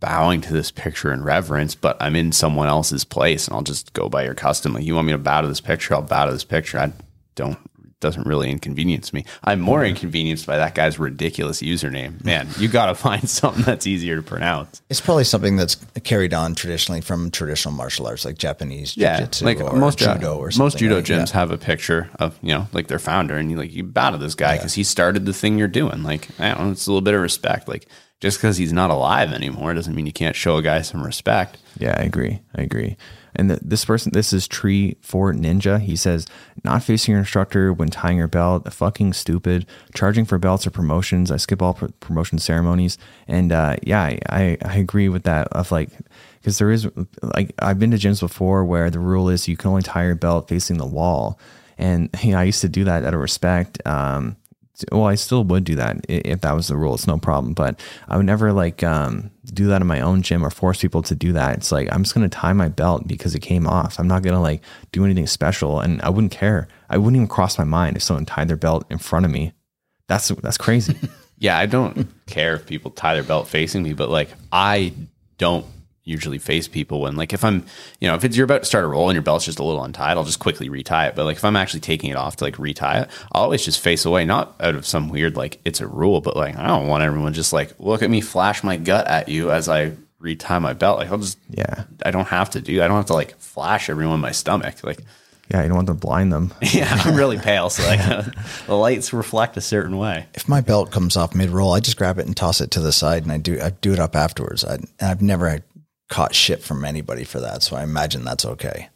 bowing 0.00 0.40
to 0.40 0.52
this 0.52 0.72
picture 0.72 1.12
in 1.12 1.22
reverence, 1.22 1.76
but 1.76 1.96
I'm 2.00 2.16
in 2.16 2.32
someone 2.32 2.66
else's 2.66 3.04
place, 3.04 3.46
and 3.46 3.54
I'll 3.54 3.62
just 3.62 3.92
go 3.92 4.08
by 4.08 4.24
your 4.24 4.34
custom. 4.34 4.74
Like 4.74 4.84
you 4.84 4.96
want 4.96 5.06
me 5.06 5.12
to 5.12 5.18
bow 5.18 5.42
to 5.42 5.48
this 5.48 5.60
picture? 5.60 5.94
I'll 5.94 6.02
bow 6.02 6.26
to 6.26 6.32
this 6.32 6.44
picture. 6.44 6.80
I 6.80 6.92
don't 7.36 7.58
doesn't 8.02 8.26
really 8.26 8.50
inconvenience 8.50 9.12
me. 9.14 9.24
I'm 9.42 9.60
more 9.60 9.82
inconvenienced 9.84 10.46
by 10.46 10.58
that 10.58 10.74
guy's 10.74 10.98
ridiculous 10.98 11.62
username. 11.62 12.22
Man, 12.22 12.48
you 12.58 12.68
got 12.68 12.86
to 12.86 12.94
find 13.02 13.26
something 13.28 13.62
that's 13.62 13.86
easier 13.86 14.16
to 14.16 14.22
pronounce. 14.22 14.82
It's 14.90 15.00
probably 15.00 15.24
something 15.24 15.56
that's 15.56 15.76
carried 16.04 16.34
on 16.34 16.54
traditionally 16.54 17.00
from 17.00 17.30
traditional 17.30 17.72
martial 17.72 18.06
arts, 18.06 18.26
like 18.26 18.36
Japanese 18.36 18.96
yeah, 18.96 19.16
jiu-jitsu 19.18 19.44
like 19.46 19.60
or 19.60 19.76
most 19.76 20.02
uh, 20.02 20.14
judo 20.14 20.36
or 20.36 20.50
Most 20.58 20.76
judo 20.76 21.00
gyms 21.00 21.28
yeah. 21.28 21.38
have 21.38 21.50
a 21.50 21.58
picture 21.58 22.10
of 22.18 22.38
you 22.42 22.52
know 22.52 22.68
like 22.72 22.88
their 22.88 22.98
founder, 22.98 23.36
and 23.36 23.50
you 23.50 23.56
like 23.56 23.72
you 23.72 23.84
bow 23.84 24.10
to 24.10 24.18
this 24.18 24.34
guy 24.34 24.56
because 24.56 24.76
yeah. 24.76 24.80
he 24.80 24.84
started 24.84 25.24
the 25.24 25.32
thing 25.32 25.56
you're 25.58 25.68
doing. 25.68 26.02
Like 26.02 26.28
I 26.38 26.50
don't 26.50 26.66
know, 26.66 26.70
it's 26.72 26.86
a 26.86 26.90
little 26.90 27.00
bit 27.00 27.14
of 27.14 27.22
respect. 27.22 27.68
Like 27.68 27.86
just 28.20 28.38
because 28.38 28.56
he's 28.56 28.72
not 28.72 28.90
alive 28.90 29.32
anymore 29.32 29.74
doesn't 29.74 29.94
mean 29.94 30.06
you 30.06 30.12
can't 30.12 30.36
show 30.36 30.56
a 30.56 30.62
guy 30.62 30.82
some 30.82 31.02
respect. 31.02 31.58
Yeah, 31.78 31.96
I 31.98 32.02
agree. 32.02 32.40
I 32.54 32.62
agree. 32.62 32.96
And 33.34 33.50
the, 33.50 33.58
this 33.62 33.84
person, 33.84 34.12
this 34.12 34.32
is 34.32 34.46
Tree 34.46 34.96
Fort 35.00 35.36
Ninja. 35.36 35.80
He 35.80 35.96
says, 35.96 36.26
not 36.64 36.82
facing 36.82 37.12
your 37.12 37.20
instructor 37.20 37.72
when 37.72 37.88
tying 37.88 38.18
your 38.18 38.28
belt, 38.28 38.70
fucking 38.72 39.14
stupid. 39.14 39.66
Charging 39.94 40.24
for 40.24 40.38
belts 40.38 40.66
or 40.66 40.70
promotions. 40.70 41.30
I 41.30 41.36
skip 41.36 41.62
all 41.62 41.74
promotion 41.74 42.38
ceremonies. 42.38 42.98
And 43.26 43.52
uh, 43.52 43.76
yeah, 43.82 44.02
I, 44.28 44.58
I 44.62 44.76
agree 44.76 45.08
with 45.08 45.24
that. 45.24 45.48
Of 45.48 45.72
like, 45.72 45.90
because 46.40 46.58
there 46.58 46.70
is 46.70 46.88
like 47.22 47.52
I've 47.58 47.78
been 47.78 47.90
to 47.92 47.96
gyms 47.96 48.20
before 48.20 48.64
where 48.64 48.90
the 48.90 48.98
rule 48.98 49.28
is 49.28 49.48
you 49.48 49.56
can 49.56 49.70
only 49.70 49.82
tie 49.82 50.04
your 50.04 50.14
belt 50.14 50.48
facing 50.48 50.78
the 50.78 50.86
wall. 50.86 51.38
And 51.78 52.10
you 52.22 52.32
know, 52.32 52.38
I 52.38 52.44
used 52.44 52.60
to 52.60 52.68
do 52.68 52.84
that 52.84 53.04
out 53.04 53.14
of 53.14 53.20
respect. 53.20 53.84
Um, 53.86 54.36
well, 54.90 55.04
I 55.04 55.14
still 55.14 55.44
would 55.44 55.64
do 55.64 55.74
that 55.76 56.04
if 56.08 56.40
that 56.40 56.52
was 56.52 56.68
the 56.68 56.76
rule. 56.76 56.94
It's 56.94 57.06
no 57.06 57.18
problem. 57.18 57.54
But 57.54 57.80
I 58.08 58.16
would 58.16 58.26
never 58.26 58.52
like 58.52 58.82
um, 58.82 59.30
do 59.52 59.66
that 59.68 59.80
in 59.80 59.86
my 59.86 60.00
own 60.00 60.22
gym 60.22 60.44
or 60.44 60.50
force 60.50 60.80
people 60.80 61.02
to 61.02 61.14
do 61.14 61.32
that. 61.32 61.56
It's 61.56 61.72
like 61.72 61.88
I'm 61.92 62.02
just 62.02 62.14
gonna 62.14 62.28
tie 62.28 62.52
my 62.52 62.68
belt 62.68 63.06
because 63.06 63.34
it 63.34 63.40
came 63.40 63.66
off. 63.66 63.98
I'm 63.98 64.08
not 64.08 64.22
gonna 64.22 64.40
like 64.40 64.62
do 64.92 65.04
anything 65.04 65.26
special, 65.26 65.80
and 65.80 66.00
I 66.02 66.10
wouldn't 66.10 66.32
care. 66.32 66.68
I 66.88 66.98
wouldn't 66.98 67.16
even 67.16 67.28
cross 67.28 67.58
my 67.58 67.64
mind 67.64 67.96
if 67.96 68.02
someone 68.02 68.26
tied 68.26 68.48
their 68.48 68.56
belt 68.56 68.84
in 68.90 68.98
front 68.98 69.24
of 69.24 69.30
me. 69.30 69.52
That's 70.08 70.28
that's 70.28 70.58
crazy. 70.58 70.96
yeah, 71.38 71.58
I 71.58 71.66
don't 71.66 72.08
care 72.26 72.54
if 72.54 72.66
people 72.66 72.90
tie 72.90 73.14
their 73.14 73.22
belt 73.22 73.48
facing 73.48 73.82
me, 73.82 73.92
but 73.92 74.08
like 74.08 74.30
I 74.50 74.92
don't 75.38 75.66
usually 76.04 76.38
face 76.38 76.66
people 76.66 77.00
when 77.00 77.14
like 77.14 77.32
if 77.32 77.44
I'm 77.44 77.64
you 78.00 78.08
know 78.08 78.16
if 78.16 78.24
it's 78.24 78.36
you're 78.36 78.44
about 78.44 78.62
to 78.62 78.66
start 78.66 78.84
a 78.84 78.88
roll 78.88 79.08
and 79.08 79.14
your 79.14 79.22
belt's 79.22 79.44
just 79.44 79.60
a 79.60 79.62
little 79.62 79.84
untied 79.84 80.16
I'll 80.16 80.24
just 80.24 80.40
quickly 80.40 80.68
retie 80.68 81.08
it 81.08 81.14
but 81.14 81.24
like 81.24 81.36
if 81.36 81.44
I'm 81.44 81.54
actually 81.54 81.80
taking 81.80 82.10
it 82.10 82.16
off 82.16 82.36
to 82.36 82.44
like 82.44 82.58
retie 82.58 83.02
it 83.02 83.10
I'll 83.32 83.44
always 83.44 83.64
just 83.64 83.80
face 83.80 84.04
away 84.04 84.24
not 84.24 84.56
out 84.60 84.74
of 84.74 84.84
some 84.84 85.08
weird 85.08 85.36
like 85.36 85.60
it's 85.64 85.80
a 85.80 85.86
rule 85.86 86.20
but 86.20 86.36
like 86.36 86.56
I 86.56 86.66
don't 86.66 86.88
want 86.88 87.04
everyone 87.04 87.34
just 87.34 87.52
like 87.52 87.78
look 87.78 88.02
at 88.02 88.10
me 88.10 88.20
flash 88.20 88.64
my 88.64 88.76
gut 88.76 89.06
at 89.06 89.28
you 89.28 89.52
as 89.52 89.68
I 89.68 89.92
retie 90.18 90.58
my 90.58 90.72
belt 90.72 90.98
like 90.98 91.10
I'll 91.10 91.18
just 91.18 91.38
yeah 91.50 91.84
I 92.04 92.10
don't 92.10 92.28
have 92.28 92.50
to 92.50 92.60
do 92.60 92.82
I 92.82 92.88
don't 92.88 92.96
have 92.96 93.06
to 93.06 93.14
like 93.14 93.38
flash 93.38 93.88
everyone 93.88 94.20
my 94.20 94.32
stomach 94.32 94.82
like 94.82 95.00
yeah, 95.50 95.62
you 95.62 95.68
don't 95.68 95.76
want 95.76 95.88
to 95.88 95.94
blind 95.94 96.32
them. 96.32 96.54
yeah, 96.62 96.88
I'm 97.04 97.14
really 97.14 97.36
pale, 97.36 97.68
so 97.68 97.82
like 97.82 98.00
the 98.66 98.74
lights 98.74 99.12
reflect 99.12 99.56
a 99.58 99.60
certain 99.60 99.98
way. 99.98 100.26
If 100.32 100.48
my 100.48 100.62
belt 100.62 100.90
comes 100.90 101.14
off 101.14 101.34
mid 101.34 101.50
roll, 101.50 101.72
I 101.72 101.80
just 101.80 101.98
grab 101.98 102.18
it 102.18 102.26
and 102.26 102.34
toss 102.34 102.62
it 102.62 102.70
to 102.70 102.80
the 102.80 102.92
side, 102.92 103.24
and 103.24 103.32
I 103.32 103.36
do 103.36 103.60
I 103.60 103.70
do 103.70 103.92
it 103.92 103.98
up 103.98 104.16
afterwards. 104.16 104.64
I, 104.64 104.74
and 104.76 104.88
I've 105.00 105.20
never 105.20 105.62
caught 106.12 106.34
shit 106.34 106.62
from 106.62 106.84
anybody 106.84 107.24
for 107.24 107.40
that. 107.40 107.62
So 107.62 107.74
I 107.74 107.82
imagine 107.82 108.22
that's 108.22 108.44
okay. 108.44 108.90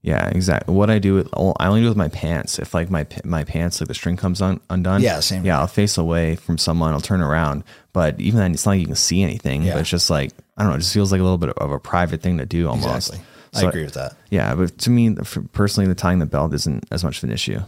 Yeah, 0.00 0.28
exactly. 0.28 0.72
What 0.72 0.90
I 0.90 0.98
do 1.00 1.14
with 1.14 1.28
I 1.34 1.66
only 1.66 1.80
do 1.80 1.88
with 1.88 1.96
my 1.96 2.08
pants. 2.08 2.58
If 2.58 2.72
like 2.72 2.88
my 2.88 3.04
my 3.24 3.42
pants 3.44 3.80
like 3.80 3.88
the 3.88 3.94
string 3.94 4.16
comes 4.16 4.40
on 4.40 4.60
undone. 4.70 5.02
Yeah, 5.02 5.20
same. 5.20 5.44
Yeah, 5.44 5.58
I'll 5.58 5.66
face 5.66 5.98
away 5.98 6.36
from 6.36 6.58
someone. 6.58 6.92
I'll 6.92 7.00
turn 7.00 7.20
around. 7.20 7.64
But 7.92 8.20
even 8.20 8.38
then, 8.38 8.52
it's 8.52 8.64
not 8.64 8.72
like 8.72 8.80
you 8.80 8.86
can 8.86 8.94
see 8.94 9.22
anything. 9.22 9.62
Yeah. 9.62 9.74
But 9.74 9.80
it's 9.80 9.90
just 9.90 10.08
like 10.08 10.32
I 10.56 10.62
don't 10.62 10.70
know. 10.70 10.76
It 10.76 10.80
just 10.80 10.94
feels 10.94 11.10
like 11.12 11.20
a 11.20 11.24
little 11.24 11.38
bit 11.38 11.50
of 11.50 11.70
a 11.70 11.78
private 11.80 12.22
thing 12.22 12.38
to 12.38 12.46
do 12.46 12.68
almost. 12.68 13.10
Exactly. 13.10 13.26
I 13.54 13.68
agree 13.68 13.84
with 13.84 13.94
that. 13.94 14.16
Yeah, 14.30 14.54
but 14.54 14.78
to 14.78 14.90
me, 14.90 15.14
personally, 15.52 15.86
the 15.86 15.94
tying 15.94 16.20
the 16.20 16.26
belt 16.26 16.54
isn't 16.54 16.86
as 16.90 17.04
much 17.04 17.18
of 17.18 17.24
an 17.24 17.32
issue. 17.32 17.60